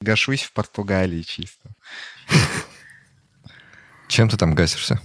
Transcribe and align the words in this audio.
гашусь 0.00 0.42
в 0.42 0.52
Португалии 0.52 1.22
чисто. 1.22 1.70
Чем 4.08 4.28
ты 4.28 4.36
там 4.36 4.54
гасишься? 4.54 5.00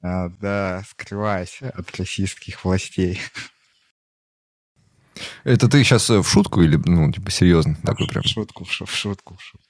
А, 0.00 0.28
да, 0.28 0.84
скрываюсь 0.88 1.60
от 1.60 1.96
российских 1.96 2.64
властей. 2.64 3.20
Это 5.42 5.68
ты 5.68 5.82
сейчас 5.82 6.08
э, 6.10 6.22
в 6.22 6.28
шутку 6.28 6.62
или, 6.62 6.76
ну, 6.76 7.10
типа, 7.12 7.30
серьезно? 7.30 7.74
Такой 7.82 8.06
прям? 8.06 8.22
В 8.22 8.28
шутку, 8.28 8.64
в, 8.64 8.70
шутку, 8.70 8.92
в 8.92 8.96
шутку, 8.96 9.36
в 9.36 9.42
шутку. 9.42 9.68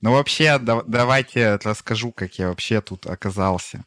Ну, 0.00 0.12
вообще, 0.12 0.58
да, 0.58 0.82
давайте 0.86 1.56
расскажу, 1.56 2.10
как 2.12 2.38
я 2.38 2.48
вообще 2.48 2.80
тут 2.80 3.06
оказался. 3.06 3.84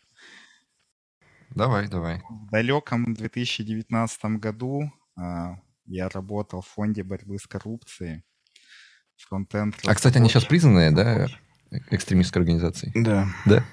Давай, 1.50 1.88
давай. 1.88 2.22
В 2.30 2.52
далеком 2.52 3.16
2019 3.16 4.26
году 4.40 4.94
а, 5.16 5.58
я 5.86 6.08
работал 6.10 6.62
в 6.62 6.68
фонде 6.68 7.04
борьбы 7.04 7.40
с 7.40 7.48
коррупцией. 7.48 8.24
Фронтенд. 9.28 9.76
А, 9.86 9.96
кстати, 9.96 10.18
они 10.18 10.30
сейчас 10.30 10.46
признанные, 10.46 10.92
да, 10.92 11.28
экстремистской 11.90 12.42
организацией? 12.42 12.92
Да. 12.96 13.28
Да? 13.46 13.64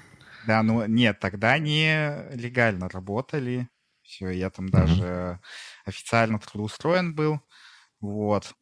Да, 0.47 0.63
ну 0.63 0.85
нет, 0.85 1.19
тогда 1.19 1.53
они 1.53 1.85
легально 2.33 2.89
работали. 2.89 3.69
Все, 4.01 4.29
я 4.29 4.49
там 4.49 4.65
угу. 4.65 4.71
даже 4.71 5.39
официально 5.85 6.39
трудоустроен 6.39 7.15
был. 7.15 7.39
Вот. 7.99 8.53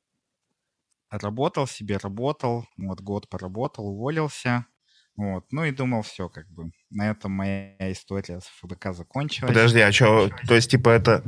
Работал 1.10 1.66
себе, 1.66 1.98
работал. 1.98 2.68
Вот 2.78 3.02
год 3.02 3.30
поработал, 3.30 3.88
уволился. 3.88 4.66
Вот. 5.16 5.46
Ну 5.52 5.66
и 5.66 5.72
думал, 5.72 6.02
все, 6.04 6.30
как 6.30 6.48
бы, 6.50 6.72
на 6.90 7.10
этом 7.10 7.32
моя 7.32 7.92
история 7.92 8.40
с 8.40 8.46
ФБК 8.62 8.94
закончилась. 8.94 9.50
Подожди, 9.50 9.80
а 9.80 9.92
что, 9.92 10.30
то 10.48 10.56
есть, 10.56 10.72
типа, 10.72 10.90
это, 10.90 11.24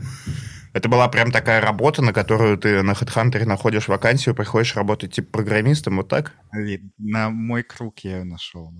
это 0.74 0.88
была 0.90 1.08
прям 1.10 1.32
такая 1.32 1.62
работа, 1.62 2.02
на 2.02 2.14
которую 2.14 2.58
ты 2.58 2.82
на 2.82 2.92
HeadHunter 2.92 3.46
находишь 3.46 3.88
вакансию, 3.88 4.36
приходишь 4.36 4.76
работать, 4.76 5.14
типа, 5.14 5.32
программистом, 5.32 5.98
вот 5.98 6.08
так? 6.08 6.34
На 6.98 7.30
мой 7.30 7.64
круг 7.64 8.00
я 8.00 8.20
ее 8.20 8.24
нашел. 8.24 8.74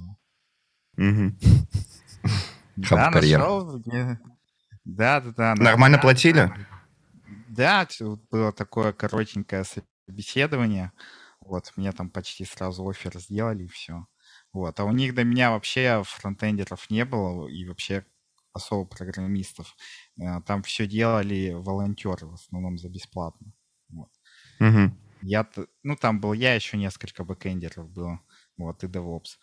Угу. 0.98 1.34
Да, 2.78 3.12
нашел. 3.12 3.84
Да, 4.86 5.22
да, 5.22 5.32
да. 5.36 5.56
Нормально 5.56 5.98
платили? 5.98 6.52
Да, 7.50 7.88
было 8.32 8.54
такое 8.54 8.94
коротенькое 8.94 9.66
собеседование. 10.08 10.92
Вот, 11.42 11.74
мне 11.76 11.92
там 11.92 12.10
почти 12.10 12.46
сразу 12.46 12.88
офер 12.88 13.20
сделали, 13.20 13.66
и 13.66 13.68
все. 13.68 14.06
Вот. 14.54 14.80
А 14.80 14.86
у 14.86 14.92
них 14.92 15.14
до 15.16 15.24
меня 15.24 15.52
вообще 15.52 16.02
фронтендеров 16.06 16.90
не 16.90 17.04
было, 17.04 17.48
и 17.48 17.68
вообще 17.68 18.06
особо 18.54 18.86
программистов. 18.86 19.76
Э, 20.20 20.42
там 20.46 20.64
все 20.64 20.88
делали 20.88 21.52
волонтеры, 21.54 22.28
в 22.28 22.34
основном 22.34 22.78
за 22.78 22.90
бесплатно. 22.90 23.54
Вот. 23.90 24.10
Угу. 24.60 24.92
Я, 25.24 25.48
ну, 25.84 25.96
там 25.96 26.20
был 26.20 26.34
я, 26.34 26.56
еще 26.56 26.78
несколько 26.78 27.24
бэкендеров 27.24 27.90
было, 27.90 28.22
вот, 28.58 28.84
и 28.84 28.88
DevOps. 28.88 29.38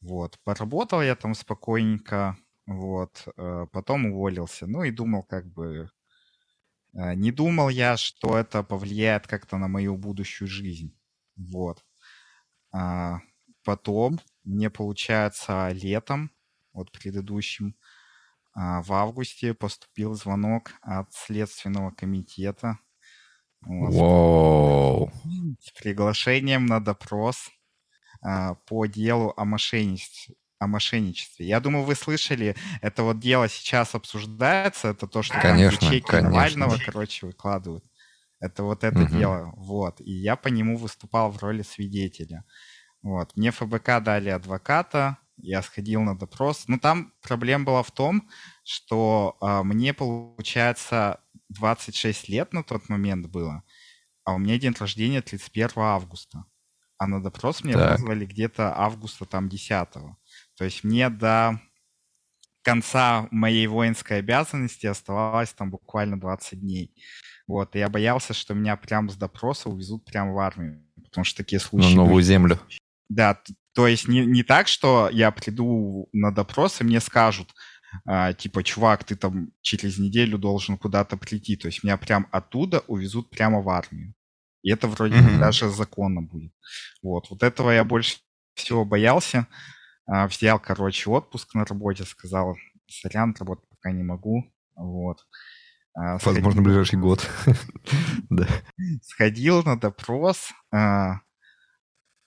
Вот, 0.00 0.38
поработал 0.44 1.02
я 1.02 1.14
там 1.14 1.34
спокойненько, 1.34 2.36
вот, 2.66 3.28
э, 3.36 3.66
потом 3.72 4.06
уволился. 4.06 4.66
Ну, 4.66 4.82
и 4.84 4.90
думал, 4.90 5.22
как 5.22 5.46
бы, 5.46 5.90
э, 6.94 7.14
не 7.14 7.30
думал 7.30 7.68
я, 7.68 7.96
что 7.96 8.38
это 8.38 8.62
повлияет 8.62 9.26
как-то 9.26 9.58
на 9.58 9.68
мою 9.68 9.96
будущую 9.96 10.48
жизнь. 10.48 10.96
Вот. 11.36 11.84
А 12.72 13.20
потом 13.64 14.20
мне, 14.44 14.70
получается, 14.70 15.70
летом, 15.72 16.30
вот 16.72 16.90
предыдущим, 16.92 17.76
в 18.54 18.92
августе 18.92 19.54
поступил 19.54 20.14
звонок 20.14 20.72
от 20.82 21.12
Следственного 21.12 21.90
комитета. 21.90 22.78
Wow. 23.66 25.10
С 25.60 25.70
приглашением 25.72 26.66
на 26.66 26.80
допрос 26.80 27.50
а, 28.22 28.54
по 28.54 28.86
делу 28.86 29.32
о 29.36 29.44
мошенничестве, 29.44 30.34
о 30.58 30.66
мошенничестве. 30.66 31.46
Я 31.46 31.60
думаю, 31.60 31.84
вы 31.84 31.94
слышали, 31.94 32.56
это 32.80 33.02
вот 33.02 33.20
дело 33.20 33.48
сейчас 33.48 33.94
обсуждается, 33.94 34.88
это 34.88 35.06
то, 35.06 35.22
что 35.22 35.40
конечно, 35.40 35.78
там 35.78 35.88
ячейки 35.88 36.06
конечно. 36.06 36.30
Навального, 36.30 36.78
короче, 36.84 37.26
выкладывают. 37.26 37.84
Это 38.40 38.64
вот 38.64 38.82
это 38.82 39.02
угу. 39.02 39.16
дело, 39.16 39.52
вот. 39.56 40.00
И 40.00 40.10
я 40.12 40.34
по 40.34 40.48
нему 40.48 40.76
выступал 40.76 41.30
в 41.30 41.40
роли 41.42 41.62
свидетеля. 41.62 42.44
Вот. 43.02 43.36
Мне 43.36 43.50
ФБК 43.52 44.00
дали 44.02 44.30
адвоката, 44.30 45.18
я 45.42 45.62
сходил 45.62 46.02
на 46.02 46.16
допрос. 46.16 46.64
Но 46.68 46.78
там 46.78 47.12
проблема 47.20 47.64
была 47.64 47.82
в 47.82 47.90
том, 47.90 48.28
что 48.64 49.36
а, 49.40 49.62
мне, 49.62 49.92
получается, 49.92 51.20
26 51.50 52.28
лет 52.28 52.52
на 52.52 52.62
тот 52.62 52.88
момент 52.88 53.26
было, 53.26 53.62
а 54.24 54.34
у 54.34 54.38
меня 54.38 54.58
день 54.58 54.74
рождения 54.78 55.20
31 55.20 55.70
августа. 55.76 56.44
А 56.98 57.06
на 57.08 57.22
допрос 57.22 57.64
меня 57.64 57.74
так. 57.74 57.98
вызвали 57.98 58.24
где-то 58.24 58.78
августа 58.78 59.24
там 59.24 59.48
10 59.48 59.96
-го. 59.96 60.14
То 60.56 60.64
есть 60.64 60.84
мне 60.84 61.10
до 61.10 61.60
конца 62.62 63.26
моей 63.32 63.66
воинской 63.66 64.18
обязанности 64.18 64.86
оставалось 64.86 65.52
там 65.52 65.70
буквально 65.70 66.20
20 66.20 66.60
дней. 66.60 66.94
Вот, 67.48 67.74
и 67.74 67.80
я 67.80 67.88
боялся, 67.88 68.32
что 68.34 68.54
меня 68.54 68.76
прям 68.76 69.10
с 69.10 69.16
допроса 69.16 69.68
увезут 69.68 70.04
прям 70.04 70.32
в 70.32 70.38
армию, 70.38 70.86
потому 71.04 71.24
что 71.24 71.38
такие 71.38 71.58
случаи... 71.58 71.90
На 71.90 71.96
новую 71.96 72.14
были. 72.14 72.24
землю. 72.24 72.60
Да, 73.08 73.42
то 73.74 73.86
есть 73.86 74.08
не, 74.08 74.26
не 74.26 74.42
так, 74.42 74.68
что 74.68 75.08
я 75.12 75.30
приду 75.30 76.08
на 76.12 76.30
допрос, 76.30 76.80
и 76.80 76.84
мне 76.84 77.00
скажут, 77.00 77.54
а, 78.06 78.32
типа, 78.32 78.62
чувак, 78.62 79.04
ты 79.04 79.16
там 79.16 79.50
через 79.60 79.98
неделю 79.98 80.38
должен 80.38 80.78
куда-то 80.78 81.16
прийти. 81.16 81.56
То 81.56 81.68
есть 81.68 81.84
меня 81.84 81.96
прям 81.96 82.26
оттуда 82.30 82.80
увезут 82.86 83.30
прямо 83.30 83.60
в 83.62 83.68
армию. 83.68 84.14
И 84.62 84.70
это 84.70 84.88
вроде 84.88 85.16
mm-hmm. 85.16 85.38
даже 85.38 85.68
законно 85.68 86.22
будет. 86.22 86.52
Вот, 87.02 87.30
вот 87.30 87.42
этого 87.42 87.70
я 87.70 87.84
больше 87.84 88.18
всего 88.54 88.84
боялся. 88.84 89.46
А, 90.06 90.26
взял, 90.26 90.58
короче, 90.58 91.10
отпуск 91.10 91.54
на 91.54 91.64
работе, 91.64 92.04
сказал, 92.04 92.56
сорян, 92.88 93.34
работать 93.38 93.68
пока 93.68 93.92
не 93.92 94.02
могу. 94.02 94.52
Вот. 94.74 95.26
А, 95.94 96.18
Возможно, 96.18 96.42
сходил... 96.42 96.62
ближайший 96.62 96.98
год. 96.98 97.28
да. 98.30 98.48
Сходил 99.02 99.62
на 99.62 99.78
допрос. 99.78 100.52
А, 100.70 101.20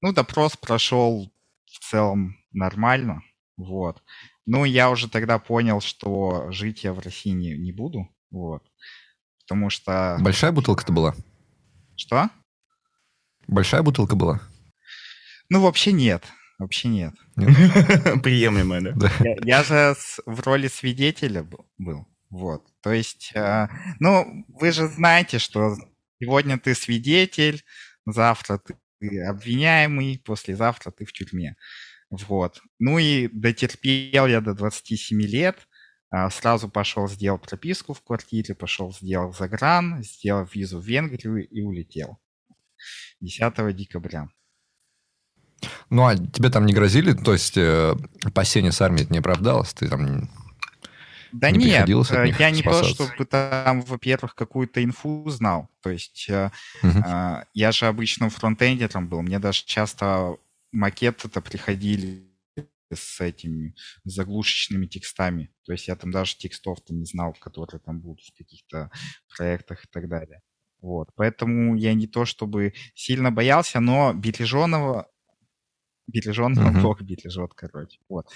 ну, 0.01 0.13
допрос 0.13 0.55
прошел 0.55 1.31
в 1.75 1.79
целом 1.89 2.37
нормально, 2.51 3.21
вот. 3.57 4.01
Ну, 4.45 4.65
я 4.65 4.89
уже 4.89 5.09
тогда 5.09 5.39
понял, 5.39 5.81
что 5.81 6.51
жить 6.51 6.83
я 6.83 6.93
в 6.93 6.99
России 6.99 7.31
не, 7.31 7.57
не 7.57 7.71
буду, 7.71 8.09
вот. 8.31 8.63
Потому 9.41 9.69
что... 9.69 10.17
Большая 10.21 10.51
бутылка-то 10.51 10.91
была? 10.91 11.15
Что? 11.95 12.29
Большая 13.47 13.83
бутылка 13.83 14.15
была? 14.15 14.41
Ну, 15.49 15.61
вообще 15.61 15.91
нет. 15.91 16.23
Вообще 16.57 16.87
нет. 16.87 17.13
Приемлемая, 17.35 18.93
да? 18.93 19.11
Я, 19.43 19.63
же 19.63 19.95
в 20.25 20.39
роли 20.41 20.67
свидетеля 20.67 21.45
был. 21.77 22.07
Вот. 22.29 22.63
То 22.81 22.91
есть, 22.91 23.31
э, 23.35 23.67
ну, 23.99 24.45
вы 24.47 24.71
же 24.71 24.87
знаете, 24.87 25.37
что 25.39 25.75
сегодня 26.19 26.57
ты 26.57 26.73
свидетель, 26.75 27.63
завтра 28.05 28.57
ты 28.57 28.75
ты 28.99 29.21
обвиняемый, 29.23 30.21
послезавтра 30.23 30.91
ты 30.91 31.05
в 31.05 31.13
тюрьме. 31.13 31.55
Вот. 32.09 32.61
Ну 32.79 32.97
и 32.99 33.27
дотерпел 33.27 34.27
я 34.27 34.41
до 34.41 34.53
27 34.53 35.21
лет, 35.21 35.67
а, 36.11 36.29
сразу 36.29 36.69
пошел, 36.69 37.07
сделал 37.07 37.39
прописку 37.39 37.93
в 37.93 38.01
квартире, 38.01 38.55
пошел, 38.55 38.93
сделал 38.93 39.33
загран, 39.33 40.03
сделал 40.03 40.47
визу 40.53 40.79
в 40.79 40.85
Венгрию 40.85 41.47
и 41.47 41.61
улетел. 41.61 42.19
10 43.21 43.75
декабря. 43.75 44.29
Ну, 45.89 46.05
а 46.05 46.15
тебе 46.15 46.49
там 46.49 46.65
не 46.65 46.73
грозили? 46.73 47.13
То 47.13 47.33
есть, 47.33 47.57
э, 47.57 47.95
опасение 48.23 48.71
с 48.71 48.81
армией 48.81 49.07
не 49.09 49.19
оправдалось? 49.19 49.73
Ты 49.73 49.87
там 49.87 50.29
да 51.39 51.51
не 51.51 51.65
нет, 51.65 51.89
э, 51.89 52.33
я 52.39 52.49
не 52.49 52.63
то, 52.63 52.83
чтобы 52.83 53.25
там, 53.25 53.81
во-первых, 53.81 54.35
какую-то 54.35 54.83
инфу 54.83 55.29
знал. 55.29 55.69
То 55.81 55.89
есть 55.89 56.29
угу. 56.29 56.89
я 57.53 57.71
же 57.71 57.87
обычным 57.87 58.29
фронтендером 58.29 59.07
был. 59.07 59.21
Мне 59.21 59.39
даже 59.39 59.65
часто 59.65 60.37
макеты-то 60.71 61.41
приходили 61.41 62.23
с 62.93 63.19
этими 63.19 63.75
заглушечными 64.05 64.85
текстами. 64.85 65.51
То 65.65 65.73
есть 65.73 65.87
я 65.87 65.95
там 65.95 66.11
даже 66.11 66.37
текстов-то 66.37 66.93
не 66.93 67.05
знал, 67.05 67.33
которые 67.33 67.81
там 67.81 67.99
будут 67.99 68.25
в 68.25 68.37
каких-то 68.37 68.89
проектах 69.35 69.83
и 69.83 69.87
так 69.91 70.07
далее. 70.07 70.41
Вот. 70.81 71.09
Поэтому 71.15 71.75
я 71.75 71.93
не 71.93 72.07
то 72.07 72.25
чтобы 72.25 72.73
сильно 72.93 73.31
боялся, 73.31 73.79
но 73.79 74.13
береженого 74.13 75.09
береженого 76.07 76.69
uh-huh. 76.69 76.81
Бог 76.81 77.01
бережет, 77.01 77.53
короче. 77.55 77.99
Вот. 78.07 78.27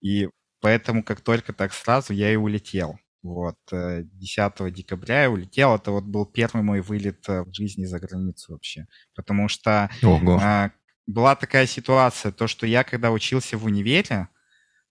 И 0.00 0.28
Поэтому 0.66 1.04
как 1.04 1.20
только 1.20 1.52
так 1.52 1.72
сразу 1.72 2.12
я 2.12 2.32
и 2.32 2.34
улетел. 2.34 2.98
Вот, 3.22 3.54
10 3.70 4.60
э, 4.60 4.70
декабря 4.72 5.22
я 5.22 5.30
улетел. 5.30 5.76
Это 5.76 5.92
вот 5.92 6.02
был 6.02 6.26
первый 6.26 6.64
мой 6.64 6.80
вылет 6.80 7.24
э, 7.28 7.44
в 7.44 7.54
жизни 7.54 7.84
за 7.84 8.00
границу 8.00 8.54
вообще. 8.54 8.88
Потому 9.14 9.46
что 9.46 9.88
Ого. 10.02 10.40
А, 10.42 10.72
была 11.06 11.36
такая 11.36 11.66
ситуация, 11.66 12.32
то, 12.32 12.48
что 12.48 12.66
я 12.66 12.82
когда 12.82 13.12
учился 13.12 13.56
в 13.56 13.64
универе, 13.64 14.26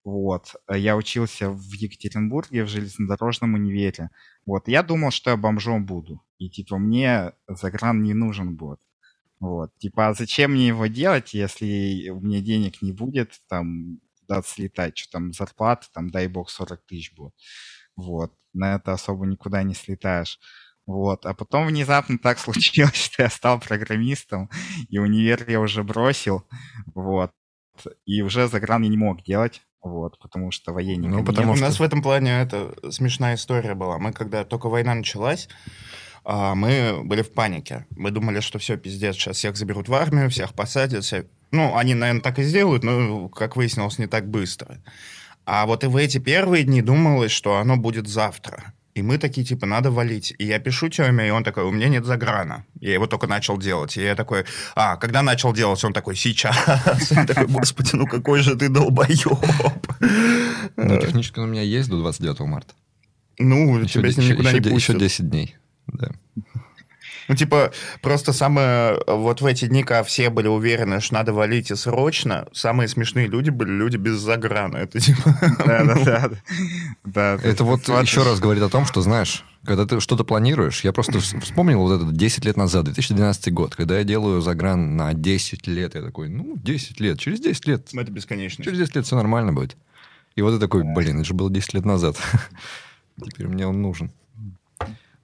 вот, 0.05 0.55
э, 0.69 0.79
я 0.79 0.95
учился 0.95 1.49
в 1.49 1.73
Екатеринбурге 1.73 2.63
в 2.63 2.69
железнодорожном 2.69 3.55
универе. 3.55 4.11
Вот, 4.45 4.69
я 4.69 4.81
думал, 4.81 5.11
что 5.11 5.31
я 5.31 5.35
бомжом 5.35 5.85
буду. 5.85 6.23
И 6.37 6.49
типа 6.49 6.77
мне 6.77 7.33
загран 7.49 8.01
не 8.01 8.13
нужен 8.13 8.55
будет. 8.55 8.79
Вот. 9.41 9.77
Типа, 9.77 10.07
а 10.07 10.13
зачем 10.13 10.53
мне 10.53 10.67
его 10.67 10.87
делать, 10.87 11.33
если 11.33 12.07
у 12.09 12.21
меня 12.21 12.39
денег 12.39 12.81
не 12.81 12.93
будет, 12.93 13.41
там, 13.49 13.99
куда-то 14.25 14.47
слетать, 14.47 14.97
что 14.97 15.11
там 15.13 15.33
зарплата, 15.33 15.87
там, 15.93 16.09
дай 16.09 16.27
бог, 16.27 16.49
40 16.49 16.85
тысяч 16.85 17.13
будет. 17.13 17.33
Вот. 17.95 18.33
На 18.53 18.75
это 18.75 18.93
особо 18.93 19.25
никуда 19.25 19.63
не 19.63 19.73
слетаешь. 19.73 20.39
Вот. 20.85 21.25
А 21.25 21.33
потом 21.33 21.67
внезапно 21.67 22.17
так 22.17 22.39
случилось, 22.39 22.95
что 22.95 23.23
я 23.23 23.29
стал 23.29 23.59
программистом, 23.59 24.49
и 24.89 24.97
универ 24.97 25.49
я 25.49 25.59
уже 25.59 25.83
бросил. 25.83 26.47
Вот. 26.93 27.31
И 28.05 28.21
уже 28.21 28.47
загран 28.47 28.83
я 28.83 28.89
не 28.89 28.97
мог 28.97 29.23
делать. 29.23 29.61
Вот, 29.81 30.17
потому 30.17 30.49
что 30.49 30.73
военники... 30.73 31.11
Ну, 31.11 31.23
потому 31.23 31.55
что... 31.55 31.63
У 31.63 31.67
нас 31.67 31.79
в 31.79 31.83
этом 31.83 32.01
плане 32.01 32.41
это 32.41 32.73
смешная 32.91 33.35
история 33.35 33.75
была. 33.75 33.99
Мы, 33.99 34.13
когда 34.13 34.43
только 34.43 34.67
война 34.67 34.95
началась, 34.95 35.47
а, 36.23 36.55
мы 36.55 37.01
были 37.03 37.21
в 37.21 37.31
панике. 37.31 37.85
Мы 37.91 38.09
думали, 38.09 38.39
что 38.39 38.57
все, 38.57 38.77
пиздец, 38.77 39.15
сейчас 39.15 39.37
всех 39.37 39.55
заберут 39.55 39.87
в 39.87 39.93
армию, 39.93 40.31
всех 40.31 40.55
посадят. 40.55 41.03
Всех... 41.03 41.25
Ну, 41.55 41.77
они, 41.77 41.93
наверное, 41.93 42.21
так 42.21 42.39
и 42.39 42.43
сделают, 42.43 42.83
но, 42.83 43.29
как 43.29 43.55
выяснилось, 43.55 43.97
не 43.97 44.07
так 44.07 44.29
быстро. 44.29 44.77
А 45.45 45.65
вот 45.65 45.83
и 45.83 45.87
в 45.87 45.95
эти 45.95 46.17
первые 46.17 46.63
дни 46.63 46.81
думалось, 46.81 47.31
что 47.31 47.57
оно 47.57 47.77
будет 47.77 48.07
завтра. 48.07 48.73
И 48.93 49.01
мы 49.01 49.17
такие, 49.17 49.45
типа, 49.45 49.65
надо 49.65 49.91
валить. 49.91 50.33
И 50.37 50.45
я 50.45 50.59
пишу 50.59 50.89
Теме, 50.89 51.27
и 51.27 51.29
он 51.29 51.43
такой, 51.43 51.63
у 51.63 51.71
меня 51.71 51.89
нет 51.89 52.05
заграна. 52.05 52.65
Я 52.79 52.93
его 52.93 53.07
только 53.07 53.27
начал 53.27 53.57
делать. 53.57 53.97
И 53.97 54.01
я 54.01 54.15
такой, 54.15 54.45
а, 54.75 54.95
когда 54.95 55.21
начал 55.21 55.53
делать? 55.53 55.83
Он 55.83 55.93
такой, 55.93 56.15
сейчас. 56.15 56.55
Я 57.11 57.25
такой, 57.25 57.47
господи, 57.47 57.91
ну 57.93 58.07
какой 58.07 58.41
же 58.41 58.55
ты 58.55 58.69
долбоеб. 58.69 59.39
Ну, 60.77 60.99
технически 60.99 61.39
у 61.39 61.45
меня 61.45 61.61
есть 61.61 61.89
до 61.89 61.97
29 61.97 62.39
марта. 62.41 62.73
Ну, 63.37 63.85
тебя 63.85 64.11
с 64.11 64.17
ним 64.17 64.29
никуда 64.29 64.51
не 64.51 64.61
пустят. 64.61 64.95
Еще 64.95 64.99
10 64.99 65.29
дней, 65.29 65.55
да. 65.87 66.11
Ну, 67.27 67.35
типа, 67.35 67.71
просто 68.01 68.33
самое... 68.33 68.99
Вот 69.07 69.41
в 69.41 69.45
эти 69.45 69.65
дни, 69.65 69.83
когда 69.83 70.03
все 70.03 70.29
были 70.29 70.47
уверены, 70.47 71.01
что 71.01 71.15
надо 71.15 71.33
валить 71.33 71.71
и 71.71 71.75
срочно, 71.75 72.47
самые 72.53 72.87
смешные 72.87 73.27
люди 73.27 73.49
были 73.49 73.71
люди 73.71 73.97
без 73.97 74.17
заграна. 74.17 74.77
Это 74.77 74.99
типа... 74.99 75.35
Да-да-да. 75.65 76.29
Да, 77.03 77.39
это 77.43 77.63
вот 77.63 77.87
еще 77.87 78.23
раз 78.23 78.39
говорит 78.39 78.63
о 78.63 78.69
том, 78.69 78.85
что, 78.85 79.01
знаешь, 79.01 79.43
когда 79.63 79.85
ты 79.85 79.99
что-то 79.99 80.23
планируешь, 80.23 80.83
я 80.83 80.93
просто 80.93 81.19
вспомнил 81.19 81.79
вот 81.79 82.01
это 82.01 82.11
10 82.11 82.45
лет 82.45 82.57
назад, 82.57 82.85
2012 82.85 83.51
год, 83.53 83.75
когда 83.75 83.97
я 83.97 84.03
делаю 84.03 84.41
загран 84.41 84.95
на 84.95 85.13
10 85.13 85.67
лет, 85.67 85.95
я 85.95 86.01
такой, 86.01 86.29
ну, 86.29 86.55
10 86.57 86.99
лет, 86.99 87.19
через 87.19 87.39
10 87.39 87.67
лет... 87.67 87.89
Это 87.93 88.11
бесконечно. 88.11 88.63
Через 88.63 88.77
10 88.79 88.95
лет 88.95 89.05
все 89.05 89.15
нормально 89.15 89.53
будет. 89.53 89.75
И 90.35 90.41
вот 90.41 90.53
ты 90.53 90.59
такой, 90.59 90.83
блин, 90.83 91.17
это 91.17 91.25
же 91.25 91.33
было 91.33 91.49
10 91.49 91.73
лет 91.73 91.85
назад. 91.85 92.17
Теперь 93.23 93.47
мне 93.47 93.65
он 93.65 93.81
нужен. 93.81 94.11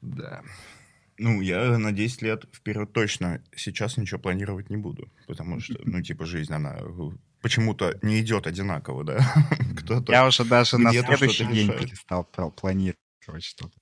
Да. 0.02 0.42
Ну, 1.24 1.40
я 1.40 1.78
на 1.78 1.92
10 1.92 2.24
лет 2.24 2.46
вперед 2.52 2.94
точно 2.94 3.44
сейчас 3.56 3.98
ничего 3.98 4.20
планировать 4.20 4.72
не 4.72 4.78
буду. 4.78 5.08
Потому 5.28 5.60
что, 5.60 5.76
ну, 5.86 6.02
типа, 6.02 6.26
жизнь, 6.26 6.52
она 6.52 6.80
почему-то 7.44 7.96
не 8.02 8.22
идет 8.22 8.48
одинаково, 8.48 9.04
да? 9.04 9.20
Кто-то 9.78 10.12
я 10.12 10.26
уже 10.26 10.44
даже 10.46 10.80
на 10.80 10.92
следующий 10.92 11.46
день 11.46 11.68
решает. 11.68 11.80
перестал 11.80 12.24
планировать 12.24 12.96
что-то. 13.44 13.78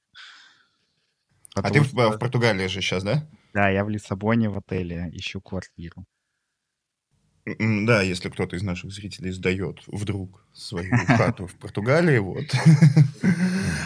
а 1.55 1.69
ты 1.69 1.81
что... 1.81 2.11
в, 2.11 2.17
Португалии 2.17 2.67
же 2.67 2.81
сейчас, 2.81 3.03
да? 3.03 3.25
Да, 3.53 3.69
я 3.69 3.85
в 3.85 3.89
Лиссабоне 3.89 4.49
в 4.49 4.57
отеле 4.57 5.09
ищу 5.13 5.39
квартиру. 5.39 6.05
Да, 7.45 8.01
если 8.01 8.27
кто-то 8.27 8.57
из 8.57 8.63
наших 8.63 8.91
зрителей 8.91 9.31
сдает 9.31 9.79
вдруг 9.87 10.45
свою 10.53 10.93
хату 11.07 11.47
в 11.47 11.55
Португалии, 11.55 12.17
вот. 12.17 12.53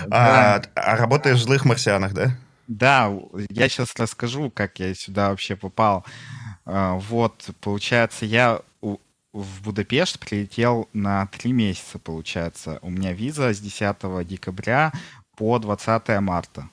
А, 0.09 0.59
а 0.73 0.97
работаешь 0.97 1.37
в 1.37 1.43
злых 1.43 1.65
марсианах, 1.65 2.13
да? 2.13 2.35
Да, 2.73 3.15
я 3.49 3.69
сейчас 3.69 3.95
расскажу, 3.97 4.49
как 4.49 4.79
я 4.79 4.95
сюда 4.95 5.29
вообще 5.29 5.55
попал. 5.55 6.05
А, 6.65 6.95
вот, 6.95 7.49
получается, 7.61 8.25
я 8.25 8.61
в 9.31 9.63
Будапешт 9.63 10.19
прилетел 10.19 10.89
на 10.93 11.27
три 11.27 11.53
месяца, 11.53 11.99
получается. 11.99 12.79
У 12.81 12.89
меня 12.89 13.13
виза 13.13 13.53
с 13.53 13.59
10 13.59 14.27
декабря 14.27 14.91
по 15.35 15.57
20 15.59 16.19
марта. 16.21 16.69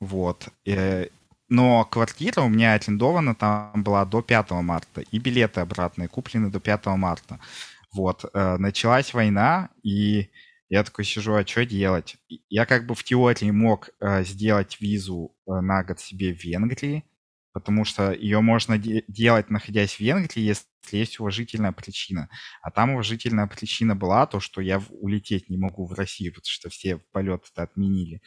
Вот. 0.00 0.48
Э, 0.66 1.06
но 1.48 1.84
квартира 1.84 2.42
у 2.42 2.48
меня 2.48 2.74
арендована 2.74 3.34
там 3.34 3.82
была 3.82 4.04
до 4.04 4.22
5 4.22 4.50
марта, 4.62 5.00
и 5.00 5.18
билеты 5.18 5.60
обратные 5.60 6.08
куплены 6.08 6.50
до 6.50 6.60
5 6.60 6.86
марта. 6.96 7.40
Вот. 7.92 8.24
Э, 8.34 8.56
началась 8.56 9.14
война, 9.14 9.68
и 9.82 10.30
я 10.70 10.84
такой 10.84 11.04
сижу, 11.04 11.34
а 11.34 11.44
что 11.44 11.66
делать? 11.66 12.16
Я 12.48 12.64
как 12.64 12.86
бы 12.86 12.94
в 12.94 13.02
теории 13.02 13.50
мог 13.50 13.90
э, 14.00 14.24
сделать 14.24 14.80
визу 14.80 15.32
на 15.60 15.82
год 15.84 16.00
себе 16.00 16.34
в 16.34 16.42
Венгрии, 16.44 17.04
потому 17.52 17.84
что 17.84 18.12
ее 18.12 18.40
можно 18.40 18.78
де- 18.78 19.04
делать, 19.08 19.50
находясь 19.50 19.94
в 19.94 20.00
Венгрии, 20.00 20.40
если 20.42 20.66
есть 20.92 21.20
уважительная 21.20 21.72
причина. 21.72 22.28
А 22.62 22.70
там 22.70 22.90
уважительная 22.90 23.46
причина 23.46 23.96
была 23.96 24.26
то, 24.26 24.40
что 24.40 24.60
я 24.60 24.82
улететь 24.90 25.50
не 25.50 25.56
могу 25.58 25.86
в 25.86 25.92
Россию, 25.92 26.32
потому 26.32 26.50
что 26.50 26.70
все 26.70 26.98
полеты 27.12 27.48
отменили. 27.56 28.22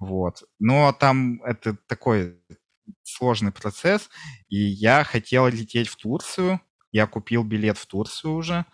Вот. 0.00 0.44
Но 0.58 0.92
там 0.92 1.42
это 1.44 1.76
такой 1.86 2.38
сложный 3.02 3.52
процесс, 3.52 4.10
и 4.48 4.56
я 4.58 5.04
хотел 5.04 5.48
лететь 5.48 5.88
в 5.88 5.96
Турцию, 5.96 6.60
я 6.92 7.06
купил 7.06 7.44
билет 7.44 7.78
в 7.78 7.86
Турцию 7.86 8.34
уже, 8.34 8.66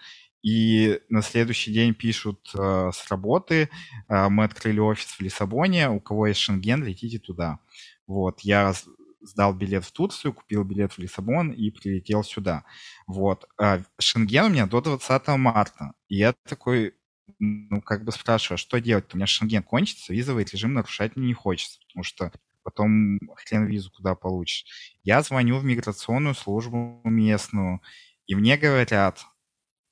и 0.43 1.01
на 1.09 1.23
следующий 1.23 1.73
день 1.73 1.95
пишут 1.95 2.51
э, 2.55 2.91
с 2.95 3.11
работы, 3.11 3.71
э, 4.09 4.29
мы 4.29 4.45
открыли 4.45 4.79
офис 4.79 5.07
в 5.07 5.21
Лиссабоне, 5.21 5.91
у 5.91 6.01
кого 6.01 6.29
есть 6.29 6.41
шенген, 6.41 6.85
летите 6.85 7.19
туда. 7.19 7.59
Вот, 8.07 8.41
я 8.41 8.73
сдал 9.21 9.53
билет 9.55 9.85
в 9.85 9.93
Турцию, 9.93 10.33
купил 10.33 10.65
билет 10.65 10.93
в 10.93 10.99
Лиссабон 10.99 11.51
и 11.51 11.71
прилетел 11.71 12.23
сюда. 12.23 12.65
Вот. 13.07 13.47
А 13.59 13.83
шенген 13.99 14.47
у 14.47 14.49
меня 14.49 14.67
до 14.67 14.81
20 14.81 15.29
марта. 15.39 15.93
И 16.09 16.17
я 16.17 16.35
такой, 16.49 16.95
ну, 17.39 17.81
как 17.83 18.05
бы 18.05 18.13
спрашиваю, 18.13 18.55
а 18.55 18.59
что 18.59 18.81
делать? 18.81 19.13
У 19.13 19.17
меня 19.17 19.27
шенген 19.27 19.63
кончится, 19.63 20.13
визовый 20.13 20.45
режим 20.45 20.75
нарушать 20.75 21.17
мне 21.17 21.29
не 21.29 21.35
хочется, 21.35 21.81
потому 21.89 22.05
что 22.05 22.33
потом 22.63 23.19
хрен 23.37 23.67
визу 23.67 23.91
куда 23.91 24.15
получишь. 24.15 24.65
Я 25.03 25.23
звоню 25.23 25.59
в 25.59 25.65
миграционную 25.65 26.35
службу 26.35 27.01
местную, 27.05 27.81
и 28.27 28.35
мне 28.35 28.57
говорят, 28.57 29.25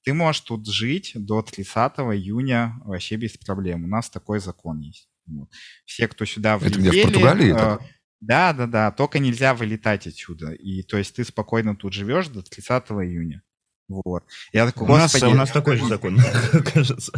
ты 0.06 0.14
можешь 0.14 0.42
тут 0.42 0.68
жить 0.68 1.12
до 1.16 1.42
30 1.42 1.74
июня 2.14 2.76
вообще 2.84 3.16
без 3.16 3.36
проблем. 3.36 3.84
У 3.84 3.88
нас 3.88 4.08
такой 4.08 4.38
закон 4.38 4.78
есть. 4.78 5.08
Вот. 5.26 5.50
Все, 5.84 6.06
кто 6.06 6.24
сюда 6.24 6.58
влетели... 6.58 6.88
Это 6.88 6.90
где, 6.90 7.00
в 7.00 7.04
Португалии? 7.06 7.54
Э, 7.58 7.78
да, 8.20 8.52
да, 8.52 8.66
да. 8.68 8.92
Только 8.92 9.18
нельзя 9.18 9.52
вылетать 9.52 10.06
отсюда. 10.06 10.52
И 10.52 10.84
то 10.84 10.96
есть 10.96 11.16
ты 11.16 11.24
спокойно 11.24 11.74
тут 11.74 11.92
живешь 11.92 12.28
до 12.28 12.40
30 12.40 12.84
июня. 13.02 13.42
Вот. 13.88 14.24
Я 14.52 14.66
такой, 14.66 14.86
у, 14.86 14.96
нас, 14.96 15.12
у 15.20 15.34
нас 15.34 15.50
такой 15.50 15.76
же 15.76 15.86
закон, 15.86 16.20
кажется. 16.72 17.12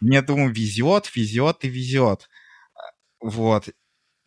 Мне, 0.00 0.22
думаю, 0.22 0.50
везет, 0.50 1.14
везет 1.14 1.58
и 1.64 1.68
везет. 1.68 2.30
Вот. 3.20 3.68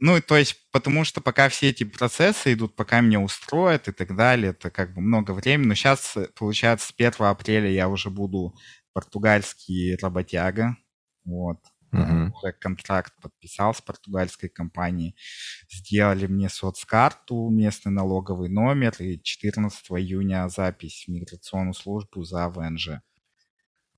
Ну, 0.04 0.20
то 0.20 0.36
есть, 0.36 0.56
потому 0.72 1.04
что 1.04 1.22
пока 1.22 1.48
все 1.48 1.70
эти 1.70 1.84
процессы 1.84 2.54
идут, 2.54 2.76
пока 2.76 3.02
меня 3.02 3.20
устроят 3.20 3.88
и 3.88 3.92
так 3.92 4.16
далее, 4.16 4.50
это 4.50 4.72
как 4.72 4.96
бы 4.96 5.02
много 5.02 5.32
времени. 5.32 5.68
Но 5.68 5.76
сейчас, 5.76 6.18
э, 6.18 6.28
получается, 6.36 6.88
с 6.88 6.92
1 6.92 7.28
апреля 7.28 7.70
я 7.70 7.88
уже 7.88 8.10
буду 8.10 8.56
португальский 8.94 9.96
работяга. 9.98 10.76
Вот. 11.24 11.60
Uh-huh. 11.94 12.32
Уже 12.32 12.52
контракт 12.54 13.14
подписал 13.22 13.76
с 13.76 13.82
португальской 13.82 14.50
компанией. 14.50 15.16
Сделали 15.70 16.26
мне 16.26 16.50
соцкарту, 16.50 17.50
местный 17.52 17.92
налоговый 17.92 18.50
номер 18.50 18.96
и 18.98 19.22
14 19.22 19.86
июня 19.92 20.50
запись 20.50 21.04
в 21.06 21.12
миграционную 21.12 21.76
службу 21.76 22.24
за 22.24 22.50
ВНЖ. 22.50 23.02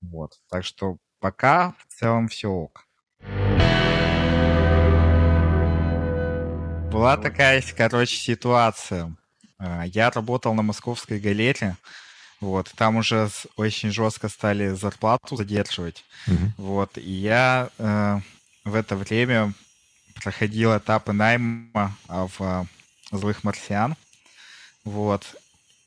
Вот. 0.02 0.32
Так 0.50 0.66
что 0.66 0.98
пока 1.18 1.74
в 1.78 1.94
целом 1.94 2.28
все 2.28 2.48
ок. 2.48 2.86
Была 6.94 7.16
такая, 7.16 7.60
короче, 7.76 8.16
ситуация. 8.16 9.16
А, 9.58 9.84
я 9.84 10.10
работал 10.10 10.54
на 10.54 10.62
Московской 10.62 11.18
галере, 11.18 11.76
вот, 12.40 12.72
там 12.76 12.96
уже 12.96 13.28
очень 13.56 13.90
жестко 13.90 14.28
стали 14.28 14.68
зарплату 14.68 15.34
задерживать, 15.34 16.04
mm-hmm. 16.28 16.50
вот, 16.56 16.96
и 16.96 17.10
я 17.10 17.70
э, 17.78 18.20
в 18.64 18.74
это 18.76 18.94
время 18.94 19.54
проходил 20.22 20.76
этапы 20.76 21.12
найма 21.12 21.96
а, 22.06 22.28
в 22.28 22.40
э, 22.40 22.64
«Злых 23.10 23.42
марсиан», 23.42 23.96
вот, 24.84 25.34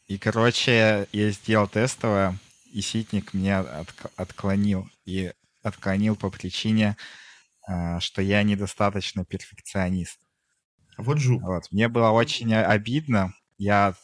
и, 0.08 0.18
короче, 0.18 1.08
я 1.14 1.32
сделал 1.32 1.70
тестовое, 1.70 2.38
и 2.74 2.82
ситник 2.82 3.32
от, 3.34 4.12
отклонил, 4.18 4.90
и 5.06 5.32
отклонил 5.64 6.18
по 6.18 6.30
причине, 6.30 6.98
э, 7.68 8.00
что 8.02 8.22
я 8.22 8.44
недостаточно 8.44 9.24
перфекционист. 9.24 10.20
Вот 10.98 11.18
жук. 11.20 11.42
Вот. 11.44 11.72
Мне 11.72 11.88
было 11.88 12.10
очень 12.12 12.54
обидно. 12.54 13.34
Я 13.58 13.96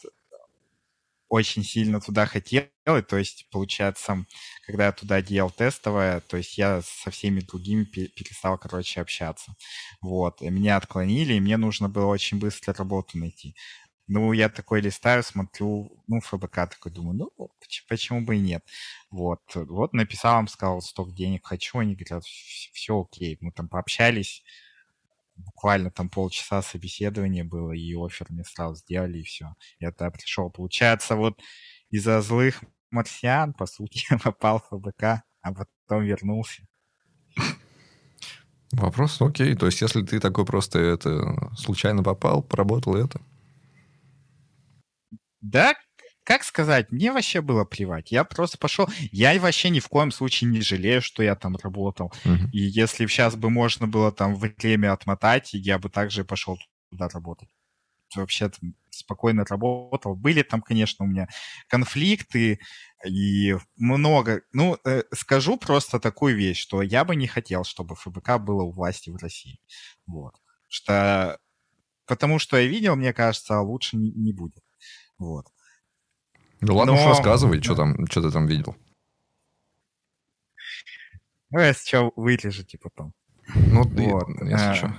очень 1.28 1.64
сильно 1.64 2.00
туда 2.00 2.26
хотел, 2.26 2.64
то 2.84 3.16
есть, 3.16 3.48
получается, 3.50 4.24
когда 4.66 4.86
я 4.86 4.92
туда 4.92 5.20
делал 5.22 5.50
тестовое, 5.50 6.20
то 6.20 6.36
есть 6.36 6.58
я 6.58 6.80
со 6.82 7.10
всеми 7.10 7.40
другими 7.40 7.84
перестал, 7.84 8.56
короче, 8.58 9.00
общаться. 9.00 9.54
Вот, 10.00 10.42
и 10.42 10.50
меня 10.50 10.76
отклонили, 10.76 11.34
и 11.34 11.40
мне 11.40 11.56
нужно 11.56 11.88
было 11.88 12.06
очень 12.06 12.38
быстро 12.38 12.72
работу 12.74 13.18
найти. 13.18 13.56
Ну, 14.06 14.32
я 14.32 14.48
такой 14.50 14.82
листаю, 14.82 15.22
смотрю, 15.24 15.90
ну, 16.08 16.20
ФБК 16.20 16.54
такой, 16.68 16.92
думаю, 16.92 17.30
ну, 17.38 17.50
почему 17.88 18.20
бы 18.22 18.36
и 18.36 18.40
нет. 18.40 18.62
Вот, 19.10 19.40
вот 19.54 19.94
написал 19.94 20.40
им, 20.40 20.48
сказал, 20.48 20.82
столько 20.82 21.12
денег 21.12 21.46
хочу, 21.46 21.78
они 21.78 21.94
говорят, 21.96 22.24
все 22.24 23.00
окей. 23.02 23.38
Мы 23.40 23.50
там 23.52 23.68
пообщались, 23.68 24.44
буквально 25.36 25.90
там 25.90 26.08
полчаса 26.08 26.62
собеседования 26.62 27.44
было, 27.44 27.72
и 27.72 27.94
офер 27.94 28.26
мне 28.30 28.44
сразу 28.44 28.76
сделали, 28.76 29.18
и 29.18 29.24
все. 29.24 29.54
Я 29.78 29.90
тогда 29.92 30.10
пришел. 30.10 30.50
Получается, 30.50 31.16
вот 31.16 31.40
из-за 31.90 32.20
злых 32.20 32.62
марсиан, 32.90 33.52
по 33.54 33.66
сути, 33.66 34.04
попал 34.22 34.60
в 34.60 34.68
ФБК, 34.68 35.22
а 35.42 35.52
потом 35.52 36.04
вернулся. 36.04 36.66
Вопрос, 38.72 39.20
окей. 39.20 39.54
То 39.54 39.66
есть, 39.66 39.80
если 39.80 40.02
ты 40.02 40.18
такой 40.18 40.44
просто 40.44 40.78
это 40.78 41.52
случайно 41.56 42.02
попал, 42.02 42.42
поработал 42.42 42.96
это? 42.96 43.20
Да, 45.40 45.74
как 46.24 46.42
сказать, 46.42 46.90
мне 46.90 47.12
вообще 47.12 47.42
было 47.42 47.64
плевать. 47.64 48.10
Я 48.10 48.24
просто 48.24 48.56
пошел. 48.56 48.88
Я 49.12 49.38
вообще 49.38 49.68
ни 49.68 49.80
в 49.80 49.88
коем 49.88 50.10
случае 50.10 50.50
не 50.50 50.62
жалею, 50.62 51.02
что 51.02 51.22
я 51.22 51.36
там 51.36 51.56
работал. 51.56 52.12
Uh-huh. 52.24 52.50
И 52.50 52.60
если 52.60 53.06
сейчас 53.06 53.36
бы 53.36 53.50
можно 53.50 53.86
было 53.86 54.10
там 54.10 54.34
время 54.34 54.92
отмотать, 54.92 55.50
я 55.52 55.78
бы 55.78 55.90
также 55.90 56.24
пошел 56.24 56.58
туда 56.90 57.08
работать. 57.08 57.50
Вообще 58.16 58.50
спокойно 58.90 59.44
работал. 59.44 60.16
Были 60.16 60.42
там, 60.42 60.62
конечно, 60.62 61.04
у 61.04 61.08
меня 61.08 61.28
конфликты 61.68 62.60
и 63.06 63.56
много. 63.76 64.42
Ну, 64.52 64.78
э, 64.84 65.02
скажу 65.14 65.58
просто 65.58 66.00
такую 66.00 66.36
вещь, 66.36 66.58
что 66.58 66.80
я 66.80 67.04
бы 67.04 67.16
не 67.16 67.26
хотел, 67.26 67.64
чтобы 67.64 67.96
ФБК 67.96 68.38
было 68.38 68.62
у 68.62 68.70
власти 68.70 69.10
в 69.10 69.16
России. 69.16 69.60
Вот. 70.06 70.34
Что... 70.68 71.38
Потому 72.06 72.38
что 72.38 72.56
я 72.56 72.66
видел, 72.66 72.96
мне 72.96 73.12
кажется, 73.12 73.60
лучше 73.60 73.96
не, 73.96 74.10
не 74.12 74.32
будет. 74.32 74.62
Вот. 75.18 75.46
Ну 76.66 76.76
ладно, 76.76 76.94
Но... 76.94 77.00
уж 77.00 77.06
рассказывай, 77.06 77.62
что 77.62 77.74
там, 77.74 78.06
что 78.06 78.22
ты 78.22 78.30
там 78.30 78.46
видел. 78.46 78.74
Ну, 81.50 81.60
если 81.60 81.86
что, 81.86 82.12
вырежете 82.16 82.78
потом. 82.78 83.12
Ну, 83.54 83.82
вот. 83.82 84.28
если 84.40 84.54
а, 84.54 84.74
что. 84.74 84.94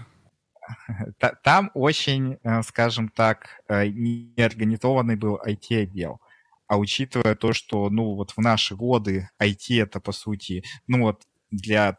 Там 1.43 1.71
очень, 1.73 2.37
э, 2.43 2.61
скажем 2.63 3.09
так, 3.09 3.61
э, 3.67 3.87
неорганизованный 3.87 5.15
был 5.15 5.39
IT-отдел. 5.45 6.21
А 6.67 6.77
учитывая 6.77 7.35
то, 7.35 7.53
что, 7.53 7.89
ну, 7.89 8.15
вот 8.15 8.31
в 8.31 8.37
наши 8.37 8.75
годы 8.75 9.29
IT 9.41 9.81
это, 9.81 9.99
по 9.99 10.11
сути, 10.11 10.63
ну, 10.87 11.01
вот 11.01 11.23
для 11.49 11.97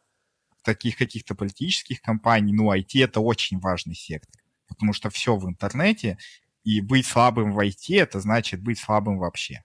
таких 0.62 0.96
каких-то 0.96 1.34
политических 1.34 2.00
компаний, 2.00 2.52
ну, 2.52 2.72
IT 2.72 3.02
это 3.04 3.20
очень 3.20 3.58
важный 3.58 3.94
сектор. 3.94 4.40
Потому 4.68 4.92
что 4.92 5.10
все 5.10 5.36
в 5.36 5.48
интернете, 5.48 6.18
и 6.66 6.80
быть 6.80 7.06
слабым 7.06 7.52
в 7.52 7.60
IT— 7.60 7.78
это 7.96 8.20
значит 8.20 8.60
быть 8.60 8.80
слабым 8.80 9.18
вообще. 9.18 9.62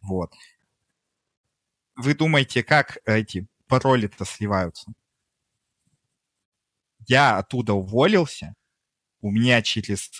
Вот. 0.00 0.34
Вы 1.94 2.14
думаете, 2.14 2.64
как 2.64 2.98
эти 3.06 3.46
пароли-то 3.68 4.24
сливаются? 4.24 4.92
Я 7.06 7.38
оттуда 7.38 7.74
уволился, 7.74 8.54
у 9.20 9.30
меня 9.30 9.62
через 9.62 10.10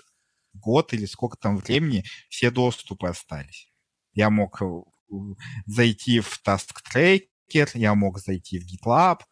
год 0.53 0.93
или 0.95 1.05
сколько 1.05 1.37
там 1.37 1.57
времени 1.57 2.05
все 2.29 2.53
доступы 2.53 3.09
остались. 3.09 3.73
Я 4.13 4.31
мог 4.31 4.63
э, 4.63 4.67
зайти 5.67 6.21
в 6.21 6.41
Task 6.47 6.77
Tracker, 6.93 7.71
я 7.75 7.97
мог 7.97 8.21
зайти 8.21 8.61
в 8.61 8.67
GitLab, 8.67 9.23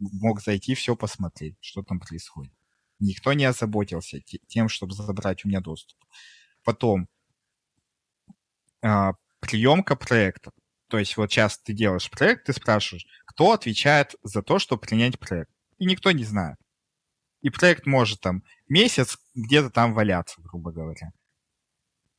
мог 0.00 0.42
зайти 0.42 0.74
все 0.74 0.96
посмотреть, 0.96 1.56
что 1.60 1.84
там 1.84 2.00
происходит. 2.00 2.52
Никто 2.98 3.32
не 3.32 3.44
озаботился 3.44 4.20
тем, 4.46 4.68
чтобы 4.68 4.94
забрать 4.94 5.44
у 5.44 5.48
меня 5.48 5.60
доступ. 5.60 5.98
Потом 6.64 7.08
а, 8.82 9.12
приемка 9.40 9.96
проекта. 9.96 10.52
То 10.88 10.98
есть 10.98 11.16
вот 11.16 11.30
сейчас 11.30 11.58
ты 11.58 11.72
делаешь 11.72 12.10
проект, 12.10 12.46
ты 12.46 12.52
спрашиваешь, 12.52 13.06
кто 13.26 13.52
отвечает 13.52 14.14
за 14.22 14.42
то, 14.42 14.58
чтобы 14.58 14.80
принять 14.80 15.18
проект. 15.18 15.50
И 15.78 15.84
никто 15.84 16.10
не 16.12 16.24
знает. 16.24 16.56
И 17.42 17.50
проект 17.50 17.86
может 17.86 18.20
там 18.20 18.42
месяц 18.68 19.18
где-то 19.34 19.70
там 19.70 19.94
валяться, 19.94 20.40
грубо 20.40 20.72
говоря. 20.72 21.12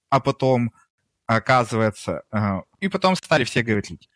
А 0.10 0.20
потом 0.20 0.74
оказывается... 1.26 2.24
Э, 2.32 2.62
и 2.80 2.88
потом 2.88 3.16
стали 3.16 3.44
все 3.44 3.64
говорить. 3.64 4.10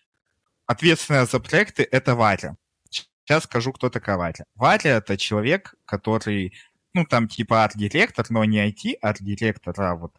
Ответственная 0.66 1.26
за 1.26 1.40
проекты— 1.40 1.84
это 1.92 2.16
Варя. 2.16 2.56
Сейчас 3.24 3.44
скажу, 3.44 3.72
кто 3.72 3.90
такая 3.90 4.18
Варя. 4.18 4.46
Варя— 4.56 4.98
это 4.98 5.18
человек, 5.18 5.76
который, 5.86 6.54
ну, 6.94 7.06
там, 7.06 7.28
типа 7.28 7.64
арт-директор, 7.64 8.26
но 8.30 8.44
не 8.46 8.68
IT, 8.68 8.96
арт-директор, 9.02 9.80
а 9.80 9.96
вот 9.96 10.16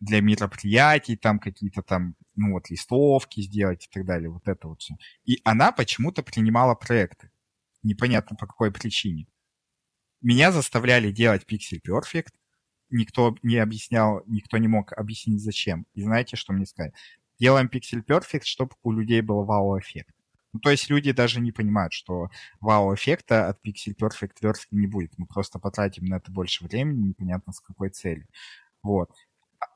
для 0.00 0.20
мероприятий, 0.20 1.16
там 1.16 1.38
какие-то 1.38 1.82
там, 1.82 2.14
ну, 2.36 2.52
вот 2.52 2.70
листовки 2.70 3.40
сделать 3.40 3.86
и 3.86 3.88
так 3.90 4.04
далее, 4.04 4.30
вот 4.30 4.46
это 4.46 4.68
вот 4.68 4.80
все. 4.80 4.94
И 5.24 5.40
она 5.44 5.72
почему-то 5.72 6.22
принимала 6.22 6.74
проекты. 6.74 7.30
Непонятно 7.82 8.36
по 8.36 8.46
какой 8.46 8.70
причине. 8.72 9.26
Меня 10.20 10.52
заставляли 10.52 11.10
делать 11.10 11.44
Pixel 11.50 11.80
Perfect, 11.86 12.32
никто 12.90 13.36
не 13.42 13.56
объяснял, 13.58 14.22
никто 14.26 14.58
не 14.58 14.68
мог 14.68 14.92
объяснить 14.92 15.42
зачем. 15.42 15.86
И 15.94 16.02
знаете, 16.02 16.36
что 16.36 16.52
мне 16.52 16.66
сказать? 16.66 16.94
Делаем 17.38 17.66
Pixel 17.66 18.04
Perfect, 18.04 18.44
чтобы 18.44 18.72
у 18.82 18.92
людей 18.92 19.20
был 19.20 19.44
вау-эффект. 19.44 20.13
Ну, 20.54 20.60
то 20.60 20.70
есть 20.70 20.88
люди 20.88 21.10
даже 21.10 21.40
не 21.40 21.50
понимают, 21.50 21.92
что 21.92 22.30
вау-эффекта 22.60 23.48
от 23.48 23.58
Pixel 23.66 23.96
Perfect 23.96 24.36
верстки 24.40 24.74
не 24.76 24.86
будет. 24.86 25.12
Мы 25.18 25.26
просто 25.26 25.58
потратим 25.58 26.06
на 26.06 26.14
это 26.14 26.30
больше 26.30 26.64
времени, 26.64 27.08
непонятно 27.08 27.52
с 27.52 27.60
какой 27.60 27.90
целью. 27.90 28.28
Вот. 28.80 29.10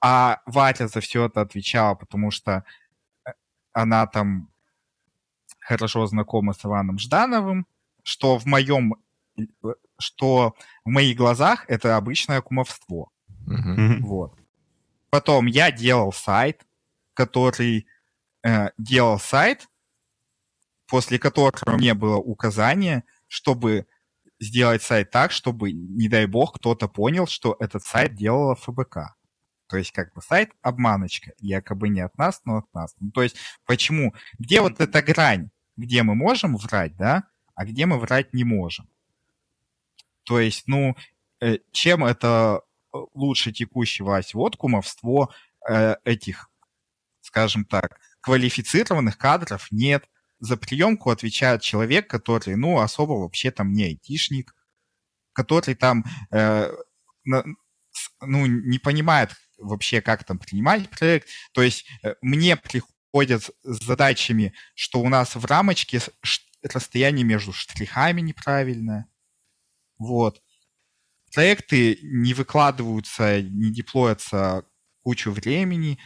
А 0.01 0.41
Варя 0.47 0.87
за 0.87 1.01
все 1.01 1.27
это 1.27 1.41
отвечала, 1.41 1.97
потому 1.97 2.31
что 2.31 2.65
э, 3.27 3.33
она 3.73 4.07
там 4.07 4.51
хорошо 5.59 6.07
знакома 6.07 6.53
с 6.53 6.65
Иваном 6.65 7.01
Ждановым, 7.01 7.67
что 8.05 8.39
в 8.39 8.47
моем 8.47 8.95
э, 9.37 9.43
что 9.99 10.55
в 10.85 10.91
моих 10.91 11.17
глазах 11.17 11.65
это 11.67 11.97
обычное 11.97 12.41
кумовство. 12.41 13.11
Uh-huh. 13.47 13.99
Вот. 13.99 14.39
Потом 15.11 15.47
я 15.47 15.73
делал 15.73 16.13
сайт, 16.13 16.65
который 17.15 17.89
э, 18.45 18.71
делал 18.79 19.19
сайт, 19.19 19.69
после 20.89 21.19
которого 21.19 21.77
мне 21.77 21.95
было 21.95 22.17
указание, 22.17 23.05
чтобы 23.29 23.87
сделать 24.41 24.83
сайт 24.83 25.11
так, 25.11 25.31
чтобы, 25.33 25.73
не 25.73 26.09
дай 26.09 26.27
бог, 26.27 26.57
кто-то 26.57 26.89
понял, 26.89 27.27
что 27.27 27.57
этот 27.61 27.85
сайт 27.85 28.15
делала 28.15 28.55
ФБК. 28.55 29.17
То 29.69 29.77
есть 29.77 29.93
как 29.93 30.15
бы 30.15 30.23
сайт 30.23 30.51
обманочка, 30.63 31.33
якобы 31.39 31.91
не 31.91 32.01
от 32.01 32.17
нас, 32.17 32.41
но 32.45 32.59
от 32.59 32.75
нас. 32.75 32.95
Ну, 33.01 33.11
то 33.11 33.23
есть 33.23 33.37
почему? 33.67 34.15
Где 34.39 34.63
вот 34.63 34.81
эта 34.81 35.03
грань, 35.03 35.51
где 35.77 36.03
мы 36.03 36.15
можем 36.15 36.57
врать, 36.57 36.97
да, 36.97 37.25
а 37.55 37.67
где 37.67 37.85
мы 37.85 37.99
врать 37.99 38.33
не 38.33 38.45
можем? 38.45 38.89
То 40.25 40.41
есть, 40.41 40.65
ну, 40.67 40.97
э, 41.41 41.59
чем 41.73 42.05
это 42.05 42.63
э, 42.95 42.99
лучше 43.15 43.53
текущей 43.53 44.03
власти? 44.03 44.37
Вот 44.37 44.57
кумовство 44.57 45.35
э, 45.69 45.97
этих, 46.05 46.51
скажем 47.21 47.65
так, 47.65 48.01
квалифицированных 48.21 49.19
кадров 49.19 49.69
нет. 49.71 50.09
За 50.41 50.57
приемку 50.57 51.11
отвечает 51.11 51.63
человек, 51.63 52.09
который, 52.09 52.57
ну, 52.57 52.79
особо 52.79 53.13
вообще 53.13 53.51
там 53.51 53.73
не 53.73 53.85
айтишник, 53.85 54.55
который 55.33 55.75
там, 55.75 56.05
э, 56.31 56.71
ну, 57.25 58.47
не 58.47 58.79
понимает, 58.79 59.35
вообще, 59.59 60.01
как 60.01 60.25
там 60.25 60.39
принимать 60.39 60.89
проект. 60.91 61.29
То 61.53 61.63
есть 61.63 61.87
э, 62.03 62.15
мне 62.23 62.57
приходят 62.57 63.51
с 63.63 63.85
задачами, 63.85 64.55
что 64.75 65.01
у 65.01 65.09
нас 65.09 65.35
в 65.35 65.45
рамочке 65.45 66.01
расстояние 66.63 67.25
между 67.25 67.53
штрихами 67.53 68.21
неправильное. 68.21 69.07
Вот. 69.99 70.43
Проекты 71.35 71.99
не 72.03 72.35
выкладываются, 72.35 73.43
не 73.43 73.71
деплоятся 73.71 74.65
кучу 75.03 75.31
времени. 75.31 75.99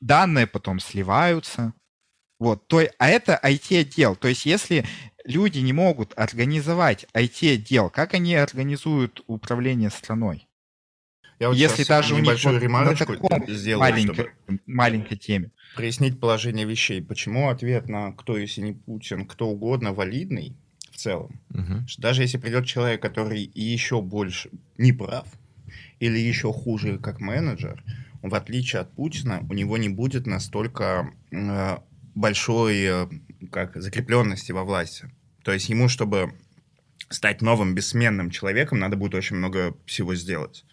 Данные 0.00 0.46
потом 0.46 0.78
сливаются. 0.80 1.74
Вот, 2.40 2.66
то, 2.66 2.82
а 2.98 3.08
это 3.08 3.38
IT-отдел. 3.44 4.16
То 4.16 4.26
есть 4.26 4.46
если 4.46 4.84
люди 5.24 5.58
не 5.58 5.74
могут 5.74 6.18
организовать 6.18 7.06
IT-отдел, 7.14 7.90
как 7.90 8.14
они 8.14 8.34
организуют 8.34 9.22
управление 9.26 9.90
страной? 9.90 10.48
Я 11.38 11.48
вот 11.48 11.56
Если 11.56 11.84
даже 11.84 12.14
у 12.14 12.18
них 12.18 12.42
вот 12.42 12.62
на 12.62 12.96
таком 12.96 13.46
сделаю, 13.46 13.80
маленькой, 13.80 14.30
маленькой 14.66 15.16
теме. 15.16 15.50
Прояснить 15.76 16.18
положение 16.18 16.66
вещей. 16.66 17.02
Почему 17.02 17.50
ответ 17.50 17.88
на 17.88 18.12
кто, 18.12 18.36
если 18.36 18.62
не 18.62 18.72
Путин, 18.72 19.26
кто 19.26 19.48
угодно, 19.48 19.92
валидный 19.92 20.56
в 20.90 20.96
целом? 20.96 21.40
Угу. 21.50 21.88
Что 21.88 22.02
даже 22.02 22.22
если 22.22 22.38
придет 22.38 22.66
человек, 22.66 23.02
который 23.02 23.50
еще 23.54 24.00
больше 24.00 24.50
не 24.78 24.92
прав, 24.92 25.26
или 25.98 26.18
еще 26.18 26.52
хуже, 26.52 26.98
как 26.98 27.20
менеджер, 27.20 27.84
в 28.22 28.34
отличие 28.34 28.80
от 28.80 28.92
Путина, 28.92 29.46
у 29.48 29.52
него 29.52 29.76
не 29.76 29.88
будет 29.88 30.26
настолько 30.26 31.10
э, 31.30 31.78
большой 32.20 32.82
э, 32.82 33.08
как, 33.50 33.80
закрепленности 33.80 34.52
во 34.52 34.64
власти. 34.64 35.10
То 35.42 35.52
есть 35.52 35.68
ему, 35.68 35.88
чтобы 35.88 36.34
стать 37.08 37.42
новым 37.42 37.74
бессменным 37.74 38.30
человеком, 38.30 38.78
надо 38.78 38.96
будет 38.96 39.14
очень 39.14 39.36
много 39.36 39.74
всего 39.86 40.14
сделать. 40.14 40.64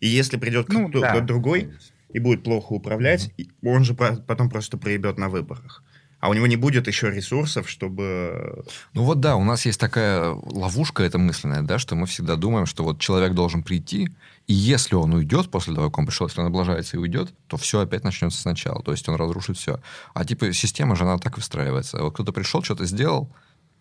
И 0.00 0.08
если 0.08 0.36
придет 0.36 0.68
ну, 0.68 0.88
кто-то 0.88 1.14
да. 1.14 1.20
другой 1.20 1.72
и 2.12 2.18
будет 2.18 2.42
плохо 2.42 2.72
управлять, 2.72 3.30
mm-hmm. 3.36 3.68
он 3.68 3.84
же 3.84 3.94
потом 3.94 4.50
просто 4.50 4.76
проебет 4.76 5.18
на 5.18 5.28
выборах 5.28 5.82
а 6.24 6.30
у 6.30 6.32
него 6.32 6.46
не 6.46 6.56
будет 6.56 6.86
еще 6.86 7.10
ресурсов, 7.10 7.68
чтобы... 7.68 8.64
Ну 8.94 9.04
вот 9.04 9.20
да, 9.20 9.36
у 9.36 9.44
нас 9.44 9.66
есть 9.66 9.78
такая 9.78 10.30
ловушка 10.30 11.02
эта 11.02 11.18
мысленная, 11.18 11.60
да, 11.60 11.78
что 11.78 11.96
мы 11.96 12.06
всегда 12.06 12.36
думаем, 12.36 12.64
что 12.64 12.82
вот 12.82 12.98
человек 12.98 13.34
должен 13.34 13.62
прийти, 13.62 14.08
и 14.46 14.52
если 14.52 14.94
он 14.94 15.14
уйдет 15.14 15.50
после 15.50 15.74
того, 15.74 15.88
как 15.88 15.98
он 15.98 16.06
пришел, 16.06 16.26
если 16.26 16.40
он 16.40 16.48
облажается 16.48 16.96
и 16.96 17.00
уйдет, 17.00 17.32
то 17.46 17.56
все 17.56 17.80
опять 17.80 18.04
начнется 18.04 18.40
сначала. 18.40 18.82
То 18.82 18.92
есть 18.92 19.08
он 19.08 19.14
разрушит 19.14 19.56
все. 19.56 19.80
А 20.12 20.24
типа 20.24 20.52
система 20.52 20.96
же, 20.96 21.04
она 21.04 21.18
так 21.18 21.36
выстраивается. 21.36 22.02
Вот 22.02 22.14
кто-то 22.14 22.32
пришел, 22.32 22.62
что-то 22.62 22.84
сделал, 22.84 23.34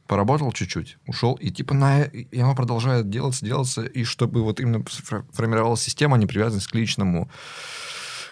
поработал 0.08 0.54
чуть-чуть, 0.54 0.98
ушел, 1.06 1.34
и 1.34 1.50
типа 1.50 1.74
на, 1.74 2.04
и 2.04 2.40
оно 2.40 2.56
продолжает 2.56 3.10
делаться, 3.10 3.46
делаться, 3.46 3.84
и 3.84 4.06
чтобы 4.06 4.42
вот 4.42 4.62
именно 4.62 4.86
формировалась 5.32 5.82
система, 5.82 6.16
а 6.16 6.20
не 6.20 6.28
привязанность 6.28 6.68
к 6.68 6.76
личному 6.76 7.30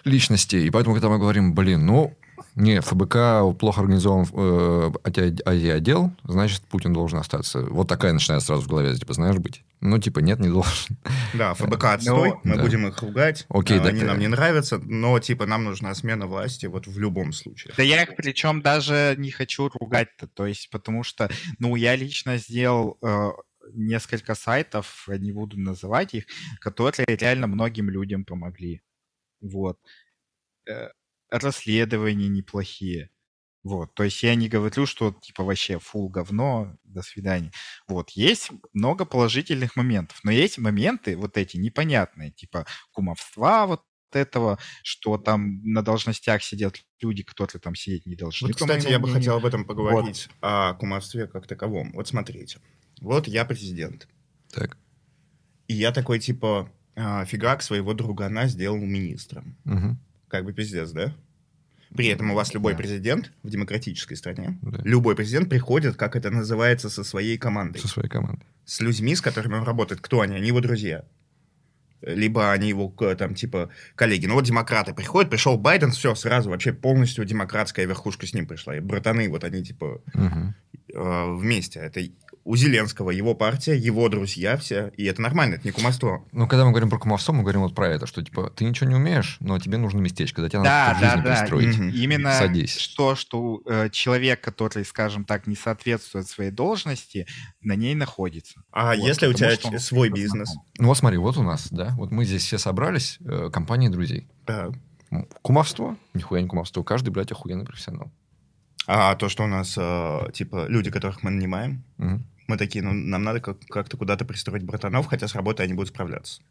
личности. 0.06 0.56
И 0.56 0.70
поэтому, 0.70 0.96
когда 0.96 1.10
мы 1.10 1.20
говорим, 1.20 1.54
блин, 1.54 1.86
ну, 1.86 2.16
не, 2.56 2.82
ФБК 2.82 3.58
плохо 3.58 3.82
организован 3.82 4.26
э, 4.34 4.92
отдел, 5.46 6.12
значит, 6.24 6.62
Путин 6.64 6.94
должен 6.94 7.20
остаться. 7.20 7.62
Вот 7.62 7.88
такая 7.88 8.14
начинает 8.14 8.44
сразу 8.44 8.62
в 8.62 8.68
голове, 8.68 8.96
типа, 8.96 9.14
знаешь, 9.14 9.38
быть. 9.38 9.64
Ну, 9.80 9.98
типа, 9.98 10.20
нет, 10.20 10.40
не 10.40 10.50
должен. 10.50 10.98
Да, 11.34 11.54
ФБК 11.56 11.86
отстой, 11.86 12.30
но, 12.30 12.42
мы 12.44 12.56
да. 12.58 12.64
будем 12.64 12.88
их 12.88 13.02
ругать, 13.02 13.46
Окей, 13.50 13.80
а, 13.80 13.84
они 13.84 14.02
да, 14.02 14.08
нам 14.08 14.20
не 14.20 14.28
нравятся, 14.28 14.80
но, 14.80 15.18
типа, 15.20 15.46
нам 15.46 15.64
нужна 15.64 15.96
смена 15.96 16.28
власти 16.28 16.66
вот 16.66 16.88
в 16.88 17.00
любом 17.00 17.32
случае. 17.32 17.74
Да 17.78 17.84
я 17.84 18.04
их 18.04 18.16
причем 18.16 18.62
даже 18.62 19.16
не 19.18 19.32
хочу 19.32 19.70
ругать-то, 19.70 20.28
то 20.28 20.46
есть, 20.46 20.70
потому 20.70 21.04
что, 21.04 21.30
ну, 21.60 21.76
я 21.76 21.96
лично 21.96 22.38
сделал 22.38 22.98
э, 23.02 23.30
несколько 23.74 24.36
сайтов, 24.36 25.08
не 25.08 25.32
буду 25.32 25.60
называть 25.60 26.14
их, 26.14 26.26
которые 26.60 27.06
реально 27.08 27.48
многим 27.48 27.90
людям 27.90 28.26
помогли. 28.26 28.82
Вот 29.42 29.80
э, 30.70 30.90
расследования 31.32 32.28
неплохие. 32.28 33.10
Вот, 33.64 33.94
то 33.94 34.04
есть 34.04 34.24
я 34.24 34.34
не 34.34 34.50
говорю, 34.50 34.88
что 34.88 35.16
типа 35.22 35.44
вообще 35.44 35.78
фул 35.78 36.10
говно, 36.10 36.76
до 36.84 37.04
свидания. 37.04 37.52
Вот, 37.88 38.10
есть 38.12 38.50
много 38.74 39.06
положительных 39.06 39.76
моментов, 39.76 40.20
но 40.24 40.32
есть 40.32 40.58
моменты 40.58 41.16
вот 41.16 41.38
эти 41.38 41.58
непонятные, 41.58 42.32
типа 42.32 42.66
кумовства 42.92 43.68
вот 43.68 43.84
этого, 44.12 44.58
что 44.84 45.18
там 45.18 45.62
на 45.64 45.84
должностях 45.84 46.44
сидят 46.44 46.78
люди, 47.02 47.24
которые 47.24 47.62
там 47.62 47.76
сидеть 47.76 48.06
не 48.06 48.16
должны. 48.16 48.48
Вот, 48.48 48.58
кстати, 48.58 48.88
я 48.88 49.00
бы 49.00 49.10
хотел 49.10 49.38
об 49.38 49.46
этом 49.46 49.64
поговорить, 49.64 50.28
вот. 50.28 50.38
о 50.42 50.74
кумовстве 50.74 51.28
как 51.28 51.48
таковом. 51.48 51.92
Вот 51.94 52.08
смотрите, 52.08 52.60
вот 53.00 53.28
я 53.28 53.46
президент. 53.46 54.08
Так. 54.52 54.78
И 55.68 55.74
я 55.74 55.92
такой, 55.92 56.20
типа, 56.20 56.72
а, 56.96 57.26
фигак 57.26 57.62
своего 57.62 57.94
другана 57.94 58.48
сделал 58.48 58.78
министром. 58.78 59.58
Угу. 59.66 59.98
Как 60.32 60.46
бы 60.46 60.54
пиздец, 60.54 60.92
да? 60.92 61.14
При 61.94 62.08
этом 62.08 62.32
у 62.32 62.36
вас 62.36 62.54
любой 62.54 62.72
да. 62.72 62.78
президент 62.78 63.34
в 63.44 63.50
демократической 63.50 64.16
стране, 64.16 64.58
да. 64.62 64.80
любой 64.86 65.14
президент 65.14 65.50
приходит, 65.50 65.98
как 65.98 66.16
это 66.16 66.32
называется, 66.32 66.90
со 66.90 67.04
своей 67.04 67.38
командой. 67.38 67.80
Со 67.80 67.90
своей 67.90 68.08
командой. 68.08 68.46
С 68.64 68.80
людьми, 68.80 69.14
с 69.14 69.20
которыми 69.20 69.56
он 69.56 69.64
работает. 69.64 70.00
Кто 70.00 70.22
они? 70.22 70.38
Они 70.38 70.48
его 70.48 70.62
друзья. 70.62 71.04
Либо 72.02 72.54
они 72.54 72.70
его, 72.70 72.88
там, 73.18 73.36
типа, 73.36 73.70
коллеги. 73.96 74.26
Ну 74.26 74.36
вот 74.36 74.46
демократы 74.46 74.94
приходят, 74.94 75.30
пришел 75.30 75.58
Байден, 75.58 75.92
все, 75.92 76.16
сразу 76.16 76.50
вообще 76.50 76.72
полностью 76.72 77.26
демократская 77.26 77.86
верхушка 77.86 78.26
с 78.26 78.34
ним 78.34 78.48
пришла. 78.48 78.78
И 78.78 78.80
братаны, 78.80 79.28
вот 79.28 79.44
они, 79.44 79.62
типа, 79.62 80.02
угу. 80.14 80.54
э, 80.94 81.36
вместе. 81.36 81.80
Это 81.82 82.02
у 82.44 82.56
Зеленского 82.56 83.12
его 83.12 83.36
партия, 83.36 83.78
его 83.78 84.10
друзья 84.10 84.58
все, 84.58 84.92
и 84.98 85.06
это 85.06 85.22
нормально, 85.22 85.56
это 85.56 85.68
не 85.68 85.72
кумовство. 85.72 86.26
Ну, 86.32 86.48
когда 86.48 86.66
мы 86.66 86.72
говорим 86.72 86.90
про 86.90 86.98
кумовство, 86.98 87.34
мы 87.34 87.42
говорим 87.44 87.62
вот 87.62 87.76
про 87.76 87.90
это, 87.90 88.08
что, 88.08 88.24
типа, 88.24 88.52
ты 88.56 88.66
ничего 88.66 88.90
не 88.90 88.96
умеешь, 88.96 89.38
но 89.40 89.60
тебе 89.60 89.78
нужно 89.78 90.00
местечко, 90.00 90.42
да, 90.42 90.50
тебе 90.50 90.64
да, 90.64 90.88
надо 90.88 91.00
да, 91.00 91.12
жизнь 91.12 91.24
да. 91.24 91.40
пристроить. 91.40 91.80
Угу. 91.80 91.84
Именно 91.98 92.34
Садись. 92.34 92.94
то, 92.98 93.16
что 93.16 93.62
э, 93.66 93.90
человек, 93.92 94.42
который, 94.42 94.86
скажем 94.86 95.26
так, 95.26 95.48
не 95.48 95.56
соответствует 95.56 96.28
своей 96.28 96.52
должности, 96.52 97.28
на 97.62 97.76
ней 97.76 97.96
находится. 97.96 98.64
А 98.72 98.96
вот, 98.96 99.08
если 99.08 99.28
у 99.28 99.34
тебя 99.34 99.56
свой 99.80 100.10
бизнес? 100.10 100.50
Ну, 100.78 100.88
вот 100.88 100.98
смотри, 100.98 101.18
вот 101.18 101.38
у 101.38 101.44
нас, 101.44 101.68
да, 101.70 101.94
вот 101.98 102.12
мы 102.12 102.26
здесь 102.26 102.44
все 102.44 102.58
собрались, 102.58 103.18
э, 103.22 103.50
компания 103.52 103.90
друзей. 103.90 104.28
Да. 104.48 104.72
Кумовство? 105.42 105.98
Нихуя 106.14 106.42
не 106.42 106.48
кумовство. 106.48 106.84
Каждый, 106.84 107.10
блядь, 107.10 107.32
охуенный 107.32 107.66
профессионал. 107.66 108.12
А 108.88 109.16
то, 109.16 109.30
что 109.30 109.44
у 109.44 109.48
нас, 109.48 109.76
э, 109.78 110.32
типа, 110.34 110.66
люди, 110.68 110.90
которых 110.90 111.22
мы 111.24 111.32
нанимаем, 111.32 111.84
угу. 111.98 112.22
Мы 112.52 112.58
такие, 112.58 112.84
ну, 112.84 112.94
нам 112.94 113.24
надо 113.24 113.40
как- 113.40 113.66
как-то 113.68 113.98
куда-то 113.98 114.26
пристроить 114.26 114.64
братанов, 114.64 115.08
хотя 115.08 115.28
с 115.28 115.36
работой 115.36 115.66
они 115.66 115.74
будут 115.74 115.90
справляться. 115.90 116.42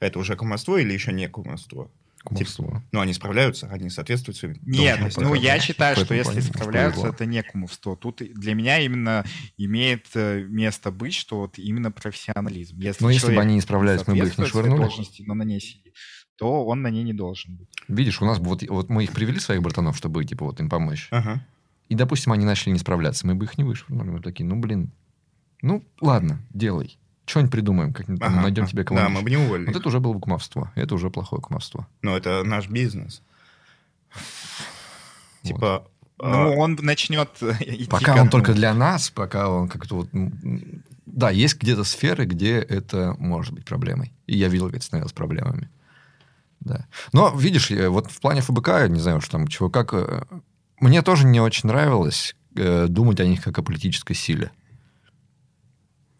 Это 0.00 0.18
уже 0.18 0.36
кумовство 0.36 0.78
или 0.78 0.92
еще 0.92 1.12
не 1.12 1.28
кумовство? 1.28 1.90
Кумовство. 2.24 2.66
Типа, 2.66 2.82
ну, 2.92 3.00
они 3.00 3.12
справляются, 3.12 3.68
они 3.68 3.88
соответствуют 3.88 4.36
своим 4.36 4.56
Нет, 4.62 4.98
ну, 5.16 5.34
я 5.34 5.60
считаю, 5.60 5.96
что 5.96 6.14
если 6.14 6.40
справляются, 6.40 7.08
это 7.08 7.24
не 7.26 7.42
кумовство. 7.42 7.96
Тут 7.96 8.22
для 8.34 8.54
меня 8.54 8.80
именно 8.80 9.24
имеет 9.56 10.06
э, 10.14 10.42
место 10.42 10.90
быть, 10.90 11.14
что 11.14 11.40
вот 11.40 11.58
именно 11.58 11.92
профессионализм. 11.92 12.78
Если 12.80 13.04
ну, 13.04 13.10
если 13.10 13.34
бы 13.34 13.40
они 13.40 13.54
не 13.54 13.60
справлялись, 13.60 14.06
мы 14.06 14.16
бы 14.16 14.26
их 14.26 14.38
не 14.38 14.46
швырнули. 14.46 14.80
Должности, 14.80 15.22
но 15.22 15.34
на 15.34 15.44
ней 15.44 15.60
сидит 15.60 15.94
то 16.38 16.66
он 16.66 16.82
на 16.82 16.88
ней 16.88 17.02
не 17.02 17.14
должен 17.14 17.56
быть. 17.56 17.68
Видишь, 17.88 18.20
у 18.20 18.26
нас 18.26 18.38
вот, 18.38 18.62
вот 18.68 18.88
мы 18.90 19.04
их 19.04 19.12
привели, 19.12 19.40
своих 19.40 19.62
братанов, 19.62 19.96
чтобы 19.96 20.24
типа 20.24 20.44
вот 20.44 20.60
им 20.60 20.68
помочь. 20.68 21.08
Ага. 21.10 21.42
И, 21.88 21.94
допустим, 21.94 22.32
они 22.32 22.44
начали 22.44 22.72
не 22.72 22.78
справляться. 22.78 23.26
Мы 23.26 23.34
бы 23.34 23.44
их 23.44 23.58
не 23.58 23.64
вышвырнули. 23.64 24.10
Мы 24.10 24.20
такие, 24.20 24.44
ну, 24.44 24.56
блин, 24.56 24.92
ну, 25.62 25.84
ладно, 26.00 26.40
делай. 26.50 26.98
Что-нибудь 27.26 27.52
придумаем, 27.52 27.92
как-нибудь 27.92 28.22
ага, 28.22 28.40
найдем 28.40 28.64
ага. 28.64 28.70
тебе 28.70 28.84
кого-нибудь. 28.84 29.12
Да, 29.12 29.18
мы 29.18 29.24
бы 29.24 29.30
не 29.30 29.36
уволили. 29.36 29.66
Вот 29.66 29.76
это 29.76 29.88
уже 29.88 29.98
было 29.98 30.12
бы 30.12 30.20
кумовство. 30.20 30.70
Это 30.76 30.94
уже 30.94 31.10
плохое 31.10 31.42
кумовство. 31.42 31.86
Но 32.02 32.16
это 32.16 32.44
наш 32.44 32.68
бизнес. 32.68 33.22
Типа... 35.42 35.86
Ну, 36.18 36.26
а, 36.28 36.48
он 36.48 36.78
начнет 36.80 37.30
идти 37.60 37.86
Пока 37.90 38.20
он 38.20 38.30
только 38.30 38.54
для 38.54 38.72
нас, 38.72 39.10
пока 39.10 39.50
он 39.50 39.68
как-то 39.68 39.96
вот... 39.96 40.08
Да, 41.04 41.30
есть 41.30 41.60
где-то 41.60 41.84
сферы, 41.84 42.26
где 42.26 42.58
это 42.58 43.14
может 43.18 43.52
быть 43.52 43.64
проблемой. 43.64 44.12
И 44.26 44.36
я 44.36 44.48
видел, 44.48 44.66
как 44.66 44.76
это 44.76 44.84
становилось 44.84 45.12
проблемами. 45.12 45.68
Да. 46.60 46.86
Но, 47.12 47.34
видишь, 47.36 47.70
вот 47.70 48.10
в 48.10 48.20
плане 48.20 48.40
ФБК, 48.40 48.88
не 48.88 49.00
знаю, 49.00 49.20
что 49.20 49.32
там, 49.32 49.46
чего, 49.46 49.68
как 49.68 49.92
э, 49.92 50.24
мне 50.80 51.02
тоже 51.02 51.26
не 51.26 51.40
очень 51.40 51.68
нравилось 51.68 52.34
э, 52.56 52.86
думать 52.88 53.20
о 53.20 53.26
них 53.26 53.42
как 53.42 53.58
о 53.58 53.62
политической 53.62 54.14
силе. 54.14 54.50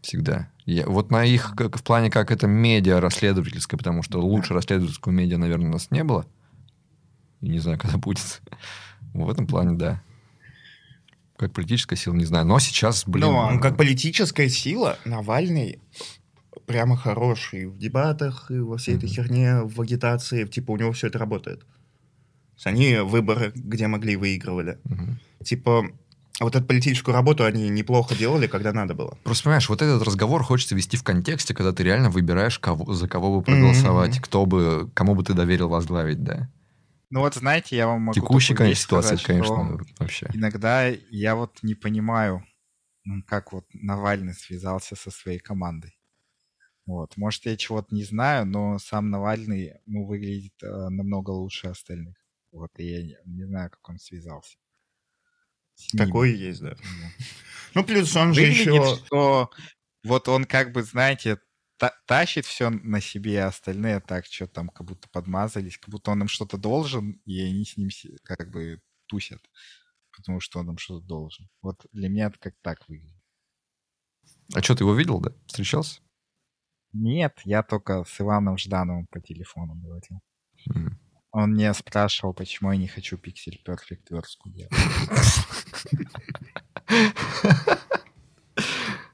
Всегда. 0.07 0.49
Я, 0.67 0.87
вот 0.87 1.11
на 1.11 1.25
их, 1.25 1.55
как, 1.57 1.77
в 1.77 1.83
плане, 1.83 2.11
как 2.11 2.31
это 2.31 2.47
медиа 2.47 3.01
расследовательское, 3.01 3.77
потому 3.77 4.05
что 4.05 4.21
лучше 4.21 4.55
расследовательского 4.55 5.11
медиа, 5.11 5.37
наверное, 5.37 5.67
у 5.67 5.73
нас 5.73 5.91
не 5.91 6.05
было. 6.05 6.27
И 7.41 7.49
не 7.49 7.59
знаю, 7.59 7.77
когда 7.77 7.99
будет. 7.99 8.41
В 9.15 9.29
этом 9.29 9.49
плане, 9.49 9.77
да. 9.77 10.01
Как 11.37 11.53
политическая 11.53 11.97
сила, 11.97 12.15
не 12.15 12.25
знаю. 12.25 12.47
Но 12.47 12.61
сейчас, 12.61 13.05
блин... 13.05 13.27
Ну, 13.27 13.37
а 13.37 13.59
как 13.59 13.77
политическая 13.77 14.49
сила 14.49 14.97
Навальный 15.05 15.81
прямо 16.67 16.97
хороший 16.97 17.67
в 17.67 17.77
дебатах 17.77 18.49
и 18.53 18.61
во 18.61 18.77
всей 18.77 18.95
mm-hmm. 18.95 18.99
этой 18.99 19.09
херне, 19.09 19.61
в 19.63 19.81
агитации. 19.81 20.45
Типа 20.45 20.71
у 20.71 20.77
него 20.77 20.93
все 20.93 21.09
это 21.09 21.19
работает. 21.19 21.67
Они 22.63 22.99
выборы, 22.99 23.51
где 23.57 23.89
могли, 23.89 24.15
выигрывали. 24.15 24.79
Типа, 25.45 25.85
вот 26.41 26.55
эту 26.55 26.67
политическую 26.67 27.15
работу 27.15 27.45
они 27.45 27.69
неплохо 27.69 28.15
делали, 28.15 28.47
когда 28.47 28.73
надо 28.73 28.95
было. 28.95 29.17
Просто 29.25 29.45
понимаешь, 29.45 29.69
вот 29.69 29.81
этот 29.83 30.03
разговор 30.03 30.43
хочется 30.43 30.75
вести 30.75 30.97
в 30.97 31.03
контексте, 31.03 31.55
когда 31.55 31.73
ты 31.73 31.83
реально 31.83 32.11
выбираешь, 32.11 32.59
кого, 32.59 32.93
за 32.93 33.09
кого 33.09 33.39
бы 33.39 33.45
проголосовать, 33.45 34.17
mm-hmm. 34.17 34.23
кто 34.23 34.47
бы, 34.47 34.91
кому 34.95 35.15
бы 35.15 35.25
ты 35.25 35.35
доверил 35.35 35.69
возглавить, 35.69 36.23
да. 36.23 36.51
Ну 37.09 37.21
вот 37.21 37.35
знаете, 37.35 37.77
я 37.77 37.87
вам 37.87 38.03
могу 38.03 38.15
Текущая, 38.15 38.55
конечно, 38.55 38.83
ситуация, 38.83 39.17
сказать, 39.17 39.25
конечно, 39.25 39.79
вообще. 39.99 40.29
Иногда 40.35 40.87
я 40.87 41.37
вот 41.37 41.59
не 41.63 41.75
понимаю, 41.75 42.45
как 43.27 43.53
вот 43.53 43.65
Навальный 43.73 44.35
связался 44.35 44.97
со 44.97 45.11
своей 45.11 45.39
командой. 45.39 45.97
Вот. 46.85 47.17
Может, 47.17 47.47
я 47.47 47.57
чего-то 47.57 47.95
не 47.95 48.05
знаю, 48.05 48.47
но 48.47 48.79
сам 48.79 49.11
Навальный 49.11 49.75
ну, 49.87 50.07
выглядит 50.07 50.55
э, 50.63 50.89
намного 50.89 51.31
лучше 51.31 51.69
остальных. 51.69 52.15
Вот, 52.53 52.71
и 52.77 52.85
я 52.85 53.03
не, 53.03 53.17
не 53.25 53.45
знаю, 53.45 53.71
как 53.71 53.89
он 53.89 53.99
связался. 53.99 54.57
Такой 55.97 56.35
есть, 56.35 56.61
да. 56.61 56.77
Ну, 57.75 57.85
плюс 57.85 58.15
он 58.17 58.33
же 58.33 58.43
еще... 58.43 58.97
что 58.97 59.51
вот 60.03 60.29
он 60.29 60.45
как 60.45 60.73
бы, 60.73 60.83
знаете, 60.83 61.39
та 61.77 61.93
тащит 62.07 62.47
все 62.47 62.71
на 62.71 63.01
себе, 63.01 63.43
а 63.43 63.49
остальные 63.49 64.01
так 64.01 64.27
что 64.27 64.47
там 64.47 64.69
как 64.69 64.87
будто 64.87 65.09
подмазались, 65.11 65.79
как 65.79 65.91
будто 65.91 66.11
он 66.11 66.23
им 66.23 66.29
что-то 66.29 66.57
должен, 66.57 67.21
и 67.25 67.41
они 67.41 67.65
с 67.65 67.77
ним 67.77 67.91
как 68.23 68.51
бы 68.51 68.81
тусят, 69.07 69.43
потому 70.17 70.41
что 70.41 70.61
он 70.61 70.71
им 70.71 70.79
что-то 70.79 71.07
должен. 71.07 71.49
Вот 71.63 71.87
для 71.93 72.09
меня 72.09 72.27
это 72.27 72.39
как 72.39 72.55
так 72.63 72.89
выглядит. 72.89 73.23
А 74.55 74.63
что, 74.63 74.75
ты 74.75 74.85
его 74.85 74.95
видел, 74.95 75.21
да? 75.21 75.33
Встречался? 75.47 76.01
Нет, 76.93 77.41
я 77.45 77.63
только 77.63 78.05
с 78.05 78.21
Иваном 78.21 78.57
Ждановым 78.57 79.07
по 79.09 79.21
телефону 79.21 79.75
говорил. 79.75 80.21
Mm. 80.71 80.93
Он 81.33 81.55
меня 81.55 81.75
спрашивал, 81.75 82.33
почему 82.33 82.73
я 82.73 82.79
не 82.79 82.89
хочу 82.89 83.17
Pixel 83.17 83.59
Perfect 83.67 84.07
верстку 84.11 84.49
делать. 84.51 84.73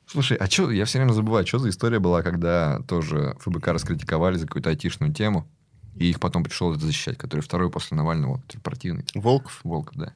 Слушай, 0.07 0.37
а 0.37 0.46
что, 0.46 0.70
я 0.70 0.85
все 0.85 0.98
время 0.98 1.12
забываю, 1.12 1.46
что 1.46 1.59
за 1.59 1.70
история 1.70 1.98
была, 1.98 2.22
когда 2.22 2.81
тоже 2.87 3.35
ФБК 3.40 3.68
раскритиковали 3.68 4.37
за 4.37 4.46
какую-то 4.46 4.68
айтишную 4.68 5.12
тему, 5.14 5.48
и 5.94 6.11
их 6.11 6.20
потом 6.20 6.44
пришел 6.44 6.70
это 6.72 6.85
защищать, 6.85 7.16
который 7.16 7.40
второй 7.40 7.70
после 7.70 7.96
Навального, 7.96 8.33
вот, 8.33 8.62
противный. 8.62 9.07
Волков? 9.14 9.61
Волков, 9.64 9.96
да. 9.96 10.14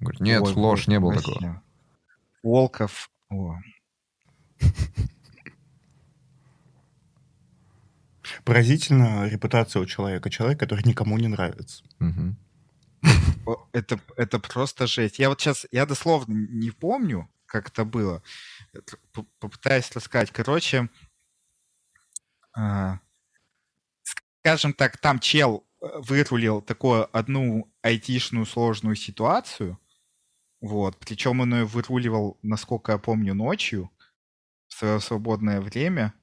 Говорит, 0.00 0.20
нет, 0.20 0.42
Ой, 0.42 0.52
ложь, 0.54 0.88
не 0.88 0.98
было 0.98 1.14
такого. 1.14 1.62
Волков, 2.42 3.08
о. 3.30 3.56
Поразительно 8.46 9.28
репутация 9.28 9.82
у 9.82 9.86
человека. 9.86 10.30
Человек, 10.30 10.60
который 10.60 10.84
никому 10.84 11.18
не 11.18 11.26
нравится. 11.26 11.84
Это, 13.72 14.00
это 14.16 14.38
просто 14.38 14.86
жесть. 14.86 15.18
Я 15.18 15.28
вот 15.28 15.40
сейчас, 15.40 15.66
я 15.72 15.84
дословно 15.84 16.32
не 16.32 16.70
помню, 16.70 17.28
как 17.46 17.68
это 17.68 17.84
было. 17.84 18.22
Попытаюсь 19.40 19.90
рассказать. 19.92 20.30
Короче, 20.30 20.88
а, 22.54 23.00
скажем 24.02 24.72
так, 24.72 24.96
там 24.98 25.18
чел 25.18 25.66
э, 25.82 25.86
вырулил 25.98 26.62
такую 26.62 27.08
одну 27.16 27.68
айтишную 27.82 28.46
сложную 28.46 28.94
ситуацию, 28.94 29.78
вот, 30.60 30.96
причем 30.98 31.40
он 31.40 31.54
ее 31.54 31.64
выруливал, 31.64 32.38
насколько 32.42 32.92
я 32.92 32.98
помню, 32.98 33.34
ночью, 33.34 33.90
в 34.68 34.74
свое 34.74 35.00
свободное 35.00 35.60
время, 35.60 36.14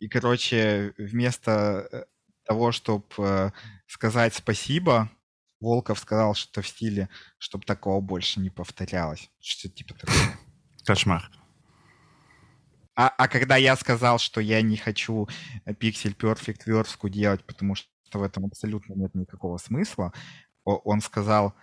и, 0.00 0.08
короче, 0.08 0.94
вместо 0.98 1.88
э, 1.90 2.04
того, 2.44 2.72
чтобы 2.72 3.04
э, 3.18 3.50
сказать 3.86 4.34
спасибо, 4.34 5.10
Волков 5.60 5.98
сказал 5.98 6.34
что-то 6.34 6.62
в 6.62 6.68
стиле, 6.68 7.08
чтобы 7.38 7.64
такого 7.64 8.00
больше 8.00 8.40
не 8.40 8.50
повторялось. 8.50 9.30
Что 9.40 9.68
типа 9.68 9.94
такое. 9.94 10.38
Кошмар. 10.84 11.30
А, 12.94 13.08
а 13.08 13.28
когда 13.28 13.56
я 13.56 13.76
сказал, 13.76 14.18
что 14.18 14.40
я 14.40 14.62
не 14.62 14.76
хочу 14.76 15.28
Pixel 15.66 16.16
Perfect 16.16 16.62
верстку 16.66 17.08
делать, 17.08 17.44
потому 17.44 17.74
что 17.74 17.88
в 18.12 18.22
этом 18.22 18.46
абсолютно 18.46 18.94
нет 18.94 19.14
никакого 19.14 19.58
смысла, 19.58 20.12
он 20.64 21.00
сказал, 21.00 21.54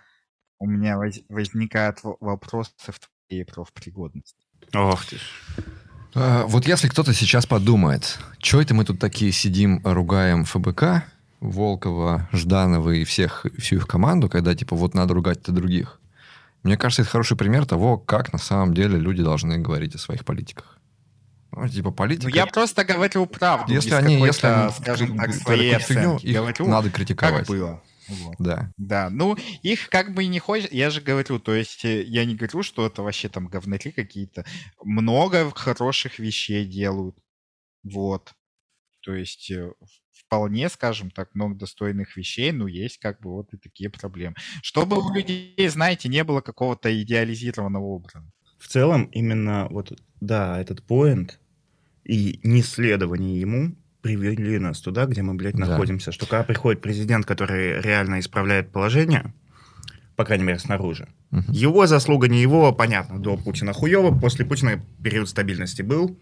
у 0.58 0.66
меня 0.66 0.96
возникают 1.28 1.98
вопросы 2.02 2.72
в 2.78 2.98
твоей 3.28 3.44
профпригодности. 3.44 4.46
Ох 4.74 5.04
ты 5.04 5.16
ж. 5.16 5.22
А, 6.14 6.46
вот 6.46 6.66
если 6.66 6.88
кто-то 6.88 7.12
сейчас 7.12 7.46
подумает, 7.46 8.18
что 8.38 8.60
это 8.60 8.74
мы 8.74 8.84
тут 8.84 8.98
такие 8.98 9.32
сидим, 9.32 9.80
ругаем 9.84 10.44
ФБК, 10.44 11.04
Волкова, 11.40 12.28
Жданова 12.32 12.90
и 12.90 13.04
всех, 13.04 13.46
всю 13.58 13.76
их 13.76 13.86
команду, 13.86 14.28
когда 14.28 14.54
типа 14.54 14.76
вот 14.76 14.94
надо 14.94 15.14
ругать-то 15.14 15.52
других. 15.52 16.00
Мне 16.62 16.76
кажется, 16.76 17.02
это 17.02 17.10
хороший 17.10 17.36
пример 17.36 17.66
того, 17.66 17.98
как 17.98 18.32
на 18.32 18.38
самом 18.38 18.74
деле 18.74 18.98
люди 18.98 19.22
должны 19.22 19.58
говорить 19.58 19.94
о 19.94 19.98
своих 19.98 20.24
политиках. 20.24 20.78
Ну, 21.52 21.68
типа 21.68 21.90
политика... 21.90 22.28
Ну, 22.28 22.34
я 22.34 22.46
просто 22.46 22.84
говорю 22.84 23.26
правду. 23.26 23.72
Если 23.72 23.94
они, 23.94 24.20
если 24.20 24.46
они, 24.46 24.72
скажем 24.72 25.16
так, 25.16 25.34
свои 25.34 25.70
оценки. 25.70 26.26
Их 26.26 26.36
говорю, 26.36 26.66
надо 26.68 26.90
критиковать. 26.90 27.46
Как 27.46 27.48
было. 27.48 27.80
Вот. 28.08 28.36
Да. 28.38 28.72
Да, 28.76 29.10
ну, 29.10 29.36
их 29.62 29.88
как 29.88 30.14
бы 30.14 30.24
и 30.24 30.28
не 30.28 30.38
хочет, 30.38 30.72
я 30.72 30.90
же 30.90 31.00
говорю, 31.00 31.38
то 31.38 31.54
есть 31.54 31.84
э, 31.84 32.02
я 32.04 32.24
не 32.24 32.34
говорю, 32.34 32.62
что 32.62 32.86
это 32.86 33.02
вообще 33.02 33.28
там 33.28 33.48
говнари 33.48 33.90
какие-то. 33.90 34.44
Много 34.82 35.50
хороших 35.50 36.18
вещей 36.18 36.64
делают. 36.66 37.16
Вот. 37.82 38.32
То 39.02 39.14
есть 39.14 39.50
э, 39.50 39.72
вполне, 40.12 40.68
скажем 40.68 41.10
так, 41.10 41.34
много 41.34 41.54
достойных 41.54 42.16
вещей, 42.16 42.52
но 42.52 42.66
есть 42.66 42.98
как 42.98 43.20
бы 43.20 43.30
вот 43.30 43.52
и 43.54 43.56
такие 43.56 43.90
проблемы. 43.90 44.34
Чтобы 44.62 44.98
у 44.98 45.12
людей, 45.12 45.68
знаете, 45.68 46.08
не 46.08 46.24
было 46.24 46.40
какого-то 46.40 46.90
идеализированного 47.02 47.84
образа. 47.84 48.24
В 48.58 48.68
целом, 48.68 49.04
именно 49.12 49.68
вот, 49.70 49.98
да, 50.20 50.60
этот 50.60 50.82
поинт 50.82 51.38
и 52.04 52.40
неследование 52.42 53.40
ему 53.40 53.76
привели 54.06 54.58
нас 54.58 54.80
туда, 54.80 55.06
где 55.06 55.22
мы, 55.22 55.34
блядь, 55.34 55.56
да. 55.56 55.66
находимся. 55.66 56.12
Что 56.12 56.26
когда 56.26 56.44
приходит 56.44 56.80
президент, 56.80 57.26
который 57.26 57.80
реально 57.80 58.20
исправляет 58.20 58.70
положение, 58.70 59.34
по 60.14 60.24
крайней 60.24 60.44
мере, 60.44 60.58
снаружи, 60.58 61.08
угу. 61.32 61.42
его 61.48 61.86
заслуга 61.86 62.28
не 62.28 62.40
его, 62.40 62.72
понятно, 62.72 63.18
до 63.18 63.36
Путина 63.36 63.72
хуево, 63.72 64.16
после 64.16 64.44
Путина 64.44 64.80
период 65.02 65.28
стабильности 65.28 65.82
был, 65.82 66.16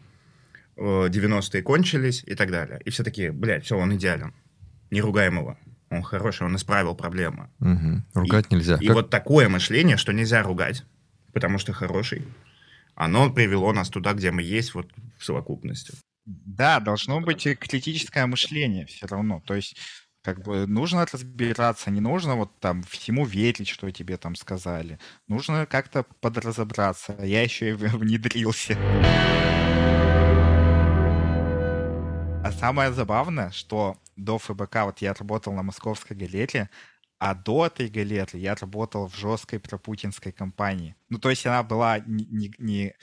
90-е 0.77 1.63
кончились 1.63 2.25
и 2.27 2.35
так 2.35 2.51
далее. 2.51 2.81
И 2.85 2.91
все 2.91 3.05
такие, 3.05 3.33
блядь, 3.33 3.65
все, 3.65 3.79
он 3.79 3.95
идеален. 3.95 4.33
Не 4.91 5.01
ругаем 5.01 5.37
его. 5.39 5.57
Он 5.91 6.03
хороший, 6.03 6.47
он 6.47 6.57
исправил 6.57 6.95
проблему. 6.95 7.51
Угу. 7.61 8.03
Ругать 8.15 8.47
и, 8.51 8.55
нельзя. 8.55 8.77
И 8.81 8.87
как... 8.87 8.97
вот 8.97 9.11
такое 9.11 9.49
мышление, 9.49 9.97
что 9.97 10.13
нельзя 10.13 10.43
ругать, 10.43 10.85
потому 11.33 11.59
что 11.59 11.73
хороший, 11.73 12.25
оно 12.95 13.31
привело 13.31 13.73
нас 13.73 13.91
туда, 13.91 14.15
где 14.15 14.31
мы 14.31 14.43
есть, 14.43 14.75
вот 14.75 14.91
в 15.19 15.25
совокупности. 15.25 15.95
Да, 16.25 16.81
должно 16.81 17.21
быть 17.21 17.43
критическое 17.59 18.27
мышление 18.27 18.87
все 18.87 19.07
равно. 19.07 19.41
То 19.45 19.55
есть 19.55 19.77
как 20.23 20.43
бы 20.43 20.67
нужно 20.67 21.05
разбираться, 21.05 21.91
не 21.91 22.01
нужно 22.01 22.35
вот 22.35 22.59
там 22.59 22.83
всему 22.85 23.27
верить, 23.27 23.69
что 23.69 23.91
тебе 23.91 24.17
там 24.17 24.35
сказали. 24.37 24.99
Нужно 25.29 25.67
как-то 25.67 26.05
подразобраться. 26.21 27.15
Я 27.23 27.43
еще 27.43 27.71
и 27.71 27.73
внедрился. 27.73 28.79
А 32.43 32.53
самое 32.53 32.91
забавное, 32.93 33.51
что 33.51 33.99
до 34.17 34.39
ФБК 34.39 34.85
вот 34.85 34.99
я 35.01 35.13
работал 35.13 35.53
на 35.53 35.63
московской 35.63 36.17
галере, 36.17 36.71
а 37.25 37.35
до 37.35 37.65
этой 37.65 37.89
галеры 37.89 38.39
я 38.39 38.55
работал 38.55 39.09
в 39.09 39.17
жесткой 39.17 39.59
пропутинской 39.59 40.31
компании. 40.31 40.95
Ну, 41.09 41.19
то 41.19 41.31
есть 41.31 41.47
она 41.47 41.63
была 41.63 41.99
не, 42.01 42.27
не, 42.27 42.53
не... 42.59 42.95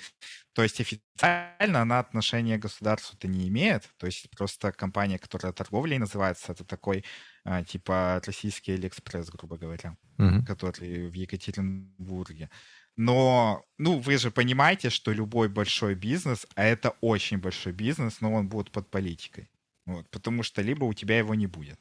То 0.53 0.61
есть 0.61 0.79
официально 0.79 1.81
она 1.81 1.97
отношения 1.97 2.59
к 2.59 2.61
государству-то 2.61 3.27
не 3.27 3.47
имеет. 3.47 3.89
То 3.97 4.05
есть 4.05 4.29
просто 4.29 4.71
компания, 4.73 5.17
которая 5.17 5.53
торговлей 5.53 5.97
называется, 5.97 6.51
это 6.51 6.63
такой 6.63 7.03
а, 7.43 7.63
типа 7.63 8.21
российский 8.23 8.73
Алиэкспресс, 8.73 9.31
грубо 9.31 9.57
говоря, 9.57 9.97
mm-hmm. 10.19 10.45
который 10.45 11.09
в 11.09 11.13
Екатеринбурге. 11.13 12.51
Но, 12.95 13.65
ну, 13.79 13.97
вы 13.97 14.19
же 14.19 14.29
понимаете, 14.29 14.91
что 14.91 15.11
любой 15.13 15.49
большой 15.49 15.95
бизнес, 15.95 16.45
а 16.53 16.63
это 16.63 16.93
очень 17.01 17.39
большой 17.39 17.73
бизнес, 17.73 18.21
но 18.21 18.33
он 18.33 18.47
будет 18.47 18.69
под 18.69 18.87
политикой. 18.91 19.49
Вот, 19.87 20.07
потому 20.11 20.43
что 20.43 20.61
либо 20.61 20.85
у 20.85 20.93
тебя 20.93 21.17
его 21.17 21.33
не 21.33 21.47
будет. 21.47 21.79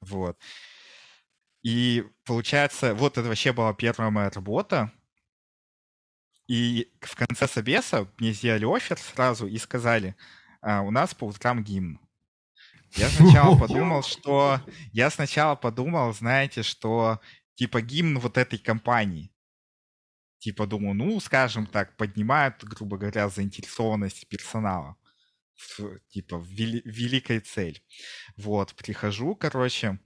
Вот. 0.00 0.38
И 1.62 2.04
получается, 2.24 2.94
вот 2.94 3.18
это 3.18 3.28
вообще 3.28 3.52
была 3.52 3.74
первая 3.74 4.10
моя 4.10 4.30
работа. 4.30 4.92
И 6.46 6.90
в 7.00 7.14
конце 7.14 7.46
собеса 7.46 8.10
мне 8.18 8.32
сделали 8.32 8.64
офер 8.64 8.98
сразу 8.98 9.46
и 9.46 9.58
сказали, 9.58 10.16
а, 10.62 10.82
у 10.82 10.90
нас 10.90 11.14
по 11.14 11.24
утрам 11.24 11.62
гимн. 11.62 12.00
Я 12.96 13.08
сначала 13.10 13.58
подумал, 13.58 14.02
что... 14.02 14.60
Я 14.92 15.10
сначала 15.10 15.56
подумал, 15.56 16.12
знаете, 16.14 16.62
что 16.62 17.20
типа 17.54 17.82
гимн 17.82 18.18
вот 18.18 18.38
этой 18.38 18.58
компании. 18.58 19.30
Типа 20.38 20.66
думаю, 20.66 20.94
ну, 20.94 21.20
скажем 21.20 21.66
так, 21.66 21.96
поднимают, 21.96 22.62
грубо 22.62 22.96
говоря, 22.96 23.28
заинтересованность 23.28 24.28
персонала. 24.28 24.96
Типа, 26.08 26.38
в 26.38 26.48
вели- 26.48 26.82
великой 26.84 27.40
цель. 27.40 27.82
Вот, 28.36 28.74
прихожу, 28.76 29.34
короче, 29.34 29.98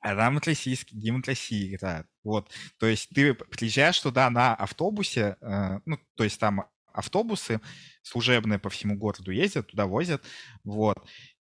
а 0.00 0.16
там 0.16 0.38
российский 0.38 0.96
гимн 0.96 1.22
России 1.26 1.74
играет. 1.74 2.06
Вот, 2.24 2.50
то 2.78 2.86
есть 2.86 3.10
ты 3.10 3.34
приезжаешь 3.34 4.00
туда 4.00 4.30
на 4.30 4.54
автобусе, 4.54 5.36
э, 5.40 5.80
ну, 5.84 5.98
то 6.16 6.24
есть 6.24 6.40
там 6.40 6.64
автобусы 6.92 7.60
служебные 8.02 8.58
по 8.58 8.70
всему 8.70 8.96
городу 8.96 9.30
ездят, 9.30 9.68
туда 9.68 9.86
возят, 9.86 10.24
вот. 10.64 10.98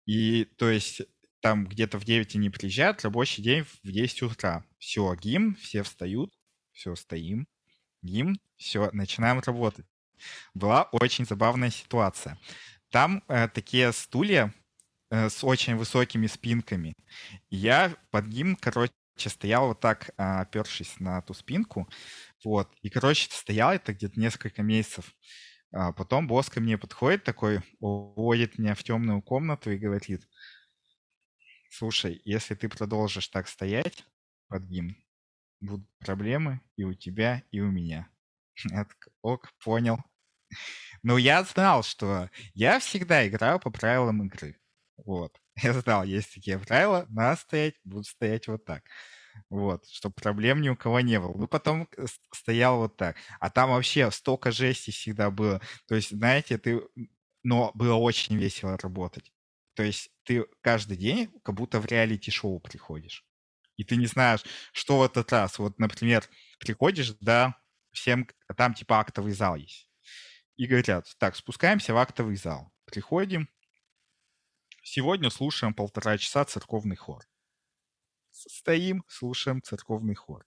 И, 0.05 0.45
то 0.57 0.69
есть, 0.69 1.01
там 1.41 1.65
где-то 1.65 1.99
в 1.99 2.05
9 2.05 2.35
они 2.35 2.49
приезжают, 2.49 3.03
рабочий 3.03 3.43
день 3.43 3.63
в 3.83 3.91
10 3.91 4.23
утра. 4.23 4.65
Все, 4.79 5.13
гимн, 5.15 5.55
все 5.55 5.83
встают, 5.83 6.33
все, 6.71 6.95
стоим, 6.95 7.47
гимн, 8.01 8.39
все, 8.55 8.89
начинаем 8.93 9.39
работать. 9.39 9.85
Была 10.53 10.83
очень 10.91 11.25
забавная 11.25 11.69
ситуация. 11.69 12.39
Там 12.89 13.23
э, 13.27 13.47
такие 13.49 13.91
стулья 13.91 14.53
с 15.09 15.43
очень 15.43 15.75
высокими 15.75 16.27
спинками. 16.27 16.93
я 17.49 17.95
под 18.11 18.25
гимн, 18.27 18.55
короче, 18.55 18.93
стоял 19.17 19.67
вот 19.67 19.79
так, 19.79 20.11
а, 20.17 20.41
опершись 20.41 20.99
на 20.99 21.21
ту 21.21 21.33
спинку. 21.33 21.89
Вот. 22.43 22.71
И, 22.81 22.89
короче, 22.89 23.29
стоял 23.31 23.71
это 23.71 23.93
где-то 23.93 24.19
несколько 24.19 24.63
месяцев. 24.63 25.15
А 25.71 25.91
потом 25.91 26.27
босс 26.27 26.49
ко 26.49 26.61
мне 26.61 26.77
подходит 26.77 27.23
такой, 27.23 27.61
уводит 27.79 28.57
меня 28.57 28.75
в 28.75 28.83
темную 28.83 29.21
комнату 29.21 29.71
и 29.71 29.77
говорит, 29.77 30.27
слушай, 31.69 32.21
если 32.25 32.55
ты 32.55 32.69
продолжишь 32.69 33.27
так 33.27 33.47
стоять 33.47 34.05
под 34.47 34.63
гимн, 34.63 34.95
будут 35.59 35.89
проблемы 35.99 36.61
и 36.75 36.83
у 36.83 36.93
тебя, 36.93 37.43
и 37.51 37.59
у 37.59 37.71
меня. 37.71 38.09
Я 38.71 38.85
так, 38.85 39.09
ок, 39.21 39.53
понял. 39.63 39.99
Но 41.03 41.17
я 41.17 41.43
знал, 41.43 41.83
что 41.83 42.29
я 42.53 42.79
всегда 42.79 43.27
играю 43.27 43.59
по 43.59 43.69
правилам 43.69 44.23
игры. 44.23 44.57
Вот. 44.97 45.39
Я 45.63 45.73
знал, 45.73 46.03
есть 46.03 46.33
такие 46.33 46.59
правила, 46.59 47.05
надо 47.09 47.39
стоять, 47.39 47.75
буду 47.83 48.03
стоять 48.03 48.47
вот 48.47 48.65
так. 48.65 48.83
Вот, 49.49 49.85
чтобы 49.87 50.15
проблем 50.15 50.61
ни 50.61 50.69
у 50.69 50.75
кого 50.75 50.99
не 50.99 51.19
было. 51.19 51.33
Ну, 51.37 51.47
потом 51.47 51.87
стоял 52.33 52.77
вот 52.79 52.97
так. 52.97 53.17
А 53.39 53.49
там 53.49 53.69
вообще 53.69 54.09
столько 54.11 54.51
жести 54.51 54.91
всегда 54.91 55.29
было. 55.29 55.61
То 55.87 55.95
есть, 55.95 56.09
знаете, 56.09 56.57
ты... 56.57 56.81
Но 57.43 57.71
было 57.75 57.95
очень 57.95 58.35
весело 58.37 58.77
работать. 58.77 59.31
То 59.75 59.83
есть 59.83 60.09
ты 60.23 60.45
каждый 60.61 60.97
день 60.97 61.29
как 61.43 61.55
будто 61.55 61.79
в 61.79 61.85
реалити-шоу 61.85 62.59
приходишь. 62.59 63.25
И 63.77 63.83
ты 63.83 63.95
не 63.95 64.07
знаешь, 64.07 64.43
что 64.73 64.99
в 64.99 65.03
этот 65.03 65.31
раз. 65.31 65.59
Вот, 65.59 65.77
например, 65.79 66.23
приходишь, 66.59 67.13
да, 67.21 67.55
всем... 67.91 68.27
Там 68.57 68.73
типа 68.73 68.99
актовый 68.99 69.33
зал 69.33 69.55
есть. 69.55 69.87
И 70.57 70.65
говорят, 70.65 71.07
так, 71.19 71.35
спускаемся 71.35 71.93
в 71.93 71.97
актовый 71.97 72.35
зал. 72.35 72.73
Приходим. 72.85 73.47
Сегодня 74.89 75.29
слушаем 75.29 75.73
полтора 75.73 76.17
часа 76.17 76.45
церковный 76.45 76.95
хор 76.95 77.27
стоим, 78.31 79.03
слушаем 79.09 79.61
церковный 79.61 80.15
хор. 80.15 80.45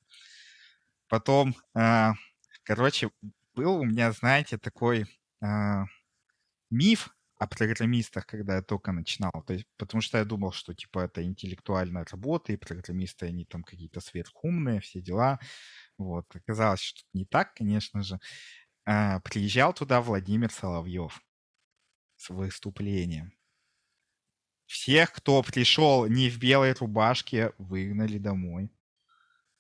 Потом, 1.09 1.55
э, 1.74 2.12
короче, 2.62 3.11
был 3.55 3.81
у 3.81 3.85
меня, 3.85 4.12
знаете, 4.12 4.57
такой 4.57 5.05
э, 5.42 5.85
миф 6.70 7.14
о 7.37 7.46
программистах, 7.46 8.24
когда 8.26 8.57
я 8.57 8.62
только 8.62 8.92
начинал. 8.92 9.44
То 9.46 9.53
есть, 9.53 9.66
потому 9.76 10.00
что 10.00 10.16
я 10.16 10.24
думал, 10.24 10.53
что 10.53 10.72
типа 10.72 11.00
это 11.00 11.22
интеллектуальная 11.22 12.07
работа, 12.11 12.55
и 12.55 12.57
программисты, 12.57 13.26
они 13.26 13.44
там 13.44 13.62
какие-то 13.62 14.00
сверхумные, 14.00 14.81
все 14.81 15.03
дела. 15.03 15.38
Вот. 15.98 16.24
Оказалось, 16.35 16.81
что 16.81 17.03
не 17.12 17.26
так, 17.26 17.53
конечно 17.53 18.03
же. 18.03 18.18
Э, 18.87 19.20
приезжал 19.20 19.74
туда 19.74 20.00
Владимир 20.00 20.50
Соловьев 20.50 21.20
с 22.16 22.31
выступлением. 22.31 23.35
Всех, 24.70 25.12
кто 25.12 25.42
пришел 25.42 26.06
не 26.06 26.30
в 26.30 26.38
белой 26.38 26.74
рубашке, 26.74 27.52
выгнали 27.59 28.18
домой. 28.18 28.70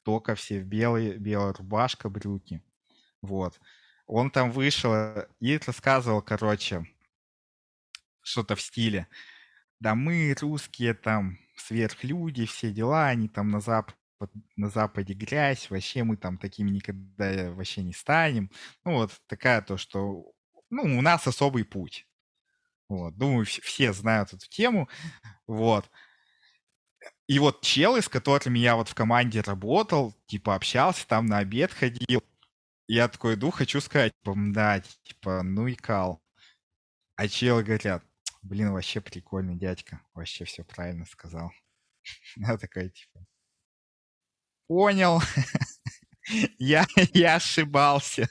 Только 0.04 0.36
все 0.36 0.60
в 0.60 0.66
белой, 0.66 1.18
белая 1.18 1.52
рубашка, 1.52 2.08
брюки. 2.08 2.62
Вот. 3.20 3.60
Он 4.06 4.30
там 4.30 4.52
вышел 4.52 4.94
и 5.40 5.58
рассказывал, 5.66 6.22
короче, 6.22 6.86
что-то 8.22 8.54
в 8.54 8.60
стиле. 8.60 9.08
Да 9.80 9.96
мы, 9.96 10.32
русские, 10.40 10.94
там, 10.94 11.40
сверхлюди, 11.56 12.46
все 12.46 12.70
дела, 12.70 13.08
они 13.08 13.28
там 13.28 13.50
на, 13.50 13.60
зап 13.60 13.92
на 14.54 14.68
Западе 14.68 15.14
грязь, 15.14 15.70
вообще 15.70 16.04
мы 16.04 16.18
там 16.18 16.38
такими 16.38 16.70
никогда 16.70 17.50
вообще 17.50 17.82
не 17.82 17.92
станем. 17.92 18.48
Ну, 18.84 18.92
вот 18.92 19.20
такая 19.26 19.60
то, 19.60 19.76
что 19.76 20.30
ну, 20.70 20.98
у 20.98 21.02
нас 21.02 21.26
особый 21.26 21.64
путь. 21.64 22.06
Вот. 22.90 23.16
Думаю, 23.16 23.46
все 23.46 23.92
знают 23.92 24.34
эту 24.34 24.48
тему. 24.48 24.88
Вот. 25.46 25.88
И 27.28 27.38
вот 27.38 27.62
челы, 27.62 28.02
с 28.02 28.08
которыми 28.08 28.58
я 28.58 28.74
вот 28.74 28.88
в 28.88 28.94
команде 28.94 29.40
работал, 29.42 30.12
типа 30.26 30.56
общался, 30.56 31.06
там 31.06 31.26
на 31.26 31.38
обед 31.38 31.72
ходил, 31.72 32.22
я 32.88 33.08
такой 33.08 33.34
иду, 33.34 33.50
хочу 33.52 33.80
сказать, 33.80 34.12
типа, 34.18 34.34
да, 34.52 34.80
типа, 34.80 35.42
ну 35.44 35.68
и 35.68 35.76
кал. 35.76 36.20
А 37.16 37.28
челы 37.28 37.62
говорят, 37.62 38.04
блин, 38.42 38.72
вообще 38.72 39.00
прикольный 39.00 39.56
дядька, 39.56 40.02
вообще 40.12 40.44
все 40.44 40.64
правильно 40.64 41.06
сказал. 41.06 41.52
Я 42.36 42.58
такой, 42.58 42.90
типа, 42.90 43.24
понял, 44.66 45.20
я, 46.58 46.86
я 47.14 47.36
ошибался 47.36 48.28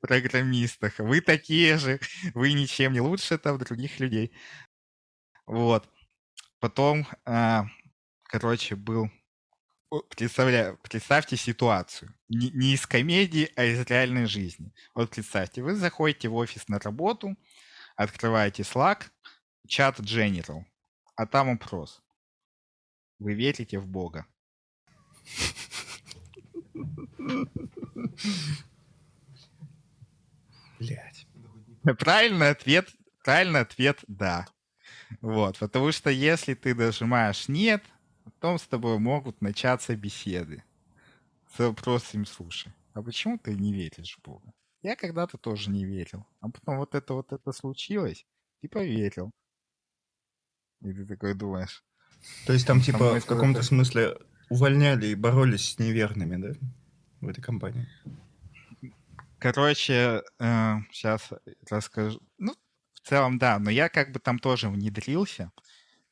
программистах. 0.00 0.98
Вы 0.98 1.20
такие 1.20 1.78
же, 1.78 2.00
вы 2.34 2.52
ничем 2.52 2.92
не 2.92 3.00
лучше 3.00 3.38
там 3.38 3.58
других 3.58 4.00
людей. 4.00 4.32
Вот. 5.46 5.88
Потом, 6.58 7.06
а, 7.24 7.66
короче, 8.24 8.76
был... 8.76 9.10
Представля... 10.10 10.76
Представьте 10.82 11.36
ситуацию. 11.36 12.14
Не, 12.28 12.50
не 12.50 12.74
из 12.74 12.86
комедии, 12.86 13.50
а 13.56 13.64
из 13.64 13.84
реальной 13.86 14.26
жизни. 14.26 14.72
Вот 14.94 15.10
представьте, 15.10 15.62
вы 15.62 15.74
заходите 15.74 16.28
в 16.28 16.34
офис 16.36 16.68
на 16.68 16.78
работу, 16.78 17.36
открываете 17.96 18.62
Slack, 18.62 19.06
чат 19.66 19.98
General, 19.98 20.64
а 21.16 21.26
там 21.26 21.48
вопрос. 21.48 22.02
Вы 23.18 23.34
верите 23.34 23.78
в 23.78 23.88
Бога? 23.88 24.26
Блять. 30.80 31.26
Правильный 31.98 32.50
ответ, 32.50 32.88
правильный 33.22 33.60
ответ– 33.60 34.00
да. 34.08 34.46
Вот, 35.20 35.58
потому 35.58 35.92
что 35.92 36.10
если 36.10 36.54
ты 36.54 36.74
нажимаешь 36.74 37.48
«нет», 37.48 37.82
потом 38.24 38.58
с 38.58 38.66
тобой 38.66 38.98
могут 38.98 39.40
начаться 39.40 39.94
беседы 39.94 40.64
с 41.54 41.58
вопросом 41.58 42.26
«слушай, 42.26 42.72
а 42.94 43.02
почему 43.02 43.38
ты 43.38 43.54
не 43.54 43.72
веришь 43.72 44.16
в 44.16 44.22
Бога?» 44.22 44.52
Я 44.82 44.96
когда-то 44.96 45.36
тоже 45.36 45.70
не 45.70 45.84
верил, 45.84 46.26
а 46.40 46.48
потом 46.48 46.78
вот 46.78 46.94
это 46.94 47.12
вот 47.14 47.32
это 47.32 47.52
случилось, 47.52 48.24
и 48.62 48.68
поверил. 48.68 49.30
И 50.82 50.92
ты 50.92 51.06
такой 51.06 51.34
думаешь... 51.34 51.84
То 52.46 52.52
есть 52.52 52.66
там 52.66 52.80
типа 52.80 53.20
в 53.20 53.26
каком-то 53.26 53.62
смысле 53.62 54.18
увольняли 54.48 55.08
и 55.08 55.14
боролись 55.14 55.72
с 55.72 55.78
неверными, 55.78 56.36
да, 56.36 56.52
в 57.20 57.28
этой 57.28 57.42
компании? 57.42 57.88
Короче, 59.40 60.22
э, 60.38 60.76
сейчас 60.92 61.30
расскажу. 61.70 62.20
Ну, 62.38 62.54
в 62.94 63.00
целом, 63.08 63.38
да, 63.38 63.58
но 63.58 63.70
я 63.70 63.88
как 63.88 64.12
бы 64.12 64.18
там 64.20 64.38
тоже 64.38 64.68
внедрился 64.68 65.50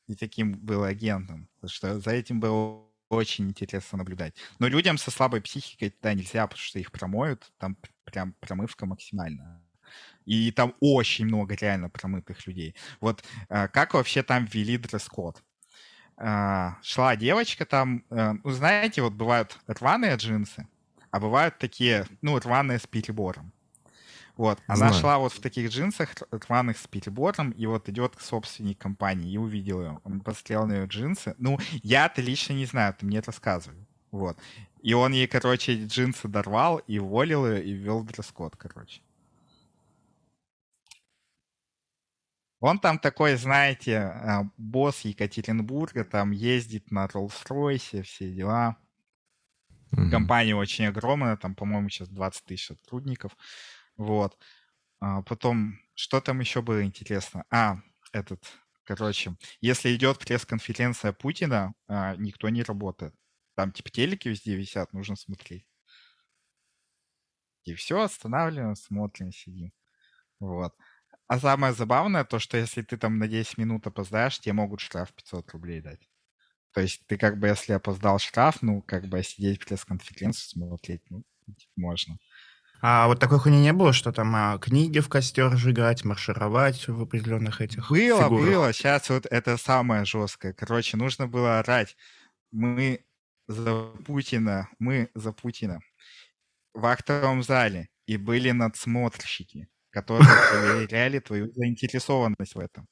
и 0.07 0.15
таким 0.15 0.53
был 0.53 0.83
агентом, 0.83 1.49
что 1.67 1.99
за 1.99 2.11
этим 2.11 2.39
было 2.39 2.83
очень 3.09 3.49
интересно 3.49 3.99
наблюдать. 3.99 4.35
Но 4.59 4.67
людям 4.67 4.97
со 4.97 5.11
слабой 5.11 5.41
психикой 5.41 5.91
туда 5.91 6.13
нельзя, 6.15 6.47
потому 6.47 6.61
что 6.63 6.79
их 6.79 6.91
промоют, 6.91 7.51
там 7.59 7.77
прям 8.05 8.33
промывка 8.41 8.87
максимальная. 8.87 9.61
И 10.25 10.51
там 10.51 10.75
очень 10.81 11.25
много 11.25 11.55
реально 11.55 11.89
промытых 11.89 12.47
людей. 12.47 12.75
Вот 13.01 13.23
э, 13.49 13.67
как 13.69 13.93
вообще 13.95 14.23
там 14.23 14.45
ввели 14.45 14.77
дресс-код? 14.77 15.43
Э, 16.17 16.71
шла 16.83 17.15
девочка 17.15 17.65
там, 17.65 18.05
э, 18.11 18.33
ну, 18.43 18.51
знаете, 18.51 19.01
вот 19.01 19.13
бывают 19.13 19.59
рваные 19.67 20.15
джинсы, 20.17 20.67
а 21.11 21.19
бывают 21.19 21.57
такие, 21.57 22.05
ну, 22.21 22.37
рваные 22.39 22.79
с 22.79 22.87
перебором. 22.87 23.51
Вот, 24.37 24.57
она 24.67 24.87
Знаю. 24.87 24.93
шла 24.93 25.17
вот 25.17 25.33
в 25.33 25.41
таких 25.41 25.69
джинсах, 25.69 26.15
рваных 26.31 26.77
с 26.77 26.87
перебором, 26.87 27.51
и 27.51 27.65
вот 27.65 27.89
идет 27.89 28.15
к 28.15 28.21
собственной 28.21 28.73
компании, 28.73 29.33
и 29.33 29.37
увидел 29.37 29.81
ее. 29.81 29.99
Он 30.05 30.21
посмотрел 30.21 30.65
на 30.65 30.73
ее 30.73 30.85
джинсы. 30.85 31.35
Ну, 31.39 31.59
я-то 31.83 32.21
лично 32.21 32.53
не 32.53 32.65
знаю, 32.65 32.93
ты 32.93 33.05
мне 33.05 33.19
рассказывай. 33.19 33.85
Вот. 34.11 34.39
И 34.81 34.93
он 34.93 35.11
ей, 35.11 35.27
короче, 35.27 35.83
джинсы 35.85 36.29
дорвал, 36.29 36.77
и 36.77 36.99
уволил 36.99 37.45
ее, 37.45 37.65
и 37.65 37.73
ввел 37.73 38.01
дресс-код, 38.03 38.55
короче. 38.55 39.01
Он 42.61 42.79
там 42.79 42.99
такой, 42.99 43.35
знаете, 43.35 43.97
а, 43.97 44.49
босс 44.57 45.01
Екатеринбурга, 45.01 46.03
там 46.03 46.31
ездит 46.31 46.91
на 46.91 47.05
Роллс-Ройсе, 47.07 48.03
все 48.03 48.31
дела. 48.31 48.77
Mm-hmm. 49.91 50.09
Компания 50.11 50.55
очень 50.55 50.85
огромная, 50.85 51.37
там, 51.37 51.55
по-моему, 51.55 51.89
сейчас 51.89 52.09
20 52.09 52.45
тысяч 52.45 52.67
сотрудников. 52.67 53.35
Вот. 53.97 54.37
А 54.99 55.21
потом, 55.23 55.79
что 55.95 56.21
там 56.21 56.39
еще 56.39 56.61
было 56.61 56.83
интересно? 56.83 57.45
А, 57.51 57.77
этот, 58.11 58.43
короче, 58.83 59.35
если 59.61 59.95
идет 59.95 60.19
пресс-конференция 60.19 61.13
Путина, 61.13 61.73
а, 61.87 62.15
никто 62.17 62.49
не 62.49 62.63
работает. 62.63 63.13
Там 63.55 63.71
типа 63.71 63.89
телеки 63.89 64.29
везде 64.29 64.55
висят, 64.55 64.93
нужно 64.93 65.15
смотреть. 65.15 65.65
И 67.65 67.73
все, 67.73 68.01
останавливаем, 68.01 68.75
смотрим, 68.75 69.31
сидим. 69.31 69.71
Вот. 70.39 70.75
А 71.27 71.39
самое 71.39 71.73
забавное 71.73 72.23
то, 72.25 72.39
что 72.39 72.57
если 72.57 72.81
ты 72.81 72.97
там 72.97 73.19
на 73.19 73.27
10 73.27 73.57
минут 73.57 73.87
опоздаешь, 73.87 74.39
тебе 74.39 74.53
могут 74.53 74.79
штраф 74.81 75.13
500 75.13 75.51
рублей 75.51 75.81
дать. 75.81 76.09
То 76.73 76.81
есть 76.81 77.05
ты 77.07 77.17
как 77.17 77.39
бы, 77.39 77.47
если 77.47 77.73
опоздал 77.73 78.19
штраф, 78.19 78.61
ну, 78.61 78.81
как 78.81 79.07
бы 79.07 79.23
сидеть 79.23 79.59
пресс-конференцию 79.65 80.49
смотреть, 80.49 81.01
ну, 81.09 81.23
типа, 81.47 81.71
можно. 81.75 82.17
А 82.81 83.07
вот 83.07 83.19
такой 83.19 83.39
хуйни 83.39 83.59
не 83.61 83.73
было, 83.73 83.91
что 83.91 84.11
там 84.13 84.33
а, 84.35 84.57
книги 84.57 84.99
в 84.99 85.09
костер 85.09 85.55
сжигать, 85.57 86.05
маршировать 86.05 86.87
в 86.87 87.01
определенных 87.01 87.59
этих 87.61 87.89
Было, 87.89 88.23
фигурах? 88.23 88.45
было. 88.47 88.73
Сейчас 88.73 89.09
вот 89.09 89.25
это 89.25 89.57
самое 89.57 90.05
жесткое. 90.05 90.53
Короче, 90.53 90.95
нужно 90.95 91.27
было 91.27 91.59
орать. 91.59 91.97
Мы 92.51 93.05
за 93.47 93.85
Путина, 94.05 94.69
мы 94.79 95.09
за 95.13 95.33
Путина. 95.33 95.81
В 96.73 96.85
актовом 96.85 97.43
зале. 97.43 97.89
И 98.05 98.17
были 98.17 98.51
надсмотрщики, 98.51 99.67
которые 99.91 100.21
проверяли 100.49 101.19
твою 101.19 101.51
заинтересованность 101.53 102.55
в 102.55 102.59
этом. 102.59 102.87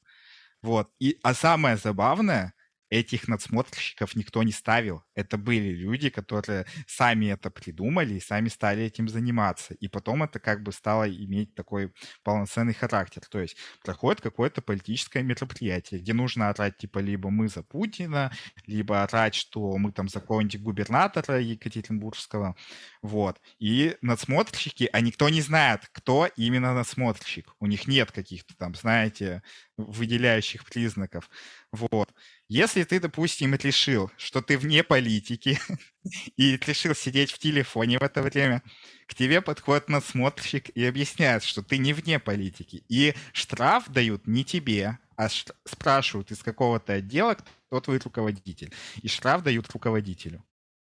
Вот. 0.62 0.90
И, 1.00 1.18
а 1.22 1.34
самое 1.34 1.76
забавное, 1.76 2.54
этих 2.90 3.28
надсмотрщиков 3.28 4.14
никто 4.16 4.42
не 4.42 4.52
ставил. 4.52 5.04
Это 5.14 5.36
были 5.36 5.70
люди, 5.70 6.10
которые 6.10 6.66
сами 6.86 7.26
это 7.26 7.50
придумали 7.50 8.14
и 8.14 8.20
сами 8.20 8.48
стали 8.48 8.84
этим 8.84 9.08
заниматься. 9.08 9.74
И 9.74 9.88
потом 9.88 10.22
это 10.22 10.38
как 10.40 10.62
бы 10.62 10.72
стало 10.72 11.08
иметь 11.08 11.54
такой 11.54 11.92
полноценный 12.22 12.74
характер. 12.74 13.22
То 13.30 13.40
есть 13.40 13.56
проходит 13.84 14.20
какое-то 14.20 14.62
политическое 14.62 15.22
мероприятие, 15.22 16.00
где 16.00 16.14
нужно 16.14 16.48
орать 16.48 16.78
типа 16.78 16.98
либо 16.98 17.30
мы 17.30 17.48
за 17.48 17.62
Путина, 17.62 18.32
либо 18.66 19.02
орать, 19.02 19.34
что 19.34 19.76
мы 19.76 19.92
там 19.92 20.08
за 20.08 20.20
какого-нибудь 20.20 20.60
губернатора 20.60 21.40
Екатеринбургского. 21.40 22.56
Вот. 23.02 23.40
И 23.58 23.96
надсмотрщики, 24.02 24.88
а 24.92 25.00
никто 25.00 25.28
не 25.28 25.42
знает, 25.42 25.88
кто 25.92 26.28
именно 26.36 26.74
надсмотрщик. 26.74 27.54
У 27.60 27.66
них 27.66 27.86
нет 27.86 28.12
каких-то 28.12 28.56
там, 28.56 28.74
знаете, 28.74 29.42
выделяющих 29.76 30.64
признаков. 30.64 31.30
Вот. 31.72 32.14
Если 32.48 32.82
ты, 32.84 32.98
допустим, 32.98 33.54
решил, 33.54 34.10
что 34.16 34.40
ты 34.40 34.56
вне 34.56 34.82
политики 34.82 35.58
и 36.36 36.56
решил 36.56 36.94
сидеть 36.94 37.30
в 37.30 37.38
телефоне 37.38 37.98
в 37.98 38.02
это 38.02 38.22
время, 38.22 38.62
к 39.06 39.14
тебе 39.14 39.42
подходит 39.42 39.88
надсмотрщик 39.88 40.70
и 40.70 40.84
объясняет, 40.84 41.42
что 41.42 41.62
ты 41.62 41.76
не 41.76 41.92
вне 41.92 42.18
политики. 42.18 42.84
И 42.88 43.14
штраф 43.32 43.90
дают 43.90 44.26
не 44.26 44.44
тебе, 44.44 44.98
а 45.16 45.28
спрашивают 45.28 46.30
из 46.30 46.42
какого-то 46.42 46.94
отдела, 46.94 47.36
кто 47.66 47.80
твой 47.80 47.98
руководитель. 47.98 48.72
И 49.02 49.08
штраф 49.08 49.42
дают 49.42 49.70
руководителю. 49.70 50.44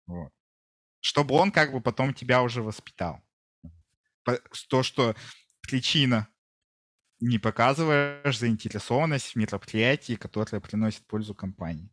Вот. 0.08 0.32
Чтобы 1.00 1.36
он 1.36 1.52
как 1.52 1.74
бы 1.74 1.82
потом 1.82 2.14
тебя 2.14 2.42
уже 2.42 2.64
воспитал. 2.64 3.22
То, 4.68 4.84
что 4.84 5.16
причина 5.62 6.28
не 7.22 7.40
показываешь 7.40 8.38
заинтересованность 8.38 9.34
в 9.34 9.36
мероприятии, 9.38 10.16
которое 10.16 10.60
приносит 10.60 11.06
пользу 11.06 11.34
компании. 11.34 11.90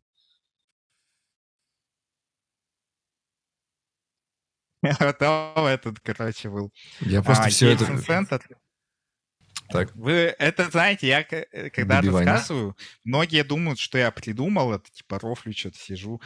Потом 4.99 5.65
этот, 5.65 5.99
короче, 5.99 6.49
был. 6.49 6.73
Я 7.01 7.21
просто 7.21 7.45
а, 7.45 7.49
все 7.49 7.71
это... 7.71 8.01
Центр. 8.01 8.41
Так. 9.69 9.93
Вы 9.95 10.35
это 10.39 10.69
знаете, 10.71 11.07
я 11.07 11.21
э, 11.21 11.69
когда 11.69 12.01
Биби 12.01 12.11
рассказываю, 12.11 12.75
многие 13.03 13.43
думают, 13.43 13.77
что 13.77 13.99
я 13.99 14.09
придумал 14.09 14.73
это, 14.73 14.89
типа 14.89 15.19
рофлю 15.19 15.53
что-то 15.53 15.77
сижу, 15.77 16.19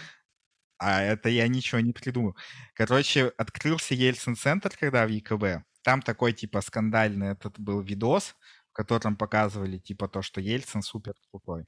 а 0.78 1.02
это 1.02 1.28
я 1.28 1.48
ничего 1.50 1.82
не 1.82 1.92
придумал. 1.92 2.38
Короче, 2.74 3.34
открылся 3.38 3.96
Ельцин-центр, 3.96 4.72
когда 4.80 5.06
в 5.06 5.10
ЕКБ. 5.10 5.66
Там 5.82 6.02
такой, 6.02 6.32
типа, 6.32 6.62
скандальный 6.62 7.32
этот 7.32 7.60
был 7.60 7.82
видос, 7.82 8.36
в 8.74 8.76
котором 8.76 9.16
показывали 9.16 9.78
типа 9.78 10.08
то, 10.08 10.24
что 10.24 10.42
Ельцин 10.42 10.82
супер 10.82 11.14
крутой. 11.30 11.66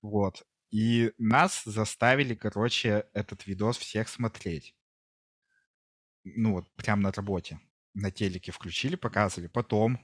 Вот. 0.00 0.42
И 0.70 1.12
нас 1.18 1.62
заставили, 1.64 2.34
короче, 2.34 3.06
этот 3.12 3.46
видос 3.46 3.76
всех 3.76 4.08
смотреть. 4.08 4.74
Ну 6.24 6.52
вот, 6.52 6.74
прям 6.76 7.02
на 7.02 7.12
работе. 7.12 7.60
На 7.92 8.10
телеке 8.10 8.52
включили, 8.52 8.96
показывали. 8.96 9.48
Потом 9.48 9.98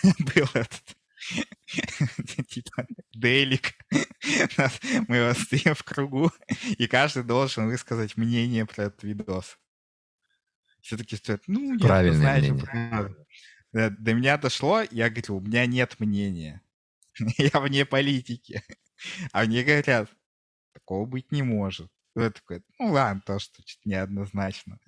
был 0.02 0.48
этот 0.54 0.96
типа 2.48 2.86
делик. 3.12 3.74
Мы 5.08 5.34
стоим 5.34 5.74
в 5.74 5.82
кругу, 5.82 6.32
и 6.78 6.86
каждый 6.86 7.24
должен 7.24 7.66
высказать 7.66 8.16
мнение 8.16 8.64
про 8.64 8.84
этот 8.84 9.02
видос. 9.02 9.58
Все-таки 10.80 11.16
стоят, 11.16 11.42
ну, 11.46 11.78
Правильное 11.78 12.20
знаете, 12.20 12.52
мнение. 12.52 13.14
Э, 13.76 13.90
до 13.90 14.14
меня 14.14 14.38
дошло, 14.38 14.82
я 14.90 15.10
говорю, 15.10 15.36
у 15.36 15.40
меня 15.40 15.66
нет 15.66 16.00
мнения. 16.00 16.62
я 17.38 17.60
вне 17.60 17.84
политики. 17.84 18.62
А 19.32 19.44
мне 19.44 19.62
говорят, 19.62 20.10
такого 20.72 21.04
быть 21.04 21.30
не 21.30 21.42
может. 21.42 21.90
Я 22.14 22.30
такой, 22.30 22.62
ну 22.78 22.92
ладно, 22.92 23.20
то, 23.26 23.38
что 23.38 23.62
неоднозначно. 23.84 24.78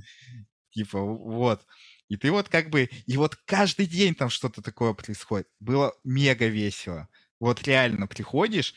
Типа, 0.71 0.99
вот. 0.99 1.67
И 2.09 2.17
ты 2.17 2.31
вот 2.31 2.49
как 2.49 2.71
бы... 2.71 2.89
И 3.07 3.17
вот 3.19 3.37
каждый 3.45 3.85
день 3.85 4.15
там 4.15 4.31
что-то 4.31 4.63
такое 4.63 4.95
происходит. 4.95 5.47
Было 5.61 5.95
мега 6.05 6.47
весело. 6.47 7.07
Вот 7.39 7.63
реально 7.65 8.07
приходишь, 8.07 8.75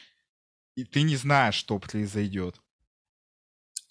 и 0.75 0.83
ты 0.83 1.03
не 1.03 1.15
знаешь, 1.15 1.55
что 1.55 1.79
произойдет. 1.79 2.59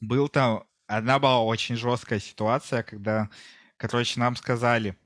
Был 0.02 0.28
там... 0.28 0.64
Одна 0.86 1.18
была 1.18 1.42
очень 1.42 1.76
жесткая 1.76 2.20
ситуация, 2.20 2.82
когда, 2.82 3.30
короче, 3.78 4.20
нам 4.20 4.36
сказали, 4.36 4.98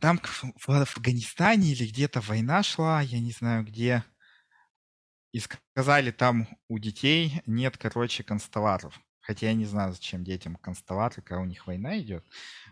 там 0.00 0.20
в 0.22 0.70
Афганистане 0.70 1.72
или 1.72 1.86
где-то 1.88 2.20
война 2.20 2.62
шла, 2.62 3.00
я 3.00 3.20
не 3.20 3.32
знаю 3.32 3.64
где. 3.64 4.04
И 5.32 5.40
сказали, 5.40 6.10
там 6.10 6.48
у 6.68 6.78
детей 6.78 7.42
нет, 7.46 7.76
короче, 7.76 8.24
констоваров. 8.24 8.98
Хотя 9.20 9.48
я 9.48 9.54
не 9.54 9.64
знаю, 9.64 9.92
зачем 9.92 10.22
детям 10.22 10.54
констовары, 10.56 11.20
когда 11.20 11.40
у 11.40 11.44
них 11.44 11.66
война 11.66 11.98
идет. 11.98 12.24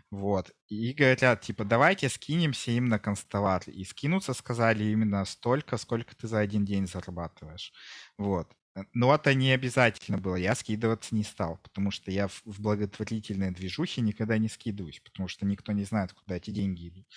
Вот. 0.09 0.51
И 0.67 0.93
говорят, 0.93 1.41
типа, 1.41 1.65
давайте 1.65 2.07
скинемся 2.07 2.71
им 2.71 2.87
на 2.87 2.97
констовар. 2.97 3.61
И 3.67 3.83
скинуться 3.83 4.33
сказали 4.33 4.85
именно 4.85 5.25
столько, 5.25 5.77
сколько 5.77 6.15
ты 6.15 6.27
за 6.27 6.39
один 6.39 6.63
день 6.63 6.87
зарабатываешь. 6.87 7.73
Вот. 8.17 8.53
Но 8.93 9.15
это 9.15 9.33
не 9.33 9.51
обязательно 9.51 10.17
было. 10.17 10.35
Я 10.35 10.53
скидываться 10.53 11.15
не 11.15 11.23
стал, 11.23 11.57
потому 11.63 11.91
что 11.91 12.11
я 12.11 12.27
в, 12.27 12.41
в 12.45 12.59
благотворительной 12.59 13.51
движухе 13.51 14.01
никогда 14.01 14.37
не 14.37 14.49
скидываюсь, 14.49 14.99
потому 14.99 15.29
что 15.29 15.45
никто 15.45 15.71
не 15.71 15.85
знает, 15.85 16.13
куда 16.13 16.35
эти 16.35 16.51
деньги 16.51 16.89
идут. 16.89 17.07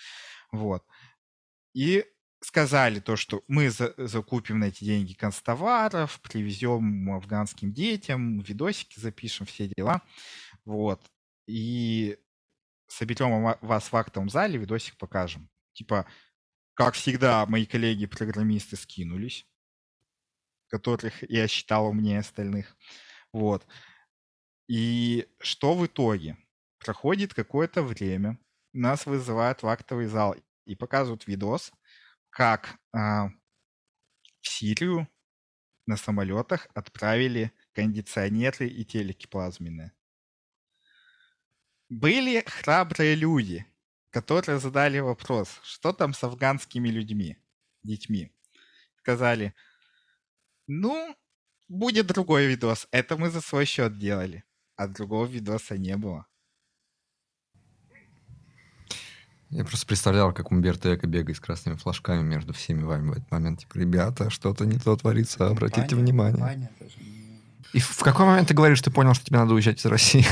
Вот. 0.53 0.85
И 1.75 2.05
сказали 2.41 3.01
то, 3.01 3.17
что 3.17 3.43
мы 3.49 3.71
за, 3.71 3.93
закупим 3.97 4.61
на 4.61 4.67
эти 4.67 4.85
деньги 4.85 5.15
констоваров, 5.15 6.21
привезем 6.21 7.11
афганским 7.11 7.73
детям, 7.73 8.39
видосики 8.41 9.01
запишем, 9.01 9.47
все 9.47 9.69
дела. 9.77 10.03
Вот. 10.65 11.03
И 11.47 12.19
соберем 12.87 13.57
вас 13.61 13.91
в 13.91 13.97
актовом 13.97 14.31
зале, 14.31 14.59
видосик 14.59 14.97
покажем. 14.97 15.49
Типа, 15.73 16.07
как 16.75 16.95
всегда, 16.95 17.45
мои 17.47 17.67
коллеги-программисты 17.67 18.77
скинулись 18.77 19.45
которых 20.69 21.29
я 21.31 21.49
считал 21.49 21.87
умнее 21.87 22.21
остальных. 22.21 22.77
Вот. 23.33 23.67
И 24.69 25.27
что 25.41 25.75
в 25.75 25.87
итоге? 25.87 26.37
Проходит 26.79 27.35
какое-то 27.35 27.83
время, 27.83 28.39
нас 28.73 29.07
вызывают 29.07 29.63
в 29.63 29.67
актовый 29.67 30.07
зал 30.07 30.37
и 30.65 30.75
показывают 30.75 31.27
видос, 31.27 31.73
как 32.31 32.79
а, 32.93 33.31
в 34.41 34.49
Сирию 34.49 35.09
на 35.87 35.97
самолетах 35.97 36.69
отправили 36.75 37.53
кондиционеры 37.73 38.69
и 38.69 38.85
телеки 38.85 39.27
плазменные. 39.27 39.93
Были 41.89 42.45
храбрые 42.47 43.15
люди, 43.15 43.67
которые 44.11 44.59
задали 44.59 44.99
вопрос, 44.99 45.59
что 45.63 45.93
там 45.93 46.13
с 46.13 46.23
афганскими 46.23 46.89
людьми, 46.89 47.39
детьми. 47.83 48.31
Сказали, 48.97 49.55
ну, 50.69 51.17
будет 51.69 52.07
другой 52.07 52.47
видос. 52.47 52.87
Это 52.93 53.17
мы 53.17 53.31
за 53.31 53.41
свой 53.41 53.65
счет 53.65 53.99
делали. 53.99 54.45
А 54.77 54.87
другого 54.87 55.27
видоса 55.27 55.77
не 55.77 55.97
было. 55.97 56.27
Я 59.51 59.65
просто 59.65 59.87
представлял, 59.87 60.33
как 60.35 60.53
Умберто 60.53 60.95
Эко 60.95 61.07
бегает 61.07 61.39
с 61.39 61.41
красными 61.41 61.77
флажками 61.77 62.23
между 62.23 62.53
всеми 62.53 62.83
вами 62.83 63.09
в 63.09 63.13
этот 63.13 63.31
момент. 63.31 63.61
Типа, 63.61 63.79
ребята, 63.79 64.29
что-то 64.29 64.67
не 64.67 64.79
то 64.79 64.95
творится, 64.95 65.49
обратите 65.49 65.97
Ваня, 65.97 66.03
внимание. 66.03 66.39
Ваня 66.39 66.71
И 67.73 67.81
в 67.81 68.01
какой 68.01 68.27
момент 68.27 68.49
ты 68.49 68.55
говоришь, 68.55 68.83
ты 68.83 68.91
понял, 68.91 69.15
что 69.15 69.25
тебе 69.25 69.39
надо 69.39 69.55
уезжать 69.55 69.81
из 69.81 69.87
России? 69.87 70.27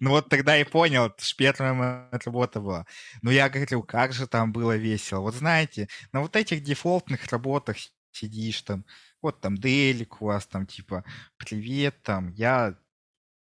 Ну 0.00 0.10
вот 0.10 0.28
тогда 0.28 0.58
и 0.58 0.64
понял, 0.64 1.06
это 1.06 1.24
же 1.24 1.34
первая 1.36 1.72
моя 1.72 2.08
работа 2.24 2.60
была. 2.60 2.86
Но 3.22 3.30
я 3.30 3.48
говорю, 3.48 3.82
как 3.82 4.12
же 4.12 4.26
там 4.26 4.52
было 4.52 4.76
весело. 4.76 5.20
Вот 5.20 5.34
знаете, 5.34 5.88
на 6.12 6.20
вот 6.20 6.36
этих 6.36 6.62
дефолтных 6.62 7.26
работах 7.32 7.78
сидишь 8.12 8.62
там, 8.62 8.84
вот 9.22 9.40
там 9.40 9.56
Делик 9.56 10.22
у 10.22 10.26
вас 10.26 10.46
там 10.46 10.66
типа, 10.66 11.04
привет, 11.36 12.02
там, 12.02 12.30
я 12.32 12.76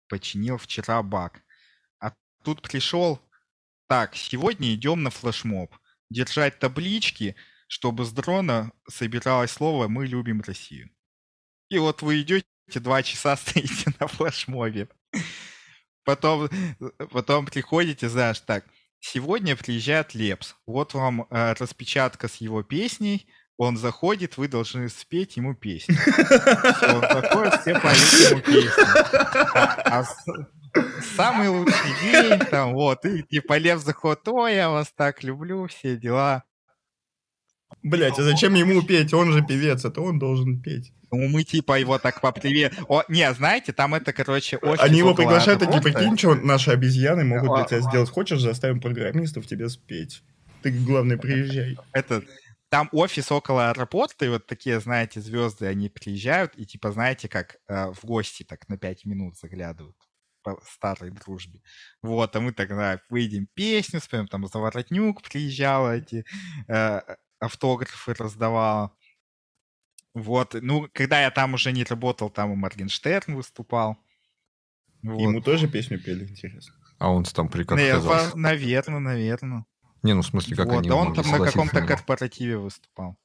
починил 0.09 0.59
вчера 0.59 1.03
баг. 1.03 1.42
А 2.00 2.14
тут 2.42 2.62
пришел, 2.62 3.20
так, 3.88 4.16
сегодня 4.16 4.74
идем 4.74 5.03
на 5.03 5.11
флешмоб. 5.11 5.74
Держать 6.11 6.59
таблички, 6.59 7.37
чтобы 7.66 8.05
с 8.05 8.12
дрона 8.12 8.72
собиралось 8.88 9.53
слово 9.53 9.88
«Мы 9.88 10.07
любим 10.07 10.40
Россию». 10.42 10.90
И 11.68 11.79
вот 11.79 12.03
вы 12.03 12.22
идете, 12.22 12.46
два 12.74 13.03
часа 13.03 13.37
стоите 13.37 13.92
на 13.98 14.07
флешмобе. 14.07 14.88
Потом, 16.05 16.48
потом 17.11 17.46
приходите, 17.46 18.09
знаешь, 18.09 18.40
так, 18.40 18.66
сегодня 19.00 19.57
приезжает 19.57 20.14
Лепс. 20.14 20.55
Вот 20.66 20.94
вам 20.94 21.27
э, 21.31 21.55
распечатка 21.55 22.29
с 22.29 22.37
его 22.37 22.62
песней, 22.62 23.26
он 23.57 23.76
заходит, 23.76 24.36
вы 24.36 24.48
должны 24.48 24.88
спеть 24.88 25.36
ему 25.36 25.55
песню. 25.55 25.96
Он 26.82 27.00
заходит, 27.00 27.61
все 27.61 27.78
поют 27.78 28.30
ему 28.30 28.40
песню. 28.40 28.84
А, 29.55 30.00
а 30.00 30.05
самый 31.16 31.48
лучший 31.48 31.90
день, 32.02 32.38
там, 32.50 32.72
вот, 32.74 33.05
и 33.05 33.22
типа 33.22 33.59
Лев 33.59 33.80
заходит, 33.80 34.26
ой, 34.26 34.57
я 34.57 34.70
вас 34.70 34.92
так 34.96 35.22
люблю, 35.22 35.66
все 35.68 35.96
дела. 35.96 36.42
Блять, 37.82 38.18
а 38.18 38.22
зачем 38.22 38.55
ему 38.55 38.82
петь? 38.82 39.12
Он 39.14 39.32
же 39.32 39.44
певец, 39.44 39.84
это 39.84 40.00
он 40.00 40.18
должен 40.18 40.61
петь. 40.61 40.92
Ну, 41.11 41.28
мы 41.28 41.44
типа 41.44 41.78
его 41.78 41.98
так 41.98 42.20
попривет. 42.20 42.74
О, 42.88 43.05
не, 43.09 43.32
знаете, 43.34 43.72
там 43.72 43.94
это, 43.94 44.12
короче, 44.12 44.57
очень 44.57 44.82
Они 44.82 44.98
его 44.98 45.14
приглашают, 45.14 45.61
такие, 45.61 45.80
прикинь, 45.80 46.18
что 46.18 46.34
наши 46.34 46.70
обезьяны 46.70 47.24
могут 47.24 47.55
для 47.55 47.64
тебя 47.64 47.88
сделать. 47.88 48.11
Хочешь, 48.11 48.40
заставим 48.40 48.80
программистов 48.80 49.46
тебе 49.46 49.68
спеть. 49.68 50.22
Ты, 50.62 50.70
главное, 50.70 51.18
приезжай. 51.18 51.76
Это, 51.92 52.22
там 52.75 52.89
офис 52.91 53.31
около 53.31 53.70
аэропорта, 53.70 54.25
и 54.25 54.29
вот 54.29 54.49
такие, 54.49 54.81
знаете, 54.81 55.20
звезды, 55.20 55.66
они 55.66 55.89
приезжают, 55.89 56.55
и 56.57 56.66
типа, 56.66 56.91
знаете, 56.91 57.29
как 57.29 57.59
э, 57.68 57.93
в 57.93 58.05
гости 58.05 58.43
так 58.43 58.68
на 58.68 58.77
пять 58.77 59.05
минут 59.05 59.39
заглядывают 59.39 59.97
по 60.43 60.61
старой 60.64 61.12
дружбе. 61.12 61.62
Вот, 62.03 62.35
а 62.35 62.41
мы 62.41 62.53
тогда 62.53 63.01
выйдем 63.09 63.47
песню, 63.55 64.01
споем, 64.01 64.27
там 64.27 64.49
Заворотнюк 64.49 65.22
приезжал, 65.22 65.89
эти 65.89 66.25
э, 66.66 67.01
автографы 67.39 68.12
раздавала. 68.12 68.93
Вот, 70.12 70.57
ну, 70.61 70.89
когда 70.93 71.22
я 71.22 71.31
там 71.31 71.55
уже 71.55 71.70
не 71.70 71.85
работал, 71.85 72.29
там 72.29 72.55
и 72.55 72.57
Моргенштерн 72.57 73.37
выступал. 73.37 73.99
Вот. 75.05 75.20
Ему 75.20 75.41
тоже 75.41 75.68
песню 75.68 76.03
пели, 76.03 76.25
интересно. 76.25 76.75
А 76.99 77.12
он 77.12 77.22
там 77.22 77.49
при 77.49 77.62
как 77.62 77.79
Наверное, 78.35 78.99
наверное. 78.99 79.64
Не, 80.05 80.12
ну 80.12 80.20
в 80.20 80.26
смысле, 80.26 80.55
как 80.55 80.66
вот, 80.66 80.78
они 80.80 80.88
да 80.90 80.96
он 80.96 81.14
там 81.14 81.28
на 81.30 81.38
каком-то 81.38 81.80
корпоративе 81.84 82.59
выступал. 82.59 83.16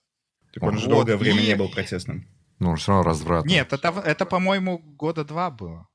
Так 0.53 0.63
он, 0.63 0.69
он 0.69 0.77
же 0.80 0.86
вот, 0.86 0.95
долгое 0.95 1.17
время 1.17 1.41
и... 1.41 1.47
не 1.47 1.55
был 1.55 1.69
протестным. 1.69 2.27
Ну, 2.59 2.71
он 2.71 2.77
все 2.77 2.91
равно 2.91 3.03
разврат. 3.03 3.45
Нет, 3.45 3.71
это, 3.71 3.89
это 3.89 4.25
по-моему, 4.25 4.80
года 4.80 5.23
два 5.23 5.51
было 5.51 5.88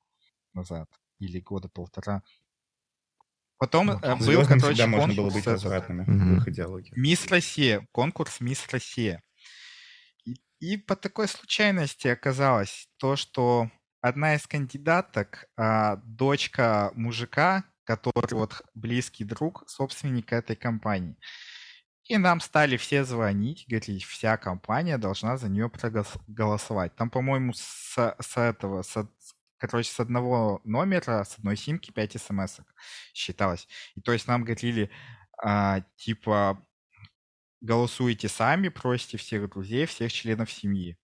назад. 0.53 0.89
Или 1.19 1.41
года 1.41 1.69
полтора. 1.69 2.23
Потом 3.59 3.87
ну, 3.87 3.99
э, 4.03 4.17
был, 4.17 4.47
короче, 4.47 4.87
можно 4.87 5.15
было 5.15 5.31
быть 5.31 5.47
развратными 5.47 6.03
mm-hmm. 6.03 6.35
в 6.35 6.39
их 6.39 6.49
идеологии. 6.49 6.93
Мисс 6.97 7.27
Россия, 7.29 7.87
конкурс 7.93 8.41
Мисс 8.41 8.67
Россия. 8.71 9.23
И, 10.27 10.37
и 10.61 10.77
по 10.77 10.97
такой 10.97 11.29
случайности 11.29 12.09
оказалось 12.09 12.89
то, 12.99 13.17
что 13.17 13.71
одна 14.03 14.35
из 14.35 14.47
кандидаток, 14.47 15.47
а, 15.57 15.97
дочка 16.05 16.93
мужика, 16.95 17.65
который 17.85 18.35
вот 18.35 18.63
близкий 18.75 19.25
друг 19.25 19.69
собственника 19.69 20.37
этой 20.37 20.57
компании. 20.57 21.17
И 22.05 22.19
нам 22.19 22.41
стали 22.41 22.77
все 22.77 23.05
звонить, 23.05 23.65
говорить, 23.67 24.05
вся 24.05 24.37
компания 24.37 24.99
должна 24.99 25.37
за 25.39 25.49
нее 25.49 25.71
проголосовать. 25.71 26.95
Там, 26.97 27.09
по-моему, 27.11 27.55
с, 27.55 28.17
с 28.21 28.37
этого, 28.37 28.83
с, 28.83 29.09
короче, 29.59 29.91
с 29.91 30.01
одного 30.01 30.61
номера, 30.65 31.25
с 31.25 31.39
одной 31.39 31.57
симки 31.57 31.91
5 31.91 32.21
смс 32.21 32.61
считалось. 33.15 33.67
И 33.95 34.03
то 34.03 34.13
есть 34.13 34.29
нам 34.29 34.45
говорили, 34.45 34.91
а, 35.43 35.81
типа, 35.97 36.63
голосуйте 37.63 38.29
сами, 38.29 38.69
просите 38.69 39.17
всех 39.17 39.49
друзей, 39.51 39.87
всех 39.87 40.13
членов 40.13 40.53
семьи 40.53 40.99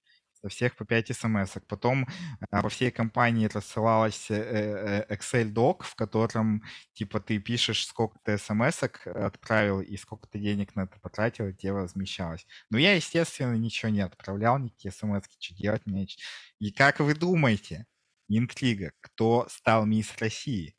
всех 0.49 0.77
по 0.77 0.85
5 0.85 1.09
смс. 1.17 1.57
-ок. 1.57 1.63
Потом 1.69 2.07
а, 2.51 2.63
во 2.63 2.69
всей 2.69 2.91
компании 2.91 3.47
рассылалась 3.47 4.31
э, 4.31 5.07
э, 5.09 5.15
Excel-док, 5.15 5.85
в 5.85 5.95
котором, 5.95 6.63
типа, 6.95 7.21
ты 7.21 7.39
пишешь, 7.39 7.87
сколько 7.87 8.19
ты 8.25 8.39
смс 8.39 8.83
отправил 9.05 9.81
и 9.81 9.97
сколько 9.97 10.27
ты 10.29 10.39
денег 10.39 10.77
на 10.77 10.83
это 10.83 10.99
потратил, 11.01 11.49
и 11.49 11.55
тебе 11.55 11.73
возмещалось. 11.73 12.47
Но 12.71 12.79
я, 12.79 12.95
естественно, 12.95 13.57
ничего 13.57 13.91
не 13.93 14.01
отправлял, 14.01 14.59
никакие 14.59 14.93
смс 14.93 15.25
что 15.39 15.55
делать 15.55 15.87
мне. 15.87 16.07
И 16.59 16.73
как 16.73 17.01
вы 17.01 17.15
думаете, 17.15 17.87
интрига, 18.29 18.93
кто 19.01 19.47
стал 19.49 19.87
мисс 19.87 20.17
России? 20.19 20.75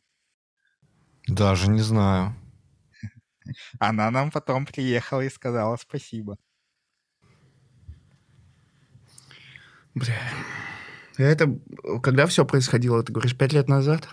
Даже 1.28 1.70
не 1.70 1.82
знаю. 1.82 2.36
Она 3.80 4.12
нам 4.12 4.32
потом 4.32 4.66
приехала 4.66 5.22
и 5.22 5.30
сказала 5.30 5.78
спасибо. 5.78 6.38
Бля. 9.94 10.18
Это 11.18 11.60
когда 12.02 12.26
все 12.26 12.46
происходило, 12.46 13.04
ты 13.04 13.12
говоришь, 13.12 13.38
пять 13.38 13.54
лет 13.54 13.68
назад? 13.68 14.08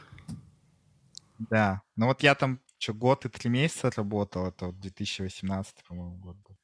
Да. 1.38 1.82
Ну 1.96 2.06
вот 2.06 2.22
я 2.22 2.34
там 2.34 2.60
что, 2.78 2.94
год 2.94 3.24
и 3.24 3.28
три 3.28 3.50
месяца 3.50 3.90
работал, 3.96 4.46
это 4.46 4.66
вот 4.66 4.78
2018, 4.80 5.84
по-моему, 5.84 6.16
год 6.16 6.36
был. 6.38 6.56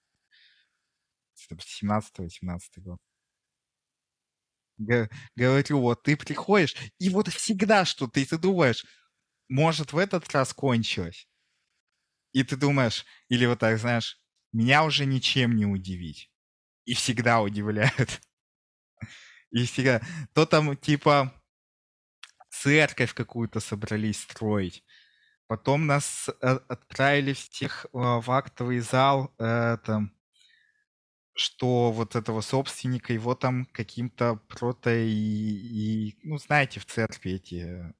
17-18 1.82 2.60
год. 2.76 2.98
Говорю, 4.78 5.80
вот 5.80 6.02
ты 6.02 6.16
приходишь, 6.16 6.74
и 6.98 7.08
вот 7.10 7.28
всегда 7.28 7.84
что-то, 7.84 8.20
и 8.20 8.24
ты 8.24 8.38
думаешь, 8.38 8.84
может, 9.48 9.92
в 9.92 9.98
этот 9.98 10.30
раз 10.32 10.52
кончилось. 10.52 11.28
И 12.32 12.42
ты 12.42 12.56
думаешь, 12.56 13.04
или 13.28 13.46
вот 13.46 13.60
так, 13.60 13.78
знаешь, 13.78 14.20
меня 14.52 14.84
уже 14.84 15.06
ничем 15.06 15.54
не 15.54 15.66
удивить. 15.66 16.30
И 16.84 16.94
всегда 16.94 17.40
удивляют. 17.40 18.20
И 19.54 19.64
всегда... 19.66 20.00
То 20.34 20.46
там, 20.46 20.76
типа, 20.76 21.32
церковь 22.50 23.14
какую-то 23.14 23.60
собрались 23.60 24.20
строить. 24.22 24.84
Потом 25.46 25.86
нас 25.86 26.28
э, 26.28 26.58
отправили 26.68 27.34
всех 27.34 27.86
а, 27.92 28.20
в 28.20 28.30
актовый 28.30 28.80
зал, 28.80 29.32
это, 29.38 30.10
что 31.34 31.92
вот 31.92 32.16
этого 32.16 32.40
собственника, 32.40 33.12
его 33.12 33.36
там 33.36 33.66
каким-то 33.66 34.36
прото 34.48 34.90
и, 34.90 35.10
и, 35.10 36.18
ну, 36.24 36.38
знаете, 36.38 36.80
в 36.80 36.86
церкви 36.86 37.32
эти 37.32 37.94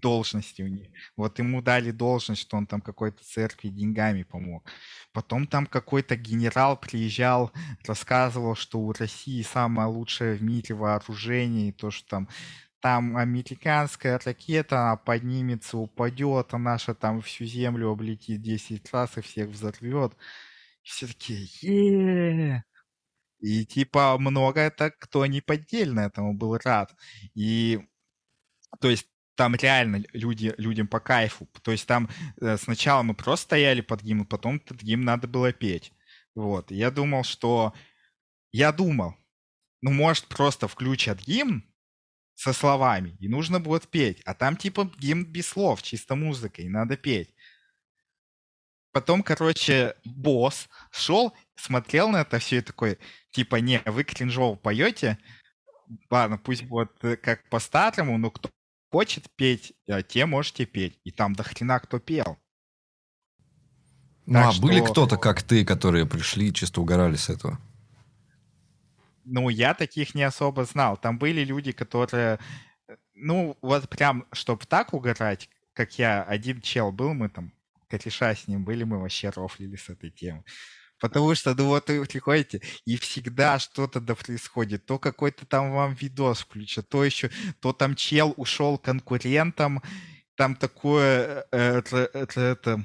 должности 0.00 0.62
у 0.62 0.66
них. 0.68 0.88
Вот 1.16 1.38
ему 1.38 1.62
дали 1.62 1.90
должность, 1.90 2.42
что 2.42 2.56
он 2.56 2.66
там 2.66 2.80
какой-то 2.80 3.22
церкви 3.24 3.68
деньгами 3.68 4.22
помог. 4.24 4.68
Потом 5.12 5.46
там 5.46 5.66
какой-то 5.66 6.16
генерал 6.16 6.76
приезжал, 6.78 7.52
рассказывал, 7.86 8.54
что 8.56 8.80
у 8.80 8.92
России 8.92 9.42
самое 9.42 9.88
лучшее 9.88 10.34
в 10.34 10.42
мире 10.42 10.74
вооружение, 10.74 11.68
и 11.68 11.72
то, 11.72 11.90
что 11.90 12.08
там 12.08 12.28
там 12.80 13.16
американская 13.16 14.18
ракета 14.24 15.00
поднимется, 15.04 15.76
упадет, 15.78 16.54
а 16.54 16.58
наша 16.58 16.94
там 16.94 17.20
всю 17.20 17.44
землю 17.44 17.90
облетит 17.90 18.40
10 18.42 18.92
раз 18.92 19.18
и 19.18 19.20
всех 19.20 19.48
взорвет. 19.50 20.12
И 20.84 20.88
все 20.88 21.06
такие, 21.06 21.46
е 21.62 22.64
И 23.40 23.66
типа 23.66 24.16
много 24.18 24.60
это 24.60 24.90
кто 24.90 25.26
не 25.26 25.40
поддельно 25.40 26.00
этому 26.00 26.34
был 26.34 26.58
рад. 26.58 26.94
И 27.34 27.80
то 28.80 28.90
есть 28.90 29.08
там 29.40 29.54
реально 29.54 30.04
люди, 30.12 30.52
людям 30.58 30.86
по 30.86 31.00
кайфу. 31.00 31.48
То 31.62 31.72
есть 31.72 31.86
там 31.86 32.10
э, 32.42 32.58
сначала 32.58 33.02
мы 33.02 33.14
просто 33.14 33.44
стояли 33.44 33.80
под 33.80 34.02
гимн, 34.02 34.26
потом 34.26 34.56
этот 34.56 34.82
гимн 34.82 35.02
надо 35.02 35.28
было 35.28 35.50
петь. 35.50 35.94
Вот. 36.34 36.70
я 36.70 36.90
думал, 36.90 37.24
что... 37.24 37.72
Я 38.52 38.70
думал, 38.70 39.16
ну, 39.80 39.92
может, 39.92 40.26
просто 40.26 40.68
включат 40.68 41.22
гимн 41.22 41.64
со 42.34 42.52
словами, 42.52 43.16
и 43.18 43.28
нужно 43.28 43.60
будет 43.60 43.88
петь. 43.88 44.20
А 44.26 44.34
там 44.34 44.58
типа 44.58 44.90
гимн 44.98 45.24
без 45.24 45.46
слов, 45.48 45.82
чисто 45.82 46.16
музыкой, 46.16 46.68
надо 46.68 46.98
петь. 46.98 47.34
Потом, 48.92 49.22
короче, 49.22 49.94
босс 50.04 50.68
шел, 50.90 51.34
смотрел 51.54 52.10
на 52.10 52.20
это 52.20 52.38
все 52.40 52.58
и 52.58 52.60
такой, 52.60 52.98
типа, 53.30 53.56
не, 53.56 53.80
вы 53.86 54.04
кринжово 54.04 54.56
поете, 54.56 55.16
ладно, 56.10 56.36
пусть 56.36 56.64
будет 56.64 56.92
э, 57.04 57.16
как 57.16 57.48
по-старому, 57.48 58.18
но 58.18 58.30
кто 58.30 58.50
хочет 58.90 59.30
петь, 59.36 59.72
э, 59.86 60.02
те 60.02 60.26
можете 60.26 60.66
петь. 60.66 60.98
И 61.04 61.10
там 61.10 61.34
до 61.34 61.42
хрена 61.42 61.78
кто 61.78 61.98
пел. 61.98 62.38
Ну, 64.26 64.34
так 64.34 64.46
а 64.46 64.52
что... 64.52 64.62
были 64.62 64.80
кто-то, 64.80 65.16
как 65.16 65.42
ты, 65.42 65.64
которые 65.64 66.06
пришли 66.06 66.48
и 66.48 66.52
чисто 66.52 66.80
угорали 66.80 67.16
с 67.16 67.30
этого? 67.30 67.58
Ну, 69.24 69.48
я 69.48 69.74
таких 69.74 70.14
не 70.14 70.22
особо 70.22 70.64
знал. 70.64 70.96
Там 70.96 71.18
были 71.18 71.44
люди, 71.44 71.72
которые... 71.72 72.38
Э, 72.88 72.96
ну, 73.14 73.56
вот 73.62 73.88
прям, 73.88 74.26
чтобы 74.32 74.64
так 74.66 74.92
угорать, 74.92 75.48
как 75.72 75.98
я, 75.98 76.22
один 76.22 76.60
чел 76.60 76.92
был, 76.92 77.14
мы 77.14 77.28
там 77.28 77.52
кореша 77.88 78.34
с 78.34 78.48
ним 78.48 78.64
были, 78.64 78.84
мы 78.84 78.98
вообще 78.98 79.30
рофлили 79.30 79.76
с 79.76 79.88
этой 79.88 80.10
темы. 80.10 80.44
Потому 81.00 81.34
что, 81.34 81.54
ну 81.54 81.66
вот 81.66 81.88
вы 81.88 82.04
приходите, 82.04 82.60
и 82.84 82.96
всегда 82.96 83.58
что-то 83.58 84.00
да 84.00 84.14
происходит. 84.14 84.84
То 84.84 84.98
какой-то 84.98 85.46
там 85.46 85.72
вам 85.72 85.94
видос 85.94 86.40
включат, 86.40 86.88
то 86.88 87.02
еще, 87.02 87.30
то 87.60 87.72
там 87.72 87.96
чел 87.96 88.34
ушел 88.36 88.78
конкурентом, 88.78 89.82
там 90.36 90.54
такое, 90.56 91.46
э, 91.50 91.78
это, 91.78 92.10
это, 92.12 92.40
это 92.40 92.84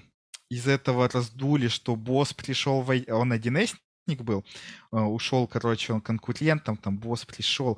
из 0.50 0.68
этого 0.68 1.10
раздули, 1.10 1.68
что 1.68 1.96
босс 1.96 2.34
пришел, 2.34 2.82
в... 2.82 2.94
он 3.10 3.32
1 3.34 3.68
был, 4.20 4.46
э, 4.92 4.98
ушел, 4.98 5.48
короче, 5.48 5.94
он 5.94 6.02
конкурентом, 6.02 6.78
там 6.78 6.98
босс 6.98 7.26
пришел, 7.26 7.78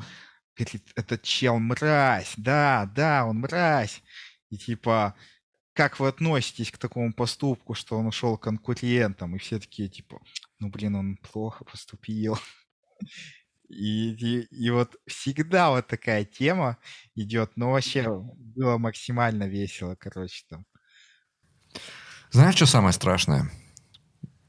говорит, 0.55 0.83
этот 0.95 1.23
чел 1.23 1.57
мразь, 1.57 2.33
да, 2.37 2.89
да, 2.95 3.25
он 3.25 3.39
мразь. 3.39 4.03
И 4.49 4.57
типа, 4.57 5.15
как 5.77 5.99
вы 5.99 6.07
относитесь 6.07 6.71
к 6.71 6.79
такому 6.79 7.13
поступку, 7.13 7.75
что 7.75 7.99
он 7.99 8.07
ушел 8.07 8.35
конкурентом, 8.35 9.35
и 9.35 9.37
все 9.37 9.59
такие, 9.59 9.87
типа, 9.87 10.19
ну, 10.57 10.69
блин, 10.69 10.95
он 10.95 11.17
плохо 11.17 11.63
поступил. 11.63 12.37
И, 13.69 14.11
и, 14.11 14.41
и 14.45 14.69
вот 14.71 14.95
всегда 15.05 15.69
вот 15.69 15.87
такая 15.87 16.25
тема 16.25 16.77
идет, 17.15 17.51
но 17.57 17.71
вообще 17.71 18.07
было 18.55 18.77
максимально 18.77 19.43
весело, 19.43 19.95
короче, 19.95 20.45
там. 20.49 20.65
Знаешь, 22.31 22.55
что 22.55 22.65
самое 22.65 22.93
страшное? 22.93 23.51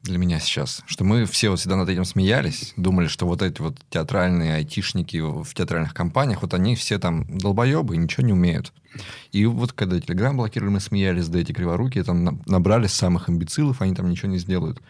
Для 0.03 0.19
меня 0.19 0.39
сейчас, 0.41 0.83
что 0.87 1.05
мы 1.05 1.25
все 1.27 1.51
вот 1.51 1.59
всегда 1.59 1.77
над 1.77 1.89
этим 1.89 2.05
смеялись, 2.05 2.73
думали, 2.77 3.09
что 3.09 3.27
вот 3.27 3.43
эти 3.43 3.61
вот 3.61 3.77
театральные 3.91 4.55
айтишники 4.55 5.19
в 5.19 5.53
театральных 5.55 5.93
компаниях, 5.93 6.43
вот 6.43 6.55
они 6.55 6.77
все 6.77 6.99
там 6.99 7.27
долбоебы, 7.39 7.97
ничего 7.97 8.27
не 8.27 8.33
умеют. 8.33 8.73
И 9.33 9.45
вот 9.47 9.73
когда 9.73 10.01
Телеграм 10.01 10.37
блокировали, 10.37 10.71
мы 10.71 10.81
смеялись, 10.81 11.29
да 11.29 11.39
эти 11.41 11.53
криворуки 11.53 12.03
там 12.03 12.43
набрали 12.47 12.87
самых 12.87 13.29
имбецилов, 13.29 13.83
они 13.83 13.95
там 13.95 14.09
ничего 14.09 14.31
не 14.31 14.39
сделают. 14.39 14.81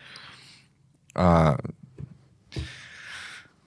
А 1.15 1.59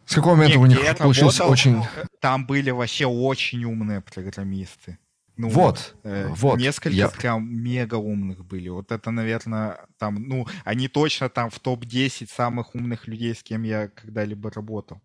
с 0.05 0.15
какого 0.15 0.35
момента 0.35 0.57
не, 0.57 0.63
у 0.63 0.65
них 0.65 0.97
получился 0.97 1.45
очень... 1.45 1.83
Там 2.19 2.45
были 2.45 2.69
вообще 2.69 3.05
очень 3.05 3.63
умные 3.63 4.01
программисты. 4.01 4.97
Ну, 5.37 5.49
вот, 5.49 5.95
э, 6.03 6.27
вот. 6.35 6.59
Несколько 6.59 6.95
я... 6.95 7.09
прям 7.09 7.51
мега 7.51 7.95
умных 7.95 8.45
были. 8.45 8.69
Вот 8.69 8.91
это, 8.91 9.11
наверное, 9.11 9.87
там, 9.97 10.15
ну, 10.15 10.45
они 10.65 10.87
точно 10.87 11.29
там 11.29 11.49
в 11.49 11.59
топ-10 11.59 12.29
самых 12.29 12.75
умных 12.75 13.07
людей, 13.07 13.33
с 13.33 13.41
кем 13.41 13.63
я 13.63 13.87
когда-либо 13.87 14.51
работал. 14.51 15.01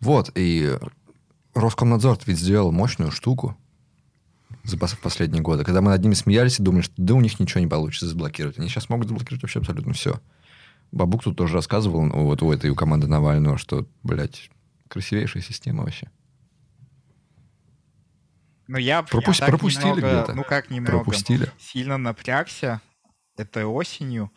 Вот, 0.00 0.30
и 0.34 0.76
Роскомнадзор 1.54 2.18
ведь 2.26 2.38
сделал 2.38 2.72
мощную 2.72 3.10
штуку 3.10 3.56
за 4.64 4.76
последние 4.78 5.42
годы, 5.42 5.64
когда 5.64 5.80
мы 5.80 5.90
над 5.90 6.02
ними 6.02 6.14
смеялись 6.14 6.58
и 6.58 6.62
думали, 6.62 6.82
что 6.82 6.94
да 6.96 7.14
у 7.14 7.20
них 7.20 7.38
ничего 7.38 7.60
не 7.60 7.66
получится 7.66 8.06
заблокировать. 8.06 8.58
Они 8.58 8.68
сейчас 8.68 8.88
могут 8.88 9.08
заблокировать 9.08 9.42
вообще 9.42 9.60
абсолютно 9.60 9.92
все. 9.92 10.20
Бабук 10.92 11.22
тут 11.24 11.36
тоже 11.36 11.54
рассказывал, 11.54 12.02
ну, 12.02 12.24
вот 12.24 12.42
у 12.42 12.52
этой 12.52 12.70
у 12.70 12.74
команды 12.74 13.06
Навального, 13.06 13.58
что, 13.58 13.86
блядь, 14.02 14.50
красивейшая 14.88 15.42
система 15.42 15.82
вообще. 15.82 16.10
Ну, 18.68 18.78
я, 18.78 19.02
Пропусти, 19.02 19.42
я 19.42 19.48
пропустили 19.48 19.86
немного, 19.88 20.08
где-то. 20.08 20.34
Ну, 20.34 20.44
как 20.44 20.70
немного. 20.70 20.98
Пропустили. 20.98 21.50
Сильно 21.58 21.98
напрягся 21.98 22.80
этой 23.36 23.64
осенью. 23.64 24.32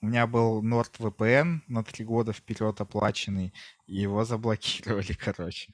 У 0.00 0.06
меня 0.06 0.26
был 0.26 0.62
NordVPN 0.62 1.60
на 1.68 1.82
три 1.82 2.04
года 2.04 2.32
вперед 2.32 2.80
оплаченный, 2.80 3.52
и 3.86 3.96
его 3.96 4.24
заблокировали, 4.24 5.12
короче. 5.18 5.72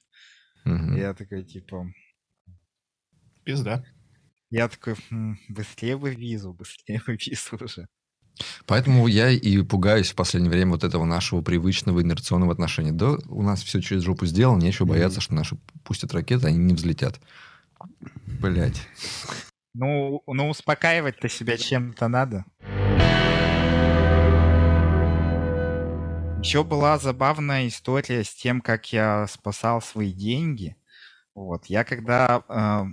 Угу. 0.65 0.93
Я 0.97 1.15
такой, 1.15 1.45
типа... 1.45 1.93
Пизда. 3.45 3.85
Я 4.51 4.69
такой, 4.69 4.97
хм, 5.09 5.39
быстрее 5.49 5.97
бы 5.97 6.15
визу, 6.15 6.53
быстрее 6.59 7.01
бы 7.07 7.17
визу 7.17 7.59
уже. 7.61 7.89
Поэтому 8.67 9.07
я 9.07 9.31
и 9.31 9.63
пугаюсь 9.63 10.11
в 10.11 10.15
последнее 10.15 10.51
время 10.51 10.73
вот 10.73 10.85
этого 10.85 11.05
нашего 11.05 11.43
привычного 11.43 12.01
инерционного 12.03 12.53
отношения. 12.53 12.93
Да, 12.93 13.19
у 13.29 13.43
нас 13.43 13.63
все 13.63 13.81
через 13.81 14.03
жопу 14.03 14.27
сделано, 14.27 14.63
нечего 14.63 14.87
mm-hmm. 14.87 14.91
бояться, 14.91 15.21
что 15.21 15.35
наши 15.35 15.57
пустят 15.85 16.15
ракеты, 16.15 16.47
они 16.47 16.59
не 16.59 16.75
взлетят. 16.75 17.21
Блять. 18.41 18.89
Ну, 19.75 20.23
ну 20.27 20.49
успокаивать-то 20.49 21.29
себя 21.29 21.57
чем-то 21.57 22.09
надо. 22.09 22.45
Еще 26.43 26.65
была 26.65 26.99
забавная 26.99 27.69
история 27.69 28.25
с 28.25 28.35
тем, 28.35 28.61
как 28.61 28.93
я 28.93 29.27
спасал 29.27 29.83
свои 29.83 30.13
деньги. 30.13 30.77
Вот, 31.35 31.67
я 31.67 31.85
когда 31.85 32.43
э, 32.49 32.85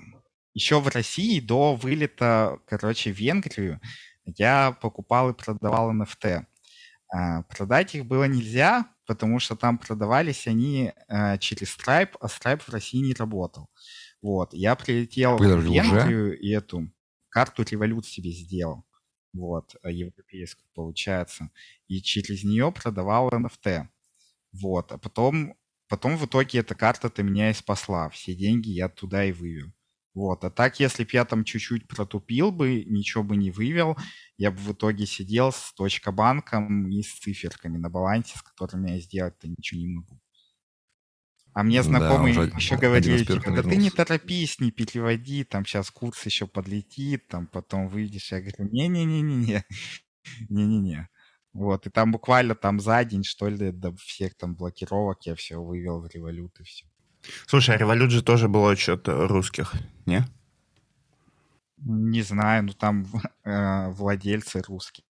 еще 0.54 0.80
в 0.80 0.88
России 0.90 1.40
до 1.40 1.76
вылета, 1.76 2.60
короче, 2.66 3.12
в 3.14 3.18
Венгрию, 3.18 3.80
я 4.26 4.72
покупал 4.82 5.30
и 5.30 5.34
продавал 5.34 5.94
NFT. 5.94 6.46
А, 7.10 7.44
продать 7.44 7.96
их 7.96 8.06
было 8.06 8.26
нельзя, 8.26 8.86
потому 9.06 9.40
что 9.40 9.56
там 9.56 9.78
продавались 9.78 10.48
они 10.48 10.92
а, 11.08 11.38
через 11.38 11.78
Stripe, 11.78 12.16
а 12.20 12.26
Stripe 12.28 12.64
в 12.66 12.70
России 12.70 13.00
не 13.00 13.14
работал. 13.14 13.70
Вот, 14.22 14.54
я 14.54 14.76
прилетел 14.76 15.38
Подожди, 15.38 15.70
в 15.70 15.74
Венгрию 15.74 16.28
уже? 16.30 16.38
и 16.38 16.50
эту 16.50 16.92
карту 17.30 17.64
Revolut 17.64 18.04
себе 18.04 18.32
сделал. 18.32 18.86
Вот, 19.34 19.76
европейскую, 19.84 20.66
получается. 20.74 21.52
И 21.88 22.02
через 22.02 22.44
нее 22.44 22.72
продавал 22.72 23.30
NFT. 23.30 23.88
Вот, 24.54 24.92
а 24.92 24.98
потом, 24.98 25.56
потом 25.88 26.18
в 26.18 26.26
итоге 26.26 26.60
эта 26.60 26.74
карта-то 26.74 27.22
меня 27.22 27.52
и 27.52 27.54
спасла. 27.54 28.10
Все 28.10 28.34
деньги 28.34 28.70
я 28.70 28.90
туда 28.90 29.26
и 29.26 29.32
вывел. 29.32 29.72
Вот. 30.18 30.44
А 30.44 30.50
так, 30.50 30.80
если 30.80 31.04
бы 31.04 31.12
я 31.14 31.26
там 31.26 31.44
чуть-чуть 31.44 31.88
протупил 31.88 32.52
бы, 32.52 32.84
ничего 32.86 33.24
бы 33.24 33.38
не 33.38 33.52
вывел, 33.52 33.96
я 34.36 34.50
бы 34.50 34.58
в 34.58 34.72
итоге 34.72 35.06
сидел 35.06 35.52
с 35.52 35.72
точка-банком 35.74 36.90
и 36.90 37.04
с 37.04 37.20
циферками 37.20 37.78
на 37.78 37.92
балансе, 37.92 38.36
с 38.36 38.42
которыми 38.42 38.90
я 38.90 39.00
сделать-то 39.00 39.48
ничего 39.48 39.80
не 39.80 39.88
могу. 39.90 40.20
А 41.58 41.64
мне 41.64 41.82
знакомые 41.82 42.36
да, 42.36 42.44
еще 42.56 42.78
говорили, 42.78 43.24
типа, 43.24 43.50
да 43.50 43.64
ты 43.64 43.78
не 43.78 43.90
торопись, 43.90 44.60
не 44.60 44.70
переводи, 44.70 45.44
там 45.44 45.66
сейчас 45.66 45.90
курс 45.90 46.24
еще 46.28 46.46
подлетит, 46.46 47.28
там 47.30 47.48
потом 47.48 47.88
выйдешь. 47.88 48.32
Я 48.32 48.42
говорю, 48.42 48.70
не-не-не-не-не, 48.72 49.66
не-не-не. 50.50 51.10
Вот, 51.54 51.88
и 51.88 51.90
там 51.90 52.12
буквально 52.12 52.54
там 52.54 52.80
за 52.80 53.04
день, 53.04 53.24
что 53.24 53.48
ли, 53.50 53.72
до 53.72 53.92
всех 53.96 54.36
там 54.36 54.54
блокировок 54.54 55.26
я 55.26 55.34
все 55.34 55.58
вывел 55.58 56.00
в 56.00 56.08
револют 56.10 56.60
и 56.60 56.64
все. 56.64 56.86
Слушай, 57.48 57.78
а 57.78 57.80
Revolut 57.80 58.10
же 58.10 58.22
тоже 58.22 58.48
был 58.48 58.68
отчет 58.68 59.08
русских, 59.08 59.74
не? 60.06 60.24
Не 61.78 62.22
знаю, 62.22 62.66
ну 62.66 62.74
там 62.74 63.08
э, 63.44 63.90
владельцы 63.90 64.62
русские. 64.62 65.08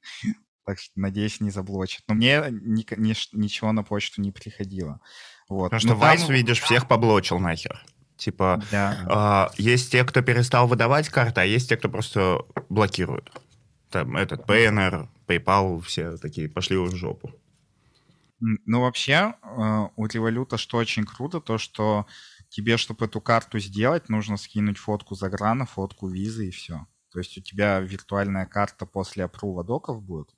так 0.70 0.78
что, 0.78 0.92
надеюсь, 1.00 1.40
не 1.40 1.50
заблочат. 1.50 2.02
Но 2.08 2.14
мне 2.14 2.44
ни, 2.50 2.84
ни, 2.96 3.36
ничего 3.36 3.72
на 3.72 3.82
почту 3.82 4.20
не 4.20 4.30
приходило. 4.30 5.00
Вот. 5.50 5.64
Потому 5.64 5.80
что 5.80 5.88
ну, 5.90 5.96
Вайс, 5.96 6.22
там... 6.22 6.32
видишь, 6.32 6.60
всех 6.60 6.88
поблочил 6.88 7.38
нахер. 7.38 7.84
Типа, 8.16 8.62
да. 8.70 9.48
э, 9.56 9.62
есть 9.62 9.90
те, 9.90 10.04
кто 10.04 10.22
перестал 10.22 10.68
выдавать 10.68 11.08
карты, 11.08 11.40
а 11.40 11.44
есть 11.44 11.68
те, 11.68 11.76
кто 11.76 11.88
просто 11.88 12.44
блокирует. 12.68 13.30
Там 13.90 14.16
этот 14.16 14.48
PNR, 14.48 15.08
PayPal, 15.26 15.80
все 15.80 16.16
такие 16.18 16.48
пошли 16.48 16.76
в 16.76 16.94
жопу. 16.94 17.32
Ну, 18.38 18.80
вообще, 18.82 19.34
а, 19.42 19.90
у 19.96 20.06
Революта 20.06 20.56
что 20.56 20.78
очень 20.78 21.04
круто, 21.04 21.40
то, 21.40 21.58
что 21.58 22.06
тебе, 22.48 22.76
чтобы 22.76 23.06
эту 23.06 23.20
карту 23.20 23.58
сделать, 23.58 24.08
нужно 24.08 24.36
скинуть 24.36 24.78
фотку 24.78 25.14
заграна, 25.14 25.66
фотку 25.66 26.08
визы 26.08 26.48
и 26.48 26.50
все. 26.50 26.86
То 27.10 27.18
есть 27.18 27.36
у 27.36 27.40
тебя 27.40 27.80
виртуальная 27.80 28.46
карта 28.46 28.86
после 28.86 29.24
апрува 29.24 29.64
доков 29.64 30.02
будет, 30.02 30.28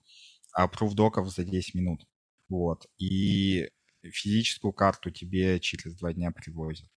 а 0.53 0.65
аппрув 0.65 0.95
доков 0.95 1.31
за 1.31 1.45
10 1.45 1.75
минут. 1.75 2.07
Вот. 2.49 2.87
И 2.99 3.69
физическую 4.11 4.73
карту 4.73 5.11
тебе 5.11 5.61
через 5.61 5.95
два 5.95 6.13
дня 6.13 6.31
привозят. 6.31 6.89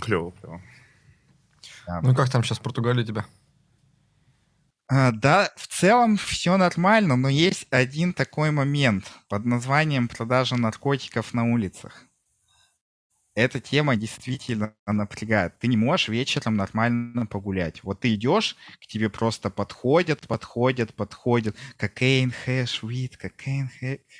Клево, 0.00 0.32
клево. 0.32 0.62
Да. 1.86 2.00
Ну 2.02 2.14
как 2.14 2.30
там 2.30 2.42
сейчас 2.44 2.58
в 2.58 2.62
Португалии 2.62 3.04
тебя? 3.04 3.26
А, 4.88 5.10
да, 5.10 5.50
в 5.56 5.66
целом 5.66 6.16
все 6.16 6.56
нормально, 6.56 7.16
но 7.16 7.28
есть 7.28 7.66
один 7.70 8.12
такой 8.12 8.52
момент 8.52 9.10
под 9.28 9.44
названием 9.44 10.06
продажа 10.06 10.56
наркотиков 10.56 11.34
на 11.34 11.44
улицах. 11.44 12.04
Эта 13.36 13.60
тема 13.60 13.96
действительно 13.96 14.74
напрягает. 14.86 15.58
Ты 15.58 15.66
не 15.68 15.76
можешь 15.76 16.08
вечером 16.08 16.54
нормально 16.56 17.26
погулять. 17.26 17.84
Вот 17.84 18.00
ты 18.00 18.14
идешь, 18.14 18.56
к 18.82 18.86
тебе 18.86 19.10
просто 19.10 19.50
подходят, 19.50 20.26
подходят, 20.26 20.94
подходят. 20.94 21.54
Кокаин, 21.76 22.30
хэш, 22.30 22.82
вид, 22.82 23.18
кокаин, 23.18 23.68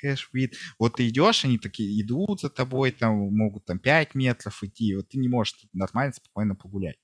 хэш, 0.01 0.29
вид. 0.33 0.55
Вот 0.77 0.97
ты 0.97 1.07
идешь, 1.07 1.45
они 1.45 1.57
такие 1.57 1.99
идут 1.99 2.41
за 2.41 2.51
тобой, 2.51 2.91
там 2.91 3.15
могут 3.35 3.65
там 3.65 3.79
5 3.79 4.13
метров 4.13 4.61
идти. 4.61 4.95
Вот 4.95 5.09
ты 5.09 5.17
не 5.17 5.27
можешь 5.27 5.55
нормально, 5.73 6.13
спокойно 6.13 6.53
погулять. 6.53 6.99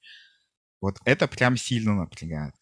Вот 0.81 0.99
это 1.05 1.27
прям 1.27 1.57
сильно 1.57 1.95
напрягает. 1.95 2.53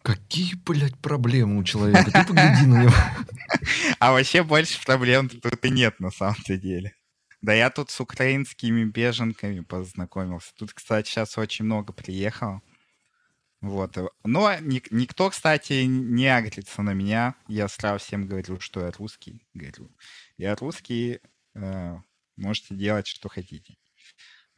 Какие, 0.00 0.54
блядь, 0.54 0.96
проблемы 0.96 1.58
у 1.58 1.64
человека? 1.64 2.10
Ты 2.10 2.24
погляди 2.24 2.64
на 2.64 2.84
него. 2.84 2.94
А 3.98 4.12
вообще 4.12 4.42
больше 4.42 4.82
проблем 4.82 5.28
тут 5.28 5.62
и 5.62 5.68
нет 5.70 6.00
на 6.00 6.10
самом-то 6.10 6.56
деле. 6.56 6.94
Да 7.40 7.52
я 7.54 7.70
тут 7.70 7.90
с 7.90 8.00
украинскими 8.00 8.84
беженками 8.84 9.60
познакомился. 9.60 10.52
Тут, 10.56 10.72
кстати, 10.72 11.08
сейчас 11.08 11.38
очень 11.38 11.64
много 11.64 11.92
приехало. 11.92 12.62
Вот. 13.60 13.96
Но 14.24 14.54
ник- 14.60 14.90
никто, 14.92 15.30
кстати, 15.30 15.84
не 15.84 16.26
агрится 16.26 16.82
на 16.82 16.94
меня. 16.94 17.34
Я 17.48 17.68
сразу 17.68 18.04
всем 18.04 18.26
говорю, 18.26 18.60
что 18.60 18.80
я 18.80 18.92
русский. 18.92 19.42
Говорю, 19.54 19.90
я 20.36 20.54
русский, 20.56 21.20
э, 21.54 21.96
можете 22.36 22.74
делать, 22.74 23.06
что 23.06 23.28
хотите. 23.28 23.76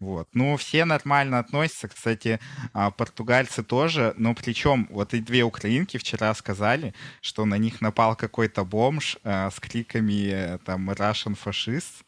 Вот. 0.01 0.28
Ну, 0.35 0.57
все 0.57 0.87
нормально 0.87 1.39
относятся. 1.39 1.89
Кстати, 1.89 2.41
а, 2.72 2.91
португальцы 2.91 3.62
тоже. 3.62 4.14
Но 4.16 4.35
причем, 4.35 4.87
вот 4.91 5.12
и 5.12 5.20
две 5.20 5.43
украинки 5.45 5.99
вчера 5.99 6.35
сказали, 6.35 6.95
что 7.20 7.45
на 7.45 7.59
них 7.59 7.83
напал 7.83 8.16
какой-то 8.16 8.64
бомж 8.64 9.18
а, 9.24 9.51
с 9.51 9.61
криками 9.61 10.28
э, 10.31 10.59
там 10.64 10.91
Russian 10.91 11.35
фашист 11.35 12.05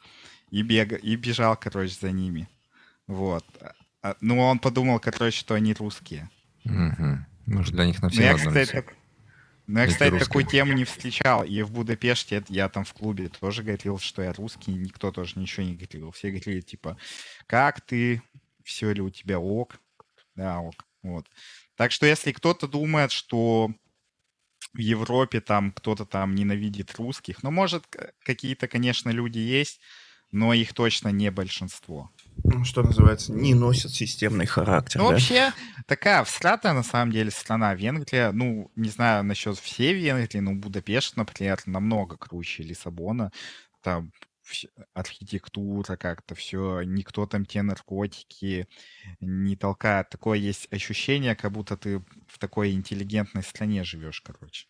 и, 0.53 0.63
бег... 0.63 0.93
и 1.03 1.17
бежал, 1.17 1.57
короче, 1.57 1.97
за 2.01 2.13
ними. 2.13 2.49
Вот. 3.07 3.45
А, 4.03 4.17
ну, 4.21 4.39
он 4.39 4.59
подумал, 4.59 5.01
короче, 5.01 5.39
что 5.39 5.55
они 5.55 5.73
русские. 5.73 6.31
Угу. 6.65 7.19
Может, 7.47 7.75
для 7.75 7.87
них 7.87 8.03
на 8.03 8.11
все 8.11 8.21
ну, 8.21 8.27
я, 8.27 8.35
кстати, 8.35 8.85
ну, 9.67 9.81
я, 9.81 9.87
кстати, 9.87 10.19
такую 10.19 10.45
тему 10.45 10.75
не 10.75 10.85
встречал. 10.85 11.43
И 11.45 11.63
в 11.63 11.73
Будапеште 11.73 12.45
я 12.49 12.69
там 12.69 12.85
в 12.85 12.93
клубе 12.93 13.29
тоже 13.29 13.63
говорил, 13.63 13.99
что 13.99 14.23
я 14.23 14.33
русский, 14.35 14.73
никто 14.73 15.11
тоже 15.11 15.39
ничего 15.39 15.65
не 15.65 15.75
говорил. 15.75 16.11
Все 16.13 16.29
говорили, 16.29 16.61
типа, 16.61 16.99
как 17.47 17.81
ты, 17.81 18.23
все 18.63 18.93
ли 18.93 19.01
у 19.01 19.09
тебя 19.09 19.39
ок? 19.39 19.81
Да, 20.37 20.61
ок. 20.61 20.85
Вот. 21.03 21.27
Так 21.77 21.93
что 21.93 22.05
если 22.05 22.31
кто-то 22.33 22.69
думает, 22.69 23.11
что 23.11 23.73
в 24.75 24.79
Европе 24.79 25.41
там 25.41 25.73
кто-то 25.73 26.05
там 26.05 26.35
ненавидит 26.35 26.95
русских. 26.97 27.43
Ну, 27.43 27.51
может, 27.51 27.85
какие-то, 28.23 28.69
конечно, 28.69 29.11
люди 29.11 29.39
есть, 29.39 29.81
но 30.33 30.55
их 30.55 30.73
точно 30.73 31.09
не 31.09 31.31
большинство. 31.31 32.11
Ну, 32.43 32.65
что 32.65 32.83
называется, 32.83 33.33
не 33.33 33.55
носят 33.55 33.93
системный 33.93 34.47
характер. 34.47 34.99
Ну, 35.01 35.09
да? 35.09 35.13
вообще, 35.13 35.53
такая 35.87 36.25
всратая, 36.25 36.73
на 36.73 36.83
самом 36.83 37.13
деле, 37.13 37.31
страна 37.31 37.75
Венгрия. 37.75 38.33
Ну, 38.33 38.73
не 38.75 38.89
знаю 38.89 39.25
насчет 39.25 39.59
всей 39.59 39.93
Венгрии, 39.93 40.41
но 40.41 40.55
Будапешт, 40.55 41.17
например, 41.17 41.61
намного 41.67 42.17
круче 42.17 42.63
Лиссабона. 42.63 43.31
Там 43.83 44.11
архитектура 44.95 45.97
как-то 45.97 46.35
все, 46.35 46.83
никто 46.83 47.27
там 47.27 47.45
те 47.45 47.63
наркотики 47.63 48.69
не 49.21 49.57
толкает. 49.57 50.09
Такое 50.11 50.39
есть 50.39 50.67
ощущение, 50.73 51.37
как 51.37 51.53
будто 51.53 51.77
ты 51.77 51.99
в 52.27 52.39
такой 52.39 52.73
интеллигентной 52.73 53.43
стране 53.43 53.85
живешь, 53.85 54.21
короче. 54.21 54.67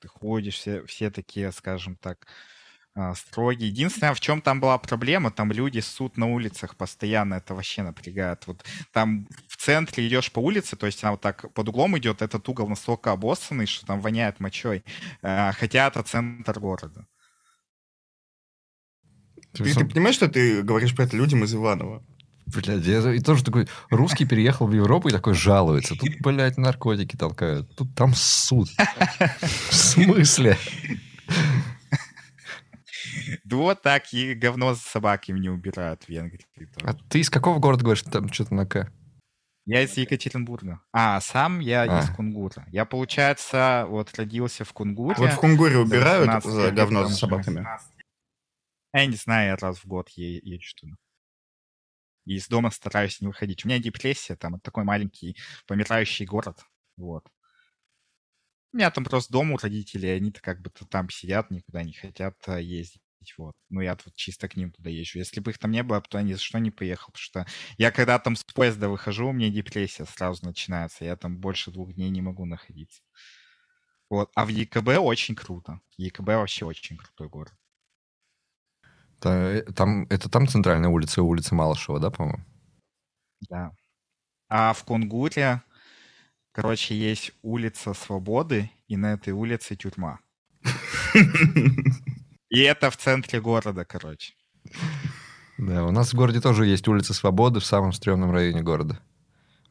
Ты 0.00 0.08
ходишь, 0.08 0.54
все, 0.54 0.84
все 0.86 1.10
такие, 1.10 1.50
скажем 1.52 1.96
так, 1.96 2.26
а, 2.96 3.14
строгие. 3.14 3.68
Единственное, 3.68 4.14
в 4.14 4.20
чем 4.20 4.40
там 4.40 4.58
была 4.58 4.78
проблема, 4.78 5.30
там 5.30 5.52
люди 5.52 5.80
ссут 5.80 6.16
на 6.16 6.32
улицах 6.32 6.76
постоянно, 6.76 7.34
это 7.34 7.54
вообще 7.54 7.82
напрягает. 7.82 8.46
Вот 8.46 8.64
там 8.90 9.28
в 9.48 9.58
центре 9.58 10.08
идешь 10.08 10.32
по 10.32 10.38
улице, 10.38 10.76
то 10.76 10.86
есть 10.86 11.04
она 11.04 11.12
вот 11.12 11.20
так 11.20 11.52
под 11.52 11.68
углом 11.68 11.98
идет, 11.98 12.22
этот 12.22 12.48
угол 12.48 12.68
настолько 12.68 13.12
обоссанный, 13.12 13.66
что 13.66 13.84
там 13.84 14.00
воняет 14.00 14.40
мочой, 14.40 14.82
а, 15.20 15.52
хотя 15.52 15.88
это 15.88 16.02
центр 16.02 16.58
города. 16.58 17.06
Ты, 19.52 19.74
ты 19.74 19.84
понимаешь, 19.84 20.16
что 20.16 20.28
ты 20.28 20.62
говоришь 20.62 20.96
про 20.96 21.04
это 21.04 21.18
людям 21.18 21.44
из 21.44 21.54
Иванова? 21.54 22.02
Блядь, 22.46 22.86
я 22.86 23.12
и 23.12 23.20
тоже 23.20 23.44
такой, 23.44 23.68
русский 23.90 24.24
переехал 24.24 24.68
в 24.68 24.72
Европу 24.72 25.08
и 25.08 25.12
такой 25.12 25.34
жалуется. 25.34 25.96
Тут, 25.96 26.08
блядь, 26.20 26.56
наркотики 26.56 27.16
толкают. 27.16 27.74
Тут 27.76 27.94
там 27.94 28.14
суд. 28.14 28.70
В 29.68 29.74
смысле? 29.74 30.56
Вот 33.44 33.82
так, 33.82 34.12
и 34.12 34.34
говно 34.34 34.74
с 34.74 34.80
собаками 34.80 35.38
не 35.38 35.48
убирают 35.48 36.04
в 36.04 36.08
Венгрии. 36.08 36.46
А 36.82 36.94
ты 36.94 37.20
из 37.20 37.30
какого 37.30 37.58
города 37.58 37.84
говоришь, 37.84 38.02
там 38.02 38.32
что-то 38.32 38.54
на 38.54 38.66
К? 38.66 38.90
Я 39.66 39.82
из 39.82 39.96
Екатеринбурга. 39.96 40.80
А, 40.92 41.20
сам 41.20 41.58
я 41.58 41.82
а. 41.82 42.00
из 42.00 42.10
Кунгура. 42.10 42.64
Я, 42.70 42.84
получается, 42.84 43.86
вот 43.88 44.14
родился 44.14 44.64
в 44.64 44.72
Кунгуре. 44.72 45.16
Вот 45.18 45.32
в 45.32 45.40
Кунгуре 45.40 45.78
убирают 45.78 46.44
за 46.44 46.70
говно 46.70 47.08
с 47.08 47.18
собаками? 47.18 47.66
Я 48.92 49.06
не 49.06 49.16
знаю, 49.16 49.48
я 49.48 49.56
раз 49.56 49.78
в 49.78 49.86
год 49.86 50.08
е- 50.10 50.38
езжу 50.38 50.74
туда. 50.76 50.94
И 52.26 52.36
из 52.36 52.48
дома 52.48 52.70
стараюсь 52.70 53.20
не 53.20 53.26
выходить. 53.26 53.64
У 53.64 53.68
меня 53.68 53.78
депрессия, 53.78 54.36
там, 54.36 54.60
такой 54.60 54.84
маленький 54.84 55.36
помирающий 55.66 56.26
город. 56.26 56.64
Вот. 56.96 57.26
У 58.76 58.78
меня 58.78 58.90
там 58.90 59.04
просто 59.04 59.32
дом 59.32 59.52
у 59.52 59.56
родителей, 59.56 60.14
они-то 60.14 60.42
как 60.42 60.60
бы 60.60 60.68
там 60.90 61.08
сидят, 61.08 61.50
никуда 61.50 61.82
не 61.82 61.94
хотят 61.94 62.36
а, 62.46 62.60
ездить. 62.60 63.00
Вот. 63.38 63.56
Ну, 63.70 63.80
я 63.80 63.96
тут 63.96 64.14
чисто 64.14 64.50
к 64.50 64.56
ним 64.56 64.70
туда 64.70 64.90
езжу. 64.90 65.18
Если 65.18 65.40
бы 65.40 65.50
их 65.50 65.56
там 65.56 65.70
не 65.70 65.82
было, 65.82 66.02
то 66.02 66.18
я 66.18 66.22
ни 66.22 66.34
за 66.34 66.40
что 66.40 66.58
не 66.58 66.70
поехал. 66.70 67.06
Потому 67.06 67.22
что 67.22 67.46
я 67.78 67.90
когда 67.90 68.18
там 68.18 68.36
с 68.36 68.44
поезда 68.44 68.90
выхожу, 68.90 69.28
у 69.28 69.32
меня 69.32 69.48
депрессия 69.48 70.04
сразу 70.04 70.44
начинается. 70.44 71.06
Я 71.06 71.16
там 71.16 71.38
больше 71.38 71.70
двух 71.70 71.94
дней 71.94 72.10
не 72.10 72.20
могу 72.20 72.44
находиться. 72.44 73.00
Вот. 74.10 74.30
А 74.34 74.44
в 74.44 74.48
ЕКБ 74.48 74.98
очень 74.98 75.36
круто. 75.36 75.80
ЕКБ 75.96 76.26
вообще 76.26 76.66
очень 76.66 76.98
крутой 76.98 77.30
город. 77.30 77.54
Э, 79.24 79.62
там, 79.74 80.04
это 80.10 80.28
там 80.28 80.46
центральная 80.46 80.90
улица, 80.90 81.22
улица 81.22 81.54
Малышева, 81.54 81.98
да, 81.98 82.10
по-моему? 82.10 82.44
Да. 83.48 83.72
А 84.50 84.74
в 84.74 84.84
Кунгуре, 84.84 85.62
короче, 86.56 86.96
есть 86.96 87.32
улица 87.42 87.92
Свободы, 87.92 88.70
и 88.88 88.96
на 88.96 89.12
этой 89.12 89.34
улице 89.34 89.76
тюрьма. 89.76 90.20
И 92.48 92.60
это 92.60 92.90
в 92.90 92.96
центре 92.96 93.42
города, 93.42 93.84
короче. 93.84 94.32
Да, 95.58 95.84
у 95.84 95.90
нас 95.90 96.12
в 96.12 96.16
городе 96.16 96.40
тоже 96.40 96.66
есть 96.66 96.88
улица 96.88 97.12
Свободы 97.12 97.60
в 97.60 97.66
самом 97.66 97.92
стрёмном 97.92 98.30
районе 98.30 98.62
города. 98.62 98.98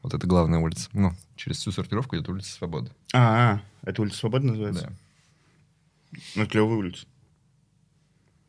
Вот 0.03 0.13
это 0.13 0.27
главная 0.27 0.59
улица. 0.59 0.89
Ну, 0.93 1.13
через 1.35 1.57
всю 1.57 1.71
сортировку 1.71 2.15
идет 2.15 2.29
улица 2.29 2.51
Свободы. 2.51 2.91
А, 3.13 3.55
-а, 3.55 3.59
это 3.81 4.03
улица 4.03 4.19
Свободы 4.19 4.45
называется? 4.45 4.89
Да. 4.89 6.19
Ну, 6.35 6.45
клевая 6.45 6.77
улица. 6.77 7.07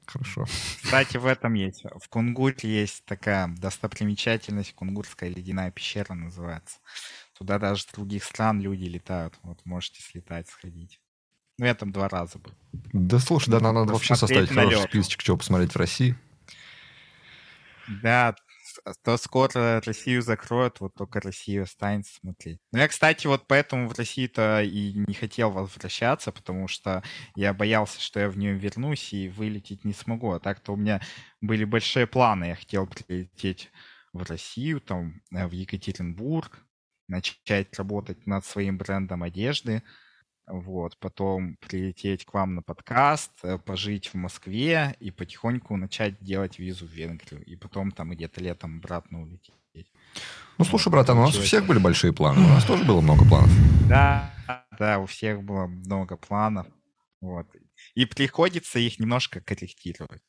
Хорошо. 0.05 0.45
Кстати, 0.83 1.17
в 1.17 1.27
этом 1.27 1.55
есть. 1.55 1.85
В 1.85 2.09
Кунгуре 2.09 2.57
есть 2.63 3.05
такая 3.07 3.49
достопримечательность. 3.49 4.75
Кунгурская 4.75 5.31
ледяная 5.31 5.71
пещера 5.71 6.15
называется. 6.15 6.79
Туда 7.39 7.59
даже 7.59 7.83
с 7.83 7.87
других 7.87 8.25
стран 8.25 8.61
люди 8.61 8.85
летают. 8.85 9.39
Вот 9.43 9.61
можете 9.65 10.03
слетать, 10.03 10.49
сходить. 10.49 11.01
Ну, 11.59 11.67
я 11.67 11.75
там 11.75 11.93
два 11.93 12.09
раза 12.09 12.39
был. 12.39 12.53
Да 12.93 13.19
слушай, 13.19 13.51
да, 13.51 13.61
надо 13.61 13.93
вообще 13.93 14.15
составить 14.15 14.51
хороший 14.51 14.83
списочек, 14.83 15.23
чего 15.23 15.37
посмотреть 15.37 15.73
в 15.73 15.77
России. 15.77 16.17
Да, 18.03 18.35
то 19.05 19.17
скоро 19.17 19.81
Россию 19.85 20.23
закроют, 20.23 20.81
вот 20.81 20.95
только 20.95 21.21
Россия 21.21 21.63
останется 21.63 22.15
смотреть. 22.21 22.59
Ну, 22.73 22.79
я, 22.79 22.89
кстати, 22.89 23.27
вот 23.27 23.47
поэтому 23.47 23.89
в 23.89 23.97
Россию-то 23.97 24.63
и 24.63 24.93
не 24.95 25.15
хотел 25.15 25.51
возвращаться, 25.51 26.33
потому 26.33 26.69
что 26.69 27.03
я 27.35 27.55
боялся, 27.55 28.01
что 28.01 28.21
я 28.21 28.29
в 28.29 28.37
нее 28.37 28.55
вернусь 28.55 29.13
и 29.13 29.29
вылететь 29.29 29.85
не 29.85 29.93
смогу. 29.93 30.33
А 30.33 30.41
так-то 30.41 30.73
у 30.73 30.77
меня 30.77 31.01
были 31.41 31.65
большие 31.65 32.07
планы. 32.07 32.47
Я 32.47 32.55
хотел 32.57 32.87
прилететь 32.87 33.71
в 34.13 34.23
Россию, 34.23 34.81
там, 34.81 35.23
э, 35.33 35.47
в 35.47 35.53
Екатеринбург, 35.53 36.66
начать 37.09 37.77
работать 37.79 38.27
над 38.27 38.45
своим 38.45 38.79
брендом 38.79 39.23
одежды, 39.23 39.83
вот, 40.47 40.97
потом 40.99 41.57
прилететь 41.57 42.25
к 42.25 42.33
вам 42.33 42.55
на 42.55 42.63
подкаст, 42.63 43.33
э, 43.43 43.59
пожить 43.59 44.09
в 44.09 44.15
Москве 44.15 44.95
и 45.01 45.11
потихоньку 45.11 45.77
начать 45.77 46.21
делать 46.21 46.61
визу 46.61 46.87
в 46.87 46.91
Венгрию, 46.91 47.45
и 47.45 47.57
потом 47.57 47.91
там 47.91 48.11
где-то 48.11 48.41
летом 48.41 48.79
обратно 48.79 49.23
улететь. 49.23 49.91
Ну, 50.59 50.65
слушай, 50.65 50.89
братан, 50.89 51.19
у 51.19 51.23
нас 51.23 51.37
у 51.37 51.43
всех 51.43 51.67
были 51.67 51.79
большие 51.79 52.13
планы, 52.13 52.45
у 52.45 52.49
нас 52.49 52.65
тоже 52.65 52.85
было 52.85 53.01
много 53.01 53.29
планов. 53.29 53.51
Да, 53.89 54.33
да, 54.79 55.01
у 55.01 55.07
всех 55.07 55.43
было 55.43 55.67
много 55.67 56.17
планов, 56.17 56.69
вот. 57.21 57.49
И 57.95 58.07
приходится 58.07 58.79
их 58.79 59.01
немножко 59.01 59.41
корректировать. 59.41 60.23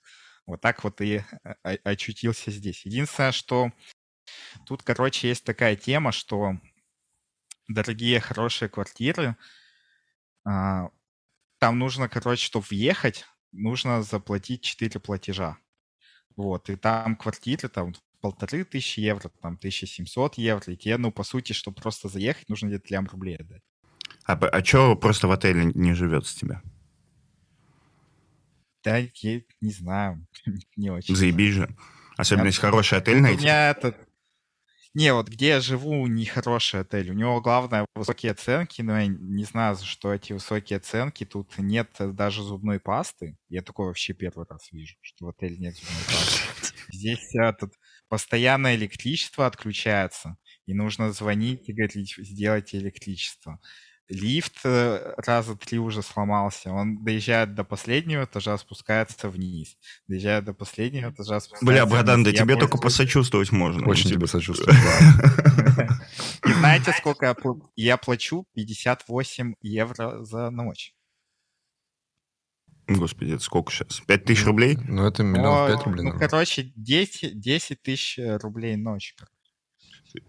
Вот 0.47 0.61
так 0.61 0.83
вот 0.83 0.99
и 1.01 1.23
э, 1.63 1.75
очутился 1.83 2.49
здесь. 2.49 2.85
Единственное, 2.85 3.31
что 3.31 3.71
тут, 4.65 4.81
короче, 4.81 5.27
есть 5.27 5.43
такая 5.43 5.75
тема, 5.75 6.11
что 6.11 6.57
дорогие, 7.67 8.19
хорошие 8.19 8.69
квартиры– 8.69 9.35
а, 10.47 10.89
там 11.59 11.77
нужно, 11.77 12.07
короче, 12.07 12.45
чтобы 12.45 12.65
въехать, 12.69 13.25
нужно 13.51 14.01
заплатить 14.01 14.61
4 14.61 14.99
платежа. 15.01 15.57
Вот, 16.37 16.69
и 16.69 16.77
там 16.77 17.17
квартиры, 17.17 17.67
там 17.67 17.93
полторы 18.21 18.63
тысячи 18.63 19.01
евро, 19.01 19.29
там 19.41 19.55
1700 19.55 20.35
евро, 20.35 20.71
и 20.71 20.77
тебе, 20.77 20.97
ну, 20.97 21.11
по 21.11 21.23
сути, 21.23 21.51
чтобы 21.51 21.81
просто 21.81 22.07
заехать, 22.07 22.47
нужно 22.47 22.67
где-то 22.67 22.85
лям 22.89 23.07
рублей 23.07 23.35
отдать. 23.35 23.61
А, 24.23 24.33
а 24.33 24.63
что 24.63 24.95
просто 24.95 25.27
в 25.27 25.31
отеле 25.31 25.65
не 25.65 25.93
живет 25.93 26.25
с 26.25 26.33
тебя? 26.33 26.61
Да, 28.83 28.97
я 28.97 29.41
не 29.59 29.71
знаю, 29.71 30.25
не 30.77 30.91
очень. 30.91 31.13
Заебись 31.13 31.55
же. 31.55 31.75
Особенно, 32.15 32.45
если 32.45 32.61
хороший 32.61 32.97
отель 32.99 33.19
найти. 33.19 33.39
У 33.39 33.41
меня 33.41 33.71
этот 33.71 34.06
не, 34.93 35.13
вот 35.13 35.27
где 35.29 35.49
я 35.49 35.61
живу, 35.61 36.07
нехороший 36.07 36.81
отель. 36.81 37.11
У 37.11 37.13
него 37.13 37.41
главное 37.41 37.85
высокие 37.95 38.31
оценки, 38.31 38.81
но 38.81 38.99
я 38.99 39.07
не 39.07 39.43
знаю, 39.43 39.75
за 39.75 39.85
что 39.85 40.13
эти 40.13 40.33
высокие 40.33 40.77
оценки. 40.77 41.25
Тут 41.25 41.57
нет 41.57 41.89
даже 41.99 42.43
зубной 42.43 42.79
пасты. 42.79 43.37
Я 43.49 43.61
такое 43.61 43.87
вообще 43.87 44.13
первый 44.13 44.45
раз 44.49 44.71
вижу, 44.71 44.95
что 45.01 45.25
в 45.25 45.29
отеле 45.29 45.57
нет 45.57 45.75
зубной 45.75 46.03
пасты. 46.05 46.43
Здесь 46.91 47.35
этот, 47.35 47.73
постоянно 48.09 48.75
электричество 48.75 49.45
отключается, 49.45 50.37
и 50.65 50.73
нужно 50.73 51.11
звонить 51.11 51.67
и 51.69 51.73
говорить, 51.73 52.15
сделайте 52.17 52.77
электричество 52.77 53.59
лифт 54.09 54.59
э, 54.63 55.13
раза 55.17 55.55
три 55.55 55.79
уже 55.79 56.01
сломался. 56.01 56.71
Он 56.71 57.03
доезжает 57.03 57.55
до 57.55 57.63
последнего 57.63 58.23
этажа, 58.23 58.57
спускается 58.57 59.29
вниз. 59.29 59.77
Доезжает 60.07 60.45
до 60.45 60.53
последнего 60.53 61.11
этажа, 61.11 61.39
спускается 61.39 61.65
Бля, 61.65 61.85
братан, 61.85 62.23
да 62.23 62.31
тебе 62.31 62.55
только 62.55 62.77
посочувствовать 62.77 63.51
можно. 63.51 63.87
Очень 63.87 64.11
тебе 64.11 64.27
сочувствовать, 64.27 64.77
И 66.47 66.53
знаете, 66.53 66.93
сколько 66.97 67.35
я 67.75 67.97
плачу? 67.97 68.45
58 68.53 69.55
евро 69.61 70.23
за 70.23 70.49
ночь. 70.49 70.93
Господи, 72.87 73.33
это 73.33 73.43
сколько 73.43 73.71
сейчас? 73.71 73.99
5 73.99 74.23
тысяч 74.23 74.45
рублей? 74.45 74.77
Ну, 74.87 75.05
это 75.05 75.21
миллион 75.21 75.67
пять 75.67 75.85
рублей. 75.85 76.05
Ну, 76.05 76.17
короче, 76.17 76.71
10, 76.75 77.37
10 77.37 77.81
тысяч 77.81 78.17
рублей 78.41 78.77
ночь. 78.77 79.13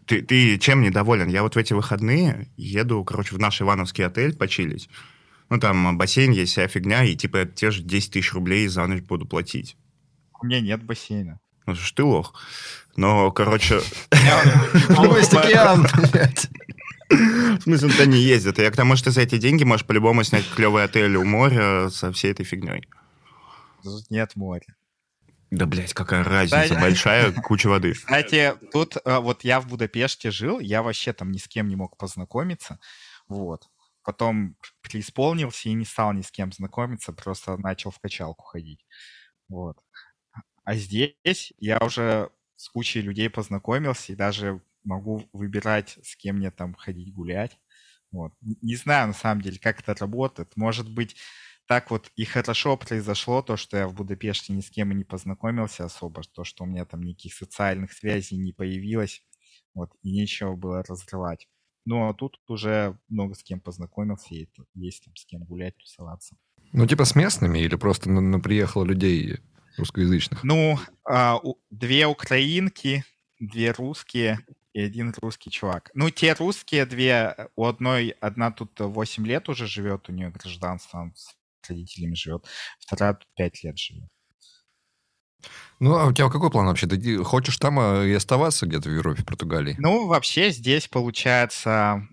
Ты, 0.06 0.22
ты 0.22 0.58
чем 0.58 0.82
недоволен? 0.82 1.28
Я 1.28 1.42
вот 1.42 1.54
в 1.54 1.58
эти 1.58 1.72
выходные 1.72 2.48
еду, 2.56 3.04
короче, 3.04 3.34
в 3.34 3.38
наш 3.38 3.60
Ивановский 3.60 4.04
отель 4.04 4.36
почилить. 4.36 4.88
Ну, 5.50 5.58
там 5.58 5.96
бассейн 5.96 6.30
есть, 6.32 6.52
вся 6.52 6.68
фигня, 6.68 7.04
и 7.04 7.14
типа 7.16 7.46
те 7.46 7.70
же 7.70 7.82
10 7.82 8.12
тысяч 8.12 8.32
рублей 8.32 8.66
за 8.68 8.86
ночь 8.86 9.02
буду 9.02 9.26
платить. 9.26 9.76
У 10.40 10.46
меня 10.46 10.60
нет 10.60 10.82
бассейна. 10.82 11.40
Ну, 11.66 11.74
что 11.74 11.96
ты 11.96 12.02
лох. 12.02 12.34
Но, 12.96 13.30
короче... 13.30 13.80
Океан, 15.44 15.86
блядь. 16.12 16.48
В 17.10 17.60
смысле, 17.62 17.88
туда 17.90 18.06
не 18.06 18.20
ездят. 18.20 18.58
Я 18.58 18.70
к 18.70 18.76
тому, 18.76 18.96
что 18.96 19.10
за 19.10 19.22
эти 19.22 19.38
деньги 19.38 19.64
можешь 19.64 19.86
по-любому 19.86 20.22
снять 20.24 20.44
клевый 20.54 20.84
отель 20.84 21.16
у 21.16 21.24
моря 21.24 21.88
со 21.90 22.12
всей 22.12 22.32
этой 22.32 22.44
фигней. 22.44 22.86
Тут 23.82 24.10
нет 24.10 24.32
моря. 24.34 24.77
Да, 25.50 25.66
блядь, 25.66 25.94
какая 25.94 26.24
разница, 26.24 26.62
Кстати, 26.62 26.80
большая 26.80 27.32
куча 27.32 27.68
воды. 27.68 27.92
Кстати, 27.92 28.54
тут 28.72 28.96
э, 28.96 29.18
вот 29.18 29.44
я 29.44 29.60
в 29.60 29.66
Будапеште 29.66 30.30
жил, 30.30 30.60
я 30.60 30.82
вообще 30.82 31.12
там 31.12 31.32
ни 31.32 31.38
с 31.38 31.48
кем 31.48 31.68
не 31.68 31.76
мог 31.76 31.96
познакомиться, 31.96 32.78
вот. 33.28 33.68
Потом 34.04 34.56
преисполнился 34.82 35.68
и 35.68 35.74
не 35.74 35.84
стал 35.84 36.12
ни 36.12 36.22
с 36.22 36.30
кем 36.30 36.52
знакомиться, 36.52 37.12
просто 37.12 37.56
начал 37.56 37.90
в 37.90 37.98
качалку 37.98 38.44
ходить, 38.44 38.84
вот. 39.48 39.78
А 40.64 40.74
здесь 40.74 41.52
я 41.58 41.78
уже 41.78 42.30
с 42.56 42.68
кучей 42.68 43.00
людей 43.00 43.30
познакомился 43.30 44.12
и 44.12 44.16
даже 44.16 44.60
могу 44.84 45.28
выбирать, 45.32 45.98
с 46.02 46.16
кем 46.16 46.36
мне 46.36 46.50
там 46.50 46.74
ходить 46.74 47.14
гулять. 47.14 47.58
Вот. 48.10 48.32
Не 48.40 48.76
знаю, 48.76 49.08
на 49.08 49.12
самом 49.14 49.42
деле, 49.42 49.58
как 49.58 49.80
это 49.80 49.94
работает. 49.94 50.56
Может 50.56 50.90
быть, 50.90 51.16
так 51.68 51.90
вот 51.90 52.10
и 52.16 52.24
хорошо 52.24 52.78
произошло 52.78 53.42
то, 53.42 53.58
что 53.58 53.76
я 53.76 53.86
в 53.86 53.94
Будапеште 53.94 54.54
ни 54.54 54.62
с 54.62 54.70
кем 54.70 54.90
и 54.90 54.94
не 54.94 55.04
познакомился 55.04 55.84
особо, 55.84 56.22
то, 56.22 56.42
что 56.42 56.64
у 56.64 56.66
меня 56.66 56.86
там 56.86 57.02
никаких 57.02 57.34
социальных 57.34 57.92
связей 57.92 58.38
не 58.38 58.52
появилось, 58.52 59.22
вот, 59.74 59.90
и 60.02 60.10
нечего 60.10 60.56
было 60.56 60.82
разрывать. 60.82 61.46
Ну, 61.84 62.08
а 62.08 62.14
тут 62.14 62.40
уже 62.48 62.98
много 63.08 63.34
с 63.34 63.42
кем 63.42 63.60
познакомился, 63.60 64.34
и 64.34 64.48
есть 64.74 65.04
там 65.04 65.14
с 65.14 65.26
кем 65.26 65.44
гулять, 65.44 65.76
тусоваться. 65.76 66.36
Ну, 66.72 66.86
типа 66.86 67.04
с 67.04 67.14
местными 67.14 67.58
или 67.58 67.76
просто 67.76 68.10
на, 68.10 68.22
на 68.22 68.40
приехало 68.40 68.84
людей 68.84 69.38
русскоязычных? 69.76 70.42
Ну, 70.44 70.78
а, 71.04 71.36
у, 71.36 71.56
две 71.70 72.06
украинки, 72.06 73.04
две 73.38 73.72
русские 73.72 74.40
и 74.72 74.80
один 74.80 75.12
русский 75.20 75.50
чувак. 75.50 75.90
Ну, 75.92 76.08
те 76.08 76.32
русские 76.32 76.86
две, 76.86 77.50
у 77.56 77.66
одной, 77.66 78.10
одна 78.20 78.52
тут 78.52 78.80
8 78.80 79.26
лет 79.26 79.50
уже 79.50 79.66
живет, 79.66 80.08
у 80.08 80.12
нее 80.12 80.30
гражданство, 80.30 81.12
родителями 81.68 82.14
живет, 82.14 82.46
вторая 82.78 83.14
тут 83.14 83.28
5 83.36 83.64
лет 83.64 83.78
живет. 83.78 84.08
Ну, 85.80 85.96
а 85.96 86.06
у 86.06 86.12
тебя 86.12 86.28
какой 86.28 86.50
план 86.50 86.66
вообще? 86.66 86.88
Ты 86.88 87.22
хочешь 87.22 87.56
там 87.58 87.78
э, 87.78 88.08
и 88.08 88.12
оставаться 88.12 88.66
где-то 88.66 88.88
в 88.88 88.92
Европе, 88.92 89.22
в 89.22 89.26
Португалии? 89.26 89.76
Ну, 89.78 90.08
вообще 90.08 90.50
здесь, 90.50 90.88
получается, 90.88 92.06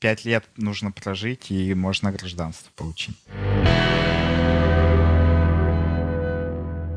5 0.00 0.24
лет 0.24 0.48
нужно 0.56 0.90
прожить, 0.90 1.52
и 1.52 1.72
можно 1.74 2.10
гражданство 2.10 2.70
получить. 2.74 3.16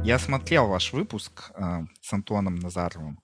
Я 0.03 0.19
смотрел 0.19 0.67
ваш 0.67 0.91
выпуск 0.93 1.51
э, 1.55 1.85
с 2.01 2.11
Антоном 2.11 2.55
Назаровым. 2.55 3.19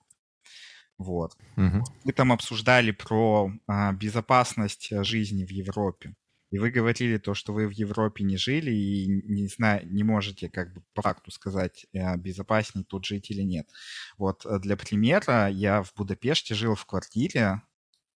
Вот. 0.99 1.31
Угу. 1.57 1.83
Вы 2.03 2.13
там 2.13 2.31
обсуждали 2.31 2.91
про 2.91 3.51
э, 3.67 3.91
безопасность 3.93 4.89
жизни 5.03 5.43
в 5.43 5.49
Европе. 5.49 6.13
И 6.51 6.57
вы 6.57 6.71
говорили 6.71 7.17
то, 7.17 7.35
что 7.35 7.53
вы 7.53 7.67
в 7.67 7.71
Европе 7.71 8.23
не 8.23 8.37
жили 8.37 8.71
и 8.71 9.07
не 9.07 9.47
знаю, 9.47 9.87
не 9.91 10.03
можете 10.03 10.49
как 10.49 10.73
бы 10.73 10.81
по 10.93 11.03
факту 11.03 11.29
сказать, 11.31 11.85
э, 11.93 12.17
безопаснее 12.17 12.85
тут 12.85 13.05
жить 13.05 13.29
или 13.29 13.43
нет. 13.43 13.69
Вот 14.17 14.45
э, 14.45 14.59
для 14.59 14.75
примера, 14.75 15.47
я 15.47 15.83
в 15.83 15.93
Будапеште 15.93 16.55
жил 16.55 16.73
в 16.73 16.85
квартире, 16.85 17.61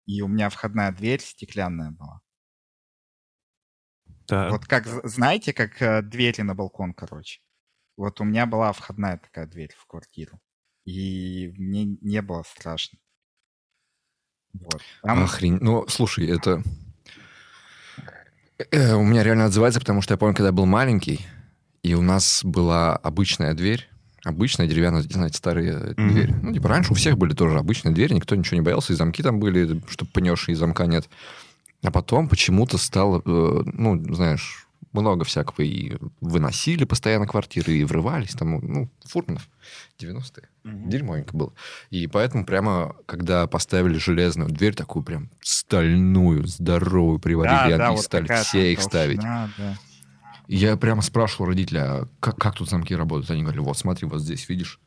и 0.05 0.21
у 0.21 0.27
меня 0.27 0.49
входная 0.49 0.91
дверь 0.91 1.21
стеклянная 1.21 1.91
была. 1.91 2.21
Да. 4.27 4.49
Вот 4.49 4.65
как, 4.65 4.85
знаете, 5.07 5.51
как 5.51 5.81
э, 5.81 6.03
двери 6.03 6.41
на 6.41 6.53
балкон, 6.53 6.93
короче. 6.93 7.41
Вот 7.97 8.21
у 8.21 8.23
меня 8.23 8.45
была 8.45 8.71
входная 8.73 9.17
такая 9.17 9.47
дверь 9.47 9.73
в 9.75 9.87
квартиру. 9.87 10.39
И 10.85 11.51
мне 11.57 11.85
не 12.01 12.21
было 12.21 12.43
страшно. 12.43 12.99
Вот. 14.53 14.81
Там... 15.01 15.23
Охрень. 15.23 15.57
Ну, 15.61 15.87
слушай, 15.87 16.27
это 16.27 16.63
Э, 18.71 18.95
у 18.95 19.03
меня 19.03 19.23
реально 19.23 19.45
отзывается, 19.45 19.79
потому 19.79 20.01
что 20.01 20.13
я 20.13 20.17
помню, 20.17 20.35
когда 20.35 20.47
я 20.47 20.53
был 20.53 20.65
маленький, 20.65 21.25
и 21.83 21.93
у 21.93 22.01
нас 22.01 22.41
была 22.43 22.95
обычная 22.97 23.53
дверь, 23.53 23.89
обычная 24.23 24.67
деревянная, 24.67 25.01
знаете, 25.01 25.37
старые 25.37 25.73
mm-hmm. 25.73 26.09
двери. 26.09 26.35
Ну, 26.41 26.53
типа 26.53 26.67
раньше 26.67 26.91
у 26.91 26.95
всех 26.95 27.17
были 27.17 27.33
тоже 27.33 27.57
обычные 27.57 27.93
двери, 27.93 28.13
никто 28.13 28.35
ничего 28.35 28.57
не 28.57 28.63
боялся, 28.63 28.91
и 28.91 28.95
замки 28.95 29.23
там 29.23 29.39
были, 29.39 29.81
чтобы 29.89 30.11
понесшие, 30.11 30.53
и 30.53 30.57
замка 30.57 30.85
нет. 30.87 31.09
А 31.83 31.91
потом 31.91 32.27
почему-то 32.27 32.77
стало, 32.77 33.21
э, 33.25 33.61
ну, 33.65 34.13
знаешь, 34.13 34.67
много 34.91 35.25
всякого. 35.25 35.63
И 35.65 35.97
выносили 36.21 36.83
постоянно 36.83 37.27
квартиры, 37.27 37.73
и 37.73 37.83
врывались. 37.83 38.31
Там, 38.31 38.59
ну, 38.61 38.89
Фурманов, 39.05 39.47
90-е. 39.99 40.49
Угу. 40.63 40.89
Дерьмонько 40.89 41.35
было. 41.35 41.53
И 41.89 42.07
поэтому 42.07 42.45
прямо, 42.45 42.95
когда 43.05 43.47
поставили 43.47 43.97
железную 43.97 44.49
дверь, 44.49 44.75
такую 44.75 45.03
прям 45.03 45.29
стальную, 45.41 46.47
здоровую 46.47 47.19
приварили, 47.19 47.77
да, 47.77 47.77
да, 47.77 47.87
и 47.87 47.91
вот 47.91 48.01
стали 48.01 48.27
все 48.43 48.73
их 48.73 48.81
ставить. 48.81 49.19
Да, 49.19 49.49
да. 49.57 49.77
Я 50.47 50.77
прямо 50.77 51.03
спрашивал 51.03 51.45
родителя, 51.45 51.79
а 51.79 52.07
как, 52.19 52.37
как 52.37 52.55
тут 52.55 52.69
замки 52.69 52.95
работают? 52.95 53.29
Они 53.29 53.43
говорили, 53.43 53.61
вот 53.61 53.77
смотри, 53.77 54.07
вот 54.07 54.21
здесь, 54.21 54.49
видишь, 54.49 54.79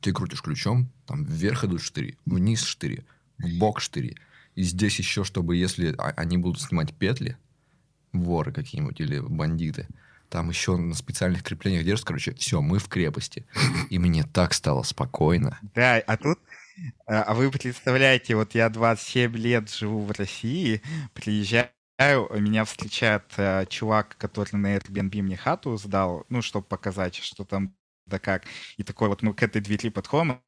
ты 0.00 0.12
крутишь 0.12 0.42
ключом, 0.42 0.90
там 1.06 1.24
вверх 1.24 1.64
идут 1.64 1.80
штыри, 1.80 2.18
вниз 2.26 2.62
штыри, 2.62 3.04
в 3.38 3.58
бок 3.58 3.80
штыри. 3.80 4.16
И 4.56 4.62
здесь 4.62 4.98
еще, 4.98 5.24
чтобы 5.24 5.56
если 5.56 5.94
а, 5.96 6.12
они 6.16 6.36
будут 6.36 6.60
снимать 6.60 6.92
петли, 6.92 7.38
воры 8.12 8.52
какие-нибудь 8.52 9.00
или 9.00 9.20
бандиты. 9.20 9.86
Там 10.28 10.48
еще 10.48 10.76
на 10.76 10.94
специальных 10.94 11.42
креплениях 11.42 11.84
держат, 11.84 12.06
короче, 12.06 12.34
все, 12.34 12.60
мы 12.60 12.78
в 12.78 12.88
крепости. 12.88 13.44
И 13.90 13.98
мне 13.98 14.22
так 14.22 14.54
стало 14.54 14.82
спокойно. 14.84 15.58
Да, 15.74 15.96
а 15.96 16.16
тут 16.16 16.38
а, 17.06 17.22
а 17.22 17.34
вы 17.34 17.50
представляете, 17.50 18.36
вот 18.36 18.54
я 18.54 18.68
27 18.68 19.36
лет 19.36 19.70
живу 19.70 20.00
в 20.00 20.12
России, 20.12 20.82
приезжаю, 21.14 21.70
меня 21.98 22.64
встречает 22.64 23.24
э, 23.36 23.66
чувак, 23.68 24.16
который 24.18 24.56
на 24.56 24.76
Airbnb 24.76 25.20
мне 25.20 25.36
хату 25.36 25.76
сдал, 25.76 26.24
ну, 26.30 26.40
чтобы 26.40 26.66
показать, 26.66 27.16
что 27.16 27.44
там 27.44 27.74
да 28.06 28.18
как. 28.18 28.44
И 28.76 28.82
такой 28.82 29.08
вот 29.08 29.22
мы 29.22 29.34
к 29.34 29.42
этой 29.42 29.60
двери 29.60 29.90
подходим, 29.90 30.40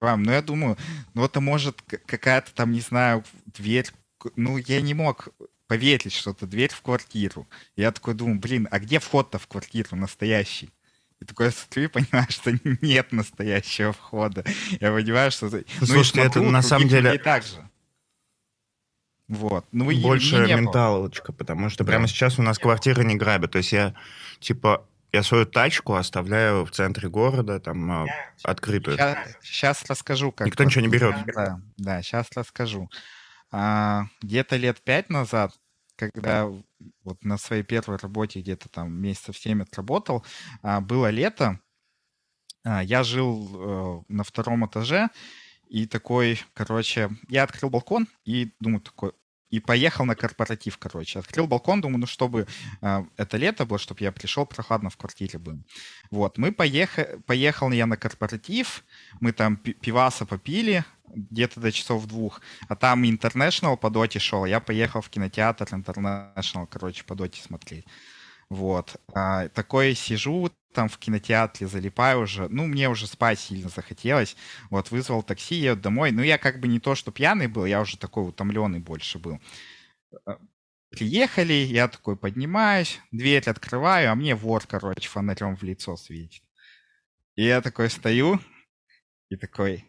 ну, 0.00 0.30
я 0.30 0.42
думаю, 0.42 0.76
ну, 1.14 1.24
это 1.24 1.40
может 1.40 1.82
какая-то 1.82 2.54
там, 2.54 2.72
не 2.72 2.80
знаю, 2.80 3.24
дверь, 3.46 3.90
ну, 4.36 4.58
я 4.58 4.80
не 4.80 4.94
мог 4.94 5.28
поверить, 5.66 6.12
что 6.12 6.30
это 6.30 6.46
дверь 6.46 6.72
в 6.72 6.80
квартиру. 6.82 7.46
Я 7.76 7.92
такой 7.92 8.14
думаю, 8.14 8.38
блин, 8.38 8.68
а 8.70 8.78
где 8.78 8.98
вход-то 8.98 9.38
в 9.38 9.46
квартиру 9.46 9.96
настоящий? 9.96 10.70
И 11.20 11.24
такой 11.24 11.50
смотрю 11.50 11.84
и 11.84 11.86
понимаю, 11.88 12.26
что 12.28 12.52
нет 12.82 13.12
настоящего 13.12 13.92
входа. 13.92 14.44
Я 14.80 14.92
понимаю, 14.92 15.30
что... 15.30 15.46
Ну, 15.46 15.62
Слушайте, 15.86 16.22
смотрю, 16.22 16.42
это 16.42 16.50
на 16.50 16.62
самом 16.62 16.88
деле... 16.88 17.18
так 17.18 17.42
же. 17.42 17.68
Вот. 19.28 19.66
Ну, 19.72 19.90
Больше 20.00 20.36
менталочка, 20.46 21.32
потому 21.32 21.68
что 21.68 21.82
да. 21.82 21.90
прямо 21.90 22.06
сейчас 22.06 22.38
у 22.38 22.42
нас 22.42 22.58
квартиры 22.58 23.04
не 23.04 23.16
грабят. 23.16 23.52
То 23.52 23.58
есть 23.58 23.72
я, 23.72 23.94
типа, 24.38 24.86
я 25.10 25.24
свою 25.24 25.46
тачку 25.46 25.94
оставляю 25.94 26.64
в 26.64 26.70
центре 26.70 27.08
города, 27.08 27.58
там, 27.58 27.90
а, 27.90 28.06
я 28.06 28.14
открытую. 28.44 28.96
Сейчас, 28.96 29.18
сейчас 29.42 29.84
расскажу, 29.88 30.30
как... 30.30 30.46
Никто 30.46 30.62
ничего 30.62 30.82
не 30.82 30.88
берет. 30.88 31.16
Да, 31.34 31.60
да, 31.76 32.02
сейчас 32.02 32.28
расскажу 32.36 32.88
а, 33.56 34.08
где-то 34.20 34.56
лет 34.56 34.82
пять 34.82 35.08
назад, 35.08 35.58
когда 35.96 36.46
вот 37.04 37.24
на 37.24 37.38
своей 37.38 37.62
первой 37.62 37.96
работе 37.96 38.40
где-то 38.40 38.68
там 38.68 38.92
месяцев 38.92 39.38
семь 39.38 39.62
отработал, 39.62 40.26
а, 40.62 40.82
было 40.82 41.08
лето, 41.08 41.58
а, 42.64 42.82
я 42.82 43.02
жил 43.02 43.48
а, 43.54 44.02
на 44.08 44.24
втором 44.24 44.66
этаже, 44.66 45.08
и 45.68 45.86
такой, 45.86 46.38
короче, 46.52 47.10
я 47.30 47.44
открыл 47.44 47.70
балкон 47.70 48.08
и 48.26 48.52
думаю 48.60 48.82
такой, 48.82 49.12
и 49.50 49.60
поехал 49.60 50.04
на 50.04 50.14
корпоратив, 50.14 50.78
короче. 50.78 51.18
Открыл 51.18 51.46
балкон, 51.46 51.80
думаю, 51.80 52.00
ну, 52.00 52.06
чтобы 52.06 52.46
э, 52.82 53.04
это 53.16 53.36
лето 53.36 53.64
было, 53.64 53.78
чтобы 53.78 54.02
я 54.02 54.12
пришел, 54.12 54.46
прохладно 54.46 54.90
в 54.90 54.96
квартире 54.96 55.38
был. 55.38 55.62
Вот, 56.10 56.38
мы 56.38 56.52
поехали, 56.52 57.20
поехал 57.26 57.70
я 57.70 57.86
на 57.86 57.96
корпоратив, 57.96 58.84
мы 59.20 59.32
там 59.32 59.56
пиваса 59.56 60.26
попили, 60.26 60.84
где-то 61.14 61.60
до 61.60 61.72
часов 61.72 62.06
двух. 62.06 62.40
А 62.68 62.76
там 62.76 63.04
International 63.04 63.76
по 63.76 63.90
доте 63.90 64.18
шел. 64.18 64.44
Я 64.44 64.60
поехал 64.60 65.00
в 65.00 65.08
кинотеатр 65.08 65.64
International, 65.66 66.66
короче, 66.66 67.04
по 67.04 67.14
доте 67.14 67.40
смотреть. 67.42 67.86
Вот. 68.50 68.96
А, 69.14 69.48
такое 69.48 69.94
сижу 69.94 70.50
там 70.72 70.88
в 70.88 70.98
кинотеатре, 70.98 71.66
залипаю 71.66 72.20
уже. 72.20 72.48
Ну, 72.48 72.66
мне 72.66 72.88
уже 72.88 73.06
спать 73.06 73.40
сильно 73.40 73.68
захотелось. 73.68 74.36
Вот, 74.70 74.90
вызвал 74.90 75.22
такси, 75.22 75.56
еду 75.56 75.80
домой. 75.82 76.12
Ну, 76.12 76.22
я 76.22 76.38
как 76.38 76.60
бы 76.60 76.68
не 76.68 76.80
то, 76.80 76.94
что 76.94 77.10
пьяный 77.10 77.48
был, 77.48 77.64
я 77.64 77.80
уже 77.80 77.98
такой 77.98 78.28
утомленный 78.28 78.80
больше 78.80 79.18
был. 79.18 79.40
А, 80.26 80.38
приехали, 80.90 81.54
я 81.54 81.88
такой 81.88 82.16
поднимаюсь, 82.16 83.00
дверь 83.12 83.48
открываю, 83.48 84.12
а 84.12 84.14
мне 84.14 84.34
вор, 84.34 84.64
короче, 84.66 85.08
фонарем 85.08 85.56
в 85.56 85.62
лицо 85.62 85.96
светит. 85.96 86.42
И 87.36 87.44
я 87.44 87.60
такой 87.60 87.90
стою 87.90 88.40
и 89.30 89.36
такой, 89.36 89.84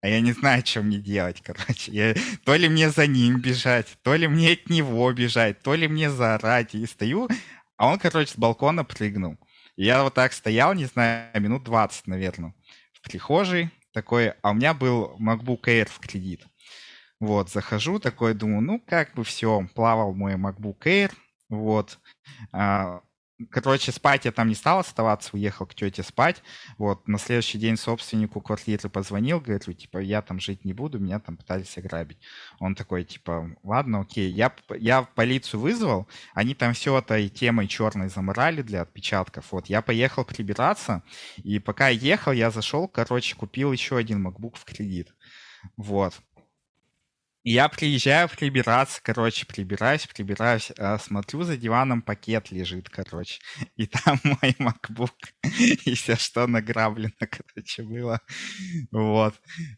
а 0.00 0.08
я 0.08 0.20
не 0.20 0.32
знаю, 0.32 0.64
что 0.64 0.82
мне 0.82 0.98
делать, 0.98 1.42
короче. 1.42 1.90
Я... 1.92 2.14
То 2.44 2.54
ли 2.54 2.68
мне 2.68 2.90
за 2.90 3.06
ним 3.06 3.40
бежать, 3.40 3.86
то 4.02 4.14
ли 4.14 4.28
мне 4.28 4.52
от 4.52 4.70
него 4.70 5.12
бежать, 5.12 5.60
то 5.60 5.74
ли 5.74 5.88
мне 5.88 6.10
заорать. 6.10 6.74
И 6.74 6.86
стою, 6.86 7.28
а 7.76 7.88
он, 7.88 7.98
короче, 7.98 8.32
с 8.32 8.36
балкона 8.36 8.84
прыгнул. 8.84 9.36
И 9.76 9.84
я 9.84 10.02
вот 10.02 10.14
так 10.14 10.32
стоял, 10.32 10.74
не 10.74 10.86
знаю, 10.86 11.40
минут 11.40 11.64
20, 11.64 12.06
наверное, 12.06 12.54
в 12.92 13.00
прихожей 13.00 13.70
такой, 13.92 14.30
а 14.42 14.50
у 14.50 14.54
меня 14.54 14.74
был 14.74 15.16
MacBook 15.18 15.62
Air 15.62 15.88
в 15.88 15.98
кредит. 15.98 16.46
Вот, 17.20 17.50
захожу 17.50 17.98
такой, 17.98 18.34
думаю, 18.34 18.60
ну, 18.60 18.80
как 18.80 19.14
бы 19.14 19.24
все, 19.24 19.68
плавал 19.74 20.14
мой 20.14 20.34
MacBook 20.34 20.78
Air, 20.84 21.12
вот. 21.48 21.98
А, 22.52 23.00
Короче, 23.50 23.92
спать 23.92 24.24
я 24.24 24.32
там 24.32 24.48
не 24.48 24.56
стал 24.56 24.80
оставаться, 24.80 25.30
уехал 25.32 25.64
к 25.66 25.74
тете 25.74 26.02
спать. 26.02 26.42
Вот, 26.76 27.06
на 27.06 27.18
следующий 27.18 27.56
день 27.58 27.76
собственнику 27.76 28.40
квартиры 28.40 28.88
позвонил, 28.88 29.40
говорит, 29.40 29.78
типа, 29.78 29.98
я 29.98 30.22
там 30.22 30.40
жить 30.40 30.64
не 30.64 30.72
буду, 30.72 30.98
меня 30.98 31.20
там 31.20 31.36
пытались 31.36 31.78
ограбить. 31.78 32.18
Он 32.58 32.74
такой, 32.74 33.04
типа, 33.04 33.56
ладно, 33.62 34.00
окей. 34.00 34.28
Я, 34.30 34.52
я 34.76 35.02
полицию 35.02 35.60
вызвал, 35.60 36.08
они 36.34 36.54
там 36.54 36.72
все 36.74 36.98
этой 36.98 37.28
темой 37.28 37.68
черной 37.68 38.08
заморали 38.08 38.62
для 38.62 38.82
отпечатков. 38.82 39.52
Вот, 39.52 39.66
я 39.66 39.82
поехал 39.82 40.24
прибираться, 40.24 41.04
и 41.36 41.60
пока 41.60 41.88
ехал, 41.88 42.32
я 42.32 42.50
зашел, 42.50 42.88
короче, 42.88 43.36
купил 43.36 43.72
еще 43.72 43.96
один 43.96 44.26
MacBook 44.26 44.56
в 44.56 44.64
кредит. 44.64 45.14
Вот 45.76 46.14
я 47.44 47.68
приезжаю 47.68 48.28
прибираться, 48.28 49.00
короче, 49.02 49.46
прибираюсь, 49.46 50.06
прибираюсь, 50.06 50.70
а 50.78 50.98
смотрю, 50.98 51.42
за 51.42 51.56
диваном 51.56 52.02
пакет 52.02 52.50
лежит, 52.50 52.88
короче, 52.88 53.40
и 53.76 53.86
там 53.86 54.20
мой 54.24 54.54
MacBook, 54.58 55.10
и 55.84 55.94
все, 55.94 56.16
что 56.16 56.46
награблено, 56.46 57.12
короче, 57.18 57.82
было. 57.82 58.20
Вот. 58.90 59.34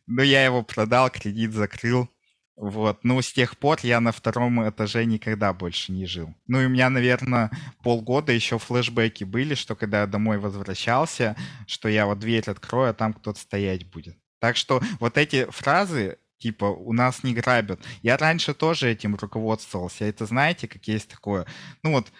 Ну, 0.06 0.22
я 0.22 0.44
его 0.44 0.62
продал, 0.62 1.10
кредит 1.10 1.52
закрыл. 1.52 2.08
Вот. 2.56 3.04
Ну, 3.04 3.22
с 3.22 3.32
тех 3.32 3.56
пор 3.56 3.78
я 3.82 4.00
на 4.00 4.12
втором 4.12 4.68
этаже 4.68 5.06
никогда 5.06 5.54
больше 5.54 5.92
не 5.92 6.04
жил. 6.04 6.34
Ну, 6.46 6.60
и 6.60 6.66
у 6.66 6.68
меня, 6.68 6.90
наверное, 6.90 7.50
полгода 7.82 8.32
еще 8.32 8.58
флешбеки 8.58 9.24
были, 9.24 9.54
что 9.54 9.74
когда 9.74 10.02
я 10.02 10.06
домой 10.06 10.38
возвращался, 10.38 11.36
что 11.66 11.88
я 11.88 12.04
вот 12.04 12.18
дверь 12.18 12.50
открою, 12.50 12.90
а 12.90 12.94
там 12.94 13.14
кто-то 13.14 13.40
стоять 13.40 13.90
будет. 13.90 14.18
Так 14.40 14.56
что 14.56 14.82
вот 14.98 15.16
эти 15.16 15.46
фразы, 15.50 16.18
типа, 16.40 16.64
у 16.64 16.92
нас 16.92 17.22
не 17.22 17.34
грабят. 17.34 17.80
Я 18.02 18.16
раньше 18.16 18.54
тоже 18.54 18.90
этим 18.90 19.14
руководствовался. 19.14 20.04
Это 20.04 20.26
знаете, 20.26 20.66
как 20.66 20.88
есть 20.88 21.08
такое? 21.08 21.46
Ну 21.82 21.92
вот, 21.92 22.10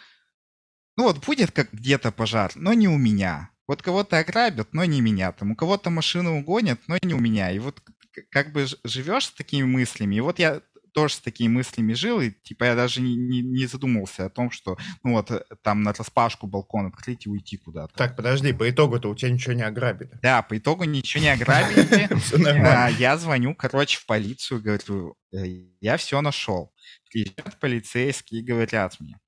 ну 0.97 1.05
вот 1.05 1.25
будет 1.25 1.51
как 1.51 1.73
где-то 1.73 2.12
пожар, 2.12 2.53
но 2.55 2.73
не 2.75 2.89
у 2.89 2.99
меня. 2.99 3.51
Вот 3.66 3.83
кого-то 3.83 4.18
ограбят, 4.18 4.68
но 4.73 4.85
не 4.85 5.01
меня. 5.01 5.33
Там 5.33 5.53
у 5.53 5.57
кого-то 5.57 5.91
машину 5.91 6.39
угонят, 6.39 6.81
но 6.87 6.97
не 7.03 7.14
у 7.14 7.18
меня. 7.18 7.51
И 7.51 7.59
вот 7.59 7.83
как 8.31 8.53
бы 8.53 8.66
живешь 8.85 9.27
с 9.27 9.31
такими 9.31 9.64
мыслями. 9.64 10.16
И 10.16 10.21
вот 10.21 10.39
я 10.39 10.61
тоже 10.93 11.14
с 11.14 11.20
такими 11.20 11.49
мыслями 11.49 11.93
жил, 11.93 12.20
и 12.20 12.30
типа 12.30 12.64
я 12.64 12.74
даже 12.74 13.01
не, 13.01 13.16
не, 13.16 13.43
не 13.43 13.66
задумывался 13.66 14.26
о 14.26 14.30
том, 14.30 14.51
что 14.51 14.76
ну 15.03 15.12
вот 15.12 15.30
э, 15.30 15.43
там 15.62 15.82
на 15.82 15.93
распашку 15.93 16.47
балкон 16.47 16.86
открыть 16.86 17.26
и 17.26 17.30
уйти 17.30 17.57
куда-то. 17.57 17.95
Так, 17.95 18.16
подожди, 18.16 18.53
по 18.53 18.68
итогу-то 18.68 19.09
у 19.11 19.14
тебя 19.14 19.30
ничего 19.30 19.55
не 19.55 19.62
ограбили. 19.62 20.18
Да, 20.22 20.43
по 20.43 20.57
итогу 20.59 20.84
ничего 20.84 21.22
не 21.22 21.32
ограбили. 21.32 22.09
А, 22.70 22.88
я 22.88 23.16
звоню, 23.16 23.55
короче, 23.55 23.99
в 23.99 24.07
полицию, 24.07 24.62
говорю, 24.62 25.16
«Э, 25.32 25.45
я 25.80 25.97
все 25.97 26.20
нашел. 26.20 26.72
Приезжают 27.11 27.59
полицейские 27.59 28.41
и 28.41 28.45
говорят 28.45 28.99
мне, 29.01 29.18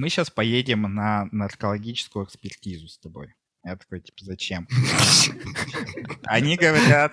мы 0.00 0.08
сейчас 0.08 0.30
поедем 0.30 0.82
на 0.82 1.28
наркологическую 1.30 2.24
экспертизу 2.24 2.88
с 2.88 2.98
тобой. 2.98 3.34
Я 3.62 3.76
такой, 3.76 4.00
типа, 4.00 4.24
зачем? 4.24 4.66
Они 6.24 6.56
говорят, 6.56 7.12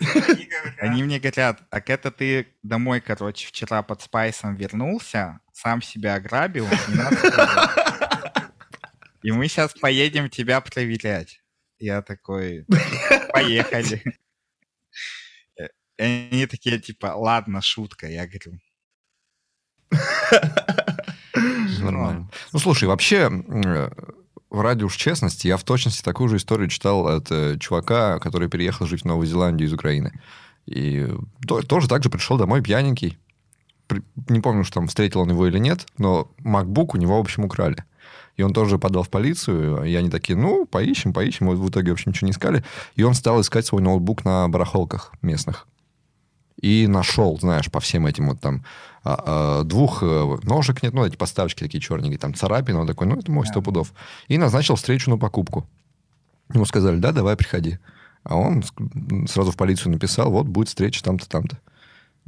они 0.80 1.04
мне 1.04 1.20
говорят, 1.20 1.68
так 1.70 1.90
это 1.90 2.12
ты 2.12 2.48
домой, 2.64 3.02
короче, 3.02 3.48
вчера 3.48 3.82
под 3.84 4.02
спайсом 4.02 4.56
вернулся, 4.56 5.42
сам 5.52 5.82
себя 5.82 6.16
ограбил, 6.16 6.68
и 9.24 9.32
мы 9.32 9.48
сейчас 9.48 9.74
поедем 9.74 10.30
тебя 10.30 10.62
проверять. 10.62 11.42
Я 11.80 12.02
такой, 12.02 12.66
поехали. 13.34 14.04
И 15.98 16.04
они 16.04 16.46
такие, 16.46 16.80
типа, 16.80 17.08
ладно, 17.08 17.62
шутка, 17.62 18.08
я 18.08 18.28
говорю. 18.28 18.60
Нормально. 21.80 22.30
Ну, 22.54 22.60
слушай, 22.60 22.88
вообще, 22.88 23.30
ради 24.52 24.84
уж 24.84 24.96
честности, 24.96 25.48
я 25.48 25.58
в 25.58 25.64
точности 25.64 26.02
такую 26.02 26.30
же 26.30 26.38
историю 26.38 26.70
читал 26.70 27.08
от 27.08 27.32
э, 27.32 27.58
чувака, 27.60 28.20
который 28.20 28.50
переехал 28.50 28.86
жить 28.86 29.02
в 29.02 29.06
Новую 29.06 29.28
Зеландию 29.28 29.68
из 29.68 29.74
Украины. 29.74 30.20
И 30.66 31.08
то, 31.48 31.62
тоже 31.62 31.88
так 31.88 32.04
же 32.04 32.10
пришел 32.10 32.38
домой 32.38 32.62
пьяненький. 32.62 33.18
Не 34.28 34.42
помню, 34.42 34.64
что 34.64 34.76
там 34.76 34.88
встретил 34.88 35.22
он 35.22 35.30
его 35.30 35.48
или 35.48 35.60
нет, 35.60 35.86
но 35.98 36.30
MacBook 36.44 36.92
у 36.94 36.98
него, 36.98 37.18
в 37.18 37.22
общем, 37.22 37.46
украли. 37.46 37.86
И 38.36 38.44
он 38.44 38.54
тоже 38.54 38.78
подал 38.78 39.04
в 39.04 39.10
полицию, 39.10 39.84
и 39.84 39.96
они 39.96 40.10
такие, 40.10 40.38
ну, 40.38 40.66
поищем, 40.66 41.14
поищем. 41.14 41.48
Вот 41.48 41.58
в 41.58 41.70
итоге, 41.70 41.92
в 41.92 41.94
общем, 41.94 42.12
ничего 42.12 42.28
не 42.28 42.32
искали. 42.32 42.64
И 42.96 43.04
он 43.04 43.14
стал 43.14 43.42
искать 43.42 43.66
свой 43.66 43.82
ноутбук 43.82 44.26
на 44.26 44.48
барахолках 44.50 45.12
местных 45.22 45.68
и 46.62 46.88
нашел, 46.88 47.38
знаешь, 47.40 47.72
по 47.72 47.80
всем 47.80 48.06
этим 48.08 48.30
вот 48.30 48.40
там 48.40 48.64
а, 49.08 49.60
а, 49.60 49.64
двух 49.64 50.04
э, 50.04 50.38
ножек 50.44 50.84
нет, 50.84 50.94
ну, 50.94 51.06
эти 51.06 51.16
поставочки 51.16 51.64
такие 51.64 51.80
черненькие, 51.80 52.20
там 52.20 52.34
царапины, 52.34 52.80
он 52.80 52.88
такой, 52.88 53.08
ну, 53.08 53.16
это 53.18 53.32
мой 53.32 53.48
сто 53.48 53.62
пудов. 53.62 53.94
И 54.28 54.38
назначил 54.38 54.76
встречу 54.76 55.10
на 55.10 55.18
покупку. 55.18 55.66
Ему 56.54 56.66
сказали, 56.66 56.98
да, 56.98 57.14
давай, 57.14 57.38
приходи. 57.38 57.80
А 58.24 58.36
он 58.36 58.64
сразу 59.28 59.52
в 59.52 59.56
полицию 59.56 59.94
написал, 59.94 60.30
вот, 60.30 60.48
будет 60.48 60.68
встреча 60.68 61.02
там-то, 61.02 61.30
там-то. 61.30 61.58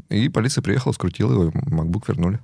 И 0.07 0.30
полиция 0.30 0.61
приехала, 0.61 0.93
скрутила 0.93 1.34
его, 1.34 1.49
MacBook 1.49 2.05
вернули. 2.07 2.39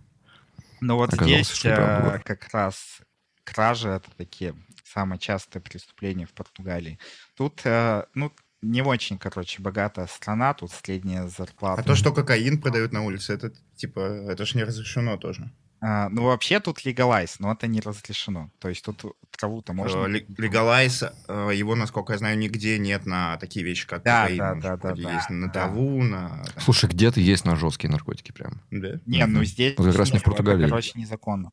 Ну, 0.81 0.97
вот 0.97 1.13
Оказалось, 1.13 1.47
здесь 1.47 1.65
а, 1.67 2.19
как 2.25 2.49
раз 2.51 2.99
кражи— 3.45 3.87
это 3.89 4.09
такие 4.17 4.53
самые 4.83 5.17
частые 5.17 5.61
преступления 5.61 6.25
в 6.25 6.33
Португалии. 6.33 6.99
Тут, 7.37 7.61
э, 7.63 8.03
ну, 8.13 8.33
не 8.65 8.81
очень, 8.81 9.17
короче, 9.17 9.61
богатая 9.61 10.07
страна, 10.07 10.53
тут 10.53 10.71
средняя 10.71 11.27
зарплата. 11.27 11.81
А 11.81 11.83
то, 11.83 11.95
что 11.95 12.11
кокаин 12.11 12.61
продают 12.61 12.91
на 12.91 13.03
улице, 13.03 13.33
это 13.33 13.51
типа, 13.75 13.99
это 13.99 14.45
же 14.45 14.57
не 14.57 14.63
разрешено 14.63 15.17
тоже. 15.17 15.51
А, 15.81 16.09
ну, 16.09 16.23
вообще 16.23 16.59
тут 16.59 16.83
легалайз, 16.83 17.39
но 17.39 17.51
это 17.51 17.67
не 17.67 17.79
разрешено. 17.79 18.49
То 18.59 18.69
есть 18.69 18.83
тут 18.83 19.03
траву-то 19.29 19.73
э, 19.73 19.75
можно... 19.75 20.07
Легалайз, 20.07 21.03
э, 21.27 21.51
его, 21.53 21.75
насколько 21.75 22.13
я 22.13 22.17
знаю, 22.17 22.37
нигде 22.39 22.79
нет 22.79 23.05
на 23.05 23.37
такие 23.37 23.63
вещи, 23.63 23.85
как 23.85 24.01
да, 24.03 24.23
кокаин. 24.23 24.37
Да, 24.39 24.55
да, 24.55 24.77
да, 24.77 24.95
да. 24.95 25.13
Есть 25.13 25.29
на 25.29 25.49
траву, 25.49 26.01
на... 26.01 26.43
Слушай, 26.57 26.89
где-то 26.89 27.19
есть 27.19 27.45
на 27.45 27.55
жесткие 27.55 27.91
наркотики 27.91 28.31
прям. 28.31 28.61
Да? 28.71 28.99
Не, 29.05 29.25
ну 29.27 29.43
здесь... 29.43 29.75
Вот 29.77 29.87
как 29.87 29.95
раз 29.95 30.11
не 30.11 30.19
в 30.19 30.23
Португалии. 30.23 30.67
короче, 30.67 30.93
незаконно. 30.95 31.51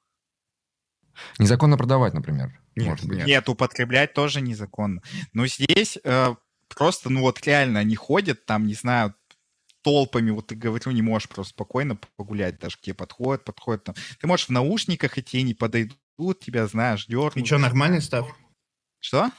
Незаконно 1.38 1.76
продавать, 1.76 2.14
например. 2.14 2.58
Нет, 2.74 2.86
может 2.86 3.06
быть. 3.06 3.26
нет, 3.26 3.48
употреблять 3.48 4.14
тоже 4.14 4.40
незаконно. 4.40 5.02
Но 5.34 5.46
здесь 5.46 5.98
э, 6.02 6.34
просто, 6.74 7.10
ну 7.10 7.20
вот 7.20 7.44
реально 7.46 7.80
они 7.80 7.94
ходят 7.96 8.46
там, 8.46 8.66
не 8.66 8.74
знаю, 8.74 9.14
толпами, 9.82 10.30
вот 10.30 10.48
ты 10.48 10.54
говорю, 10.54 10.90
не 10.92 11.02
можешь 11.02 11.28
просто 11.28 11.50
спокойно 11.50 11.96
погулять, 12.16 12.58
даже 12.58 12.76
к 12.76 12.80
тебе 12.80 12.94
подходят, 12.94 13.44
подходят 13.44 13.84
там. 13.84 13.94
Ты 14.20 14.26
можешь 14.26 14.46
в 14.46 14.50
наушниках 14.50 15.18
идти, 15.18 15.40
они 15.40 15.54
подойдут, 15.54 15.98
тебя, 16.40 16.66
знаешь, 16.66 17.06
дернут. 17.06 17.36
И 17.36 17.44
что, 17.44 17.58
нормальный 17.58 18.00
став? 18.00 18.34
Что? 19.00 19.30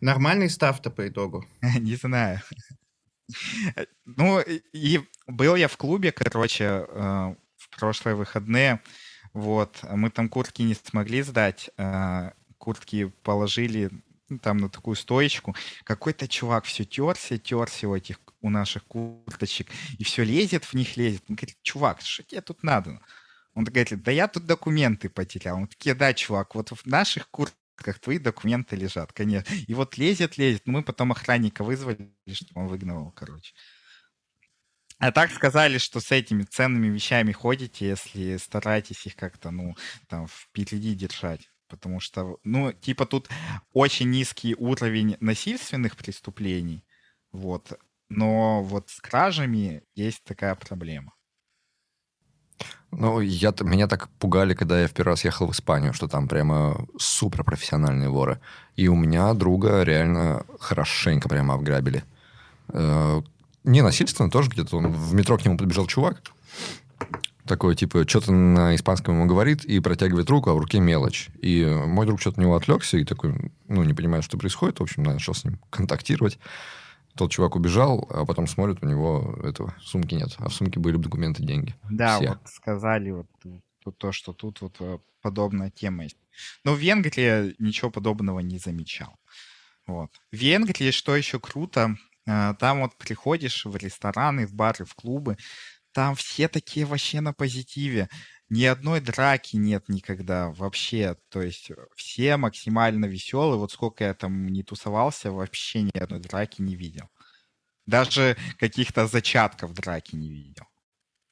Нормальный 0.00 0.50
став-то 0.50 0.90
по 0.90 1.08
итогу? 1.08 1.46
Не 1.78 1.96
знаю. 1.96 2.40
Ну, 4.04 4.40
и 4.40 5.00
был 5.26 5.54
я 5.54 5.68
в 5.68 5.76
клубе, 5.76 6.12
короче, 6.12 6.64
э, 6.64 7.34
в 7.56 7.78
прошлые 7.78 8.16
выходные, 8.16 8.82
вот, 9.32 9.78
мы 9.84 10.10
там 10.10 10.28
куртки 10.28 10.62
не 10.62 10.74
смогли 10.74 11.22
сдать, 11.22 11.70
э, 11.76 12.32
куртки 12.58 13.12
положили 13.22 13.90
там 14.38 14.58
на 14.58 14.68
такую 14.68 14.96
стоечку. 14.96 15.54
Какой-то 15.84 16.28
чувак 16.28 16.64
все 16.64 16.84
терся, 16.84 17.38
терся 17.38 17.88
у 17.88 17.96
этих 17.96 18.18
у 18.40 18.50
наших 18.50 18.84
курточек, 18.84 19.68
и 19.98 20.04
все 20.04 20.24
лезет 20.24 20.64
в 20.64 20.74
них, 20.74 20.96
лезет. 20.96 21.24
Он 21.28 21.36
говорит, 21.36 21.58
чувак, 21.62 22.00
что 22.00 22.22
тебе 22.22 22.40
тут 22.40 22.62
надо? 22.62 23.00
Он 23.54 23.64
говорит, 23.64 24.02
да 24.02 24.10
я 24.12 24.28
тут 24.28 24.46
документы 24.46 25.08
потерял. 25.08 25.56
Он 25.56 25.66
такие, 25.66 25.94
да, 25.94 26.14
чувак, 26.14 26.54
вот 26.54 26.70
в 26.70 26.86
наших 26.86 27.28
куртках 27.28 27.98
твои 27.98 28.18
документы 28.18 28.76
лежат, 28.76 29.12
конечно. 29.12 29.52
И 29.54 29.74
вот 29.74 29.98
лезет, 29.98 30.38
лезет. 30.38 30.62
Мы 30.66 30.82
потом 30.82 31.12
охранника 31.12 31.64
вызвали, 31.64 32.14
чтобы 32.32 32.62
он 32.62 32.68
выгнал 32.68 33.10
короче. 33.12 33.54
А 34.98 35.12
так 35.12 35.32
сказали, 35.32 35.78
что 35.78 35.98
с 36.00 36.12
этими 36.12 36.42
ценными 36.42 36.88
вещами 36.88 37.32
ходите, 37.32 37.88
если 37.88 38.36
стараетесь 38.36 39.06
их 39.06 39.16
как-то, 39.16 39.50
ну, 39.50 39.74
там, 40.08 40.26
впереди 40.28 40.94
держать 40.94 41.48
потому 41.70 42.00
что, 42.00 42.38
ну, 42.44 42.72
типа 42.72 43.06
тут 43.06 43.28
очень 43.72 44.10
низкий 44.10 44.54
уровень 44.54 45.16
насильственных 45.20 45.96
преступлений, 45.96 46.84
вот, 47.32 47.78
но 48.08 48.62
вот 48.62 48.90
с 48.90 49.00
кражами 49.00 49.82
есть 49.94 50.24
такая 50.24 50.54
проблема. 50.54 51.14
Ну, 52.92 53.20
я, 53.20 53.54
меня 53.60 53.86
так 53.86 54.08
пугали, 54.18 54.54
когда 54.54 54.80
я 54.80 54.88
в 54.88 54.92
первый 54.92 55.10
раз 55.10 55.24
ехал 55.24 55.46
в 55.46 55.52
Испанию, 55.52 55.92
что 55.92 56.08
там 56.08 56.26
прямо 56.26 56.86
суперпрофессиональные 56.98 58.08
воры. 58.08 58.40
И 58.74 58.88
у 58.88 58.96
меня 58.96 59.32
друга 59.34 59.84
реально 59.84 60.44
хорошенько 60.58 61.28
прямо 61.28 61.54
обграбили. 61.54 62.04
Э, 62.72 63.22
не 63.62 63.82
насильственно, 63.82 64.30
тоже 64.30 64.50
где-то 64.50 64.76
он 64.76 64.88
в 64.88 65.14
метро 65.14 65.38
к 65.38 65.44
нему 65.44 65.56
подбежал 65.56 65.86
чувак, 65.86 66.20
такой, 67.50 67.74
типа, 67.74 68.08
что-то 68.08 68.30
на 68.30 68.76
испанском 68.76 69.16
ему 69.16 69.26
говорит 69.26 69.64
и 69.64 69.80
протягивает 69.80 70.30
руку, 70.30 70.50
а 70.50 70.54
в 70.54 70.58
руке 70.58 70.78
мелочь. 70.78 71.28
И 71.42 71.64
мой 71.64 72.06
друг 72.06 72.20
что-то 72.20 72.38
на 72.38 72.44
него 72.44 72.54
отвлекся 72.54 72.96
и 72.96 73.04
такой, 73.04 73.52
ну, 73.66 73.82
не 73.82 73.92
понимает, 73.92 74.22
что 74.22 74.38
происходит. 74.38 74.78
В 74.78 74.84
общем, 74.84 75.02
начал 75.02 75.34
с 75.34 75.44
ним 75.44 75.58
контактировать. 75.68 76.38
тот 77.16 77.32
чувак 77.32 77.56
убежал, 77.56 78.06
а 78.08 78.24
потом 78.24 78.46
смотрит, 78.46 78.78
у 78.82 78.86
него 78.86 79.36
этого 79.42 79.74
сумки 79.82 80.14
нет, 80.14 80.36
а 80.38 80.48
в 80.48 80.54
сумке 80.54 80.78
были 80.78 80.96
документы, 80.96 81.42
деньги. 81.42 81.74
Да, 81.90 82.18
Все. 82.18 82.28
вот 82.28 82.38
сказали 82.44 83.10
вот 83.10 83.98
то, 83.98 84.12
что 84.12 84.32
тут 84.32 84.60
вот 84.60 84.76
э, 84.78 84.98
подобная 85.20 85.70
тема 85.70 86.04
есть. 86.04 86.16
Но 86.64 86.74
в 86.74 86.78
Венгрии 86.78 87.56
ничего 87.58 87.90
подобного 87.90 88.38
не 88.38 88.58
замечал. 88.58 89.18
Вот. 89.88 90.10
В 90.30 90.36
Венгрии, 90.36 90.92
что 90.92 91.16
еще 91.16 91.40
круто, 91.40 91.96
э, 92.26 92.54
там 92.60 92.82
вот 92.82 92.96
приходишь 92.96 93.66
в 93.66 93.74
рестораны, 93.74 94.46
в 94.46 94.54
бары, 94.54 94.84
в 94.84 94.94
клубы, 94.94 95.36
там 95.92 96.14
все 96.14 96.48
такие 96.48 96.86
вообще 96.86 97.20
на 97.20 97.32
позитиве. 97.32 98.08
Ни 98.48 98.64
одной 98.64 99.00
драки 99.00 99.56
нет 99.56 99.88
никогда 99.88 100.50
вообще. 100.50 101.16
То 101.28 101.42
есть 101.42 101.70
э, 101.70 101.76
все 101.96 102.36
максимально 102.36 103.06
веселые. 103.06 103.58
Вот 103.58 103.72
сколько 103.72 104.04
я 104.04 104.14
там 104.14 104.48
не 104.48 104.62
тусовался, 104.62 105.32
вообще 105.32 105.82
ни 105.82 105.96
одной 105.98 106.20
драки 106.20 106.62
не 106.62 106.76
видел. 106.76 107.08
Даже 107.86 108.36
каких-то 108.58 109.06
зачатков 109.06 109.74
драки 109.74 110.14
не 110.16 110.30
видел. 110.30 110.66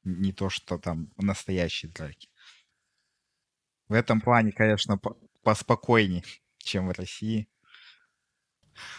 Не 0.03 0.33
то, 0.33 0.49
что 0.49 0.77
там 0.77 1.11
настоящие 1.17 1.91
драки. 1.91 2.29
В 3.87 3.93
этом 3.93 4.21
плане, 4.21 4.51
конечно, 4.51 4.99
поспокойнее, 5.43 6.23
чем 6.57 6.87
в 6.87 6.91
России. 6.91 7.49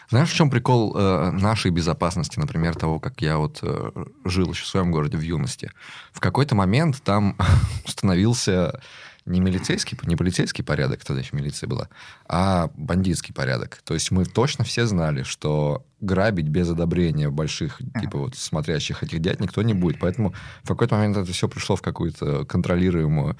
Знаешь, 0.09 0.29
в 0.29 0.35
чем 0.35 0.49
прикол 0.49 0.95
э, 0.95 1.31
нашей 1.31 1.71
безопасности, 1.71 2.39
например, 2.39 2.75
того, 2.75 2.99
как 2.99 3.21
я 3.21 3.37
вот 3.37 3.59
э, 3.61 3.91
жил 4.25 4.51
еще 4.51 4.63
в 4.63 4.67
своем 4.67 4.91
городе 4.91 5.17
в 5.17 5.21
юности? 5.21 5.71
В 6.11 6.19
какой-то 6.19 6.55
момент 6.55 7.01
там 7.03 7.37
установился 7.85 8.81
не 9.25 9.39
милицейский, 9.39 9.97
не 10.03 10.15
полицейский 10.15 10.63
порядок, 10.63 11.05
тогда 11.05 11.21
еще 11.21 11.35
милиция 11.35 11.67
была, 11.67 11.89
а 12.27 12.71
бандитский 12.75 13.33
порядок. 13.33 13.81
То 13.83 13.93
есть 13.93 14.11
мы 14.11 14.25
точно 14.25 14.65
все 14.65 14.85
знали, 14.85 15.23
что 15.23 15.85
грабить 15.99 16.47
без 16.47 16.69
одобрения 16.69 17.29
больших, 17.29 17.79
типа 17.99 18.17
вот 18.17 18.35
смотрящих 18.35 19.03
этих 19.03 19.19
дядь 19.19 19.39
никто 19.39 19.61
не 19.61 19.73
будет. 19.73 19.99
Поэтому 19.99 20.33
в 20.63 20.67
какой-то 20.67 20.95
момент 20.95 21.17
это 21.17 21.31
все 21.31 21.47
пришло 21.47 21.75
в 21.75 21.81
какую-то 21.81 22.45
контролируемую 22.45 23.37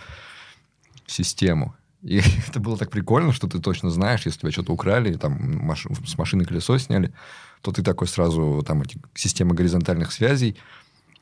систему. 1.07 1.75
И 2.03 2.21
это 2.47 2.59
было 2.59 2.77
так 2.77 2.89
прикольно, 2.89 3.31
что 3.31 3.47
ты 3.47 3.59
точно 3.59 3.89
знаешь, 3.89 4.25
если 4.25 4.39
тебя 4.39 4.51
что-то 4.51 4.73
украли, 4.73 5.13
там 5.13 5.65
маш... 5.65 5.85
с 6.05 6.17
машины 6.17 6.45
колесо 6.45 6.77
сняли, 6.77 7.13
то 7.61 7.71
ты 7.71 7.83
такой 7.83 8.07
сразу, 8.07 8.63
там, 8.65 8.81
эти 8.81 8.99
системы 9.13 9.53
горизонтальных 9.53 10.11
связей, 10.11 10.57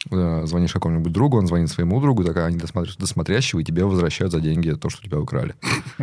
э, 0.09 0.43
звонишь 0.45 0.71
какому-нибудь 0.71 1.11
другу, 1.11 1.37
он 1.37 1.47
звонит 1.47 1.69
своему 1.69 1.99
другу, 1.99 2.23
так 2.23 2.37
они 2.37 2.57
досмотрят 2.57 2.97
досмотрящего, 2.97 3.59
и 3.59 3.63
тебе 3.63 3.83
возвращают 3.83 4.31
за 4.31 4.39
деньги 4.39 4.71
то, 4.71 4.89
что 4.89 5.03
тебя 5.03 5.19
украли. 5.19 5.55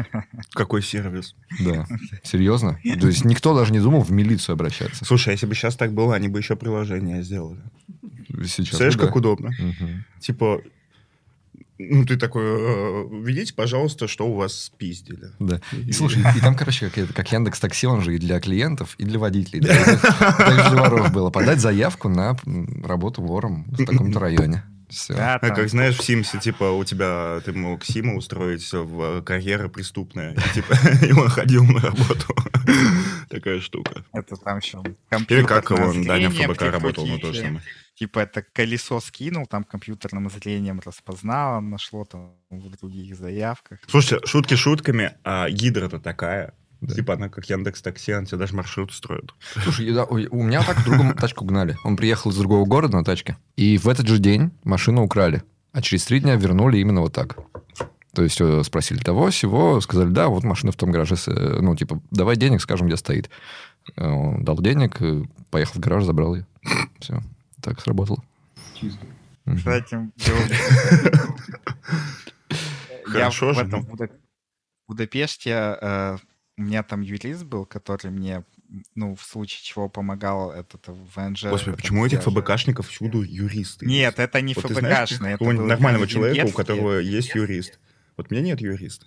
Какой 0.53 0.83
сервис. 0.83 1.35
Да. 1.61 1.87
Серьезно? 2.23 2.79
То 3.01 3.07
есть 3.07 3.25
никто 3.25 3.57
даже 3.57 3.73
не 3.73 3.81
думал 3.81 4.03
в 4.03 4.11
милицию 4.11 4.55
обращаться. 4.55 5.05
Слушай, 5.05 5.33
если 5.33 5.47
бы 5.47 5.55
сейчас 5.55 5.77
так 5.77 5.93
было, 5.93 6.15
они 6.15 6.29
бы 6.29 6.39
еще 6.39 6.57
приложение 6.57 7.23
сделали. 7.23 7.61
Сейчас. 8.45 8.77
Знаешь, 8.77 8.97
как 8.99 9.17
удобно. 9.17 9.53
Типа, 10.21 10.61
ну, 11.79 12.05
ты 12.05 12.17
такой, 12.17 12.43
«Э, 12.45 13.05
видите, 13.23 13.55
пожалуйста, 13.55 14.09
что 14.09 14.27
у 14.27 14.35
вас 14.35 14.65
спиздили. 14.65 15.31
Да. 15.39 15.61
И, 15.73 15.93
слушай, 15.93 16.23
и 16.37 16.41
там, 16.41 16.57
короче, 16.57 16.91
как, 16.91 17.13
как 17.13 17.31
Яндекс 17.33 17.61
Такси, 17.61 17.87
он 17.87 18.03
же 18.03 18.15
и 18.15 18.19
для 18.19 18.41
клиентов, 18.41 18.95
и 18.99 19.05
для 19.05 19.19
водителей. 19.19 19.67
Так 19.67 20.71
для 20.71 20.81
воров 20.83 21.13
было. 21.13 21.31
Подать 21.31 21.61
заявку 21.61 22.09
на 22.09 22.37
работу 22.83 23.23
вором 23.23 23.65
в 23.69 23.85
таком-то 23.85 24.19
районе. 24.21 24.63
Все. 24.89 25.15
Да, 25.15 25.35
а 25.35 25.51
как 25.51 25.69
знаешь, 25.69 25.97
в 25.97 26.03
Симсе, 26.03 26.39
типа, 26.39 26.65
у 26.65 26.85
тебя, 26.85 27.41
ты 27.45 27.53
мог 27.53 27.85
Сима 27.85 28.15
устроить 28.15 28.73
в 28.73 29.23
карьера 29.23 29.69
преступная, 29.69 30.35
и, 30.35 30.55
типа, 30.55 30.75
и 31.05 31.13
он 31.13 31.29
ходил 31.29 31.65
на 31.65 31.81
работу. 31.81 32.35
Такая 33.29 33.61
штука. 33.61 34.05
Это 34.13 34.37
там 34.37 34.59
еще 34.59 34.83
Или 35.29 35.43
как 35.43 35.71
он, 35.71 36.05
Даня 36.05 36.31
ФБК 36.31 36.63
работал, 36.63 37.07
ну 37.07 37.19
то 37.19 37.33
же 37.33 37.41
самое 37.41 37.63
типа 37.97 38.21
это 38.21 38.43
колесо 38.43 39.01
скинул, 39.01 39.47
там 39.47 39.65
компьютерным 39.65 40.31
зрением 40.31 40.81
распознало, 40.85 41.61
нашло 41.61 42.05
там 42.05 42.35
в 42.51 42.77
других 42.77 43.17
заявках. 43.17 43.79
Слушайте, 43.89 44.27
шутки 44.27 44.55
шутками, 44.55 45.17
а 45.25 45.49
гидра-то 45.49 45.99
такая. 45.99 46.55
Да. 46.81 46.95
Типа 46.95 47.15
она 47.15 47.29
как 47.29 47.49
Яндекс 47.49 47.83
Такси, 47.83 48.13
она 48.13 48.27
тебе 48.27 48.39
даже 48.39 48.55
маршрут 48.55 48.93
строит. 48.93 49.35
Слушай, 49.63 49.93
да, 49.93 50.05
у 50.05 50.43
меня 50.43 50.63
так 50.63 50.85
другу 50.85 51.15
тачку 51.15 51.45
гнали. 51.45 51.77
Он 51.85 51.97
приехал 51.97 52.31
из 52.31 52.37
другого 52.37 52.67
города 52.67 52.99
на 52.99 53.05
тачке, 53.05 53.37
и 53.57 53.79
в 53.79 53.89
этот 53.89 54.07
же 54.07 54.19
день 54.19 54.51
машину 54.65 55.03
украли. 55.03 55.43
А 55.73 55.83
через 55.83 56.05
три 56.05 56.21
дня 56.21 56.37
вернули 56.37 56.79
именно 56.79 57.01
вот 57.01 57.13
так. 57.13 57.39
То 58.15 58.23
есть 58.23 58.41
э, 58.41 58.63
спросили 58.65 58.99
того, 58.99 59.31
всего, 59.31 59.81
сказали, 59.83 60.09
да, 60.09 60.29
вот 60.29 60.43
машина 60.43 60.73
в 60.73 60.77
том 60.77 60.91
гараже, 60.91 61.17
э, 61.27 61.59
ну, 61.61 61.77
типа, 61.77 62.01
давай 62.11 62.37
денег, 62.37 62.63
скажем, 62.63 62.87
где 62.87 62.97
стоит. 62.97 63.29
Э, 63.97 64.09
он 64.09 64.43
дал 64.43 64.59
денег, 64.59 64.99
поехал 65.51 65.75
в 65.75 65.81
гараж, 65.81 66.05
забрал 66.05 66.35
ее. 66.35 66.47
Все 66.99 67.21
так 67.61 67.81
сработало. 67.81 68.23
Чисто. 68.75 69.07
Кстати, 69.57 70.11
я 73.15 73.31
в 73.31 73.59
этом 73.59 73.87
Будапеште 74.89 75.79
э, 75.81 76.17
у 76.57 76.63
меня 76.63 76.83
там 76.83 77.03
юрист 77.03 77.45
был, 77.45 77.67
который 77.67 78.11
мне, 78.11 78.45
ну, 78.95 79.15
в 79.15 79.23
случае 79.23 79.63
чего 79.63 79.89
помогал 79.89 80.51
этот 80.53 80.87
ВНЖ. 80.87 81.45
Господи, 81.45 81.77
почему 81.77 82.03
у 82.03 82.07
этих 82.07 82.23
ФБКшников 82.23 82.89
всюду 82.89 83.23
юристы? 83.23 83.85
Нет, 83.87 84.19
это 84.19 84.41
не 84.41 84.55
вот 84.55 84.65
ФБКшный. 84.65 85.33
Это 85.35 85.45
нормального 85.45 86.07
человека, 86.07 86.47
у 86.47 86.53
которого 86.53 86.99
есть 86.99 87.35
юрист. 87.35 87.79
Вот 88.17 88.29
у 88.31 88.35
меня 88.35 88.45
нет 88.45 88.61
юриста. 88.61 89.07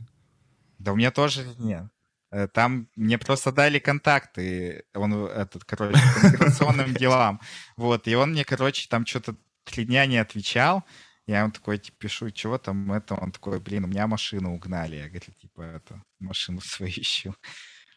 Да 0.78 0.93
у 0.93 0.95
меня 0.95 1.12
тоже 1.12 1.45
нет. 1.58 1.86
Э, 2.32 2.47
там 2.47 2.88
мне 2.95 3.18
просто 3.18 3.52
дали 3.52 3.80
контакты, 3.80 4.84
он 4.93 5.26
этот, 5.26 5.66
короче, 5.66 6.00
по 6.22 6.28
миграционным 6.28 6.93
делам. 7.00 7.41
Вот, 7.76 8.08
и 8.08 8.16
он 8.16 8.32
мне, 8.32 8.45
короче, 8.45 8.88
там 8.88 9.06
что-то 9.06 9.36
три 9.64 9.86
дня 9.86 10.06
не 10.06 10.18
отвечал. 10.18 10.84
Я 11.30 11.42
ему 11.42 11.52
такой, 11.52 11.78
типа, 11.78 11.96
пишу, 12.00 12.32
чего 12.32 12.58
там 12.58 12.92
это? 12.92 13.14
Он 13.14 13.32
такой, 13.32 13.60
блин, 13.60 13.84
у 13.84 13.88
меня 13.88 14.08
машину 14.08 14.52
угнали. 14.52 14.96
Я 14.96 15.10
говорю, 15.10 15.32
типа, 15.40 15.62
это, 15.62 16.02
машину 16.20 16.60
свою 16.60 16.92
ищу. 16.92 17.36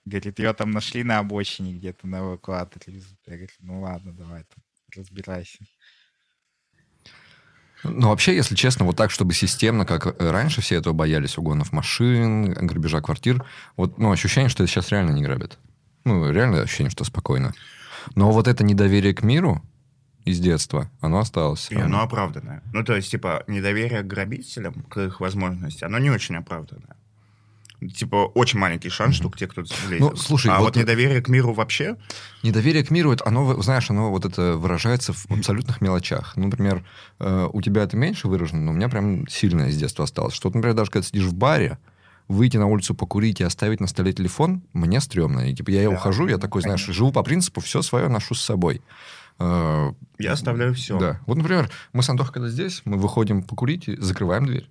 Говорит, 0.05 0.39
ее 0.39 0.53
там 0.53 0.71
нашли 0.71 1.03
на 1.03 1.19
обочине 1.19 1.73
где-то 1.73 2.07
на 2.07 2.19
эвакуаторе. 2.19 3.01
Я 3.27 3.37
говорю, 3.37 3.49
ну 3.61 3.81
ладно, 3.81 4.13
давай 4.13 4.45
там, 4.45 4.63
разбирайся. 4.95 5.65
Ну, 7.85 8.09
вообще, 8.11 8.37
если 8.37 8.55
честно, 8.55 8.85
вот 8.85 8.99
так, 8.99 9.11
чтобы 9.11 9.33
системно, 9.33 9.87
как 9.87 10.21
раньше 10.21 10.61
все 10.61 10.75
этого 10.75 10.93
боялись, 10.93 11.39
угонов 11.39 11.73
машин, 11.73 12.53
грабежа 12.53 13.01
квартир, 13.01 13.47
вот, 13.79 13.97
ну, 13.97 14.13
ощущение, 14.13 14.51
что 14.51 14.63
это 14.63 14.71
сейчас 14.71 14.91
реально 14.91 15.13
не 15.13 15.23
грабят. 15.23 15.59
Ну, 16.05 16.31
реально 16.31 16.61
ощущение, 16.61 16.91
что 16.91 17.05
спокойно. 17.05 17.55
Но 18.15 18.31
вот 18.31 18.47
это 18.47 18.63
недоверие 18.63 19.15
к 19.15 19.23
миру 19.23 19.63
из 20.25 20.41
детства, 20.41 20.91
оно 21.01 21.19
осталось. 21.19 21.69
И 21.71 21.77
оно 21.77 22.03
оправданное. 22.03 22.63
Ну, 22.73 22.85
то 22.85 22.95
есть, 22.95 23.11
типа, 23.11 23.45
недоверие 23.47 24.03
к 24.03 24.07
грабителям, 24.07 24.83
к 24.89 24.99
их 24.99 25.21
возможности, 25.21 25.85
оно 25.85 25.99
не 25.99 26.11
очень 26.11 26.37
оправданное 26.37 26.97
типа, 27.89 28.31
очень 28.35 28.59
маленький 28.59 28.89
шанс, 28.89 29.17
что 29.17 29.31
к 29.31 29.37
тебе 29.37 29.49
кто-то 29.49 29.75
влезет. 29.87 30.01
Ну, 30.01 30.17
слушай, 30.17 30.51
а 30.51 30.59
вот, 30.59 30.77
вот 30.77 30.77
недоверие 30.77 31.21
к 31.21 31.29
миру 31.29 31.53
вообще? 31.53 31.97
Недоверие 32.43 32.85
к 32.85 32.91
миру, 32.91 33.17
оно, 33.25 33.61
знаешь, 33.63 33.91
оно 33.91 34.11
вот 34.11 34.25
это 34.25 34.57
выражается 34.57 35.13
в 35.13 35.31
абсолютных 35.31 35.81
мелочах. 35.81 36.37
Ну, 36.37 36.45
например, 36.45 36.85
э, 37.19 37.49
у 37.53 37.61
тебя 37.61 37.83
это 37.83 37.97
меньше 37.97 38.29
выражено, 38.29 38.63
но 38.63 38.71
у 38.73 38.75
меня 38.75 38.89
прям 38.89 39.27
сильно 39.29 39.69
из 39.69 39.77
детства 39.77 40.05
осталось. 40.05 40.35
Что, 40.35 40.51
например, 40.51 40.75
даже 40.75 40.91
когда 40.91 41.07
сидишь 41.07 41.25
в 41.25 41.35
баре, 41.35 41.79
выйти 42.29 42.57
на 42.57 42.67
улицу 42.67 42.95
покурить 42.95 43.41
и 43.41 43.45
оставить 43.45 43.81
на 43.81 43.87
столе 43.87 44.13
телефон, 44.13 44.63
мне 44.73 45.01
стрёмно. 45.01 45.51
И, 45.51 45.55
типа, 45.55 45.71
я 45.71 45.83
да, 45.83 45.91
ухожу, 45.91 46.29
я 46.29 46.39
такой, 46.39 46.63
знаешь, 46.63 46.85
живу 46.85 47.13
по 47.13 47.23
принципу, 47.23 47.61
все 47.61 47.83
свое 47.83 48.09
ношу 48.09 48.35
с 48.35 48.43
собой. 48.43 48.81
Э, 49.39 49.93
я 50.19 50.33
оставляю 50.33 50.75
все. 50.75 50.99
Да. 50.99 51.21
Вот, 51.27 51.37
например, 51.37 51.71
мы 51.93 52.03
с 52.03 52.09
Антохой, 52.09 52.33
когда 52.33 52.49
здесь, 52.49 52.83
мы 52.85 52.97
выходим 52.99 53.43
покурить 53.43 53.89
и 53.89 53.97
закрываем 53.97 54.47
дверь 54.47 54.69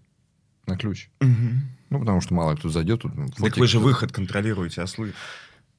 на 0.68 0.78
ключ. 0.78 1.10
Угу. 1.20 1.50
Ну, 1.90 2.00
потому 2.00 2.22
что 2.22 2.34
мало 2.34 2.56
кто 2.56 2.70
зайдет. 2.70 3.02
Тут, 3.02 3.14
фотик, 3.14 3.38
так 3.38 3.58
вы 3.58 3.68
же 3.68 3.80
выход 3.80 4.12
контролируете, 4.12 4.82
ослы. 4.82 5.14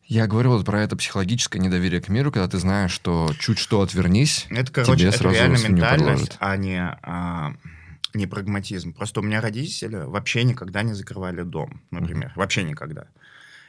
Я 0.05 0.26
говорю 0.26 0.51
вот 0.51 0.66
про 0.66 0.83
это 0.83 0.97
психологическое 0.97 1.59
недоверие 1.59 2.03
к 2.03 2.09
миру, 2.09 2.30
когда 2.30 2.47
ты 2.49 2.59
знаешь, 2.59 2.91
что 2.91 3.33
чуть 3.39 3.59
что 3.59 3.80
отвернись, 3.80 4.47
это, 4.51 4.70
короче, 4.70 4.97
тебе 4.97 5.09
это 5.09 5.18
сразу 5.18 5.37
реально 5.37 5.57
ментальность, 5.57 6.33
подложат. 6.33 6.37
а 6.41 6.57
не, 6.57 6.99
а, 7.03 7.55
не 8.12 8.26
прагматизм. 8.26 8.93
Просто 8.93 9.20
у 9.20 9.22
меня 9.22 9.41
родители 9.41 9.97
вообще 9.97 10.45
никогда 10.45 10.83
не 10.83 10.93
закрывали 10.93 11.43
дом, 11.43 11.80
например. 11.91 12.28
Mm-hmm. 12.28 12.39
Вообще 12.39 12.62
никогда. 12.64 13.07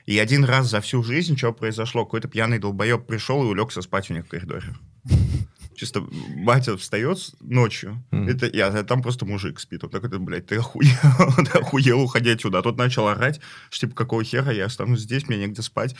И 0.06 0.20
один 0.20 0.44
раз 0.44 0.70
за 0.70 0.82
всю 0.82 1.02
жизнь 1.04 1.38
что 1.38 1.54
произошло? 1.54 2.06
Какой-то 2.06 2.28
пьяный 2.28 2.60
долбоеб 2.60 3.06
пришел 3.06 3.44
и 3.44 3.48
улегся 3.48 3.82
спать 3.82 4.10
у 4.12 4.14
них 4.14 4.26
в 4.26 4.30
коридоре. 4.30 4.76
Чисто 5.76 6.02
батя 6.36 6.78
встает 6.78 7.18
ночью, 7.40 8.04
mm. 8.12 8.30
это 8.30 8.46
я, 8.46 8.84
там 8.84 9.02
просто 9.02 9.26
мужик 9.26 9.60
спит. 9.60 9.84
Он 9.84 9.90
такой, 9.90 10.20
блядь, 10.20 10.46
ты 10.46 10.58
охуел, 10.58 10.92
ты 11.52 11.58
охуел, 11.58 12.02
уходи 12.02 12.30
отсюда. 12.30 12.60
А 12.60 12.62
тот 12.62 12.78
начал 12.78 13.08
орать, 13.08 13.40
что 13.70 13.88
типа, 13.88 13.96
какого 13.96 14.24
хера 14.24 14.52
я 14.52 14.66
останусь 14.66 15.02
здесь, 15.02 15.28
мне 15.28 15.38
негде 15.38 15.62
спать. 15.62 15.96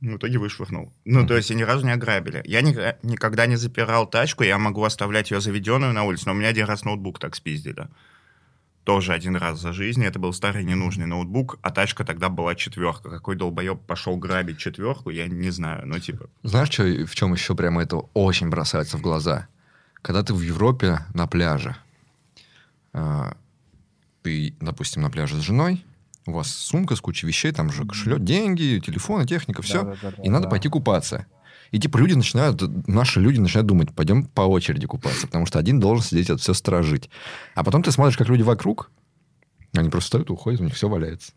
В 0.00 0.16
итоге 0.16 0.38
вышвырнул. 0.38 0.92
Ну, 1.06 1.22
mm 1.22 1.26
то 1.26 1.36
есть, 1.36 1.50
и 1.50 1.54
ни 1.54 1.62
разу 1.62 1.86
не 1.86 1.92
ограбили. 1.92 2.42
Я 2.44 2.60
ни, 2.60 2.76
никогда 3.02 3.46
не 3.46 3.56
запирал 3.56 4.06
тачку, 4.06 4.44
я 4.44 4.58
могу 4.58 4.84
оставлять 4.84 5.30
ее 5.30 5.40
заведенную 5.40 5.94
на 5.94 6.04
улице, 6.04 6.24
но 6.26 6.32
у 6.32 6.34
меня 6.34 6.48
один 6.48 6.66
раз 6.66 6.84
ноутбук 6.84 7.18
так 7.18 7.34
спиздили. 7.34 7.88
Тоже 8.86 9.12
один 9.12 9.34
раз 9.34 9.60
за 9.60 9.72
жизнь. 9.72 10.04
Это 10.04 10.20
был 10.20 10.32
старый 10.32 10.62
ненужный 10.62 11.06
ноутбук, 11.06 11.58
а 11.60 11.70
тачка 11.70 12.04
тогда 12.04 12.28
была 12.28 12.54
четверка. 12.54 13.10
Какой 13.10 13.34
долбоеб 13.34 13.80
пошел 13.80 14.16
грабить 14.16 14.58
четверку, 14.58 15.10
я 15.10 15.26
не 15.26 15.50
знаю, 15.50 15.86
но 15.88 15.98
типа... 15.98 16.30
Знаешь, 16.44 16.70
что, 16.70 16.84
в 16.84 17.14
чем 17.16 17.32
еще 17.32 17.56
прямо 17.56 17.82
это 17.82 17.96
очень 18.14 18.48
бросается 18.48 18.96
в 18.96 19.02
глаза? 19.02 19.48
Когда 20.02 20.22
ты 20.22 20.32
в 20.34 20.40
Европе 20.40 21.00
на 21.14 21.26
пляже, 21.26 21.76
а, 22.92 23.36
ты, 24.22 24.54
допустим, 24.60 25.02
на 25.02 25.10
пляже 25.10 25.36
с 25.36 25.40
женой, 25.40 25.84
у 26.24 26.32
вас 26.32 26.48
сумка 26.48 26.94
с 26.94 27.00
кучей 27.00 27.26
вещей, 27.26 27.50
там 27.50 27.72
же 27.72 27.84
кошелек, 27.84 28.20
деньги, 28.20 28.80
телефоны, 28.84 29.26
техника, 29.26 29.62
все, 29.62 29.82
да, 29.82 29.96
да, 30.00 30.10
да, 30.16 30.22
и 30.22 30.26
да, 30.26 30.32
надо 30.32 30.44
да. 30.44 30.50
пойти 30.50 30.68
купаться. 30.68 31.26
И 31.70 31.80
типа 31.80 31.98
люди 31.98 32.14
начинают, 32.14 32.62
наши 32.86 33.20
люди 33.20 33.38
начинают 33.38 33.66
думать, 33.66 33.94
пойдем 33.94 34.24
по 34.24 34.42
очереди 34.42 34.86
купаться, 34.86 35.26
потому 35.26 35.46
что 35.46 35.58
один 35.58 35.80
должен 35.80 36.04
сидеть 36.04 36.30
это 36.30 36.38
все 36.38 36.54
сторожить. 36.54 37.10
А 37.54 37.64
потом 37.64 37.82
ты 37.82 37.90
смотришь, 37.90 38.16
как 38.16 38.28
люди 38.28 38.42
вокруг, 38.42 38.90
они 39.74 39.90
просто 39.90 40.06
встают 40.06 40.30
и 40.30 40.32
уходят, 40.32 40.60
у 40.60 40.64
них 40.64 40.74
все 40.74 40.88
валяется. 40.88 41.32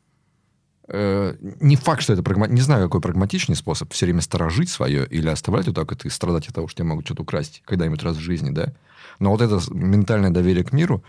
Э, 0.92 1.36
не 1.60 1.76
факт, 1.76 2.02
что 2.02 2.14
это 2.14 2.24
прагматичный, 2.24 2.56
не 2.56 2.62
знаю, 2.62 2.86
какой 2.86 3.02
прагматичный 3.02 3.56
способ, 3.56 3.94
все 3.94 4.06
время 4.06 4.22
сторожить 4.22 4.70
свое 4.70 5.06
или 5.06 5.28
оставлять 5.28 5.68
вот 5.68 5.76
так 5.76 5.92
вот 5.92 6.04
и 6.06 6.10
страдать 6.10 6.48
от 6.48 6.56
того, 6.56 6.68
что 6.68 6.78
тебе 6.78 6.88
могут 6.88 7.06
что-то 7.06 7.22
украсть 7.22 7.62
когда-нибудь 7.66 8.02
раз 8.02 8.18
в 8.18 8.22
жизни, 8.22 8.50
да? 8.50 8.74
Но 9.20 9.32
вот 9.32 9.42
это 9.42 9.60
ментальное 9.72 10.32
доверие 10.32 10.64
к 10.64 10.74
миру, 10.74 11.04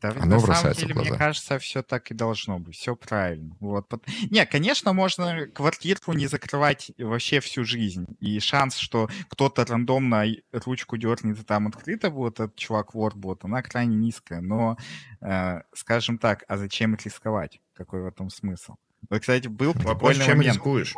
да, 0.00 0.14
Оно 0.18 0.40
на 0.40 0.54
самом 0.54 0.74
деле, 0.74 0.94
мне 0.94 1.12
кажется, 1.16 1.58
все 1.58 1.82
так 1.82 2.10
и 2.10 2.14
должно 2.14 2.58
быть. 2.58 2.76
Все 2.76 2.96
правильно. 2.96 3.56
Вот. 3.60 3.92
Не, 4.30 4.46
конечно, 4.46 4.92
можно 4.92 5.46
квартирку 5.46 6.12
не 6.12 6.26
закрывать 6.26 6.90
вообще 6.98 7.40
всю 7.40 7.64
жизнь. 7.64 8.06
И 8.18 8.40
шанс, 8.40 8.76
что 8.76 9.10
кто-то 9.28 9.64
рандомно 9.66 10.24
ручку 10.52 10.96
дернет 10.96 11.38
и 11.38 11.44
там 11.44 11.66
открыто 11.66 12.10
будет, 12.10 12.40
этот 12.40 12.56
чувак 12.56 12.94
вор 12.94 13.14
будет, 13.14 13.44
она 13.44 13.62
крайне 13.62 13.96
низкая. 13.96 14.40
Но, 14.40 14.78
э, 15.20 15.60
скажем 15.74 16.16
так, 16.16 16.44
а 16.48 16.56
зачем 16.56 16.96
рисковать? 16.96 17.60
Какой 17.74 18.02
в 18.02 18.06
этом 18.06 18.30
смысл? 18.30 18.76
Вот, 19.08 19.20
кстати, 19.20 19.48
был 19.48 19.72
Вопрос, 19.74 20.16
чем 20.16 20.38
момент. 20.38 20.54
рискуешь? 20.54 20.94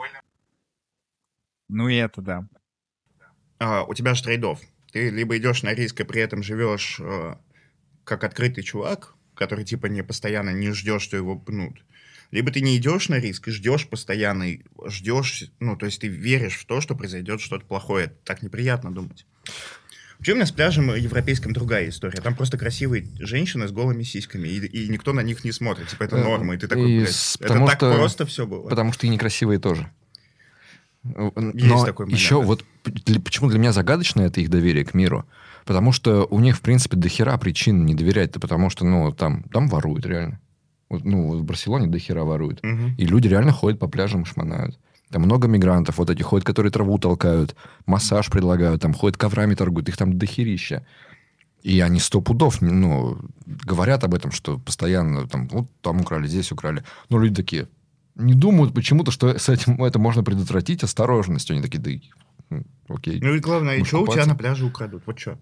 Ну 1.68 1.88
и 1.88 1.96
это, 1.96 2.20
да. 2.20 2.48
А, 3.58 3.84
у 3.84 3.94
тебя 3.94 4.14
же 4.14 4.22
трейдов. 4.22 4.60
Ты 4.92 5.08
либо 5.10 5.36
идешь 5.38 5.62
на 5.62 5.74
риск 5.74 6.00
и 6.00 6.04
при 6.04 6.20
этом 6.20 6.42
живешь 6.42 7.00
э, 7.00 7.36
как 8.04 8.24
открытый 8.24 8.64
чувак, 8.64 9.14
который 9.34 9.64
типа 9.64 9.86
не 9.86 10.02
постоянно 10.02 10.50
не 10.50 10.72
ждешь, 10.72 11.02
что 11.02 11.16
его 11.16 11.38
пнут. 11.38 11.82
Либо 12.30 12.50
ты 12.50 12.62
не 12.62 12.76
идешь 12.78 13.08
на 13.08 13.18
риск 13.18 13.48
и 13.48 13.50
ждешь 13.50 13.86
постоянно, 13.86 14.46
ждешь, 14.86 15.44
ну, 15.60 15.76
то 15.76 15.86
есть 15.86 16.00
ты 16.00 16.08
веришь 16.08 16.56
в 16.56 16.64
то, 16.64 16.80
что 16.80 16.94
произойдет 16.94 17.40
что-то 17.42 17.66
плохое. 17.66 18.14
Так 18.24 18.42
неприятно 18.42 18.92
думать. 18.92 19.26
Вообще 20.22 20.32
у 20.32 20.36
меня 20.36 20.46
с 20.46 20.52
пляжем 20.52 20.94
европейским 20.94 21.52
другая 21.52 21.88
история. 21.88 22.20
Там 22.20 22.34
просто 22.34 22.56
красивые 22.56 23.06
женщины 23.18 23.66
с 23.66 23.72
голыми 23.72 24.04
сиськами, 24.04 24.48
и, 24.48 24.64
и 24.64 24.88
никто 24.88 25.12
на 25.12 25.20
них 25.20 25.44
не 25.44 25.52
смотрит. 25.52 25.88
Типа 25.88 26.04
это 26.04 26.16
э, 26.16 26.22
норма, 26.22 26.54
и 26.54 26.58
ты 26.58 26.68
такой, 26.68 27.00
блядь, 27.00 27.36
это 27.40 27.54
так 27.54 27.76
что, 27.76 27.94
просто 27.96 28.24
все 28.24 28.46
было. 28.46 28.68
Потому 28.68 28.92
что 28.92 29.06
и 29.06 29.10
некрасивые 29.10 29.58
тоже. 29.58 29.90
Есть 31.02 31.36
Но 31.36 31.84
такой 31.84 32.06
момент. 32.06 32.20
Еще 32.20 32.40
вот 32.40 32.64
почему 33.24 33.50
для 33.50 33.58
меня 33.58 33.72
загадочно 33.72 34.22
это 34.22 34.40
их 34.40 34.48
доверие 34.48 34.84
к 34.84 34.94
миру. 34.94 35.26
Потому 35.64 35.92
что 35.92 36.26
у 36.30 36.40
них, 36.40 36.56
в 36.56 36.60
принципе, 36.60 36.96
дохера 36.96 37.36
причин 37.36 37.86
не 37.86 37.94
доверять-то, 37.94 38.40
потому 38.40 38.70
что, 38.70 38.84
ну, 38.84 39.12
там, 39.12 39.44
там 39.44 39.68
воруют 39.68 40.06
реально. 40.06 40.40
Вот, 40.88 41.04
ну, 41.04 41.38
в 41.38 41.44
Барселоне 41.44 41.86
дохера 41.86 42.24
воруют. 42.24 42.64
Угу. 42.64 42.96
И 42.98 43.06
люди 43.06 43.28
реально 43.28 43.52
ходят 43.52 43.78
по 43.78 43.88
пляжам 43.88 44.22
и 44.22 44.26
шмонают. 44.26 44.78
Там 45.10 45.22
много 45.22 45.46
мигрантов, 45.46 45.98
вот 45.98 46.10
эти 46.10 46.22
ходят, 46.22 46.46
которые 46.46 46.72
траву 46.72 46.98
толкают, 46.98 47.54
массаж 47.86 48.30
предлагают, 48.30 48.80
там 48.80 48.94
ходят 48.94 49.18
коврами 49.18 49.54
торгуют, 49.54 49.88
их 49.88 49.96
там 49.96 50.18
дохерища. 50.18 50.86
И 51.62 51.80
они 51.80 52.00
сто 52.00 52.20
пудов, 52.20 52.60
ну, 52.60 53.18
говорят 53.46 54.04
об 54.04 54.14
этом, 54.14 54.32
что 54.32 54.58
постоянно 54.58 55.28
там, 55.28 55.48
вот 55.48 55.68
там 55.80 56.00
украли, 56.00 56.26
здесь 56.26 56.50
украли. 56.50 56.82
Но 57.08 57.18
люди 57.18 57.36
такие, 57.36 57.68
не 58.14 58.34
думают 58.34 58.74
почему-то, 58.74 59.10
что 59.10 59.38
с 59.38 59.48
этим 59.48 59.82
это 59.82 59.98
можно 59.98 60.24
предотвратить 60.24 60.82
осторожностью. 60.82 61.54
Они 61.54 61.62
такие, 61.62 61.80
да 61.80 62.62
окей. 62.88 63.20
Ну 63.20 63.34
и 63.34 63.38
главное, 63.38 63.76
и 63.76 63.84
что 63.84 64.02
у 64.02 64.06
тебя 64.06 64.26
на 64.26 64.34
пляже 64.34 64.64
украдут? 64.64 65.02
Вот 65.06 65.18
что? 65.18 65.38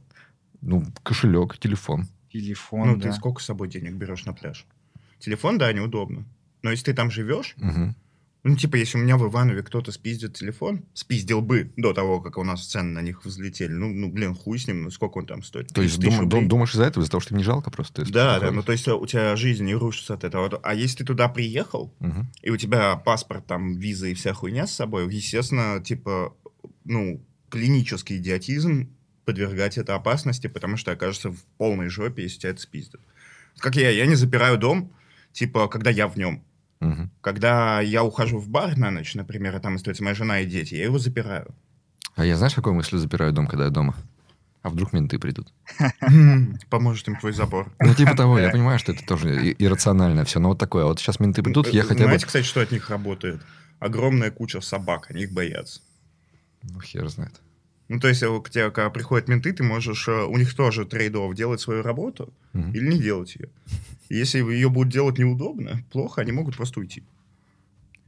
Ну, 0.62 0.84
кошелек, 1.02 1.58
телефон. 1.58 2.06
Телефон, 2.32 2.88
Ну, 2.88 2.96
да. 2.96 3.08
ты 3.08 3.12
сколько 3.14 3.40
с 3.40 3.46
собой 3.46 3.68
денег 3.68 3.94
берешь 3.94 4.24
на 4.24 4.32
пляж? 4.32 4.66
Телефон, 5.18 5.58
да, 5.58 5.72
неудобно. 5.72 6.26
Но 6.62 6.70
если 6.70 6.86
ты 6.86 6.94
там 6.94 7.10
живешь, 7.10 7.54
угу. 7.58 7.94
ну, 8.44 8.56
типа, 8.56 8.76
если 8.76 8.98
у 8.98 9.00
меня 9.00 9.16
в 9.16 9.28
Иванове 9.28 9.62
кто-то 9.62 9.90
спиздит 9.90 10.34
телефон, 10.34 10.84
спиздил 10.94 11.40
бы 11.40 11.72
до 11.76 11.92
того, 11.92 12.20
как 12.20 12.38
у 12.38 12.44
нас 12.44 12.66
цены 12.66 12.92
на 12.92 13.02
них 13.02 13.24
взлетели, 13.24 13.72
ну, 13.72 13.92
ну 13.92 14.10
блин, 14.10 14.34
хуй 14.34 14.58
с 14.58 14.66
ним, 14.66 14.82
ну, 14.84 14.90
сколько 14.90 15.18
он 15.18 15.26
там 15.26 15.42
стоит? 15.42 15.68
То 15.68 15.82
есть 15.82 15.98
дум, 15.98 16.28
дум, 16.28 16.48
думаешь 16.48 16.72
из-за 16.72 16.84
этого, 16.84 17.02
из-за 17.02 17.12
того, 17.12 17.20
что 17.20 17.34
не 17.34 17.42
жалко 17.42 17.70
просто? 17.70 18.10
Да, 18.10 18.38
да, 18.38 18.50
ну, 18.50 18.62
то 18.62 18.72
есть 18.72 18.86
у 18.86 19.06
тебя 19.06 19.34
жизнь 19.36 19.64
не 19.64 19.74
рушится 19.74 20.14
от 20.14 20.24
этого. 20.24 20.60
А 20.62 20.74
если 20.74 20.98
ты 20.98 21.04
туда 21.04 21.28
приехал, 21.28 21.94
угу. 21.98 22.26
и 22.42 22.50
у 22.50 22.56
тебя 22.56 22.96
паспорт, 22.96 23.46
там, 23.46 23.76
виза 23.76 24.08
и 24.08 24.14
вся 24.14 24.34
хуйня 24.34 24.66
с 24.66 24.74
собой, 24.74 25.12
естественно, 25.12 25.82
типа, 25.82 26.36
ну, 26.84 27.26
клинический 27.48 28.18
идиотизм 28.18 28.90
подвергать 29.30 29.78
это 29.78 29.94
опасности, 29.94 30.48
потому 30.48 30.76
что 30.76 30.90
окажется 30.90 31.30
в 31.30 31.38
полной 31.56 31.88
жопе, 31.88 32.24
если 32.24 32.40
тебя 32.40 32.50
это 32.50 32.60
спиздят. 32.60 33.00
Как 33.58 33.76
я, 33.76 33.88
я 33.90 34.06
не 34.06 34.16
запираю 34.16 34.58
дом, 34.58 34.92
типа, 35.32 35.68
когда 35.68 35.90
я 35.90 36.08
в 36.08 36.16
нем. 36.16 36.42
Угу. 36.80 37.10
Когда 37.20 37.80
я 37.80 38.02
ухожу 38.02 38.38
в 38.38 38.48
бар 38.48 38.76
на 38.76 38.90
ночь, 38.90 39.14
например, 39.14 39.56
и 39.56 39.60
там 39.60 39.76
остается 39.76 40.02
моя 40.02 40.16
жена 40.16 40.40
и 40.40 40.46
дети, 40.46 40.74
я 40.74 40.84
его 40.84 40.98
запираю. 40.98 41.54
А 42.16 42.24
я 42.24 42.36
знаешь, 42.36 42.54
какой 42.54 42.72
мыслью 42.72 42.98
запираю 42.98 43.32
дом, 43.32 43.46
когда 43.46 43.66
я 43.66 43.70
дома? 43.70 43.94
А 44.62 44.68
вдруг 44.68 44.92
менты 44.92 45.20
придут? 45.20 45.52
Поможет 46.70 47.06
им 47.06 47.16
твой 47.16 47.32
забор. 47.32 47.72
Ну, 47.78 47.94
типа 47.94 48.16
того, 48.16 48.36
я 48.40 48.50
понимаю, 48.52 48.80
что 48.80 48.90
это 48.90 49.06
тоже 49.06 49.54
иррационально 49.60 50.24
все, 50.24 50.40
но 50.40 50.48
вот 50.48 50.58
такое. 50.58 50.86
Вот 50.86 50.98
сейчас 50.98 51.20
менты 51.20 51.44
придут, 51.44 51.68
я 51.68 51.82
хотя 51.82 52.00
бы... 52.00 52.04
Знаете, 52.06 52.26
кстати, 52.26 52.44
что 52.44 52.60
от 52.60 52.72
них 52.72 52.90
работает? 52.90 53.40
Огромная 53.78 54.32
куча 54.32 54.60
собак, 54.60 55.06
они 55.10 55.22
их 55.22 55.32
боятся. 55.32 55.82
Ну, 56.62 56.80
хер 56.80 57.08
знает. 57.08 57.40
Ну, 57.90 57.98
то 57.98 58.06
есть, 58.06 58.20
к 58.20 58.50
тебе, 58.50 58.70
когда 58.70 58.88
приходят 58.88 59.26
менты, 59.26 59.52
ты 59.52 59.64
можешь 59.64 60.06
э, 60.06 60.12
у 60.12 60.36
них 60.36 60.54
тоже 60.54 60.84
трейдов 60.84 61.34
делать 61.34 61.60
свою 61.60 61.82
работу 61.82 62.32
mm-hmm. 62.54 62.72
или 62.72 62.86
не 62.86 63.00
делать 63.00 63.34
ее. 63.34 63.48
Если 64.08 64.38
ее 64.38 64.70
будут 64.70 64.92
делать 64.92 65.18
неудобно, 65.18 65.82
плохо, 65.90 66.20
они 66.20 66.30
могут 66.30 66.56
просто 66.56 66.78
уйти. 66.78 67.02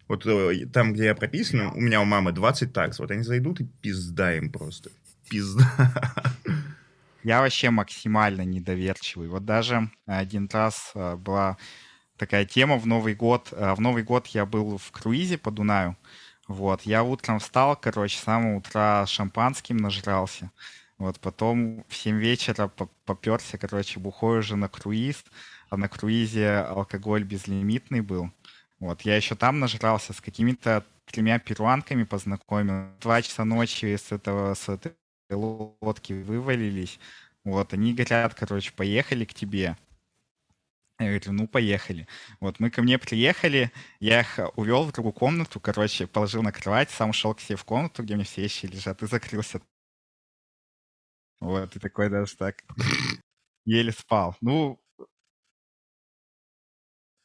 Вот 0.06 0.24
э, 0.24 0.66
там, 0.72 0.92
где 0.92 1.06
я 1.06 1.16
прописан, 1.16 1.72
у 1.74 1.80
меня 1.80 2.00
у 2.00 2.04
мамы 2.04 2.30
20 2.30 2.72
такс, 2.72 3.00
вот 3.00 3.10
они 3.10 3.24
зайдут 3.24 3.60
и 3.60 3.66
пизда 3.80 4.36
им 4.36 4.52
просто. 4.52 4.90
Пизда. 5.28 5.68
Я 7.24 7.40
вообще 7.40 7.70
максимально 7.70 8.42
недоверчивый. 8.42 9.26
Вот 9.26 9.44
даже 9.44 9.90
один 10.06 10.48
раз 10.52 10.92
э, 10.94 11.16
была 11.16 11.56
такая 12.16 12.44
тема 12.44 12.78
в 12.78 12.86
Новый 12.86 13.16
год. 13.16 13.48
В 13.50 13.80
Новый 13.80 14.04
год 14.04 14.28
я 14.28 14.46
был 14.46 14.78
в 14.78 14.92
круизе 14.92 15.38
по 15.38 15.50
Дунаю. 15.50 15.96
Вот, 16.52 16.82
я 16.82 17.02
утром 17.02 17.38
встал, 17.38 17.76
короче, 17.76 18.18
с 18.18 18.20
самого 18.20 18.58
утра 18.58 19.06
шампанским 19.06 19.78
нажрался. 19.78 20.50
Вот, 20.98 21.18
потом 21.18 21.82
в 21.88 21.96
7 21.96 22.18
вечера 22.18 22.68
поперся, 23.06 23.56
короче, 23.56 23.98
бухой 23.98 24.40
уже 24.40 24.56
на 24.56 24.68
круиз, 24.68 25.24
а 25.70 25.78
на 25.78 25.88
круизе 25.88 26.58
алкоголь 26.58 27.24
безлимитный 27.24 28.02
был. 28.02 28.30
Вот, 28.80 29.00
я 29.00 29.16
еще 29.16 29.34
там 29.34 29.60
нажрался, 29.60 30.12
с 30.12 30.20
какими-то 30.20 30.84
тремя 31.06 31.38
перуанками 31.38 32.04
познакомил. 32.04 32.90
Два 33.00 33.22
часа 33.22 33.44
ночи 33.46 33.96
с 33.96 34.12
этого, 34.12 34.52
с 34.52 34.68
этой 34.68 34.92
лодки 35.30 36.12
вывалились. 36.12 37.00
Вот, 37.44 37.72
они 37.72 37.94
говорят, 37.94 38.34
короче, 38.34 38.72
поехали 38.72 39.24
к 39.24 39.32
тебе. 39.32 39.78
Я 41.02 41.18
говорю, 41.18 41.32
ну, 41.32 41.48
поехали. 41.48 42.06
Вот 42.40 42.60
мы 42.60 42.70
ко 42.70 42.82
мне 42.82 42.98
приехали, 42.98 43.72
я 44.00 44.20
их 44.20 44.38
увел 44.56 44.84
в 44.84 44.92
другую 44.92 45.12
комнату, 45.12 45.60
короче, 45.60 46.06
положил 46.06 46.42
на 46.42 46.52
кровать, 46.52 46.90
сам 46.90 47.10
ушел 47.10 47.34
к 47.34 47.40
себе 47.40 47.56
в 47.56 47.64
комнату, 47.64 48.02
где 48.02 48.14
у 48.14 48.16
меня 48.16 48.24
все 48.24 48.42
вещи 48.42 48.66
лежат, 48.66 49.02
и 49.02 49.06
закрылся. 49.06 49.60
Вот, 51.40 51.74
и 51.74 51.78
такой 51.78 52.08
даже 52.08 52.36
так 52.36 52.62
еле 53.64 53.92
спал. 53.92 54.36
Ну, 54.40 54.80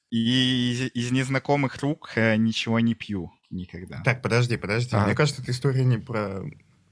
и 0.09 0.71
из, 0.71 0.91
из 0.93 1.11
незнакомых 1.11 1.81
рук 1.81 2.13
э, 2.15 2.35
ничего 2.37 2.79
не 2.79 2.95
пью 2.95 3.31
никогда. 3.49 4.01
Так, 4.03 4.21
подожди, 4.21 4.57
подожди. 4.57 4.95
А. 4.95 5.05
Мне 5.05 5.15
кажется, 5.15 5.41
эта 5.41 5.51
история 5.51 5.83
не 5.83 5.97
про... 5.97 6.43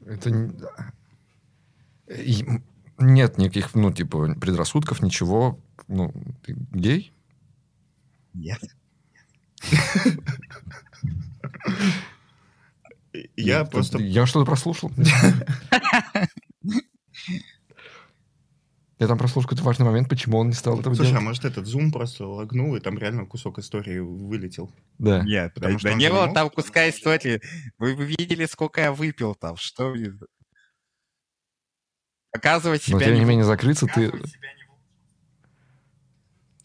Это 0.06 0.32
не... 0.32 0.54
Нет 2.98 3.38
никаких, 3.38 3.74
ну, 3.74 3.92
типа, 3.92 4.36
предрассудков, 4.36 5.02
ничего. 5.02 5.60
Ну, 5.88 6.12
ты 6.44 6.56
гей? 6.72 7.14
Нет. 8.34 8.60
Я 13.38 13.66
просто... 13.66 14.00
Я 14.00 14.26
что-то 14.26 14.46
прослушал. 14.46 14.92
Я 18.98 19.08
там 19.08 19.18
прослушал 19.18 19.50
какой-то 19.50 19.64
важный 19.64 19.86
момент, 19.86 20.08
почему 20.08 20.38
он 20.38 20.48
не 20.48 20.54
стал 20.54 20.80
этого 20.80 20.96
Слушай, 20.96 21.10
делать. 21.10 21.22
а 21.22 21.26
может 21.26 21.44
этот 21.44 21.66
зум 21.66 21.92
просто 21.92 22.26
лагнул, 22.26 22.78
и 22.78 22.80
там 22.80 22.98
реально 22.98 23.26
кусок 23.26 23.60
истории 23.60 24.00
вылетел? 24.00 24.74
Да. 24.98 25.22
Нет, 25.22 25.54
потому 25.54 25.78
что 25.80 25.94
не 25.94 26.10
было 26.10 26.34
там 26.34 26.50
куска 26.50 26.90
истории. 26.90 27.42
Вы 27.78 27.94
видели, 27.96 28.46
сколько 28.46 28.80
я 28.82 28.94
выпил 28.94 29.36
там? 29.36 29.58
Что 29.58 29.94
Показывать 32.32 32.84
себя... 32.84 32.98
Но, 32.98 33.04
тем 33.04 33.16
не 33.16 33.26
менее, 33.26 33.44
закрыться 33.44 33.86
ты... 33.88 34.12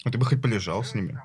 А 0.03 0.09
ты 0.09 0.17
бы 0.17 0.25
хоть 0.25 0.41
полежал 0.41 0.83
с 0.83 0.93
ними. 0.93 1.21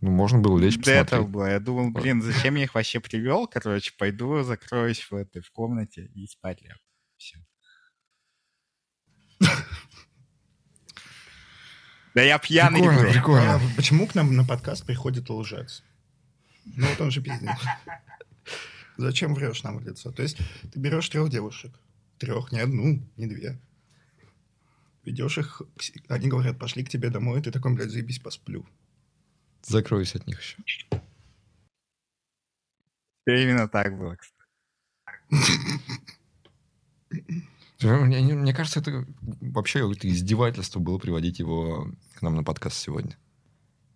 Ну, 0.00 0.10
можно 0.10 0.38
было 0.38 0.58
лечь 0.58 0.78
До 0.78 0.92
этого 0.92 1.26
было. 1.26 1.46
Я 1.50 1.60
думал, 1.60 1.90
блин, 1.90 2.22
зачем 2.22 2.54
я 2.54 2.64
их 2.64 2.74
вообще 2.74 3.00
привел? 3.00 3.46
Короче, 3.46 3.92
пойду 3.98 4.42
закроюсь 4.42 5.00
в 5.10 5.14
этой 5.14 5.42
в 5.42 5.50
комнате 5.50 6.10
и 6.14 6.26
спать 6.26 6.62
лягу. 6.62 6.80
Все. 7.16 7.38
Да 12.14 12.22
я 12.22 12.38
пьяный. 12.38 12.80
Прикольно, 12.80 13.10
прикольно. 13.10 13.54
А 13.56 13.60
почему 13.76 14.06
к 14.06 14.14
нам 14.14 14.34
на 14.34 14.44
подкаст 14.44 14.86
приходит 14.86 15.28
лжец? 15.28 15.82
Ну 16.64 16.86
вот 16.86 17.00
он 17.00 17.10
же 17.10 17.20
пиздец. 17.20 17.58
Зачем 18.96 19.34
врешь 19.34 19.62
нам 19.62 19.78
в 19.78 19.86
лицо? 19.86 20.10
То 20.12 20.22
есть 20.22 20.38
ты 20.72 20.78
берешь 20.78 21.08
трех 21.10 21.28
девушек. 21.28 21.78
Трех, 22.18 22.52
не 22.52 22.60
одну, 22.60 23.06
не 23.16 23.26
две. 23.26 23.60
Ведешь 25.06 25.38
их, 25.38 25.62
они 26.08 26.28
говорят, 26.28 26.58
пошли 26.58 26.82
к 26.82 26.88
тебе 26.88 27.10
домой, 27.10 27.40
ты 27.40 27.52
такой, 27.52 27.72
блядь, 27.72 27.90
заебись, 27.90 28.18
посплю. 28.18 28.66
Закроюсь 29.62 30.16
от 30.16 30.26
них 30.26 30.42
еще. 30.42 30.58
Именно 33.24 33.68
так 33.68 33.96
было, 33.96 34.16
кстати. 34.16 34.50
Мне, 37.82 38.34
мне 38.34 38.54
кажется, 38.54 38.80
это 38.80 39.06
вообще 39.20 39.92
это 39.92 40.08
издевательство 40.08 40.80
было 40.80 40.98
приводить 40.98 41.38
его 41.38 41.92
к 42.14 42.22
нам 42.22 42.34
на 42.34 42.42
подкаст 42.42 42.78
сегодня. 42.78 43.18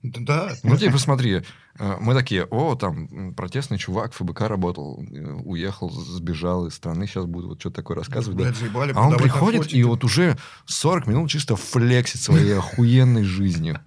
Да. 0.02 0.52
Ну, 0.62 0.78
ты 0.78 0.90
посмотри, 0.90 1.43
э, 1.78 1.97
мы 2.01 2.14
такие, 2.14 2.44
о, 2.44 2.74
там, 2.74 3.35
протестный 3.35 3.77
чувак, 3.77 4.14
ФБК 4.14 4.43
работал, 4.43 5.05
э, 5.10 5.20
уехал, 5.44 5.90
сбежал 5.90 6.66
из 6.66 6.74
страны, 6.74 7.06
сейчас 7.06 7.27
буду 7.27 7.48
вот 7.48 7.60
что-то 7.60 7.77
такое 7.77 7.98
рассказывать. 7.98 8.39
Да, 8.39 8.52
заебали, 8.52 8.93
а 8.97 9.09
он 9.09 9.18
приходит 9.18 9.74
и 9.74 9.85
вот 9.85 10.02
уже 10.02 10.39
40 10.64 11.06
минут 11.06 11.31
чисто 11.31 11.56
флексит 11.56 12.20
своей 12.20 12.56
охуенной 12.56 13.24
жизнью. 13.24 13.81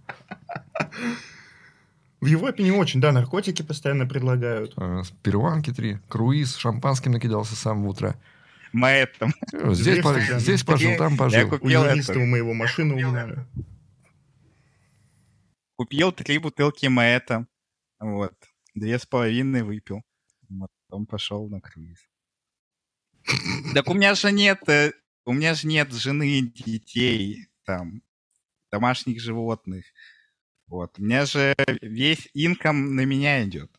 В 2.22 2.26
Европе 2.28 2.64
не 2.64 2.72
очень, 2.72 3.02
да, 3.02 3.12
наркотики 3.12 3.64
постоянно 3.64 4.06
предлагают. 4.06 4.74
А, 4.78 5.02
перуанки 5.24 5.74
три, 5.74 5.98
круиз, 6.08 6.56
шампанским 6.56 7.12
накидался 7.12 7.56
с 7.56 7.60
самого 7.60 7.90
утра. 7.90 8.16
Маэтом. 8.72 9.34
Здесь, 9.52 10.04
по, 10.04 10.20
здесь 10.40 10.64
пожил, 10.64 10.96
там 10.96 11.18
пожил. 11.18 11.40
Я 11.40 11.46
купил 11.48 11.82
у 11.82 11.86
юриста 11.86 12.18
у 12.20 12.26
моего 12.26 12.54
машину 12.54 12.96
угнали. 12.96 13.46
Купил 15.76 16.12
три 16.12 16.38
бутылки 16.38 16.86
Маэта. 16.86 17.48
Вот. 18.00 18.36
Две 18.76 19.00
с 19.00 19.06
половиной 19.06 19.64
выпил. 19.64 20.02
Потом 20.88 21.06
пошел 21.08 21.50
на 21.50 21.60
круиз. 21.62 22.00
Так 23.74 23.88
у 23.90 23.94
меня 23.94 24.14
же 24.16 24.32
нет, 24.32 24.68
э, 24.70 24.92
у 25.26 25.34
меня 25.34 25.56
же 25.56 25.68
нет 25.68 25.92
жены, 25.92 26.42
детей, 26.42 27.48
там, 27.64 28.04
домашних 28.72 29.22
животных. 29.22 29.86
Вот. 30.68 31.00
У 31.00 31.04
меня 31.04 31.26
же 31.26 31.56
весь 31.82 32.30
инком 32.34 32.96
на 32.96 33.06
меня 33.06 33.44
идет. 33.44 33.72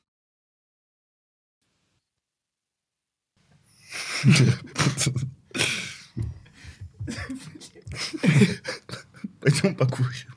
Пойдем 9.40 9.76
покушаем. 9.76 10.34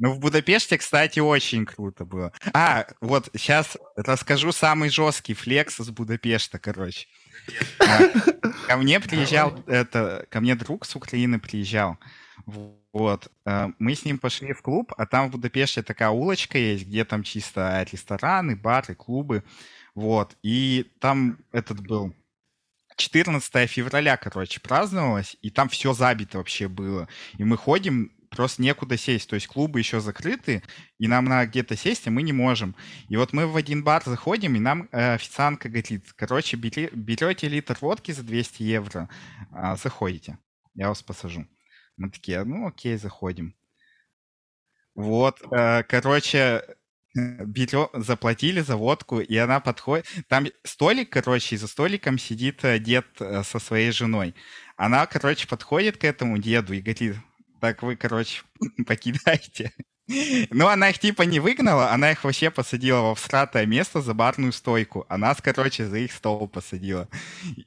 Ну, 0.00 0.12
в 0.14 0.18
Будапеште, 0.18 0.78
кстати, 0.78 1.20
очень 1.20 1.66
круто 1.66 2.06
было. 2.06 2.32
А, 2.54 2.86
вот 3.02 3.28
сейчас 3.36 3.76
расскажу 3.96 4.50
самый 4.50 4.88
жесткий 4.88 5.34
флекс 5.34 5.76
с 5.76 5.90
Будапешта, 5.90 6.58
короче. 6.58 7.06
А, 7.78 8.08
ко 8.66 8.76
мне 8.78 8.98
приезжал, 8.98 9.62
это, 9.66 10.26
ко 10.30 10.40
мне 10.40 10.54
друг 10.54 10.86
с 10.86 10.96
Украины 10.96 11.38
приезжал. 11.38 11.98
Вот. 12.46 13.30
Э, 13.44 13.68
мы 13.78 13.94
с 13.94 14.06
ним 14.06 14.18
пошли 14.18 14.54
в 14.54 14.62
клуб, 14.62 14.90
а 14.96 15.04
там 15.04 15.28
в 15.28 15.32
Будапеште 15.32 15.82
такая 15.82 16.08
улочка 16.08 16.56
есть, 16.56 16.86
где 16.86 17.04
там 17.04 17.22
чисто 17.22 17.86
рестораны, 17.92 18.56
бары, 18.56 18.94
клубы. 18.94 19.44
Вот. 19.94 20.34
И 20.42 20.90
там 20.98 21.38
этот 21.52 21.80
был 21.80 22.14
14 22.96 23.70
февраля, 23.70 24.16
короче, 24.16 24.60
праздновалось, 24.60 25.36
и 25.42 25.50
там 25.50 25.68
все 25.68 25.92
забито 25.92 26.38
вообще 26.38 26.68
было. 26.68 27.06
И 27.36 27.44
мы 27.44 27.58
ходим, 27.58 28.10
просто 28.30 28.62
некуда 28.62 28.96
сесть. 28.96 29.28
То 29.28 29.34
есть 29.34 29.46
клубы 29.46 29.78
еще 29.80 30.00
закрыты, 30.00 30.62
и 30.98 31.08
нам 31.08 31.26
надо 31.26 31.48
где-то 31.48 31.76
сесть, 31.76 32.06
а 32.06 32.10
мы 32.10 32.22
не 32.22 32.32
можем. 32.32 32.74
И 33.08 33.16
вот 33.16 33.32
мы 33.32 33.46
в 33.46 33.56
один 33.56 33.84
бар 33.84 34.02
заходим, 34.04 34.56
и 34.56 34.60
нам 34.60 34.88
э, 34.92 35.14
официантка 35.14 35.68
говорит, 35.68 36.12
короче, 36.16 36.56
бери, 36.56 36.88
берете 36.92 37.48
литр 37.48 37.76
водки 37.80 38.12
за 38.12 38.22
200 38.22 38.62
евро, 38.62 39.08
э, 39.52 39.76
заходите, 39.76 40.38
я 40.74 40.88
вас 40.88 41.02
посажу. 41.02 41.46
Мы 41.96 42.10
такие, 42.10 42.42
ну 42.44 42.68
окей, 42.68 42.96
заходим. 42.96 43.54
Вот, 44.94 45.40
э, 45.52 45.82
короче, 45.84 46.62
берем, 47.14 47.88
заплатили 47.94 48.60
за 48.60 48.76
водку, 48.76 49.20
и 49.20 49.36
она 49.36 49.60
подходит. 49.60 50.06
Там 50.28 50.46
столик, 50.64 51.10
короче, 51.10 51.56
и 51.56 51.58
за 51.58 51.68
столиком 51.68 52.18
сидит 52.18 52.64
э, 52.64 52.78
дед 52.78 53.06
э, 53.20 53.42
со 53.42 53.58
своей 53.58 53.90
женой. 53.90 54.34
Она, 54.76 55.06
короче, 55.06 55.48
подходит 55.48 55.96
к 55.96 56.04
этому 56.04 56.38
деду 56.38 56.72
и 56.72 56.80
говорит, 56.80 57.16
так 57.60 57.82
вы, 57.82 57.96
короче, 57.96 58.42
покидайте. 58.86 59.72
Ну, 60.50 60.66
она 60.66 60.90
их 60.90 60.98
типа 60.98 61.22
не 61.22 61.38
выгнала, 61.38 61.92
она 61.92 62.10
их 62.10 62.24
вообще 62.24 62.50
посадила 62.50 63.00
во 63.00 63.14
всратое 63.14 63.64
место 63.66 64.00
за 64.00 64.12
барную 64.12 64.52
стойку. 64.52 65.06
А 65.08 65.16
нас, 65.16 65.40
короче, 65.40 65.86
за 65.86 65.98
их 65.98 66.12
стол 66.12 66.48
посадила. 66.48 67.08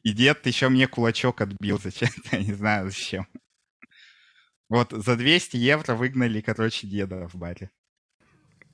И 0.03 0.11
дед 0.11 0.45
еще 0.45 0.67
мне 0.67 0.87
кулачок 0.87 1.39
отбил 1.41 1.79
зачем-то, 1.81 2.35
я 2.35 2.43
не 2.43 2.53
знаю 2.53 2.89
зачем. 2.89 3.27
Вот 4.69 4.91
за 4.91 5.15
200 5.15 5.55
евро 5.55 5.93
выгнали, 5.93 6.41
короче, 6.41 6.87
деда 6.87 7.29
в 7.29 7.35
баре. 7.35 7.69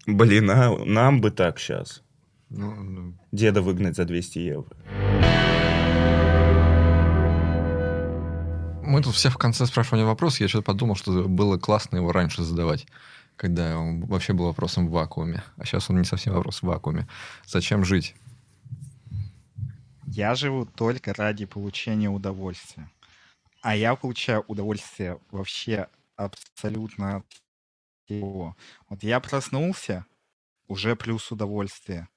Блин, 0.08 0.50
а 0.50 0.76
нам 0.86 1.22
бы 1.22 1.30
так 1.30 1.60
сейчас. 1.60 2.02
Ну, 2.50 2.74
ну. 2.74 3.20
Деда 3.32 3.62
выгнать 3.62 3.96
за 3.96 4.06
200 4.06 4.40
евро. 4.40 4.76
Мы 8.90 9.04
тут 9.04 9.14
все 9.14 9.30
в 9.30 9.38
конце 9.38 9.68
спрашивали 9.68 10.02
вопрос. 10.02 10.40
Я 10.40 10.48
что-то 10.48 10.64
подумал, 10.64 10.96
что 10.96 11.30
было 11.30 11.60
классно 11.60 11.98
его 11.98 12.12
раньше 12.12 12.42
задавать, 12.42 12.88
когда 13.36 13.78
он 13.78 14.04
вообще 14.08 14.34
был 14.34 14.46
вопросом 14.46 14.88
в 14.88 14.92
вакууме. 14.92 15.44
А 15.58 15.66
сейчас 15.66 15.92
он 15.92 16.00
не 16.00 16.06
совсем 16.06 16.34
вопрос 16.34 16.64
в 16.64 16.66
вакууме. 16.66 17.08
Зачем 17.46 17.86
жить? 17.86 18.16
Я 20.08 20.34
живу 20.34 20.66
только 20.66 21.14
ради 21.14 21.46
получения 21.46 22.10
удовольствия. 22.10 22.90
А 23.62 23.76
я 23.76 23.96
получаю 23.96 24.44
удовольствие 24.48 25.20
вообще 25.30 25.88
абсолютно 26.16 27.24
всего. 28.06 28.58
Вот 28.90 29.04
я 29.04 29.20
проснулся, 29.20 30.08
уже 30.68 30.96
плюс 30.96 31.32
удовольствие. 31.32 32.08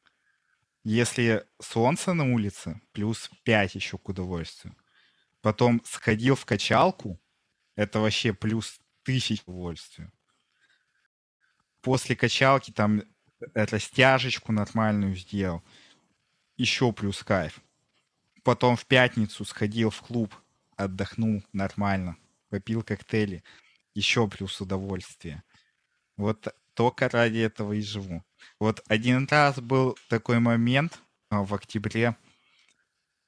Если 0.84 1.44
солнце 1.60 2.14
на 2.14 2.32
улице, 2.32 2.80
плюс 2.92 3.30
5 3.44 3.74
еще 3.74 3.98
к 3.98 4.08
удовольствию. 4.08 4.74
Потом 5.42 5.82
сходил 5.84 6.36
в 6.36 6.46
качалку, 6.46 7.20
это 7.74 8.00
вообще 8.00 8.32
плюс 8.32 8.80
тысяч 9.02 9.42
удовольствия. 9.44 10.10
После 11.80 12.14
качалки 12.14 12.70
там 12.70 13.02
растяжечку 13.52 14.52
нормальную 14.52 15.16
сделал, 15.16 15.62
еще 16.56 16.92
плюс 16.92 17.24
кайф. 17.24 17.60
Потом 18.44 18.76
в 18.76 18.86
пятницу 18.86 19.44
сходил 19.44 19.90
в 19.90 20.00
клуб, 20.00 20.34
отдохнул 20.76 21.42
нормально, 21.52 22.16
попил 22.48 22.84
коктейли, 22.84 23.42
еще 23.94 24.28
плюс 24.28 24.60
удовольствие. 24.60 25.42
Вот 26.16 26.54
только 26.74 27.08
ради 27.08 27.38
этого 27.38 27.72
и 27.72 27.80
живу. 27.80 28.22
Вот 28.60 28.82
один 28.86 29.26
раз 29.28 29.60
был 29.60 29.98
такой 30.08 30.38
момент 30.38 31.00
а, 31.30 31.42
в 31.42 31.52
октябре, 31.52 32.16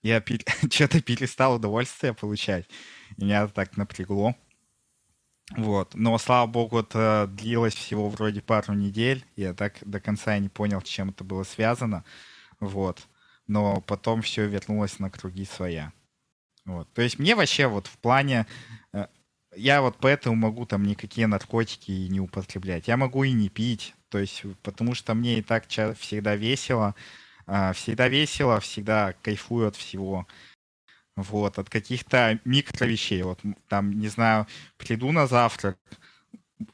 я 0.04 0.22
что-то 0.70 1.00
перестал 1.00 1.54
удовольствие 1.54 2.14
получать. 2.14 2.68
Меня 3.16 3.48
так 3.48 3.76
напрягло. 3.76 4.36
Вот. 5.56 5.94
Но, 5.94 6.16
слава 6.18 6.46
богу, 6.46 6.78
это 6.78 7.26
длилось 7.30 7.74
всего 7.74 8.08
вроде 8.08 8.40
пару 8.40 8.74
недель. 8.74 9.24
Я 9.34 9.54
так 9.54 9.76
до 9.80 10.00
конца 10.00 10.38
не 10.38 10.48
понял, 10.48 10.80
чем 10.82 11.10
это 11.10 11.24
было 11.24 11.42
связано. 11.42 12.04
Вот. 12.60 13.06
Но 13.46 13.80
потом 13.80 14.22
все 14.22 14.46
вернулось 14.46 14.98
на 14.98 15.10
круги 15.10 15.44
своя. 15.44 15.92
Вот. 16.66 16.92
То 16.92 17.02
есть 17.02 17.18
мне 17.18 17.34
вообще 17.34 17.66
вот 17.66 17.86
в 17.86 17.96
плане... 17.98 18.46
Э, 18.92 19.06
я 19.56 19.80
вот 19.80 19.96
поэтому 20.00 20.36
могу 20.36 20.66
там 20.66 20.82
никакие 20.82 21.26
наркотики 21.26 21.92
не 21.92 22.20
употреблять. 22.20 22.88
Я 22.88 22.96
могу 22.96 23.24
и 23.24 23.32
не 23.32 23.48
пить. 23.48 23.94
То 24.10 24.18
есть 24.18 24.42
потому 24.62 24.94
что 24.94 25.14
мне 25.14 25.38
и 25.38 25.42
так 25.42 25.66
всегда 25.66 26.36
весело. 26.36 26.94
А, 27.46 27.72
всегда 27.72 28.08
весело, 28.08 28.60
всегда 28.60 29.14
кайфую 29.22 29.68
от 29.68 29.76
всего. 29.76 30.26
Вот, 31.16 31.58
от 31.58 31.70
каких-то 31.70 32.40
микровещей. 32.44 33.22
Вот 33.22 33.40
там, 33.68 33.92
не 33.98 34.08
знаю, 34.08 34.46
приду 34.76 35.12
на 35.12 35.26
завтрак, 35.26 35.78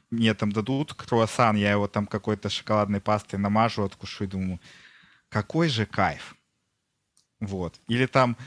мне 0.09 0.33
там 0.33 0.51
дадут 0.51 0.93
круассан, 0.93 1.55
я 1.55 1.71
его 1.71 1.87
там 1.87 2.07
какой-то 2.07 2.49
шоколадной 2.49 3.01
пастой 3.01 3.39
намажу, 3.39 3.83
откушу 3.83 4.23
и 4.23 4.27
думаю, 4.27 4.59
какой 5.29 5.69
же 5.69 5.85
кайф. 5.85 6.35
Вот. 7.39 7.79
Или 7.87 8.05
там 8.05 8.37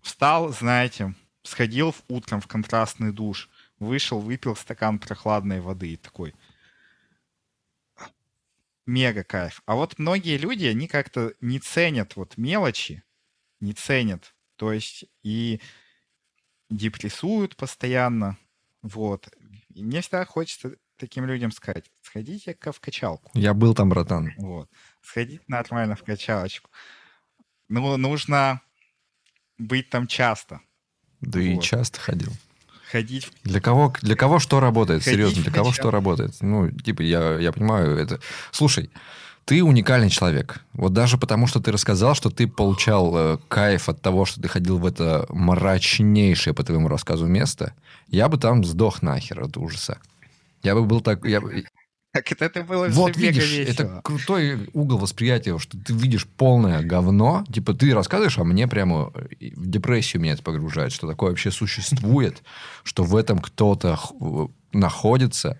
встал, 0.00 0.52
знаете, 0.52 1.14
сходил 1.42 1.94
утром 2.08 2.40
в 2.40 2.46
контрастный 2.46 3.12
душ, 3.12 3.48
вышел, 3.78 4.20
выпил 4.20 4.56
стакан 4.56 4.98
прохладной 4.98 5.60
воды 5.60 5.92
и 5.92 5.96
такой, 5.96 6.34
мега 8.86 9.24
кайф. 9.24 9.62
А 9.66 9.74
вот 9.74 9.98
многие 9.98 10.36
люди, 10.36 10.66
они 10.66 10.88
как-то 10.88 11.34
не 11.40 11.58
ценят 11.58 12.16
вот 12.16 12.36
мелочи, 12.36 13.02
не 13.60 13.72
ценят. 13.72 14.34
То 14.56 14.72
есть 14.72 15.04
и 15.22 15.60
депрессуют 16.70 17.56
постоянно. 17.56 18.38
Вот. 18.82 19.28
И 19.74 19.82
мне 19.84 20.00
всегда 20.00 20.24
хочется 20.24 20.76
таким 20.96 21.26
людям 21.26 21.50
сказать, 21.50 21.90
сходите-ка 22.02 22.72
в 22.72 22.80
качалку. 22.80 23.30
Я 23.34 23.54
был 23.54 23.74
там, 23.74 23.88
братан. 23.88 24.32
Вот. 24.36 24.70
Сходить 25.00 25.48
нормально 25.48 25.96
в 25.96 26.04
качалочку. 26.04 26.70
Ну, 27.68 27.96
нужно 27.96 28.60
быть 29.58 29.90
там 29.90 30.06
часто. 30.06 30.60
Да 31.20 31.38
вот. 31.38 31.44
и 31.44 31.60
часто 31.60 31.98
ходил. 32.00 32.32
Ходить. 32.92 33.32
Для 33.42 33.58
кого, 33.62 33.94
для 34.02 34.16
кого 34.16 34.38
что 34.38 34.60
работает? 34.60 35.02
Ходить 35.02 35.20
Серьезно, 35.20 35.42
для 35.44 35.50
кого 35.50 35.72
что 35.72 35.90
работает? 35.90 36.34
Ну, 36.42 36.70
типа, 36.70 37.00
я, 37.00 37.38
я 37.38 37.50
понимаю 37.50 37.96
это. 37.96 38.20
Слушай, 38.50 38.90
ты 39.46 39.64
уникальный 39.64 40.10
человек. 40.10 40.60
Вот 40.74 40.92
даже 40.92 41.16
потому, 41.16 41.46
что 41.46 41.58
ты 41.60 41.72
рассказал, 41.72 42.14
что 42.14 42.28
ты 42.28 42.46
получал 42.46 43.16
э, 43.16 43.38
кайф 43.48 43.88
от 43.88 44.02
того, 44.02 44.26
что 44.26 44.42
ты 44.42 44.48
ходил 44.48 44.76
в 44.76 44.84
это 44.84 45.24
мрачнейшее, 45.30 46.52
по 46.52 46.64
твоему 46.64 46.88
рассказу, 46.88 47.24
место, 47.24 47.72
я 48.08 48.28
бы 48.28 48.36
там 48.36 48.62
сдох 48.62 49.00
нахер 49.00 49.42
от 49.42 49.56
ужаса. 49.56 49.96
Я 50.62 50.74
бы 50.74 50.84
был 50.84 51.00
так... 51.00 51.24
Я, 51.24 51.40
так 52.12 52.30
это, 52.30 52.44
это 52.44 52.62
было 52.62 52.88
Вот 52.88 53.16
видишь, 53.16 53.50
весело. 53.50 53.72
это 53.72 54.00
крутой 54.02 54.68
угол 54.74 54.98
восприятия, 54.98 55.58
что 55.58 55.78
ты 55.78 55.94
видишь 55.94 56.26
полное 56.26 56.82
говно. 56.82 57.44
Типа 57.50 57.72
ты 57.72 57.94
рассказываешь, 57.94 58.38
а 58.38 58.44
мне 58.44 58.68
прямо 58.68 59.10
в 59.40 59.66
депрессию 59.66 60.20
меня 60.20 60.34
это 60.34 60.42
погружает, 60.42 60.92
что 60.92 61.08
такое 61.08 61.30
вообще 61.30 61.50
существует, 61.50 62.42
что 62.84 63.04
в 63.04 63.16
этом 63.16 63.38
кто-то 63.38 63.98
находится. 64.72 65.58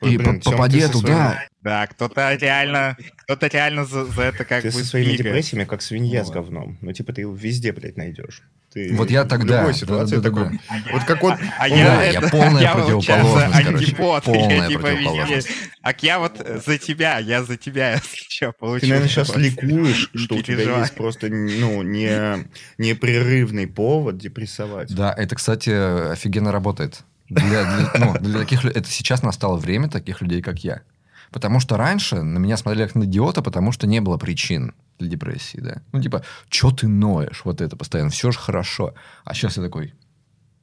Ой, 0.00 0.14
и 0.14 0.16
блин, 0.16 0.40
попади 0.40 0.86
туда. 0.88 1.44
Да, 1.60 1.86
кто-то 1.86 2.34
реально, 2.34 2.96
кто-то 3.24 3.48
реально 3.48 3.84
за, 3.84 4.06
за 4.06 4.22
это 4.22 4.44
как 4.46 4.62
ты 4.62 4.68
бы 4.68 4.72
со 4.72 4.84
своими 4.86 5.16
депрессиями 5.16 5.64
как 5.64 5.82
свинья 5.82 6.20
вот. 6.20 6.28
с 6.28 6.30
говном. 6.30 6.78
Ну, 6.80 6.92
типа, 6.92 7.12
ты 7.12 7.22
его 7.22 7.34
везде, 7.34 7.72
блядь, 7.72 7.96
найдешь. 7.96 8.42
Ты 8.72 8.94
вот 8.94 9.10
я 9.10 9.24
тогда... 9.24 9.58
В 9.58 9.60
любой 9.60 9.74
ситуации 9.74 10.16
да, 10.16 10.22
такой... 10.22 10.44
Да, 10.44 10.58
да. 10.68 10.92
Вот 10.92 11.04
как 11.04 11.24
он... 11.24 11.32
А, 11.32 11.38
а 11.58 11.68
я, 11.68 12.04
я 12.04 12.20
полная 12.20 12.62
я 12.62 12.74
противоположность, 12.74 13.64
короче. 13.64 13.84
Антипод. 13.84 14.24
Полная 14.24 14.56
я, 14.56 14.68
типа, 14.68 14.80
противоположность. 14.80 15.48
А 15.82 15.94
я 16.00 16.18
вот 16.18 16.46
за 16.66 16.78
тебя, 16.78 17.18
я 17.18 17.44
за 17.44 17.56
тебя, 17.56 17.92
если 17.94 18.26
что, 18.28 18.52
получу. 18.52 18.80
Ты, 18.80 18.86
наверное, 18.88 19.08
сейчас 19.08 19.34
ликуешь, 19.36 20.10
что 20.14 20.34
у 20.34 20.42
тебя 20.42 20.80
есть 20.80 20.94
просто, 20.94 21.28
ну, 21.28 21.82
не, 21.82 22.46
непрерывный 22.76 23.66
повод 23.66 24.18
депрессовать. 24.18 24.94
Да, 24.94 25.14
это, 25.16 25.36
кстати, 25.36 25.70
офигенно 26.12 26.52
работает. 26.52 27.04
Для, 27.30 27.64
для, 27.64 27.90
ну, 27.98 28.18
для 28.18 28.38
таких 28.40 28.64
это 28.64 28.88
сейчас 28.90 29.22
настало 29.22 29.58
время 29.58 29.88
таких 29.88 30.20
людей, 30.20 30.42
как 30.42 30.58
я. 30.58 30.82
Потому 31.30 31.60
что 31.60 31.76
раньше 31.76 32.22
на 32.22 32.38
меня 32.38 32.56
смотрели 32.56 32.86
как 32.86 32.94
на 32.94 33.04
идиота, 33.04 33.42
потому 33.42 33.72
что 33.72 33.86
не 33.86 34.00
было 34.00 34.16
причин 34.16 34.74
для 34.98 35.08
депрессии, 35.08 35.58
да. 35.58 35.82
Ну, 35.92 36.00
типа, 36.02 36.24
что 36.48 36.70
ты 36.70 36.88
ноешь? 36.88 37.42
Вот 37.44 37.60
это 37.60 37.76
постоянно. 37.76 38.10
Все 38.10 38.30
же 38.30 38.38
хорошо. 38.38 38.94
А 39.24 39.34
сейчас 39.34 39.56
я 39.56 39.62
такой... 39.62 39.94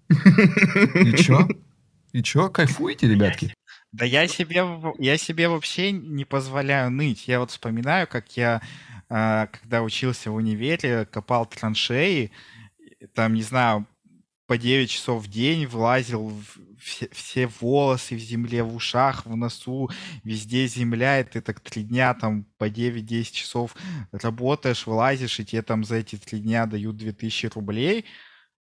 И 0.09 1.13
чё? 1.17 1.47
И 2.11 2.23
чё? 2.23 2.49
Кайфуете, 2.49 3.07
ребятки? 3.07 3.53
Да 3.91 4.05
я 4.05 4.27
себе, 4.27 4.65
я 4.99 5.17
себе 5.17 5.47
вообще 5.47 5.91
не 5.91 6.25
позволяю 6.25 6.91
ныть. 6.91 7.27
Я 7.27 7.39
вот 7.39 7.51
вспоминаю, 7.51 8.07
как 8.07 8.35
я, 8.35 8.61
а, 9.09 9.47
когда 9.47 9.81
учился 9.81 10.31
в 10.31 10.35
универе, 10.35 11.05
копал 11.05 11.45
траншеи, 11.45 12.31
там, 13.13 13.33
не 13.33 13.41
знаю, 13.41 13.87
по 14.47 14.57
9 14.57 14.89
часов 14.89 15.23
в 15.23 15.29
день 15.29 15.65
влазил 15.65 16.33
все, 16.85 17.09
все 17.11 17.47
волосы 17.47 18.15
в 18.15 18.19
земле, 18.19 18.61
в 18.61 18.75
ушах, 18.75 19.25
в 19.25 19.35
носу, 19.35 19.89
везде 20.23 20.67
земля, 20.67 21.19
и 21.19 21.23
ты 21.23 21.41
так 21.41 21.59
три 21.59 21.83
дня 21.83 22.13
там 22.13 22.45
по 22.59 22.69
9-10 22.69 23.33
часов 23.33 23.75
работаешь, 24.11 24.85
вылазишь, 24.85 25.39
и 25.39 25.45
тебе 25.45 25.63
там 25.63 25.83
за 25.83 25.95
эти 25.95 26.15
три 26.15 26.39
дня 26.39 26.67
дают 26.67 26.95
2000 26.97 27.47
рублей, 27.55 28.05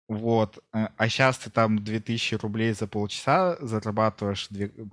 вот, 0.09 0.59
э, 0.75 0.89
а 0.97 1.09
сейчас 1.09 1.39
ты 1.39 1.51
там 1.51 1.83
2000 1.83 2.35
рублей 2.37 2.73
за 2.75 2.87
полчаса 2.87 3.57
зарабатываешь, 3.61 4.51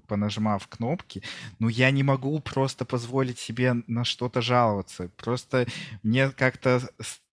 понажимав 0.07 0.67
кнопки. 0.67 1.21
Ну, 1.59 1.67
я 1.67 1.91
не 1.91 2.03
могу 2.03 2.39
просто 2.39 2.85
позволить 2.85 3.37
себе 3.37 3.75
на 3.87 4.05
что-то 4.05 4.41
жаловаться. 4.41 5.09
Просто 5.17 5.67
мне 6.01 6.29
как-то 6.31 6.81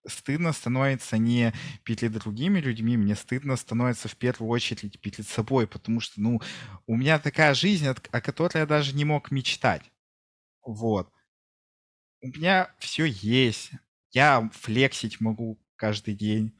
стыдно 0.08 0.52
становится 0.52 1.18
не 1.18 1.52
перед 1.84 2.12
другими 2.12 2.60
людьми, 2.60 2.96
мне 2.96 3.14
стыдно 3.14 3.56
становится 3.56 4.08
в 4.08 4.16
первую 4.16 4.50
очередь 4.50 5.00
перед 5.00 5.26
собой, 5.26 5.66
потому 5.66 6.00
что, 6.00 6.20
ну, 6.20 6.40
у 6.86 6.96
меня 6.96 7.18
такая 7.18 7.54
жизнь, 7.54 7.86
о 7.86 8.20
которой 8.20 8.58
я 8.58 8.66
даже 8.66 8.94
не 8.94 9.04
мог 9.04 9.30
мечтать. 9.30 9.82
Вот. 10.64 11.10
У 12.20 12.28
меня 12.28 12.74
все 12.78 13.04
есть. 13.04 13.72
Я 14.12 14.48
флексить 14.52 15.20
могу 15.20 15.58
каждый 15.76 16.14
день. 16.14 16.56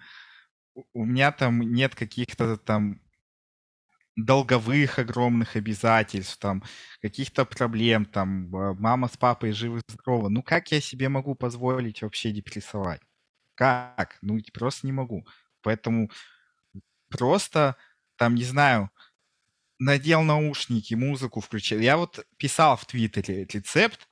У 0.93 1.05
меня 1.05 1.33
там 1.33 1.61
нет 1.61 1.95
каких-то 1.95 2.57
там 2.59 3.01
долговых 4.17 4.99
огромных 4.99 5.57
обязательств, 5.57 6.39
там, 6.39 6.63
каких-то 7.01 7.45
проблем, 7.45 8.05
там, 8.05 8.49
мама 8.51 9.09
с 9.09 9.17
папой 9.17 9.53
живы-здоровы. 9.53 10.29
Ну, 10.31 10.43
как 10.43 10.73
я 10.73 10.81
себе 10.81 11.09
могу 11.09 11.35
позволить 11.35 12.03
вообще 12.03 12.33
депрессовать? 12.33 13.01
Как? 13.59 14.19
Ну, 14.23 14.39
просто 14.53 14.87
не 14.87 14.93
могу. 14.93 15.27
Поэтому 15.63 16.13
просто, 17.09 17.75
там, 18.15 18.37
не 18.37 18.45
знаю, 18.45 18.89
надел 19.81 20.23
наушники, 20.23 20.95
музыку 20.95 21.41
включил. 21.41 21.81
Я 21.81 21.97
вот 21.97 22.25
писал 22.37 22.77
в 22.77 22.87
Твиттере 22.87 23.47
рецепт 23.47 24.09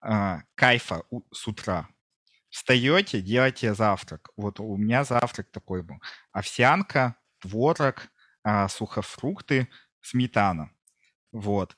а, 0.00 0.40
кайфа 0.56 1.04
у, 1.10 1.22
с 1.32 1.46
утра. 1.46 1.88
Встаете, 2.50 3.20
делаете 3.20 3.72
завтрак. 3.72 4.30
Вот 4.36 4.58
у 4.58 4.76
меня 4.76 5.04
завтрак 5.04 5.48
такой 5.52 5.84
был. 5.84 6.02
Овсянка, 6.32 7.14
творог, 7.38 8.08
а, 8.42 8.66
сухофрукты, 8.66 9.68
сметана. 10.00 10.72
Вот 11.30 11.76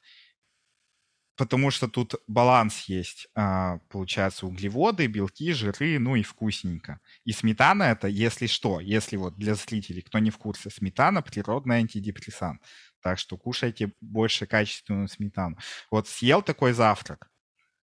потому 1.41 1.71
что 1.71 1.89
тут 1.89 2.17
баланс 2.27 2.81
есть, 2.83 3.27
а, 3.35 3.79
получается, 3.89 4.47
углеводы, 4.47 5.07
белки, 5.07 5.53
жиры, 5.53 5.99
ну 5.99 6.15
и 6.15 6.23
вкусненько. 6.23 7.01
И 7.25 7.33
сметана 7.33 7.85
это, 7.85 8.09
если 8.09 8.47
что, 8.47 8.79
если 8.79 9.17
вот 9.17 9.39
для 9.39 9.55
зрителей, 9.55 10.03
кто 10.03 10.19
не 10.19 10.29
в 10.31 10.37
курсе, 10.37 10.69
сметана 10.69 11.23
природный 11.23 11.77
антидепрессант. 11.77 12.61
Так 13.03 13.19
что 13.19 13.39
кушайте 13.39 13.95
больше 14.03 14.45
качественную 14.45 15.09
сметану. 15.09 15.57
Вот 15.91 16.09
съел 16.09 16.43
такой 16.43 16.75
завтрак, 16.75 17.31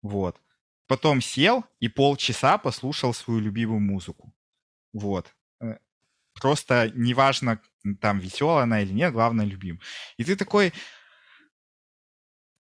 вот. 0.01 0.41
Потом 0.85 1.21
сел 1.21 1.63
и 1.79 1.87
полчаса 1.87 2.57
послушал 2.57 3.13
свою 3.13 3.39
любимую 3.39 3.79
музыку. 3.79 4.33
Вот. 4.91 5.33
Э, 5.61 5.77
просто 6.33 6.91
неважно, 6.93 7.61
там 8.01 8.19
веселая 8.19 8.63
она 8.63 8.81
или 8.81 8.91
нет, 8.91 9.13
главное 9.13 9.45
любим. 9.45 9.79
И 10.17 10.25
ты 10.25 10.35
такой, 10.35 10.73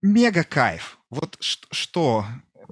мега 0.04 0.44
кайф. 0.44 1.00
Вот 1.10 1.38
что... 1.40 2.26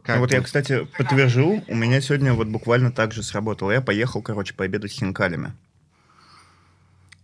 Как 0.04 0.16
ну, 0.16 0.22
вот 0.22 0.32
я, 0.32 0.42
кстати, 0.42 0.88
подтвержу, 0.98 1.64
у 1.68 1.76
меня 1.76 2.02
сегодня 2.02 2.34
вот 2.34 2.48
буквально 2.48 2.92
так 2.92 3.12
же 3.14 3.22
сработало. 3.22 3.72
Я 3.72 3.82
поехал, 3.82 4.24
короче, 4.24 4.54
пообедать 4.56 4.92
с 4.92 4.96
хинкалями. 4.96 5.54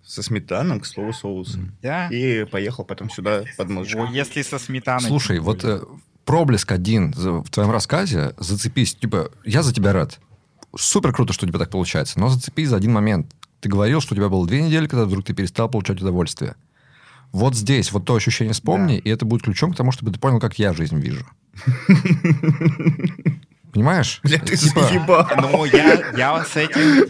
Со 0.04 0.22
сметаной, 0.22 0.80
к 0.80 0.86
слову, 0.86 1.12
соусом. 1.12 1.76
Да. 1.82 2.08
И 2.10 2.46
поехал 2.46 2.86
потом 2.86 3.10
сюда 3.10 3.44
под 3.58 3.70
музычку. 3.70 4.06
Если 4.12 4.44
со 4.44 4.60
сметаной... 4.60 5.08
Слушай, 5.08 5.40
вот 5.40 5.64
э, 5.64 5.82
проблеск 6.24 6.72
один 6.72 7.14
в 7.14 7.50
твоем 7.50 7.72
рассказе, 7.72 8.36
зацепись, 8.38 8.94
типа, 8.94 9.32
я 9.44 9.64
за 9.64 9.74
тебя 9.74 9.92
рад. 9.92 10.20
Супер 10.78 11.14
круто, 11.14 11.34
что 11.34 11.46
у 11.46 11.50
тебя 11.50 11.60
так 11.60 11.72
получается, 11.72 12.20
но 12.20 12.30
зацепись 12.30 12.70
за 12.70 12.76
один 12.76 12.92
момент. 12.94 13.34
Ты 13.60 13.70
говорил, 13.70 14.02
что 14.02 14.14
у 14.14 14.18
тебя 14.18 14.30
было 14.30 14.46
две 14.46 14.62
недели, 14.62 14.88
когда 14.88 15.06
вдруг 15.06 15.26
ты 15.26 15.34
перестал 15.34 15.68
получать 15.68 16.00
удовольствие 16.00 16.56
вот 17.38 17.56
здесь 17.56 17.92
вот 17.92 18.06
то 18.06 18.16
ощущение 18.16 18.54
вспомни, 18.54 18.96
да. 18.96 19.02
и 19.10 19.10
это 19.14 19.26
будет 19.26 19.44
ключом 19.44 19.74
к 19.74 19.78
тому, 19.78 19.92
чтобы 19.92 20.12
ты 20.12 20.20
понял, 20.20 20.40
как 20.40 20.58
я 20.60 20.74
жизнь 20.74 21.00
вижу. 21.00 21.26
Понимаешь? 23.74 24.22
Бля, 24.24 24.40
ты 24.40 24.58
типа... 24.58 24.82
заебал. 24.82 25.28
Ну, 25.40 25.66
я, 25.66 26.12
я, 26.18 26.44
с 26.44 26.56
этим, 26.56 27.06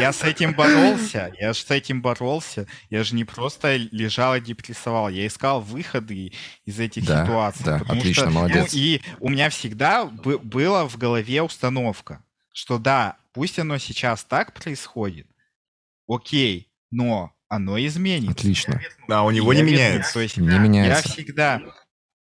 я 0.00 0.12
с 0.12 0.22
этим 0.22 0.52
боролся. 0.52 1.32
Я 1.38 1.52
же 1.52 1.60
с 1.60 1.70
этим 1.70 2.02
боролся. 2.02 2.66
Я 2.90 3.04
же 3.04 3.14
не 3.14 3.24
просто 3.24 3.76
лежал 3.76 4.34
и 4.34 4.40
депрессовал. 4.40 5.10
Я 5.10 5.26
искал 5.28 5.60
выходы 5.60 6.32
из 6.64 6.80
этих 6.80 7.06
да, 7.06 7.24
ситуаций. 7.24 7.64
Да, 7.64 7.76
отлично, 7.88 8.24
что, 8.24 8.30
молодец. 8.30 8.72
Ну, 8.72 8.78
и 8.80 9.00
у 9.20 9.28
меня 9.28 9.48
всегда 9.48 10.06
б- 10.06 10.38
была 10.38 10.88
в 10.88 10.96
голове 10.96 11.40
установка, 11.40 12.24
что 12.52 12.78
да, 12.78 13.16
пусть 13.32 13.60
оно 13.60 13.78
сейчас 13.78 14.24
так 14.24 14.54
происходит, 14.54 15.28
окей, 16.08 16.72
но 16.90 17.32
оно 17.48 17.78
изменится. 17.78 18.32
Отлично. 18.32 18.80
А 19.08 19.24
у 19.24 19.30
него 19.30 19.52
не 19.52 19.62
меняется. 19.62 20.14
То 20.14 20.20
есть 20.20 20.36
не 20.36 20.58
меняется. 20.58 21.08
Я 21.08 21.14
всегда... 21.14 21.62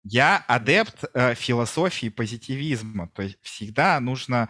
Я 0.09 0.45
адепт 0.47 1.05
э, 1.15 1.35
философии 1.35 2.11
позитивизма. 2.11 3.11
То 3.13 3.23
есть 3.23 3.39
всегда 3.43 3.99
нужно 3.99 4.49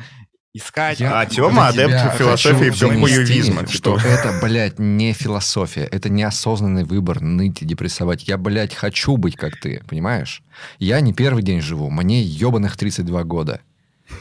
искать. 0.52 1.00
Я, 1.00 1.20
а 1.20 1.26
Тёма 1.26 1.68
адепт 1.68 2.16
философии 2.18 2.70
хуевизма. 2.70 3.66
Что 3.66 3.96
это, 3.96 4.38
блядь, 4.42 4.78
не 4.78 5.12
философия. 5.14 5.84
Это 5.84 6.10
неосознанный 6.10 6.84
выбор 6.84 7.20
ныть 7.20 7.62
и 7.62 7.64
депрессовать. 7.64 8.28
Я, 8.28 8.36
блядь, 8.36 8.74
хочу 8.74 9.16
быть 9.16 9.36
как 9.36 9.58
ты, 9.58 9.82
понимаешь? 9.88 10.42
Я 10.78 11.00
не 11.00 11.14
первый 11.14 11.42
день 11.42 11.60
живу. 11.60 11.88
Мне 11.90 12.22
ебаных 12.22 12.76
32 12.76 13.24
года. 13.24 13.60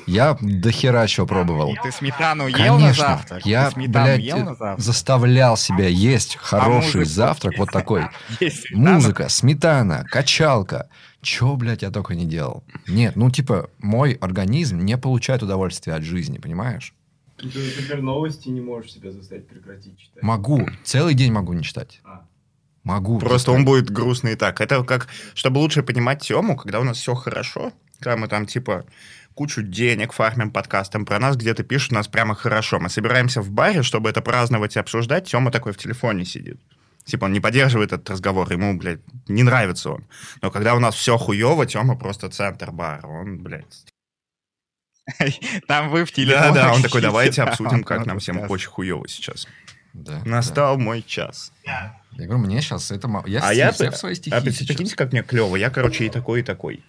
Я 0.07 0.37
до 0.41 0.71
хера 0.71 1.07
чего 1.07 1.25
пробовал. 1.25 1.75
Ты 1.83 1.91
сметану 1.91 2.47
ел 2.47 2.77
Конечно. 2.77 2.79
на 2.79 2.93
завтрак? 2.93 3.45
Я, 3.45 3.71
блядь, 3.75 4.21
ел 4.21 4.37
на 4.39 4.55
завтрак? 4.55 4.79
заставлял 4.79 5.57
себя 5.57 5.87
есть 5.87 6.37
а 6.37 6.45
хороший 6.45 7.03
а 7.03 7.05
завтрак 7.05 7.57
вот 7.57 7.71
такой. 7.71 8.07
Музыка, 8.71 9.29
сметана, 9.29 10.03
качалка. 10.09 10.89
Чё, 11.21 11.55
блядь, 11.55 11.81
я 11.81 11.89
только 11.89 12.13
не 12.15 12.25
делал? 12.25 12.63
Нет, 12.87 13.15
ну, 13.15 13.31
типа, 13.31 13.69
мой 13.79 14.13
организм 14.13 14.79
не 14.79 14.97
получает 14.97 15.41
удовольствия 15.41 15.93
от 15.93 16.03
жизни, 16.03 16.37
понимаешь? 16.37 16.93
Ты, 17.37 17.45
например, 17.45 18.01
новости 18.01 18.49
не 18.49 18.61
можешь 18.61 18.93
себя 18.93 19.11
заставить 19.11 19.47
прекратить 19.47 19.97
читать. 19.97 20.23
Могу. 20.23 20.67
Целый 20.83 21.13
день 21.15 21.31
могу 21.31 21.53
не 21.53 21.63
читать. 21.63 21.99
А. 22.03 22.25
Могу. 22.83 23.19
Просто 23.19 23.51
он 23.51 23.65
будет 23.65 23.89
грустный 23.89 24.33
и 24.33 24.35
так. 24.35 24.61
Это 24.61 24.83
как, 24.83 25.07
чтобы 25.33 25.57
лучше 25.57 25.83
понимать 25.83 26.21
тему, 26.21 26.55
когда 26.55 26.79
у 26.79 26.83
нас 26.83 26.97
все 26.97 27.15
хорошо, 27.15 27.73
когда 27.99 28.15
мы 28.15 28.27
там, 28.27 28.45
типа, 28.45 28.85
кучу 29.35 29.61
денег 29.61 30.13
фармим 30.13 30.49
подкастом, 30.49 31.05
про 31.05 31.19
нас 31.19 31.35
где-то 31.35 31.63
пишут, 31.63 31.91
нас 31.91 32.07
прямо 32.07 32.33
хорошо. 32.33 32.79
Мы 32.79 32.89
собираемся 32.89 33.41
в 33.41 33.51
баре, 33.51 33.83
чтобы 33.83 34.09
это 34.09 34.21
праздновать 34.21 34.75
и 34.75 34.79
обсуждать, 34.79 35.29
Тёма 35.29 35.51
такой 35.51 35.73
в 35.73 35.77
телефоне 35.77 36.25
сидит. 36.25 36.59
Типа 37.03 37.25
он 37.25 37.33
не 37.33 37.39
поддерживает 37.39 37.93
этот 37.93 38.09
разговор, 38.09 38.51
ему, 38.51 38.75
блядь, 38.77 39.01
не 39.27 39.43
нравится 39.43 39.91
он. 39.91 40.05
Но 40.41 40.49
когда 40.49 40.73
у 40.73 40.79
нас 40.79 40.95
все 40.95 41.17
хуево, 41.17 41.65
Тёма 41.67 41.95
просто 41.95 42.29
центр 42.29 42.71
бара. 42.71 43.05
Он, 43.05 43.37
блядь... 43.37 43.85
Там 45.67 45.89
вы 45.89 46.05
в 46.05 46.11
телефоне. 46.11 46.53
Да, 46.53 46.69
да, 46.69 46.73
он 46.73 46.81
такой, 46.81 47.01
давайте 47.01 47.43
обсудим, 47.43 47.83
как 47.83 48.05
нам 48.07 48.17
всем 48.17 48.39
очень 48.49 48.69
хуево 48.69 49.07
сейчас. 49.07 49.47
Да, 49.93 50.21
Настал 50.25 50.77
да. 50.77 50.83
мой 50.83 51.03
час. 51.03 51.51
Я 51.63 51.93
говорю, 52.27 52.39
мне 52.39 52.61
сейчас 52.61 52.89
это... 52.89 53.07
Я 53.27 53.47
а 53.47 53.53
я, 53.53 53.71
в 53.71 53.75
свои 53.75 54.15
стихи 54.15 54.35
А 54.35 54.41
прикиньте, 54.41 54.95
как 54.95 55.11
мне 55.11 55.21
клево. 55.21 55.55
Я, 55.57 55.69
короче, 55.69 56.05
и 56.05 56.09
такой, 56.09 56.39
и 56.39 56.43
такой. 56.43 56.83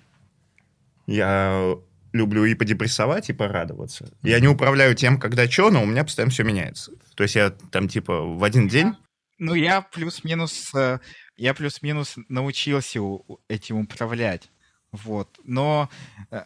Я 1.07 1.77
люблю 2.17 2.45
и 2.45 2.55
подепрессовать, 2.55 3.31
и 3.31 3.33
порадоваться. 3.33 4.13
Я 4.23 4.41
не 4.41 4.49
управляю 4.49 4.95
тем, 4.95 5.19
когда 5.19 5.49
что, 5.49 5.71
но 5.71 5.83
у 5.83 5.87
меня 5.87 6.05
постоянно 6.05 6.33
все 6.33 6.45
меняется. 6.45 6.93
То 7.15 7.23
есть 7.23 7.37
я 7.37 7.51
там 7.51 7.89
типа 7.89 8.23
в 8.23 8.43
один 8.43 8.69
день... 8.69 8.95
Ну, 9.39 9.55
я 9.55 9.83
плюс-минус... 9.83 10.75
Э, 10.75 10.99
я 11.37 11.53
плюс-минус 11.53 12.15
научился 12.29 13.01
этим 13.49 13.77
управлять. 13.79 14.51
Вот. 14.93 15.39
Но 15.45 15.91
э, 16.31 16.45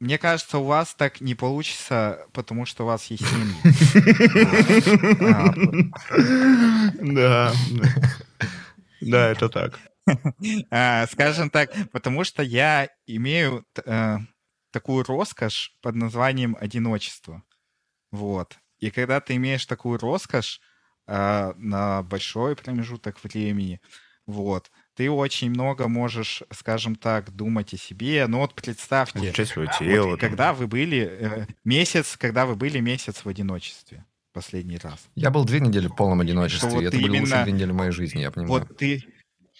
мне 0.00 0.16
кажется, 0.16 0.58
у 0.58 0.64
вас 0.64 0.94
так 0.94 1.20
не 1.20 1.34
получится, 1.34 2.26
потому 2.32 2.64
что 2.66 2.84
у 2.84 2.86
вас 2.86 3.06
есть 3.06 3.24
семьи. 3.26 3.54
Да. 7.14 7.52
Да, 9.00 9.28
это 9.30 9.48
так. 9.48 9.78
А, 10.70 11.06
скажем 11.06 11.50
так, 11.50 11.70
потому 11.92 12.24
что 12.24 12.42
я 12.42 12.88
имею 13.06 13.64
э, 13.84 14.18
такую 14.70 15.04
роскошь 15.04 15.76
под 15.82 15.94
названием 15.96 16.56
одиночество. 16.60 17.42
Вот. 18.10 18.58
И 18.78 18.90
когда 18.90 19.20
ты 19.20 19.36
имеешь 19.36 19.66
такую 19.66 19.98
роскошь 19.98 20.60
э, 21.06 21.52
на 21.56 22.02
большой 22.02 22.56
промежуток 22.56 23.22
времени, 23.22 23.80
вот, 24.26 24.70
ты 24.94 25.10
очень 25.10 25.50
много 25.50 25.88
можешь, 25.88 26.42
скажем 26.52 26.96
так, 26.96 27.30
думать 27.30 27.72
о 27.72 27.78
себе. 27.78 28.26
Ну 28.26 28.38
вот 28.38 28.54
представьте, 28.54 29.32
тело, 29.78 30.10
вот, 30.10 30.20
когда 30.20 30.52
вы 30.52 30.66
были 30.66 31.08
э, 31.10 31.46
месяц, 31.64 32.16
когда 32.18 32.44
вы 32.44 32.54
были 32.54 32.78
месяц 32.80 33.24
в 33.24 33.28
одиночестве 33.28 34.04
последний 34.32 34.78
раз. 34.78 35.08
Я 35.14 35.30
был 35.30 35.44
две 35.44 35.60
недели 35.60 35.88
в 35.88 35.96
полном 35.96 36.20
одиночестве. 36.20 36.68
Вот 36.68 36.84
это 36.84 36.96
были 36.96 37.06
именно... 37.06 37.20
лучшие 37.22 37.42
две 37.44 37.52
недели 37.52 37.72
моей 37.72 37.90
жизни, 37.90 38.20
я 38.20 38.30
понимаю. 38.30 38.60
Вот 38.60 38.76
ты, 38.76 39.02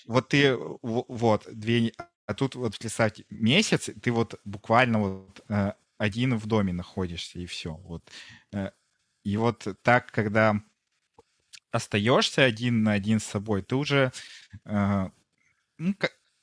вот 0.07 0.29
ты, 0.29 0.57
вот 0.57 1.47
две, 1.51 1.93
а 2.29 2.35
тут 2.35 2.57
вот 2.57 2.79
представьте, 2.79 3.25
месяц, 3.31 3.91
ты 4.03 4.13
вот 4.13 4.41
буквально 4.45 5.01
вот 5.01 5.41
э, 5.49 5.73
один 5.99 6.37
в 6.39 6.47
доме 6.47 6.75
находишься, 6.75 7.39
и 7.41 7.47
все. 7.47 7.75
Вот. 7.75 8.09
Э, 8.53 8.73
и 9.25 9.37
вот 9.39 9.67
так, 9.83 10.13
когда 10.13 10.61
остаешься 11.71 12.45
один 12.45 12.83
на 12.83 12.93
один 12.93 13.21
с 13.21 13.25
собой, 13.25 13.63
ты 13.63 13.77
уже, 13.77 14.13
э, 14.65 15.11
ну, 15.79 15.95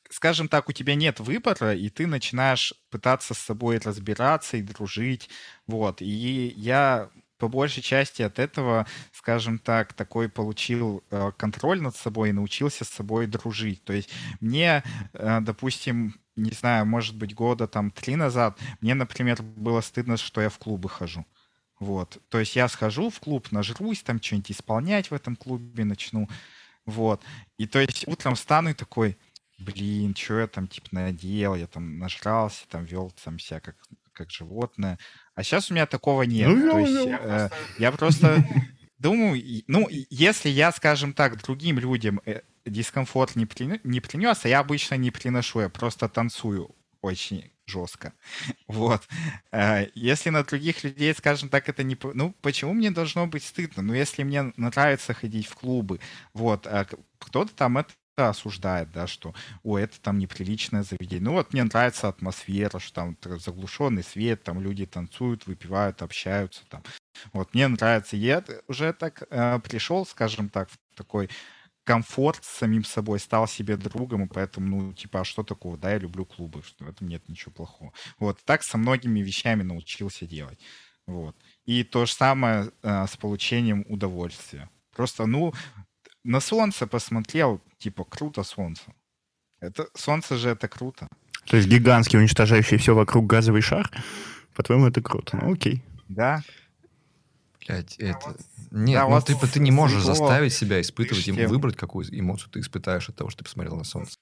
скажем 0.10 0.50
так, 0.50 0.70
у 0.70 0.74
тебя 0.74 0.96
нет 0.96 1.20
выбора, 1.20 1.76
и 1.76 1.90
ты 1.90 2.08
начинаешь 2.08 2.74
пытаться 2.92 3.34
с 3.34 3.40
собой 3.40 3.80
разбираться 3.80 4.58
и 4.58 4.64
дружить. 4.64 5.30
Вот. 5.68 6.02
И 6.02 6.54
я 6.58 7.12
по 7.38 7.48
большей 7.48 7.84
части 7.84 8.22
от 8.22 8.40
этого, 8.40 8.86
скажем 9.12 9.60
так, 9.60 9.94
такой 9.94 10.30
получил 10.30 11.04
э, 11.12 11.32
контроль 11.38 11.82
над 11.82 11.96
собой 11.96 12.30
и 12.30 12.34
научился 12.34 12.86
с 12.86 12.90
собой 12.90 13.28
дружить. 13.28 13.84
То 13.84 13.94
есть 13.94 14.10
мне, 14.40 14.84
э, 15.14 15.40
допустим, 15.42 16.16
не 16.36 16.52
знаю, 16.52 16.86
может 16.86 17.16
быть, 17.16 17.34
года 17.34 17.68
там 17.68 17.92
три 17.92 18.16
назад, 18.16 18.58
мне, 18.82 18.94
например, 18.94 19.42
было 19.42 19.82
стыдно, 19.82 20.18
что 20.18 20.42
я 20.42 20.50
в 20.50 20.58
клубы 20.60 20.90
хожу. 20.90 21.26
Вот. 21.80 22.18
То 22.30 22.40
есть 22.40 22.56
я 22.56 22.68
схожу 22.68 23.10
в 23.10 23.20
клуб, 23.20 23.52
нажрусь, 23.52 24.02
там 24.04 24.22
что-нибудь 24.22 24.52
исполнять 24.52 25.12
в 25.12 25.14
этом 25.14 25.36
клубе 25.36 25.84
начну. 25.84 26.30
Вот. 26.86 27.22
И 27.58 27.68
то 27.68 27.80
есть 27.80 28.08
утром 28.08 28.36
встану 28.36 28.70
и 28.70 28.74
такой, 28.74 29.18
блин, 29.58 30.16
что 30.16 30.40
я 30.40 30.48
там 30.48 30.68
типа 30.68 30.88
надел, 30.92 31.56
я 31.56 31.68
там 31.68 31.98
нажрался, 31.98 32.68
там 32.70 32.86
вел 32.86 33.12
там 33.24 33.40
себя 33.40 33.60
как, 33.60 33.76
как 34.14 34.32
животное. 34.32 35.00
А 35.36 35.44
сейчас 35.44 35.70
у 35.70 35.74
меня 35.74 35.86
такого 35.86 36.24
нет. 36.24 36.50
Ну, 36.50 36.72
То 36.72 36.80
есть 36.80 37.08
э, 37.08 37.50
я 37.78 37.92
просто 37.92 38.44
думаю, 38.98 39.42
ну, 39.68 39.88
если 40.10 40.50
я, 40.50 40.72
скажем 40.72 41.14
так, 41.14 41.42
другим 41.44 41.78
людям 41.78 42.22
э, 42.26 42.42
дискомфорт 42.66 43.36
не, 43.36 43.46
при, 43.46 43.80
не 43.84 44.00
принес, 44.00 44.46
а 44.46 44.50
я 44.50 44.60
обычно 44.60 44.96
не 44.96 45.12
приношу, 45.12 45.60
я 45.62 45.70
просто 45.70 46.08
танцую 46.08 46.74
очень 47.02 47.52
жестко. 47.68 48.14
Вот. 48.68 49.08
Э, 49.52 49.88
если 49.94 50.30
на 50.30 50.44
других 50.44 50.84
людей, 50.84 51.14
скажем 51.14 51.50
так, 51.50 51.68
это 51.68 51.84
не... 51.84 51.98
Ну, 52.14 52.34
почему 52.42 52.74
мне 52.74 52.92
должно 52.92 53.28
быть 53.28 53.44
стыдно? 53.44 53.84
Ну, 53.84 53.94
если 53.94 54.24
мне 54.24 54.54
нравится 54.56 55.14
ходить 55.14 55.48
в 55.48 55.56
клубы, 55.56 56.00
вот, 56.34 56.66
а 56.66 56.88
кто-то 57.20 57.54
там 57.54 57.78
это 57.78 57.92
осуждает, 58.18 58.92
да, 58.92 59.08
что, 59.08 59.34
о, 59.64 59.78
это 59.78 60.00
там 60.00 60.18
неприличное 60.18 60.84
заведение. 60.84 61.26
Ну 61.26 61.34
вот 61.34 61.54
мне 61.54 61.64
нравится 61.64 62.08
атмосфера, 62.08 62.80
что 62.80 62.94
там 62.94 63.18
заглушенный 63.40 64.04
свет, 64.04 64.44
там 64.44 64.62
люди 64.62 64.86
танцуют, 64.86 65.48
выпивают, 65.48 66.02
общаются 66.02 66.62
там. 66.70 66.84
Вот 67.34 67.54
мне 67.54 67.68
нравится. 67.68 68.16
Я 68.16 68.44
уже 68.68 68.94
так 68.94 69.24
э, 69.30 69.60
пришел, 69.60 70.06
скажем 70.06 70.50
так, 70.50 70.70
в 70.70 70.78
такой 70.96 71.30
комфорт 71.84 72.44
с 72.44 72.58
самим 72.58 72.84
собой, 72.84 73.20
стал 73.20 73.48
себе 73.48 73.78
другом, 73.78 74.26
и 74.26 74.28
поэтому, 74.28 74.68
ну, 74.68 74.94
типа, 74.94 75.22
а 75.22 75.26
что 75.26 75.44
такого? 75.44 75.78
Да, 75.78 75.92
я 75.92 76.00
люблю 76.00 76.26
клубы, 76.26 76.64
что 76.64 76.86
в 76.86 76.90
этом 76.90 77.08
нет 77.08 77.28
ничего 77.30 77.52
плохого. 77.52 77.94
Вот, 78.18 78.40
так 78.44 78.64
со 78.64 78.78
многими 78.78 79.20
вещами 79.20 79.62
научился 79.62 80.26
делать. 80.26 80.60
Вот. 81.06 81.36
И 81.66 81.84
то 81.84 82.06
же 82.06 82.14
самое 82.14 82.72
э, 82.82 83.06
с 83.08 83.16
получением 83.18 83.86
удовольствия. 83.88 84.70
Просто, 84.96 85.26
ну, 85.28 85.54
на 86.26 86.40
солнце 86.40 86.88
посмотрел, 86.88 87.62
типа, 87.78 88.04
круто 88.04 88.44
солнце. 88.44 88.82
Это, 89.60 89.88
солнце 89.94 90.38
же 90.38 90.50
это 90.50 90.68
круто. 90.68 91.08
То 91.46 91.58
есть 91.58 91.70
гигантский, 91.70 92.20
уничтожающий 92.20 92.78
все 92.78 92.96
вокруг 92.96 93.28
газовый 93.28 93.62
шар? 93.62 93.90
По-твоему, 94.56 94.88
это 94.88 95.02
круто? 95.02 95.38
Ну, 95.38 95.54
окей. 95.54 95.84
Да. 96.08 96.44
Блять, 97.66 97.96
это... 97.98 98.36
Нет, 98.72 99.00
да, 99.00 99.08
ну, 99.08 99.22
типа, 99.22 99.48
ты 99.48 99.60
не 99.60 99.72
можешь 99.72 100.04
заставить 100.04 100.54
себя 100.54 100.82
испытывать, 100.82 101.28
им, 101.28 101.36
выбрать, 101.48 101.78
какую 101.78 102.06
эмоцию 102.12 102.50
ты 102.50 102.60
испытаешь 102.60 103.08
от 103.08 103.16
того, 103.16 103.30
что 103.30 103.40
ты 103.40 103.46
посмотрел 103.46 103.76
на 103.76 103.84
солнце. 103.84 104.16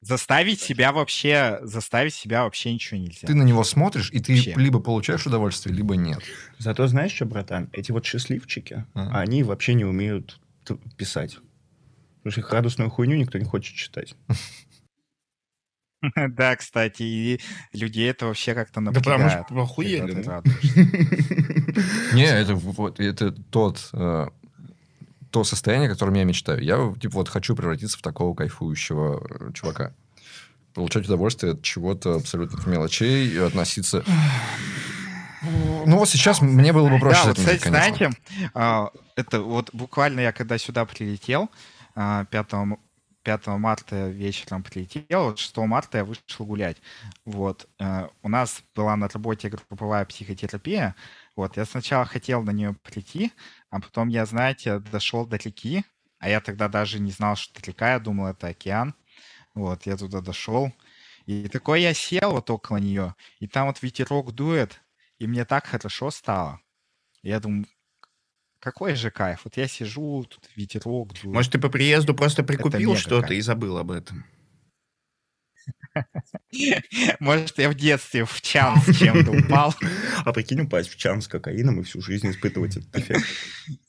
Заставить 0.00 0.60
себя 0.60 0.92
вообще, 0.92 1.58
заставить 1.62 2.14
себя 2.14 2.44
вообще 2.44 2.72
ничего 2.72 3.00
нельзя. 3.00 3.26
Ты 3.26 3.34
на 3.34 3.42
него 3.42 3.64
смотришь, 3.64 4.10
и 4.12 4.20
ты 4.20 4.34
вообще. 4.34 4.54
либо 4.54 4.78
получаешь 4.78 5.26
удовольствие, 5.26 5.74
либо 5.74 5.96
нет. 5.96 6.20
Зато 6.58 6.86
знаешь 6.86 7.12
что, 7.12 7.24
братан? 7.24 7.68
Эти 7.72 7.90
вот 7.90 8.04
счастливчики, 8.04 8.86
а. 8.94 9.20
они 9.20 9.42
вообще 9.42 9.74
не 9.74 9.84
умеют 9.84 10.38
писать. 10.76 11.38
Потому 12.18 12.32
что 12.32 12.40
их 12.40 12.52
радостную 12.52 12.90
хуйню 12.90 13.16
никто 13.16 13.38
не 13.38 13.44
хочет 13.44 13.76
читать. 13.76 14.14
Да, 16.14 16.54
кстати, 16.54 17.02
и 17.02 17.40
людей 17.72 18.08
это 18.08 18.26
вообще 18.26 18.54
как-то 18.54 18.80
напрягает. 18.80 19.20
Да 19.20 19.42
потому 19.42 19.66
что 19.66 19.72
охуели. 19.72 20.14
Не, 22.14 22.26
это 22.26 22.54
вот 22.54 23.00
это 23.00 23.32
тот 23.32 23.90
э, 23.92 24.28
то 25.30 25.44
состояние, 25.44 25.88
которым 25.88 26.14
я 26.14 26.24
мечтаю. 26.24 26.62
Я 26.62 26.94
типа 27.00 27.16
вот 27.16 27.28
хочу 27.28 27.56
превратиться 27.56 27.98
в 27.98 28.02
такого 28.02 28.34
кайфующего 28.34 29.26
э, 29.28 29.52
чувака. 29.54 29.92
Получать 30.72 31.06
удовольствие 31.06 31.54
от 31.54 31.62
чего-то 31.62 32.14
абсолютно 32.14 32.70
мелочей 32.70 33.28
и 33.28 33.38
относиться 33.38 34.04
ну 35.42 35.98
вот 35.98 36.08
сейчас 36.08 36.40
мне 36.40 36.72
было 36.72 36.88
бы 36.88 36.98
проще. 36.98 37.20
Да, 37.22 37.28
вот, 37.28 37.38
кстати, 37.38 37.68
знаете, 37.68 38.10
а, 38.54 38.90
это 39.16 39.40
вот 39.40 39.70
буквально 39.72 40.20
я 40.20 40.32
когда 40.32 40.58
сюда 40.58 40.84
прилетел 40.84 41.48
5, 41.94 41.94
а, 41.94 42.24
5 43.22 43.46
марта 43.58 44.08
вечером 44.08 44.62
прилетел, 44.62 45.24
вот 45.24 45.38
6 45.38 45.56
марта 45.66 45.98
я 45.98 46.04
вышел 46.04 46.46
гулять. 46.46 46.78
Вот. 47.24 47.68
Э, 47.78 48.08
у 48.22 48.28
нас 48.28 48.62
была 48.74 48.96
на 48.96 49.08
работе 49.08 49.48
групповая 49.50 50.04
психотерапия. 50.06 50.94
Вот. 51.36 51.56
Я 51.56 51.66
сначала 51.66 52.04
хотел 52.06 52.42
на 52.42 52.50
нее 52.52 52.74
прийти, 52.82 53.32
а 53.70 53.80
потом 53.80 54.08
я, 54.08 54.24
знаете, 54.24 54.78
дошел 54.78 55.26
до 55.26 55.36
реки, 55.36 55.84
а 56.18 56.28
я 56.28 56.40
тогда 56.40 56.68
даже 56.68 57.00
не 57.00 57.10
знал, 57.10 57.36
что 57.36 57.58
это 57.58 57.70
река, 57.70 57.92
я 57.92 57.98
думал, 57.98 58.28
это 58.28 58.48
океан. 58.48 58.94
Вот, 59.54 59.86
я 59.86 59.96
туда 59.96 60.20
дошел. 60.20 60.72
И 61.26 61.48
такой 61.48 61.82
я 61.82 61.92
сел 61.92 62.30
вот 62.30 62.48
около 62.48 62.78
нее, 62.78 63.14
и 63.38 63.46
там 63.46 63.66
вот 63.66 63.82
ветерок 63.82 64.32
дует, 64.32 64.80
и 65.18 65.26
мне 65.26 65.44
так 65.44 65.66
хорошо 65.66 66.10
стало. 66.10 66.60
Я 67.22 67.40
думаю, 67.40 67.66
какой 68.60 68.94
же 68.94 69.10
кайф. 69.10 69.42
Вот 69.44 69.56
я 69.56 69.68
сижу, 69.68 70.24
тут 70.28 70.48
ветерок 70.56 71.12
дует. 71.14 71.34
Может, 71.34 71.52
ты 71.52 71.58
по 71.58 71.68
приезду 71.68 72.14
просто 72.14 72.42
прикупил 72.42 72.96
что-то 72.96 73.34
и 73.34 73.40
забыл 73.40 73.78
об 73.78 73.90
этом? 73.90 74.24
Может, 77.20 77.58
я 77.58 77.70
в 77.70 77.74
детстве 77.74 78.24
в 78.24 78.40
чан 78.40 78.80
с 78.80 78.96
чем-то 78.96 79.30
упал. 79.30 79.74
А 80.24 80.32
прикинь, 80.32 80.60
упасть 80.60 80.90
в 80.90 80.96
чан 80.96 81.20
с 81.22 81.28
кокаином 81.28 81.80
и 81.80 81.84
всю 81.84 82.00
жизнь 82.00 82.30
испытывать 82.30 82.76
этот 82.76 82.96
эффект. 82.96 83.24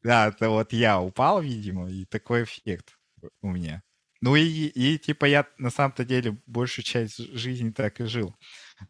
Да, 0.00 0.28
это 0.28 0.48
вот 0.48 0.72
я 0.72 1.00
упал, 1.00 1.42
видимо, 1.42 1.90
и 1.90 2.04
такой 2.04 2.44
эффект 2.44 2.96
у 3.42 3.50
меня. 3.50 3.82
Ну 4.20 4.36
и, 4.36 4.44
и 4.44 4.96
типа 4.96 5.24
я 5.24 5.46
на 5.58 5.70
самом-то 5.70 6.04
деле 6.04 6.40
большую 6.46 6.84
часть 6.84 7.18
жизни 7.18 7.70
так 7.70 8.00
и 8.00 8.04
жил. 8.04 8.34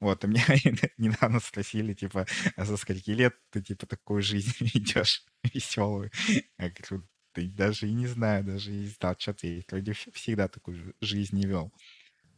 Вот, 0.00 0.24
и 0.24 0.26
меня 0.26 0.44
недавно 0.98 1.40
спросили, 1.40 1.94
типа, 1.94 2.26
а 2.56 2.64
за 2.64 2.76
скольки 2.76 3.10
лет 3.10 3.34
ты, 3.50 3.62
типа, 3.62 3.86
такую 3.86 4.22
жизнь 4.22 4.54
ведешь 4.60 5.24
веселую? 5.42 6.10
Я 6.58 6.70
говорю, 6.70 7.06
ты 7.32 7.48
даже 7.48 7.88
и 7.88 7.92
не 7.92 8.06
знаю, 8.06 8.44
даже 8.44 8.72
и 8.72 8.86
знал, 8.86 9.14
что 9.18 9.30
ответить. 9.30 9.70
Вроде 9.70 9.92
всегда 9.92 10.48
такую 10.48 10.94
жизнь 11.00 11.36
не 11.36 11.46
вел. 11.46 11.72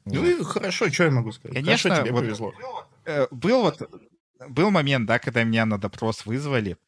Ну 0.05 0.21
вот. 0.21 0.29
и 0.29 0.45
хорошо, 0.45 0.89
что 0.91 1.05
я 1.05 1.11
могу 1.11 1.33
сказать? 1.33 1.57
Конечно, 1.57 1.91
хорошо, 1.91 2.03
тебе 2.03 2.13
вот, 2.13 2.21
повезло. 2.21 2.55
Э, 3.05 3.27
был 3.31 3.63
вот 3.63 3.83
был 4.49 4.71
момент, 4.71 5.07
да, 5.07 5.19
когда 5.19 5.45
меня 5.45 5.67
на 5.67 5.79
допрос 5.79 6.25
вызвали. 6.25 6.79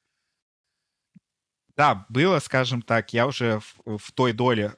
Да, 1.77 2.07
было, 2.09 2.39
скажем 2.39 2.83
так, 2.83 3.13
я 3.13 3.27
уже 3.27 3.61
в, 3.61 3.99
в 3.99 4.13
той 4.13 4.33
доле 4.33 4.75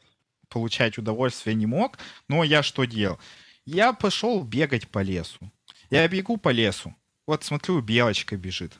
получать 0.48 0.98
удовольствие 0.98 1.55
не 1.55 1.66
мог, 1.66 1.98
но 2.28 2.44
я 2.44 2.62
что 2.62 2.85
делал? 2.85 3.19
Я 3.65 3.93
пошел 3.93 4.43
бегать 4.43 4.89
по 4.89 5.02
лесу. 5.02 5.51
Я 5.90 6.06
бегу 6.09 6.36
по 6.36 6.51
лесу. 6.51 6.94
Вот 7.27 7.44
смотрю, 7.44 7.81
белочка 7.81 8.36
бежит. 8.36 8.73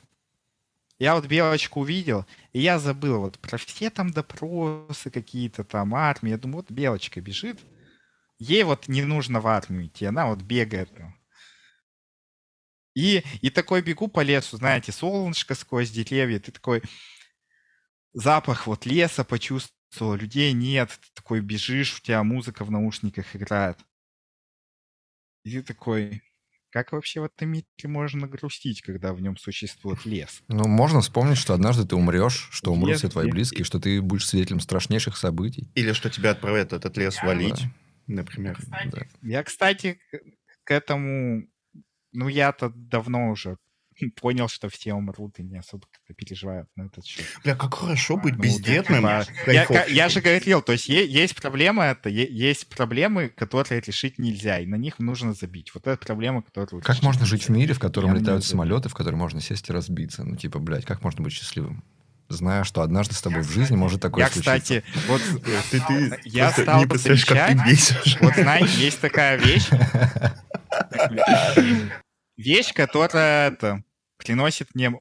Я 0.97 1.15
вот 1.15 1.25
белочку 1.25 1.81
увидел, 1.81 2.25
и 2.53 2.61
я 2.61 2.79
забыл 2.79 3.19
вот 3.19 3.37
про 3.39 3.57
все 3.57 3.89
там 3.89 4.11
допросы 4.11 5.09
какие-то 5.09 5.63
там, 5.63 5.93
армии. 5.93 6.29
Я 6.29 6.37
думаю, 6.37 6.57
вот 6.57 6.71
белочка 6.71 7.19
бежит. 7.19 7.59
Ей 8.39 8.63
вот 8.63 8.87
не 8.87 9.03
нужно 9.03 9.41
в 9.41 9.47
армию 9.47 9.87
идти, 9.87 10.05
она 10.05 10.27
вот 10.27 10.41
бегает. 10.41 10.91
И, 12.93 13.23
и 13.41 13.49
такой 13.49 13.81
бегу 13.81 14.07
по 14.07 14.21
лесу, 14.21 14.55
знаете, 14.55 14.93
солнышко 14.93 15.53
сквозь 15.53 15.91
деревья, 15.91 16.39
ты 16.39 16.51
такой 16.51 16.81
запах 18.13 18.67
вот 18.67 18.85
леса 18.85 19.25
почувствовал, 19.25 20.15
людей 20.15 20.53
нет, 20.53 20.89
ты 20.89 21.07
такой 21.13 21.41
бежишь, 21.41 21.97
у 21.97 22.01
тебя 22.01 22.23
музыка 22.23 22.63
в 22.63 22.71
наушниках 22.71 23.35
играет. 23.35 23.77
И 25.43 25.51
ты 25.51 25.61
такой, 25.61 26.21
как 26.75 26.91
вообще 26.91 27.21
в 27.21 27.23
этом 27.23 27.47
мире 27.47 27.65
можно 27.85 28.27
грустить, 28.27 28.81
когда 28.81 29.13
в 29.13 29.21
нем 29.21 29.37
существует 29.37 30.05
лес? 30.05 30.43
Ну, 30.49 30.67
можно 30.67 30.99
вспомнить, 30.99 31.37
что 31.37 31.53
однажды 31.53 31.87
ты 31.87 31.95
умрешь, 31.95 32.49
что 32.51 32.73
умрут 32.73 32.89
лес, 32.89 32.97
все 32.97 33.07
твои 33.07 33.31
близкие, 33.31 33.63
что 33.63 33.79
ты 33.79 34.01
будешь 34.01 34.27
свидетелем 34.27 34.59
страшнейших 34.59 35.15
событий. 35.15 35.69
Или 35.75 35.93
что 35.93 36.09
тебя 36.09 36.31
отправят 36.31 36.73
этот 36.73 36.97
лес 36.97 37.23
валить, 37.23 37.61
да. 37.61 38.13
например. 38.15 38.57
Кстати, 38.59 38.89
да. 38.89 39.05
Я, 39.21 39.43
кстати, 39.43 39.99
к 40.65 40.71
этому... 40.71 41.47
Ну, 42.11 42.27
я-то 42.27 42.69
давно 42.75 43.29
уже 43.29 43.55
понял, 44.21 44.47
что 44.47 44.69
все 44.69 44.93
умрут 44.93 45.39
и 45.39 45.43
не 45.43 45.57
особо 45.57 45.87
как-то 45.91 46.13
переживают 46.13 46.69
на 46.75 46.83
этот 46.83 47.05
счет. 47.05 47.25
Бля, 47.43 47.55
как 47.55 47.73
хорошо 47.73 48.17
быть 48.17 48.35
ну, 48.35 48.43
бездетным. 48.43 49.05
Типа, 49.45 49.51
я, 49.51 49.85
я 49.85 50.09
же 50.09 50.21
говорил, 50.21 50.61
то 50.61 50.71
есть 50.71 50.87
есть 50.87 51.35
проблема, 51.35 51.85
это 51.85 52.09
есть 52.09 52.69
проблемы, 52.69 53.29
которые 53.29 53.81
решить 53.81 54.19
нельзя, 54.19 54.59
и 54.59 54.65
на 54.65 54.75
них 54.75 54.99
нужно 54.99 55.33
забить. 55.33 55.73
Вот 55.73 55.87
это 55.87 56.03
проблема, 56.03 56.41
которую... 56.41 56.81
Как 56.81 57.01
можно 57.01 57.25
жить 57.25 57.43
в 57.43 57.49
мире, 57.49 57.73
в 57.73 57.79
котором 57.79 58.13
я 58.13 58.19
летают 58.19 58.45
самолеты, 58.45 58.89
в 58.89 58.93
который 58.93 59.15
можно 59.15 59.41
сесть 59.41 59.69
и 59.69 59.73
разбиться? 59.73 60.23
Ну, 60.23 60.35
типа, 60.35 60.59
блядь, 60.59 60.85
как 60.85 61.03
можно 61.03 61.23
быть 61.23 61.33
счастливым? 61.33 61.83
зная, 62.27 62.63
что 62.63 62.81
однажды 62.81 63.13
с 63.13 63.21
тобой 63.21 63.41
в 63.41 63.51
жизни 63.51 63.75
может 63.75 64.01
такое 64.01 64.23
я, 64.23 64.31
случиться. 64.31 64.59
кстати, 64.59 64.83
вот 65.07 65.21
ты, 65.71 65.79
ты 65.79 66.19
я 66.25 66.51
стал 66.51 66.79
не 66.79 66.87
представляешь, 66.87 67.25
как 67.25 67.49
ты 67.49 67.69
бесишь. 67.69 68.17
Вот 68.19 68.33
знаешь, 68.33 68.73
есть 68.75 68.99
такая 68.99 69.37
вещь, 69.37 69.69
вещь, 72.37 72.73
которая 72.73 73.51
это, 73.51 73.83
приносит 74.17 74.73
мне, 74.75 74.93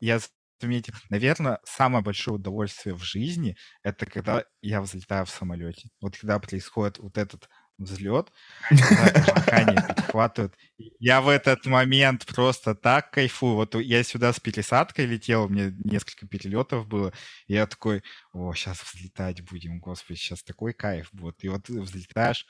я 0.00 0.20
заметил, 0.60 0.94
наверное, 1.08 1.58
самое 1.64 2.04
большое 2.04 2.36
удовольствие 2.36 2.94
в 2.94 3.02
жизни 3.02 3.56
это 3.82 4.06
когда 4.06 4.44
я 4.62 4.80
взлетаю 4.80 5.26
в 5.26 5.30
самолете. 5.30 5.88
Вот 6.00 6.16
когда 6.18 6.38
происходит 6.38 6.98
вот 6.98 7.16
этот 7.16 7.48
взлет, 7.80 8.30
дыхание 8.70 9.82
перехватывает. 9.88 10.54
Я 10.98 11.20
в 11.22 11.28
этот 11.28 11.64
момент 11.66 12.26
просто 12.26 12.74
так 12.74 13.10
кайфую. 13.10 13.54
Вот 13.54 13.74
я 13.74 14.02
сюда 14.04 14.32
с 14.32 14.40
пересадкой 14.40 15.06
летел, 15.06 15.44
у 15.44 15.48
меня 15.48 15.72
несколько 15.84 16.26
перелетов 16.26 16.86
было, 16.86 17.12
и 17.46 17.54
я 17.54 17.66
такой, 17.66 18.02
о, 18.32 18.52
сейчас 18.52 18.82
взлетать 18.82 19.42
будем, 19.42 19.80
господи, 19.80 20.18
сейчас 20.18 20.42
такой 20.42 20.74
кайф 20.74 21.08
будет. 21.12 21.42
И 21.42 21.48
вот 21.48 21.68
взлетаешь, 21.68 22.46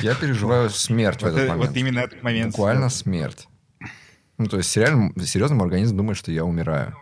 я 0.00 0.14
переживаю 0.14 0.70
смерть 0.70 1.22
в 1.22 1.26
этот 1.26 1.48
момент. 1.48 1.68
Вот 1.68 1.76
именно 1.76 1.98
этот 2.00 2.22
момент. 2.22 2.52
Буквально 2.52 2.88
смерть. 2.88 3.48
Ну, 4.38 4.46
то 4.46 4.58
есть 4.58 4.76
реально, 4.76 5.12
серьезно, 5.24 5.62
организм 5.62 5.96
думает, 5.96 6.18
что 6.18 6.30
я 6.30 6.44
умираю. 6.44 6.96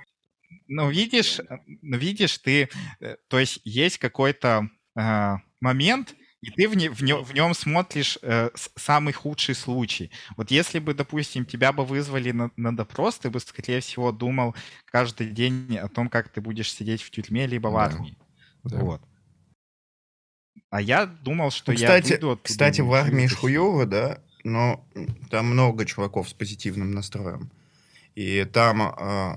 Ну, 0.69 0.91
видишь, 0.91 1.41
ну, 1.83 1.97
видишь, 1.97 2.39
ты... 2.39 2.69
Э, 3.01 3.17
то 3.29 3.39
есть 3.39 3.61
есть 3.65 3.99
какой-то 3.99 4.69
э, 4.97 5.35
момент, 5.61 6.15
и 6.41 6.51
ты 6.51 6.69
в, 6.69 6.77
не, 6.77 6.89
в, 6.89 7.03
не, 7.03 7.17
в 7.17 7.35
нем 7.35 7.55
смотришь 7.55 8.19
э, 8.23 8.51
самый 8.77 9.13
худший 9.13 9.55
случай. 9.55 10.11
Вот 10.37 10.51
если 10.51 10.79
бы, 10.79 10.95
допустим, 10.95 11.45
тебя 11.45 11.73
бы 11.73 11.85
вызвали 11.85 12.33
на, 12.33 12.51
на 12.57 12.77
допрос, 12.77 13.19
ты 13.19 13.31
бы, 13.31 13.41
скорее 13.41 13.81
всего, 13.81 14.13
думал 14.13 14.55
каждый 14.85 15.29
день 15.29 15.77
о 15.79 15.89
том, 15.89 16.09
как 16.09 16.29
ты 16.29 16.41
будешь 16.41 16.73
сидеть 16.73 17.03
в 17.03 17.11
тюрьме 17.11 17.47
либо 17.47 17.69
в 17.69 17.77
армии. 17.77 18.19
Да. 18.63 18.79
Вот. 18.79 19.03
А 20.75 20.81
я 20.81 21.07
думал, 21.07 21.53
что 21.53 21.71
ну, 21.71 21.77
кстати, 21.77 22.15
я 22.15 22.19
выйду 22.19 22.41
Кстати, 22.43 22.81
в 22.81 22.93
армии 22.95 23.29
Шхуева, 23.29 23.87
да, 23.87 24.19
но 24.43 24.85
там 25.31 25.47
много 25.47 25.85
чуваков 25.85 26.29
с 26.29 26.33
позитивным 26.33 26.91
настроем. 26.91 27.49
И 28.17 28.45
там 28.53 28.83
э, 28.83 29.37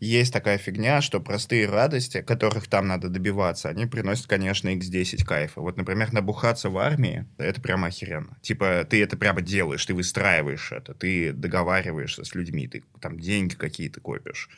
есть 0.00 0.32
такая 0.32 0.58
фигня, 0.58 1.00
что 1.00 1.20
простые 1.20 1.66
радости, 1.66 2.20
которых 2.20 2.66
там 2.66 2.88
надо 2.88 3.08
добиваться, 3.10 3.68
они 3.68 3.86
приносят, 3.86 4.26
конечно, 4.26 4.70
x10 4.70 5.24
кайфа. 5.24 5.60
Вот, 5.60 5.76
например, 5.76 6.12
набухаться 6.12 6.68
в 6.68 6.76
армии, 6.78 7.26
это 7.38 7.60
прямо 7.60 7.86
охеренно. 7.86 8.36
Типа, 8.42 8.84
ты 8.84 9.00
это 9.04 9.16
прямо 9.16 9.40
делаешь, 9.40 9.86
ты 9.86 9.94
выстраиваешь 9.94 10.72
это, 10.72 10.94
ты 10.94 11.32
договариваешься 11.32 12.24
с 12.24 12.34
людьми, 12.34 12.66
ты 12.66 12.82
там 13.00 13.20
деньги 13.20 13.54
какие-то 13.54 14.00
копишь 14.00 14.48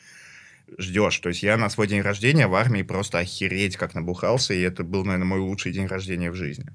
ждешь. 0.77 1.17
То 1.19 1.29
есть 1.29 1.43
я 1.43 1.57
на 1.57 1.69
свой 1.69 1.87
день 1.87 2.01
рождения 2.01 2.47
в 2.47 2.55
армии 2.55 2.81
просто 2.81 3.19
охереть 3.19 3.77
как 3.77 3.93
набухался, 3.93 4.53
и 4.53 4.61
это 4.61 4.83
был, 4.83 5.05
наверное, 5.05 5.27
мой 5.27 5.39
лучший 5.39 5.71
день 5.71 5.87
рождения 5.87 6.31
в 6.31 6.35
жизни. 6.35 6.67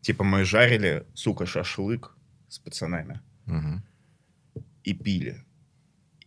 Типа 0.00 0.24
мы 0.24 0.44
жарили, 0.44 1.06
сука, 1.14 1.46
шашлык 1.46 2.14
с 2.48 2.58
пацанами. 2.58 3.20
Угу. 3.46 4.62
И 4.84 4.94
пили. 4.94 5.44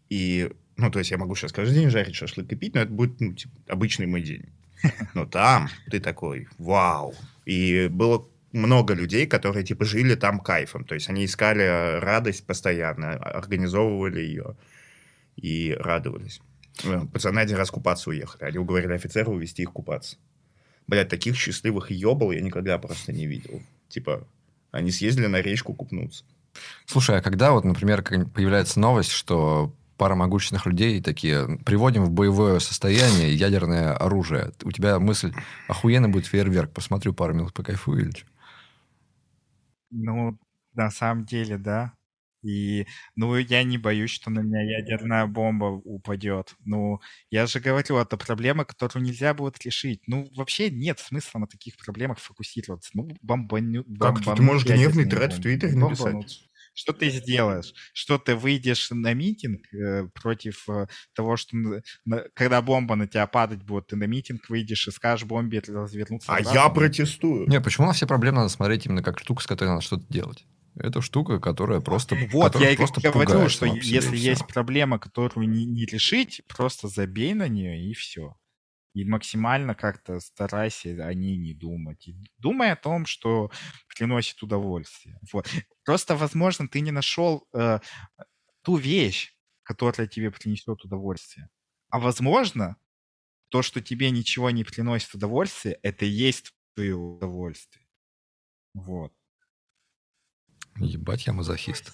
И, 0.09 0.51
ну, 0.77 0.91
то 0.91 0.99
есть 0.99 1.11
я 1.11 1.17
могу 1.17 1.35
сейчас 1.35 1.51
каждый 1.51 1.75
день 1.75 1.89
жарить 1.89 2.15
шашлык 2.15 2.51
и 2.51 2.55
пить, 2.55 2.75
но 2.75 2.81
это 2.81 2.91
будет, 2.91 3.19
ну, 3.19 3.33
типа, 3.33 3.53
обычный 3.67 4.05
мой 4.05 4.21
день. 4.21 4.45
Но 5.13 5.25
там 5.25 5.69
ты 5.89 5.99
такой, 5.99 6.47
вау. 6.57 7.15
И 7.45 7.87
было 7.89 8.27
много 8.51 8.93
людей, 8.93 9.27
которые, 9.27 9.65
типа, 9.65 9.83
жили 9.85 10.15
там 10.15 10.39
кайфом. 10.39 10.85
То 10.85 10.95
есть 10.95 11.09
они 11.09 11.25
искали 11.25 11.99
радость 11.99 12.45
постоянно, 12.45 13.13
организовывали 13.13 14.21
ее 14.21 14.55
и 15.35 15.75
радовались. 15.77 16.41
Пацаны 17.13 17.39
один 17.39 17.57
раз 17.57 17.71
купаться 17.71 18.09
уехали. 18.09 18.43
Они 18.43 18.57
уговорили 18.57 18.93
офицера 18.93 19.29
увезти 19.29 19.63
их 19.63 19.71
купаться. 19.71 20.17
Блядь, 20.87 21.09
таких 21.09 21.35
счастливых 21.35 21.91
ебал 21.91 22.31
я 22.31 22.41
никогда 22.41 22.77
просто 22.77 23.11
не 23.13 23.25
видел. 23.25 23.61
Типа, 23.87 24.27
они 24.71 24.91
съездили 24.91 25.27
на 25.27 25.41
речку 25.41 25.73
купнуться. 25.73 26.25
Слушай, 26.85 27.19
а 27.19 27.21
когда 27.21 27.51
вот, 27.51 27.63
например, 27.63 28.03
появляется 28.03 28.79
новость, 28.79 29.11
что 29.11 29.73
пара 29.97 30.15
могущественных 30.15 30.65
людей 30.65 31.01
такие, 31.01 31.57
приводим 31.65 32.03
в 32.03 32.11
боевое 32.11 32.59
состояние 32.59 33.33
ядерное 33.33 33.93
оружие. 33.93 34.51
У 34.63 34.71
тебя 34.71 34.99
мысль, 34.99 35.33
охуенно 35.67 36.09
будет 36.09 36.25
фейерверк, 36.25 36.71
посмотрю 36.71 37.13
пару 37.13 37.33
минут, 37.33 37.53
покайфую 37.53 38.01
или 38.01 38.11
что? 38.11 38.27
Ну, 39.91 40.37
на 40.73 40.91
самом 40.91 41.25
деле, 41.25 41.57
да. 41.57 41.93
И, 42.45 42.85
ну, 43.15 43.35
я 43.37 43.63
не 43.63 43.77
боюсь, 43.77 44.11
что 44.11 44.29
на 44.29 44.41
меня 44.41 44.61
ядерная 44.61 45.25
бомба 45.25 45.65
упадет. 45.65 46.53
Ну, 46.63 46.99
я 47.31 47.47
же 47.47 47.59
говорю, 47.59 47.97
это 47.97 48.17
проблема, 48.17 48.65
которую 48.65 49.03
нельзя 49.03 49.33
будет 49.33 49.63
решить. 49.65 50.01
Ну, 50.07 50.29
вообще 50.35 50.69
нет 50.69 50.99
смысла 50.99 51.39
на 51.39 51.47
таких 51.47 51.75
проблемах 51.77 52.19
фокусироваться. 52.19 52.91
Ну, 52.93 53.09
бомбаню... 53.21 53.83
Как 53.99 54.21
ты 54.21 54.41
можешь 54.41 54.67
гневный 54.67 55.05
тред 55.05 55.33
в 55.33 55.41
Твиттере 55.41 55.75
написать? 55.75 56.47
Что 56.75 56.91
ты 56.91 57.09
сделаешь? 57.09 57.73
Что 57.93 58.17
ты 58.17 58.35
выйдешь 58.35 58.91
на 58.91 59.13
митинг 59.13 59.61
э, 59.73 60.09
против 60.13 60.67
э, 60.67 60.87
того, 61.15 61.37
что 61.37 61.55
на, 61.55 62.23
когда 62.33 62.61
бомба 62.61 62.95
на 62.95 63.07
тебя 63.07 63.25
падать 63.27 63.63
будет, 63.63 63.87
ты 63.87 63.95
на 63.95 64.03
митинг 64.03 64.49
выйдешь 64.49 64.89
и 64.89 64.91
скажешь 64.91 65.25
бомбе 65.25 65.61
развернуться. 65.65 66.35
А 66.35 66.41
я 66.41 66.67
протестую. 66.67 67.47
Не, 67.47 67.61
почему 67.61 67.87
на 67.87 67.93
все 67.93 68.05
проблемы 68.05 68.39
надо 68.39 68.49
смотреть 68.49 68.85
именно 68.85 69.01
как 69.01 69.19
штука, 69.19 69.41
с 69.41 69.47
которой 69.47 69.69
надо 69.69 69.81
что-то 69.81 70.05
делать? 70.09 70.45
Это 70.77 71.01
штука, 71.01 71.39
которая 71.39 71.79
просто 71.79 72.15
Вот, 72.31 72.53
которая 72.53 72.69
я 72.69 72.73
и 72.73 72.77
просто 72.77 73.01
говорю, 73.01 73.49
что 73.49 73.65
если 73.65 74.17
есть 74.17 74.45
проблема, 74.47 74.99
которую 74.99 75.47
не, 75.47 75.65
не 75.65 75.85
решить, 75.85 76.41
просто 76.47 76.87
забей 76.87 77.33
на 77.33 77.47
нее 77.47 77.81
и 77.81 77.93
все. 77.93 78.35
И 78.93 79.03
максимально 79.03 79.75
как-то 79.75 80.19
старайся 80.19 80.89
о 81.05 81.13
ней 81.13 81.37
не 81.37 81.53
думать. 81.53 82.07
И 82.07 82.15
думай 82.37 82.71
о 82.71 82.75
том, 82.77 83.05
что 83.05 83.51
приносит 83.87 84.41
удовольствие. 84.41 85.19
Вот. 85.33 85.49
Просто, 85.83 86.15
возможно, 86.15 86.67
ты 86.67 86.79
не 86.79 86.91
нашел 86.91 87.45
э, 87.53 87.79
ту 88.61 88.77
вещь, 88.77 89.33
которая 89.63 90.07
тебе 90.07 90.31
принесет 90.31 90.83
удовольствие. 90.83 91.49
А 91.89 91.99
возможно, 91.99 92.77
то, 93.49 93.61
что 93.61 93.81
тебе 93.81 94.11
ничего 94.11 94.49
не 94.49 94.63
приносит 94.63 95.13
удовольствия, 95.13 95.79
это 95.81 96.05
и 96.05 96.09
есть 96.09 96.53
твое 96.73 96.95
удовольствие. 96.95 97.85
Вот. 98.73 99.13
Ебать, 100.77 101.27
я 101.27 101.33
мазохист. 101.33 101.93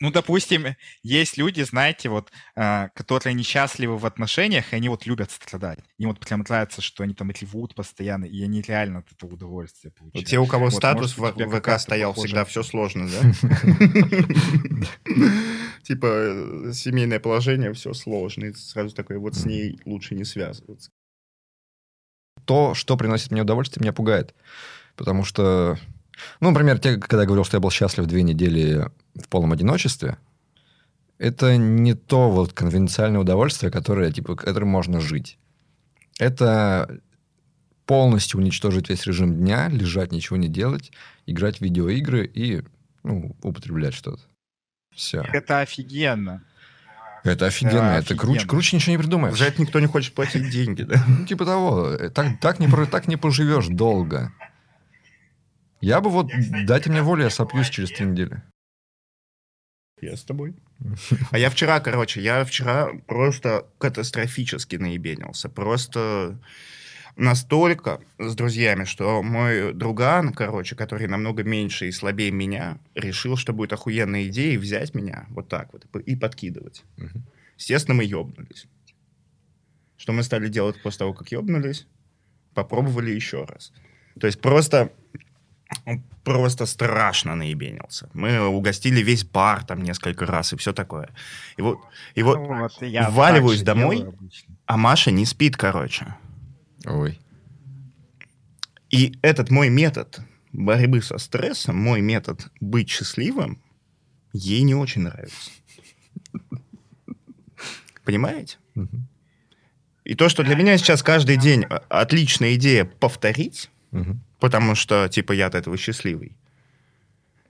Ну, 0.00 0.12
допустим, 0.12 0.76
есть 1.02 1.38
люди, 1.38 1.62
знаете, 1.62 2.08
вот, 2.08 2.30
э, 2.54 2.88
которые 2.94 3.34
несчастливы 3.34 3.98
в 3.98 4.06
отношениях, 4.06 4.72
и 4.72 4.76
они 4.76 4.88
вот 4.88 5.06
любят 5.06 5.32
страдать. 5.32 5.80
Им 5.98 6.10
вот 6.10 6.20
прям 6.20 6.38
нравится, 6.40 6.80
что 6.80 7.02
они 7.02 7.14
там 7.14 7.32
ревут 7.32 7.74
постоянно, 7.74 8.24
и 8.24 8.40
они 8.44 8.62
реально 8.62 9.00
от 9.00 9.10
этого 9.10 9.34
удовольствие 9.34 9.92
получают. 9.92 10.14
Вот 10.14 10.24
те, 10.30 10.38
у 10.38 10.46
кого 10.46 10.66
вот, 10.66 10.74
статус 10.74 11.18
может, 11.18 11.36
в 11.36 11.60
ВК 11.60 11.80
стоял 11.80 12.12
похоже. 12.12 12.28
всегда, 12.28 12.44
все 12.44 12.62
сложно, 12.62 13.08
да? 13.08 13.20
Типа 15.82 16.06
э, 16.06 16.72
семейное 16.74 17.18
положение, 17.18 17.72
все 17.72 17.92
сложно. 17.92 18.44
И 18.44 18.52
сразу 18.52 18.94
такое, 18.94 19.18
вот 19.18 19.34
с 19.34 19.46
ней 19.46 19.80
лучше 19.84 20.14
не 20.14 20.22
связываться. 20.24 20.92
То, 22.44 22.74
что 22.74 22.96
приносит 22.96 23.32
мне 23.32 23.42
удовольствие, 23.42 23.82
меня 23.82 23.92
пугает. 23.92 24.32
Потому 24.94 25.24
что 25.24 25.76
ну, 26.40 26.50
например, 26.50 26.78
те, 26.78 26.96
когда 26.96 27.22
я 27.22 27.26
говорил, 27.26 27.44
что 27.44 27.56
я 27.56 27.60
был 27.60 27.70
счастлив 27.70 28.06
две 28.06 28.22
недели 28.22 28.90
в 29.14 29.28
полном 29.28 29.52
одиночестве, 29.52 30.18
это 31.18 31.56
не 31.56 31.94
то 31.94 32.30
вот 32.30 32.52
конвенциальное 32.52 33.20
удовольствие, 33.20 33.72
которое, 33.72 34.12
типа, 34.12 34.36
которым 34.36 34.68
можно 34.68 35.00
жить. 35.00 35.38
Это 36.18 37.00
полностью 37.86 38.38
уничтожить 38.38 38.88
весь 38.88 39.06
режим 39.06 39.34
дня, 39.34 39.68
лежать, 39.68 40.12
ничего 40.12 40.36
не 40.36 40.48
делать, 40.48 40.92
играть 41.26 41.58
в 41.58 41.60
видеоигры 41.62 42.26
и 42.26 42.62
ну, 43.02 43.36
употреблять 43.42 43.94
что-то. 43.94 44.22
Все. 44.94 45.22
Это 45.32 45.60
офигенно. 45.60 46.42
Это 47.24 47.46
офигенно. 47.46 47.80
Да, 47.80 47.98
это 47.98 48.16
круче, 48.16 48.46
круче 48.46 48.76
ничего 48.76 48.92
не 48.92 48.98
придумаешь. 48.98 49.38
За 49.38 49.46
это 49.46 49.60
никто 49.60 49.80
не 49.80 49.86
хочет 49.86 50.14
платить 50.14 50.50
деньги, 50.50 50.82
да? 50.82 51.02
Ну, 51.06 51.26
типа 51.26 51.44
того. 51.44 51.96
Так, 52.14 52.40
так, 52.40 52.58
не, 52.58 52.68
так 52.86 53.08
не 53.08 53.16
поживешь 53.16 53.66
долго. 53.66 54.32
Я 55.80 56.00
бы 56.00 56.10
вот, 56.10 56.30
дайте 56.66 56.90
мне 56.90 57.02
волю, 57.02 57.24
я 57.24 57.30
сопьюсь 57.30 57.70
через 57.70 57.90
три 57.90 58.06
недели. 58.06 58.42
Я 60.00 60.16
с 60.16 60.24
тобой. 60.24 60.54
А 61.30 61.38
я 61.38 61.50
вчера, 61.50 61.80
короче, 61.80 62.20
я 62.20 62.44
вчера 62.44 62.90
просто 63.06 63.66
катастрофически 63.78 64.76
наебенился. 64.76 65.48
Просто 65.48 66.38
настолько 67.16 68.00
с 68.18 68.34
друзьями, 68.36 68.84
что 68.84 69.22
мой 69.22 69.72
друган, 69.74 70.32
короче, 70.32 70.76
который 70.76 71.08
намного 71.08 71.42
меньше 71.42 71.88
и 71.88 71.92
слабее 71.92 72.30
меня, 72.30 72.78
решил, 72.94 73.36
что 73.36 73.52
будет 73.52 73.72
охуенная 73.72 74.28
идея 74.28 74.58
взять 74.58 74.94
меня 74.94 75.26
вот 75.30 75.48
так 75.48 75.72
вот 75.72 75.84
и 76.06 76.16
подкидывать. 76.16 76.84
Угу. 76.96 77.22
Естественно, 77.58 77.96
мы 77.96 78.04
ебнулись. 78.04 78.66
Что 79.96 80.12
мы 80.12 80.22
стали 80.22 80.48
делать 80.48 80.80
после 80.80 81.00
того, 81.00 81.12
как 81.12 81.32
ебнулись? 81.32 81.88
Попробовали 82.54 83.10
еще 83.10 83.44
раз. 83.44 83.72
То 84.20 84.26
есть 84.26 84.40
просто 84.40 84.92
просто 86.24 86.66
страшно 86.66 87.34
наебенился. 87.34 88.08
Мы 88.14 88.40
угостили 88.46 89.00
весь 89.00 89.24
бар 89.24 89.64
там 89.64 89.82
несколько 89.82 90.26
раз 90.26 90.52
и 90.52 90.56
все 90.56 90.72
такое. 90.72 91.10
И 91.56 91.62
вот, 91.62 91.78
и 92.14 92.22
вот, 92.22 92.38
ну, 92.38 92.60
вот 92.60 92.82
я 92.82 93.10
вваливаюсь 93.10 93.62
домой, 93.62 94.06
а 94.66 94.76
Маша 94.76 95.10
не 95.10 95.24
спит, 95.24 95.56
короче. 95.56 96.14
Ой. 96.84 97.18
И 98.90 99.18
этот 99.22 99.50
мой 99.50 99.68
метод 99.68 100.20
борьбы 100.52 101.02
со 101.02 101.18
стрессом, 101.18 101.76
мой 101.76 102.00
метод 102.00 102.50
быть 102.60 102.88
счастливым, 102.88 103.62
ей 104.32 104.62
не 104.62 104.74
очень 104.74 105.02
нравится. 105.02 105.50
Понимаете? 108.04 108.56
И 110.04 110.14
то, 110.14 110.30
что 110.30 110.42
для 110.42 110.56
меня 110.56 110.78
сейчас 110.78 111.02
каждый 111.02 111.36
день 111.36 111.66
отличная 111.90 112.54
идея 112.54 112.86
повторить, 112.86 113.70
потому 114.40 114.74
что, 114.74 115.08
типа, 115.08 115.32
я 115.32 115.46
от 115.46 115.54
этого 115.54 115.76
счастливый. 115.76 116.36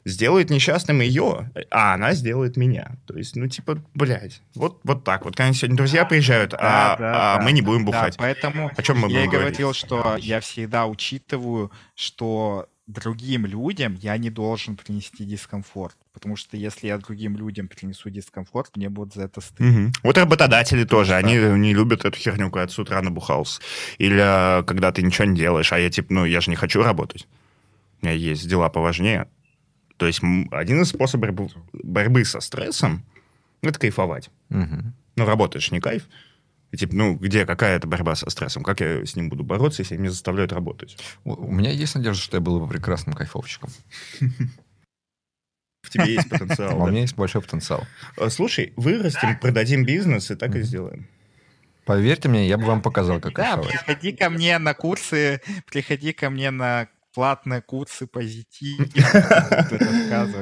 Сделает 0.04 0.48
несчастным 0.48 1.00
ее, 1.00 1.50
а 1.70 1.94
она 1.94 2.14
сделает 2.14 2.56
меня. 2.56 2.96
То 3.06 3.16
есть, 3.16 3.36
ну, 3.36 3.46
типа, 3.46 3.82
блядь, 3.94 4.40
вот, 4.54 4.80
вот 4.84 5.04
так 5.04 5.24
вот. 5.24 5.36
Когда 5.36 5.52
сегодня 5.52 5.76
друзья 5.76 6.06
приезжают, 6.06 6.52
да, 6.52 6.94
а, 6.94 6.96
да, 6.96 7.34
а 7.34 7.38
да, 7.38 7.44
мы 7.44 7.52
не 7.52 7.60
будем 7.60 7.84
бухать. 7.84 8.16
Да, 8.16 8.22
поэтому 8.22 8.70
О 8.74 8.82
чем 8.82 9.00
мы 9.00 9.10
я 9.10 9.24
и 9.24 9.28
говорил, 9.28 9.74
что 9.74 10.16
я 10.18 10.40
всегда 10.40 10.86
учитываю, 10.86 11.70
что 11.94 12.68
другим 12.86 13.44
людям 13.44 13.94
я 14.00 14.16
не 14.16 14.30
должен 14.30 14.76
принести 14.76 15.24
дискомфорт. 15.24 15.96
Потому 16.18 16.36
что 16.36 16.56
если 16.56 16.88
я 16.88 16.98
другим 16.98 17.36
людям 17.36 17.68
принесу 17.68 18.10
дискомфорт, 18.10 18.76
мне 18.76 18.88
будет 18.88 19.14
за 19.14 19.22
это 19.22 19.40
стыдно. 19.40 19.86
Угу. 19.86 19.92
Вот 20.02 20.18
работодатели 20.18 20.84
тоже, 20.84 21.14
они 21.14 21.34
не 21.34 21.72
любят 21.72 22.04
эту 22.04 22.18
херню, 22.18 22.50
когда 22.50 22.66
ты 22.66 22.72
с 22.72 22.78
утра 22.78 23.00
набухался. 23.00 23.60
Или 23.98 24.20
а, 24.20 24.62
когда 24.64 24.90
ты 24.90 25.02
ничего 25.02 25.26
не 25.26 25.36
делаешь, 25.36 25.72
а 25.72 25.78
я 25.78 25.90
типа, 25.90 26.12
ну, 26.12 26.24
я 26.24 26.40
же 26.40 26.50
не 26.50 26.56
хочу 26.56 26.82
работать. 26.82 27.28
У 28.02 28.06
меня 28.06 28.14
есть 28.14 28.48
дела 28.48 28.68
поважнее. 28.68 29.28
То 29.96 30.06
есть 30.06 30.20
один 30.50 30.82
из 30.82 30.88
способов 30.88 31.52
борьбы 31.72 32.24
со 32.24 32.40
стрессом— 32.40 33.04
это 33.62 33.78
кайфовать. 33.78 34.30
Угу. 34.50 34.76
Ну, 35.16 35.24
работаешь 35.24 35.70
не 35.70 35.80
кайф, 35.80 36.04
и 36.70 36.76
типа, 36.76 36.94
ну, 36.94 37.14
где, 37.14 37.46
какая 37.46 37.76
это 37.76 37.86
борьба 37.86 38.14
со 38.14 38.28
стрессом? 38.28 38.62
Как 38.62 38.80
я 38.80 39.04
с 39.04 39.16
ним 39.16 39.30
буду 39.30 39.42
бороться, 39.42 39.82
если 39.82 39.96
меня 39.96 40.10
заставляют 40.10 40.52
работать? 40.52 40.98
У, 41.24 41.32
у 41.32 41.50
меня 41.50 41.70
есть 41.70 41.94
надежда, 41.94 42.22
что 42.22 42.36
я 42.36 42.40
был 42.40 42.60
бы 42.60 42.68
прекрасным 42.68 43.14
кайфовщиком. 43.14 43.70
В 45.88 45.90
тебе 45.90 46.12
есть 46.12 46.28
потенциал. 46.28 46.78
У 46.82 46.86
меня 46.86 47.00
есть 47.00 47.16
большой 47.16 47.40
потенциал. 47.40 47.86
Э, 48.18 48.28
слушай, 48.28 48.74
вырастем, 48.76 49.38
продадим 49.38 49.84
бизнес 49.86 50.30
и 50.30 50.34
так 50.34 50.54
и 50.54 50.60
сделаем. 50.60 51.08
Поверьте 51.86 52.28
мне, 52.28 52.46
я 52.46 52.58
бы 52.58 52.66
вам 52.66 52.82
показал, 52.82 53.18
как 53.20 53.32
Да, 53.34 53.56
приходи 53.56 54.12
ко 54.12 54.28
мне 54.28 54.58
на 54.58 54.74
курсы, 54.74 55.40
приходи 55.66 56.12
ко 56.12 56.28
мне 56.28 56.50
на 56.50 56.88
платные 57.14 57.62
курсы 57.62 58.06
позитив. 58.06 58.78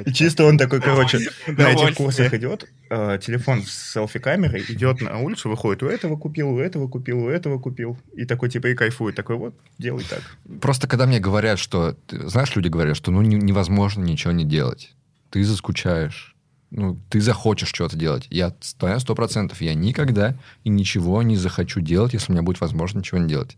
И 0.05 0.13
чисто 0.13 0.45
он 0.45 0.59
такой, 0.59 0.81
короче, 0.81 1.21
на 1.47 1.71
этих 1.71 1.95
курсах 1.95 2.35
идет, 2.35 2.69
э, 2.91 3.19
телефон 3.23 3.63
с 3.63 3.93
селфи-камерой, 3.93 4.65
идет 4.69 5.01
на 5.01 5.19
улицу, 5.19 5.49
выходит, 5.49 5.83
у 5.83 5.87
этого 5.87 6.17
купил, 6.17 6.51
у 6.51 6.59
этого 6.59 6.89
купил, 6.89 7.25
у 7.25 7.29
этого 7.29 7.59
купил. 7.59 7.97
И 8.15 8.25
такой, 8.25 8.51
типа, 8.51 8.67
и 8.67 8.75
кайфует. 8.75 9.15
Такой, 9.15 9.37
вот, 9.37 9.55
делай 9.79 10.05
так. 10.05 10.21
Просто 10.61 10.87
когда 10.89 11.07
мне 11.07 11.21
говорят, 11.21 11.59
что... 11.59 11.97
Знаешь, 12.11 12.55
люди 12.57 12.69
говорят, 12.69 12.97
что 12.97 13.11
ну 13.11 13.23
невозможно 13.23 14.03
ничего 14.03 14.33
не 14.33 14.45
делать. 14.45 14.97
Ты 15.31 15.45
заскучаешь 15.45 16.37
ну, 16.71 17.01
ты 17.09 17.21
захочешь 17.21 17.69
что-то 17.69 17.97
делать. 17.97 18.27
Я 18.31 18.55
сто 18.61 19.15
процентов. 19.15 19.61
Я 19.61 19.75
никогда 19.75 20.37
и 20.65 20.69
ничего 20.69 21.23
не 21.23 21.37
захочу 21.37 21.81
делать, 21.81 22.13
если 22.13 22.33
у 22.33 22.35
меня 22.35 22.43
будет 22.43 22.61
возможность 22.61 23.07
ничего 23.07 23.21
не 23.21 23.29
делать. 23.29 23.57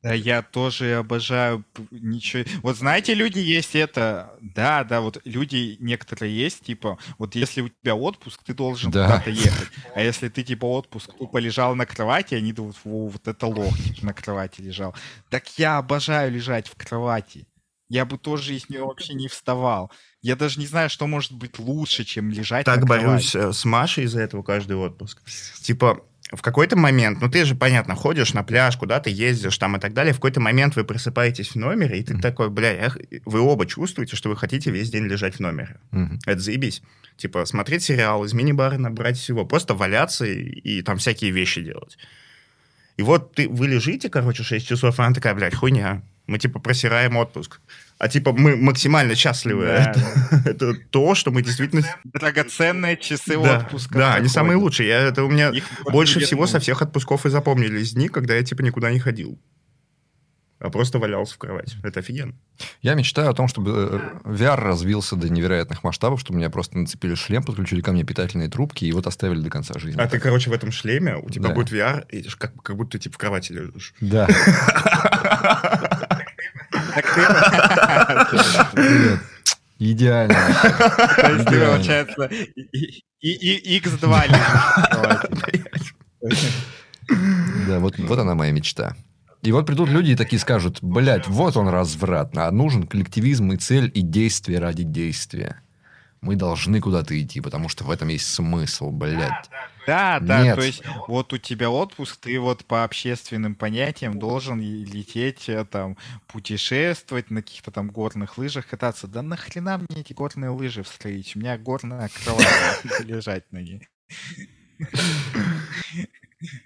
Да, 0.00 0.14
я 0.14 0.42
тоже 0.42 0.94
обожаю 0.94 1.64
ничего. 1.90 2.44
Вот 2.62 2.76
знаете, 2.76 3.14
люди 3.14 3.40
есть 3.40 3.74
это. 3.74 4.38
Да, 4.40 4.84
да, 4.84 5.00
вот 5.00 5.20
люди 5.24 5.76
некоторые 5.80 6.36
есть, 6.36 6.60
типа, 6.64 6.98
вот 7.18 7.34
если 7.34 7.62
у 7.62 7.68
тебя 7.68 7.96
отпуск, 7.96 8.44
ты 8.44 8.54
должен 8.54 8.92
да. 8.92 9.06
куда-то 9.06 9.30
ехать. 9.30 9.68
А 9.96 10.00
если 10.00 10.28
ты, 10.28 10.44
типа, 10.44 10.66
отпуск 10.66 11.12
тупо 11.18 11.38
лежал 11.38 11.74
на 11.74 11.84
кровати, 11.84 12.36
они 12.36 12.52
думают, 12.52 12.76
вот 12.84 13.26
это 13.26 13.46
лох, 13.48 13.76
типа, 13.76 14.06
на 14.06 14.12
кровати 14.12 14.60
лежал. 14.60 14.94
Так 15.30 15.48
я 15.58 15.78
обожаю 15.78 16.30
лежать 16.30 16.68
в 16.68 16.76
кровати. 16.76 17.48
Я 17.88 18.04
бы 18.04 18.18
тоже 18.18 18.54
из 18.54 18.68
нее 18.68 18.84
вообще 18.84 19.14
не 19.14 19.28
вставал. 19.28 19.90
Я 20.20 20.36
даже 20.36 20.60
не 20.60 20.66
знаю, 20.66 20.90
что 20.90 21.06
может 21.06 21.32
быть 21.32 21.58
лучше, 21.58 22.04
чем 22.04 22.30
лежать 22.30 22.66
Так 22.66 22.80
на 22.80 22.86
борюсь 22.86 23.34
э, 23.34 23.52
с 23.52 23.64
Машей 23.64 24.04
из-за 24.04 24.20
этого 24.20 24.42
каждый 24.42 24.76
отпуск. 24.76 25.22
Типа, 25.62 26.02
в 26.30 26.42
какой-то 26.42 26.76
момент, 26.76 27.20
ну 27.22 27.30
ты 27.30 27.44
же, 27.44 27.54
понятно, 27.54 27.94
ходишь 27.94 28.34
на 28.34 28.42
пляж, 28.42 28.76
куда 28.76 29.00
ты 29.00 29.10
ездишь 29.10 29.56
там 29.56 29.76
и 29.76 29.80
так 29.80 29.94
далее, 29.94 30.12
в 30.12 30.16
какой-то 30.16 30.40
момент 30.40 30.76
вы 30.76 30.84
просыпаетесь 30.84 31.52
в 31.52 31.56
номере, 31.56 31.98
и 31.98 32.02
ты 32.02 32.14
mm-hmm. 32.14 32.20
такой, 32.20 32.50
бля, 32.50 32.72
я... 32.72 32.92
вы 33.24 33.40
оба 33.40 33.64
чувствуете, 33.64 34.16
что 34.16 34.28
вы 34.28 34.36
хотите 34.36 34.70
весь 34.70 34.90
день 34.90 35.04
лежать 35.04 35.36
в 35.36 35.40
номере. 35.40 35.80
Mm-hmm. 35.92 36.18
Это 36.26 36.40
заебись. 36.40 36.82
Типа 37.16 37.46
смотреть 37.46 37.82
сериал, 37.82 38.24
из 38.24 38.34
мини-бара 38.34 38.76
набрать 38.76 39.16
всего, 39.16 39.46
просто 39.46 39.74
валяться 39.74 40.26
и, 40.26 40.42
и 40.42 40.82
там 40.82 40.98
всякие 40.98 41.30
вещи 41.30 41.62
делать. 41.62 41.96
И 42.98 43.02
вот 43.02 43.34
ты, 43.34 43.48
вы 43.48 43.68
лежите, 43.68 44.10
короче, 44.10 44.42
6 44.42 44.66
часов, 44.66 44.98
и 44.98 45.02
она 45.02 45.14
такая, 45.14 45.34
блядь, 45.34 45.54
хуйня. 45.54 46.02
Мы, 46.28 46.38
типа, 46.38 46.60
просираем 46.60 47.16
отпуск. 47.16 47.60
А, 47.98 48.06
типа, 48.08 48.32
мы 48.32 48.54
максимально 48.54 49.16
счастливы. 49.16 49.64
Да, 49.64 49.90
это, 49.90 50.00
да. 50.30 50.42
это 50.50 50.74
то, 50.74 51.14
что 51.14 51.32
мы 51.32 51.42
действительно... 51.42 51.82
Драгоценные 52.04 52.96
часы 52.96 53.36
да, 53.42 53.58
отпуска. 53.58 53.98
Да, 53.98 54.14
они 54.14 54.28
самые 54.28 54.56
лучшие. 54.56 54.88
Я, 54.88 55.00
это 55.00 55.24
у 55.24 55.28
меня 55.30 55.48
Их 55.48 55.64
больше 55.90 56.20
всего 56.20 56.46
со 56.46 56.60
всех 56.60 56.82
отпусков 56.82 57.26
и 57.26 57.30
запомнились 57.30 57.94
дни, 57.94 58.08
когда 58.08 58.34
я, 58.34 58.44
типа, 58.44 58.62
никуда 58.62 58.92
не 58.92 59.00
ходил 59.00 59.40
а 60.60 60.70
просто 60.70 60.98
валялся 60.98 61.34
в 61.34 61.38
кровати. 61.38 61.76
Это 61.82 62.00
офигенно. 62.00 62.34
Я 62.82 62.94
мечтаю 62.94 63.30
о 63.30 63.34
том, 63.34 63.46
чтобы 63.46 63.70
э, 64.24 64.28
VR 64.28 64.56
развился 64.56 65.14
до 65.14 65.28
невероятных 65.28 65.84
масштабов, 65.84 66.20
чтобы 66.20 66.38
меня 66.38 66.50
просто 66.50 66.78
нацепили 66.78 67.14
шлем, 67.14 67.44
подключили 67.44 67.80
ко 67.80 67.92
мне 67.92 68.02
питательные 68.02 68.48
трубки 68.48 68.84
и 68.84 68.92
вот 68.92 69.06
оставили 69.06 69.40
до 69.40 69.50
конца 69.50 69.78
жизни. 69.78 70.00
А 70.00 70.02
так. 70.02 70.12
ты, 70.12 70.18
короче, 70.18 70.50
в 70.50 70.52
этом 70.52 70.72
шлеме, 70.72 71.16
у 71.16 71.30
тебя 71.30 71.48
да. 71.48 71.54
будет 71.54 71.72
VR, 71.72 72.04
и 72.10 72.22
как, 72.36 72.60
как 72.62 72.76
будто 72.76 72.92
ты 72.92 73.04
типа 73.04 73.14
в 73.14 73.18
кровати 73.18 73.52
лежишь. 73.52 73.94
Да. 74.00 74.26
Идеально. 79.78 80.34
То 80.34 81.32
есть 81.32 81.46
ты, 81.46 81.60
получается, 81.60 82.28
X2 83.22 84.30
Да, 87.66 87.78
вот, 87.78 87.98
вот 87.98 88.18
она 88.18 88.34
моя 88.34 88.52
мечта. 88.52 88.96
И 89.42 89.52
вот 89.52 89.66
придут 89.66 89.88
люди 89.88 90.10
и 90.10 90.16
такие 90.16 90.40
скажут, 90.40 90.78
блядь, 90.82 91.28
вот 91.28 91.56
он 91.56 91.68
разврат, 91.68 92.36
а 92.36 92.50
нужен 92.50 92.86
коллективизм 92.88 93.52
и 93.52 93.56
цель, 93.56 93.90
и 93.94 94.02
действие 94.02 94.58
ради 94.58 94.82
действия. 94.82 95.60
Мы 96.20 96.34
должны 96.34 96.80
куда-то 96.80 97.18
идти, 97.20 97.40
потому 97.40 97.68
что 97.68 97.84
в 97.84 97.90
этом 97.90 98.08
есть 98.08 98.26
смысл, 98.26 98.90
блядь. 98.90 99.48
Да, 99.88 100.20
да, 100.20 100.42
Нет. 100.42 100.56
то 100.56 100.62
есть 100.62 100.82
вот 101.06 101.32
у 101.32 101.38
тебя 101.38 101.70
отпуск, 101.70 102.18
ты 102.20 102.38
вот 102.38 102.62
по 102.66 102.84
общественным 102.84 103.54
понятиям 103.54 104.18
должен 104.18 104.60
лететь, 104.60 105.48
э, 105.48 105.64
там, 105.64 105.96
путешествовать 106.26 107.30
на 107.30 107.40
каких-то 107.40 107.70
там 107.70 107.88
горных 107.88 108.36
лыжах, 108.36 108.66
кататься. 108.66 109.06
Да 109.06 109.22
нахрена 109.22 109.78
мне 109.78 110.02
эти 110.02 110.12
горные 110.12 110.50
лыжи 110.50 110.82
встроить? 110.82 111.34
У 111.34 111.38
меня 111.38 111.56
горная 111.56 112.10
кровать, 112.10 112.84
лежать 113.00 113.50
на 113.50 113.62
ней. 113.62 113.88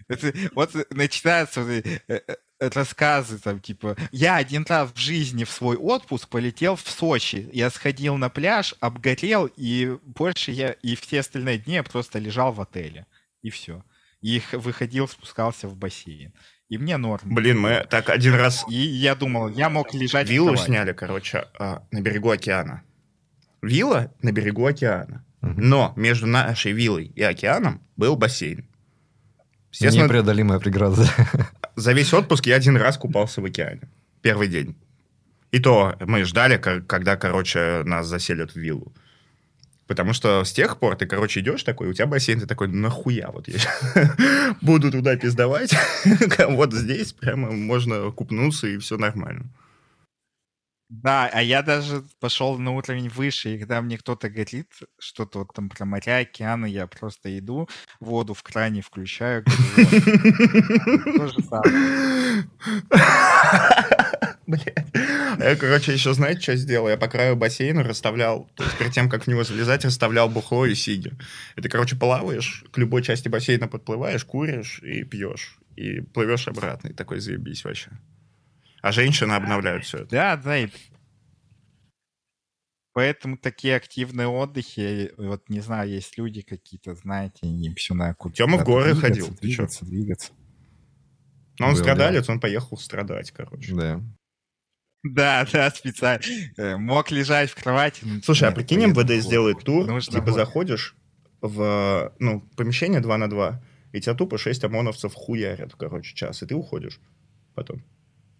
Это, 0.09 0.32
вот 0.57 0.74
начинаются 0.90 1.61
э, 1.61 2.01
э, 2.09 2.20
рассказы 2.59 3.39
там, 3.39 3.61
типа, 3.61 3.97
я 4.11 4.36
один 4.36 4.65
раз 4.69 4.90
в 4.93 4.99
жизни 4.99 5.44
в 5.44 5.51
свой 5.51 5.77
отпуск 5.77 6.28
полетел 6.28 6.77
в 6.77 6.89
Сочи. 6.89 7.49
Я 7.53 7.70
сходил 7.70 8.16
на 8.16 8.28
пляж, 8.28 8.74
обгорел, 8.81 9.49
и 9.57 9.97
больше 10.05 10.51
я, 10.51 10.73
и 10.73 10.97
все 10.97 11.20
остальные 11.20 11.59
дни 11.59 11.74
я 11.74 11.82
просто 11.82 12.19
лежал 12.19 12.53
в 12.53 12.61
отеле. 12.61 13.07
И 13.43 13.51
все. 13.51 13.85
И 14.20 14.40
выходил, 14.52 15.09
спускался 15.09 15.69
в 15.69 15.77
бассейн. 15.77 16.32
И 16.69 16.78
мне 16.78 16.97
норм. 16.97 17.35
Блин, 17.35 17.60
мы 17.60 17.86
так 17.90 18.09
один 18.09 18.35
раз... 18.35 18.64
И 18.70 18.77
я 18.77 19.14
думал, 19.14 19.48
я 19.48 19.69
мог 19.69 19.93
лежать 19.93 20.28
Виллу 20.28 20.56
сняли, 20.56 20.93
короче, 20.93 21.48
а, 21.59 21.82
на 21.90 22.01
берегу 22.01 22.31
океана. 22.31 22.82
Вилла 23.60 24.12
на 24.23 24.32
берегу 24.32 24.64
океана. 24.64 25.24
Угу. 25.43 25.55
Но 25.56 25.93
между 25.97 26.27
нашей 26.27 26.73
виллой 26.73 27.06
и 27.06 27.23
океаном 27.23 27.82
был 27.97 28.16
бассейн. 28.16 28.66
Непреодолимая 29.81 30.60
преграда. 30.60 31.05
За 31.77 31.93
весь 31.93 32.12
отпуск 32.12 32.47
я 32.47 32.56
один 32.56 32.77
раз 32.77 32.97
купался 32.97 33.40
в 33.40 33.44
океане. 33.44 33.82
Первый 34.20 34.48
день. 34.48 34.77
И 35.51 35.59
то 35.59 35.97
мы 36.01 36.24
ждали, 36.24 36.56
когда, 36.56 37.16
короче, 37.16 37.82
нас 37.85 38.06
заселят 38.06 38.52
в 38.52 38.56
виллу. 38.56 38.94
Потому 39.86 40.12
что 40.12 40.44
с 40.44 40.52
тех 40.52 40.78
пор 40.78 40.96
ты, 40.96 41.06
короче, 41.06 41.40
идешь 41.40 41.64
такой, 41.64 41.88
у 41.88 41.92
тебя 41.92 42.06
бассейн, 42.06 42.40
ты 42.40 42.46
такой, 42.46 42.68
нахуя 42.68 43.30
вот 43.30 43.48
я 43.48 43.59
буду 44.60 44.90
туда 44.90 45.16
пиздовать. 45.16 45.74
вот 46.48 46.72
здесь 46.72 47.12
прямо 47.12 47.50
можно 47.50 48.10
купнуться, 48.10 48.68
и 48.68 48.78
все 48.78 48.96
нормально. 48.96 49.50
Да, 50.92 51.30
а 51.32 51.40
я 51.40 51.62
даже 51.62 52.04
пошел 52.20 52.59
на 52.59 52.72
уровень 52.72 53.09
выше, 53.09 53.54
и 53.54 53.59
когда 53.59 53.80
мне 53.80 53.96
кто-то 53.96 54.28
говорит 54.28 54.66
что-то 54.98 55.38
вот 55.38 55.54
там 55.54 55.70
про 55.70 55.86
моря, 55.86 56.18
океаны, 56.18 56.66
я 56.66 56.86
просто 56.86 57.38
иду, 57.38 57.66
воду 57.98 58.34
в 58.34 58.42
кране 58.42 58.82
включаю, 58.82 59.42
то 59.74 61.28
же 61.28 61.42
самое. 61.42 62.44
Блядь. 64.53 64.87
Я, 65.39 65.57
короче, 65.57 65.93
еще 65.93 66.12
знаете, 66.12 66.41
что 66.41 66.57
сделал? 66.57 66.89
Я 66.89 66.99
по 66.99 67.09
краю 67.09 67.37
бассейна 67.37 67.83
расставлял, 67.83 68.51
то 68.55 68.65
есть 68.65 68.77
перед 68.79 68.93
тем, 68.93 69.09
как 69.09 69.24
в 69.24 69.27
него 69.29 69.45
залезать, 69.45 69.85
расставлял 69.85 70.29
бухло 70.29 70.66
и 70.66 70.74
сиги. 70.74 71.12
И 71.57 71.62
ты, 71.62 71.69
короче, 71.69 71.97
плаваешь, 71.97 72.65
к 72.70 72.79
любой 72.79 73.03
части 73.03 73.29
бассейна 73.29 73.66
подплываешь, 73.66 74.24
куришь 74.24 74.81
и 74.83 75.05
пьешь. 75.05 75.59
И 75.77 76.01
плывешь 76.01 76.49
обратно. 76.49 76.89
И 76.89 76.93
такой 76.93 77.20
заебись 77.20 77.65
вообще. 77.65 77.91
А 78.83 78.93
женщины 78.93 79.33
обновляют 79.33 79.85
все 79.85 79.99
это. 79.99 80.11
Да, 80.11 80.37
да. 80.37 80.59
И... 80.59 80.69
Поэтому 82.93 83.39
такие 83.39 83.74
активные 83.74 84.29
отдыхи, 84.29 85.12
вот 85.16 85.49
не 85.49 85.61
знаю, 85.61 85.89
есть 85.89 86.19
люди 86.19 86.43
какие-то, 86.43 86.95
знаете, 86.95 87.47
им 87.47 87.74
все 87.74 87.95
на 87.95 88.12
куда 88.12 88.35
Тёма 88.35 88.59
в 88.59 88.65
горы 88.65 88.95
ходил. 88.95 89.29
Двигаться, 89.41 89.87
двигаться. 89.87 90.33
Но 91.59 91.69
он 91.69 91.73
Был, 91.74 91.81
страдалец, 91.81 92.27
да. 92.27 92.33
он 92.35 92.41
поехал 92.41 92.77
страдать, 92.77 93.31
короче. 93.31 93.74
Да. 93.74 94.03
Да, 95.03 95.47
да, 95.53 95.70
специально. 95.70 96.23
Э, 96.57 96.77
мог 96.77 97.11
лежать 97.11 97.51
в 97.51 97.61
кровати. 97.61 98.05
Слушай, 98.24 98.49
а 98.49 98.53
прикинь, 98.53 98.87
МВД 98.87 99.23
сделает 99.23 99.59
тур, 99.65 100.01
типа 100.01 100.33
заходишь 100.33 100.95
в 101.41 102.12
ну, 102.19 102.41
помещение 102.57 103.01
2 103.01 103.19
на 103.19 103.29
2, 103.29 103.62
и 103.93 104.01
тебя 104.01 104.15
тупо 104.15 104.39
6 104.39 104.65
ОМОНовцев 104.65 105.12
хуярят, 105.12 105.74
короче, 105.77 106.15
час, 106.15 106.43
и 106.43 106.47
ты 106.47 106.55
уходишь 106.55 107.01
потом. 107.55 107.83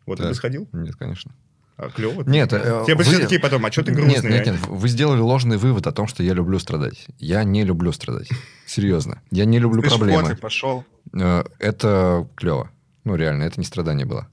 Вот 0.07 0.19
ты 0.19 0.29
бы 0.29 0.35
сходил? 0.35 0.69
Нет, 0.73 0.97
конечно. 0.97 1.35
А, 1.77 1.89
клево. 1.89 2.23
Нет, 2.27 2.53
э, 2.53 2.83
Все 2.85 2.95
бы 2.95 3.03
вы... 3.03 3.19
такие 3.19 3.41
потом, 3.41 3.65
а 3.65 3.73
что 3.73 3.83
ты 3.83 3.93
грустный? 3.93 4.31
Нет, 4.31 4.47
нет, 4.47 4.47
нет, 4.47 4.67
вы 4.67 4.89
сделали 4.89 5.21
ложный 5.21 5.57
вывод 5.57 5.87
о 5.87 5.93
том, 5.93 6.07
что 6.07 6.23
я 6.23 6.33
люблю 6.33 6.59
страдать. 6.59 7.07
Я 7.19 7.45
не 7.45 7.65
люблю 7.65 7.93
страдать. 7.93 8.29
Серьезно. 8.67 9.23
Я 9.31 9.47
не 9.47 9.59
люблю 9.59 9.83
ты 9.83 9.89
проблемы. 9.89 10.37
Пошел. 10.37 10.85
Э, 11.13 11.45
это 11.59 12.29
клево. 12.37 12.71
Ну, 13.05 13.17
реально, 13.17 13.45
это 13.45 13.59
не 13.59 13.65
страдание 13.65 14.07
было. 14.07 14.29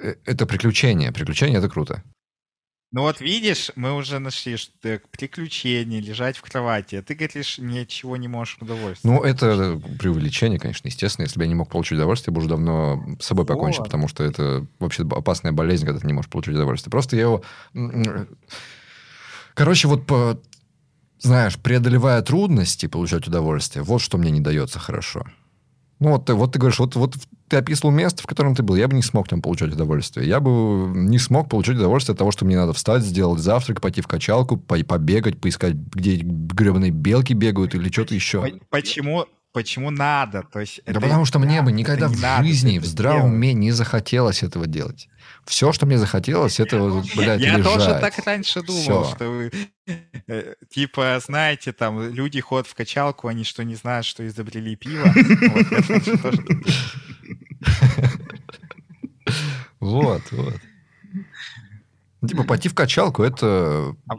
Э, 0.00 0.14
это 0.24 0.46
приключение. 0.46 1.12
Приключение— 1.12 1.58
это 1.60 1.68
круто. 1.68 2.02
Ну 2.94 3.02
вот 3.02 3.20
видишь, 3.20 3.72
мы 3.74 3.92
уже 3.96 4.20
нашли, 4.20 4.56
что 4.56 5.00
приключения, 5.10 6.00
лежать 6.00 6.36
в 6.36 6.42
кровати. 6.42 6.94
А 6.94 7.02
ты 7.02 7.16
говоришь, 7.16 7.58
ничего 7.58 8.16
не 8.16 8.28
можешь 8.28 8.56
удовольствовать. 8.60 9.02
Ну, 9.02 9.24
это 9.24 9.80
преувеличение, 9.98 10.60
конечно, 10.60 10.86
естественно. 10.86 11.24
Если 11.24 11.36
бы 11.36 11.44
я 11.44 11.48
не 11.48 11.56
мог 11.56 11.68
получить 11.70 11.98
удовольствие, 11.98 12.32
я 12.32 12.34
бы 12.34 12.38
уже 12.38 12.48
давно 12.48 13.16
с 13.18 13.26
собой 13.26 13.46
покончил, 13.46 13.80
вот. 13.80 13.86
потому 13.86 14.06
что 14.06 14.22
это 14.22 14.64
вообще 14.78 15.02
опасная 15.02 15.50
болезнь, 15.50 15.84
когда 15.84 15.98
ты 15.98 16.06
не 16.06 16.12
можешь 16.12 16.30
получить 16.30 16.54
удовольствие. 16.54 16.92
Просто 16.92 17.16
я 17.16 17.22
его... 17.22 17.42
Короче, 19.54 19.88
вот 19.88 20.06
по... 20.06 20.40
знаешь, 21.18 21.58
преодолевая 21.58 22.22
трудности, 22.22 22.86
получать 22.86 23.26
удовольствие, 23.26 23.82
вот 23.82 24.02
что 24.02 24.18
мне 24.18 24.30
не 24.30 24.40
дается 24.40 24.78
хорошо. 24.78 25.26
Ну, 26.04 26.10
вот, 26.10 26.28
вот 26.28 26.52
ты 26.52 26.58
говоришь, 26.58 26.78
вот, 26.78 26.96
вот 26.96 27.16
ты 27.48 27.56
описывал 27.56 27.90
место, 27.90 28.22
в 28.22 28.26
котором 28.26 28.54
ты 28.54 28.62
был, 28.62 28.74
я 28.76 28.88
бы 28.88 28.94
не 28.94 29.02
смог 29.02 29.26
там 29.26 29.40
получать 29.40 29.72
удовольствие. 29.72 30.28
Я 30.28 30.38
бы 30.38 30.92
не 30.94 31.18
смог 31.18 31.48
получать 31.48 31.76
удовольствие 31.76 32.12
от 32.12 32.18
того, 32.18 32.30
что 32.30 32.44
мне 32.44 32.58
надо 32.58 32.74
встать, 32.74 33.02
сделать 33.02 33.40
завтрак, 33.40 33.80
пойти 33.80 34.02
в 34.02 34.06
качалку, 34.06 34.58
побегать, 34.58 35.40
поискать, 35.40 35.72
где 35.74 36.16
гребаные 36.16 36.90
белки 36.90 37.32
бегают 37.32 37.74
или 37.74 37.90
что-то 37.90 38.14
еще. 38.14 38.46
Почему, 38.68 39.24
почему 39.54 39.90
надо? 39.90 40.42
То 40.52 40.60
есть 40.60 40.82
да 40.84 40.92
это 40.92 41.00
потому 41.00 41.24
что 41.24 41.38
мне 41.38 41.62
бы 41.62 41.72
никогда 41.72 42.08
в 42.08 42.44
жизни, 42.44 42.78
в 42.78 42.84
здравом 42.84 43.32
уме 43.32 43.54
не 43.54 43.72
захотелось 43.72 44.42
этого 44.42 44.66
делать. 44.66 45.08
Все, 45.46 45.72
что 45.72 45.86
мне 45.86 45.98
захотелось, 45.98 46.58
это, 46.58 46.78
блядь, 47.16 47.40
Я 47.40 47.58
лежать. 47.58 47.64
тоже 47.64 47.98
так 48.00 48.18
раньше 48.24 48.62
думал, 48.62 48.80
Все. 48.80 49.14
что 49.14 49.28
вы, 49.30 49.52
э, 50.26 50.54
типа, 50.70 51.20
знаете, 51.24 51.72
там, 51.72 52.10
люди 52.12 52.40
ходят 52.40 52.66
в 52.66 52.74
качалку, 52.74 53.28
они 53.28 53.44
что, 53.44 53.62
не 53.64 53.74
знают, 53.74 54.06
что 54.06 54.26
изобрели 54.26 54.74
пиво? 54.76 55.12
Вот, 59.80 60.22
вот. 60.30 60.54
Типа, 62.26 62.44
пойти 62.44 62.68
в 62.70 62.74
качалку, 62.74 63.22
это... 63.22 63.94
А 64.08 64.14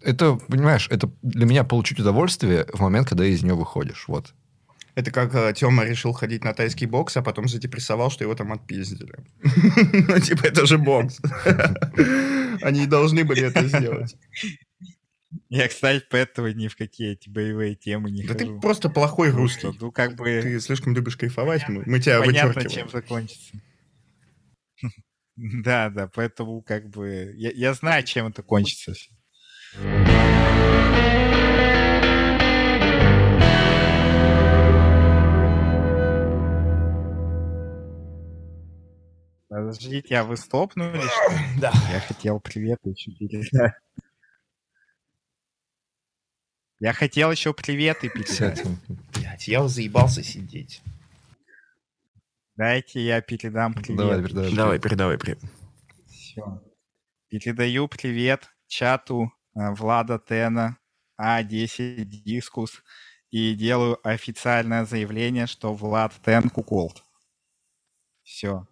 это, 0.00 0.36
понимаешь, 0.48 0.88
это 0.90 1.10
для 1.22 1.46
меня 1.46 1.64
получить 1.64 2.00
удовольствие 2.00 2.66
в 2.72 2.80
момент, 2.80 3.08
когда 3.08 3.24
из 3.26 3.42
нее 3.42 3.54
выходишь. 3.54 4.04
Вот. 4.08 4.34
Это 4.94 5.10
как 5.10 5.34
э, 5.34 5.52
Тёма 5.54 5.84
решил 5.84 6.12
ходить 6.12 6.44
на 6.44 6.54
тайский 6.54 6.86
бокс, 6.86 7.16
а 7.16 7.22
потом 7.22 7.48
задепрессовал, 7.48 8.10
что 8.10 8.22
его 8.24 8.34
там 8.34 8.52
отпиздили. 8.52 9.14
Ну, 10.08 10.20
типа, 10.20 10.46
это 10.46 10.66
же 10.66 10.78
бокс. 10.78 11.20
Они 12.62 12.86
должны 12.86 13.24
были 13.24 13.42
это 13.42 13.66
сделать. 13.66 14.16
Я, 15.48 15.66
кстати, 15.66 16.04
поэтому 16.08 16.48
ни 16.50 16.68
в 16.68 16.76
какие 16.76 17.12
эти 17.12 17.28
боевые 17.28 17.74
темы 17.74 18.10
не 18.10 18.22
да 18.22 18.34
хожу. 18.34 18.54
ты 18.54 18.60
просто 18.60 18.88
плохой 18.88 19.30
русский. 19.30 19.76
Ну, 19.80 19.90
как 19.90 20.14
бы... 20.14 20.40
Ты 20.42 20.60
слишком 20.60 20.94
любишь 20.94 21.16
кайфовать, 21.16 21.68
мы, 21.68 21.82
мы 21.86 21.98
тебя 21.98 22.20
Понятно, 22.20 22.52
вычеркиваем. 22.52 22.88
чем 22.88 22.90
закончится. 22.90 23.52
Да, 25.36 25.90
да, 25.90 26.06
поэтому 26.06 26.62
как 26.62 26.88
бы... 26.90 27.32
Я, 27.34 27.50
я 27.50 27.74
знаю, 27.74 28.04
чем 28.04 28.28
это 28.28 28.44
кончится. 28.44 28.94
Подождите, 39.54 40.16
а 40.16 40.24
вы 40.24 40.36
стопнули, 40.36 40.98
что? 40.98 41.60
Да. 41.60 41.72
Я 41.92 42.00
хотел 42.00 42.40
привет 42.40 42.80
еще 42.82 43.12
передать. 43.12 43.72
Я 46.80 46.92
хотел 46.92 47.30
еще 47.30 47.54
приветы 47.54 48.08
передать. 48.08 48.64
Блядь, 49.12 49.46
я 49.46 49.68
заебался 49.68 50.24
сидеть. 50.24 50.82
Дайте 52.56 53.00
я 53.00 53.20
передам 53.20 53.74
привет. 53.74 53.96
Давай, 53.96 54.22
передавай. 54.24 54.54
Давай, 54.54 54.78
передавай 54.80 55.18
привет. 55.18 55.40
Все. 56.08 56.60
Передаю 57.28 57.86
привет 57.86 58.52
чату 58.66 59.32
э, 59.54 59.70
Влада 59.74 60.18
Тена, 60.18 60.78
А10 61.16 62.02
Дискус, 62.04 62.82
и 63.30 63.54
делаю 63.54 64.00
официальное 64.02 64.84
заявление, 64.84 65.46
что 65.46 65.72
Влад 65.74 66.12
Тен 66.24 66.50
куколд. 66.50 67.04
Все. 68.24 68.66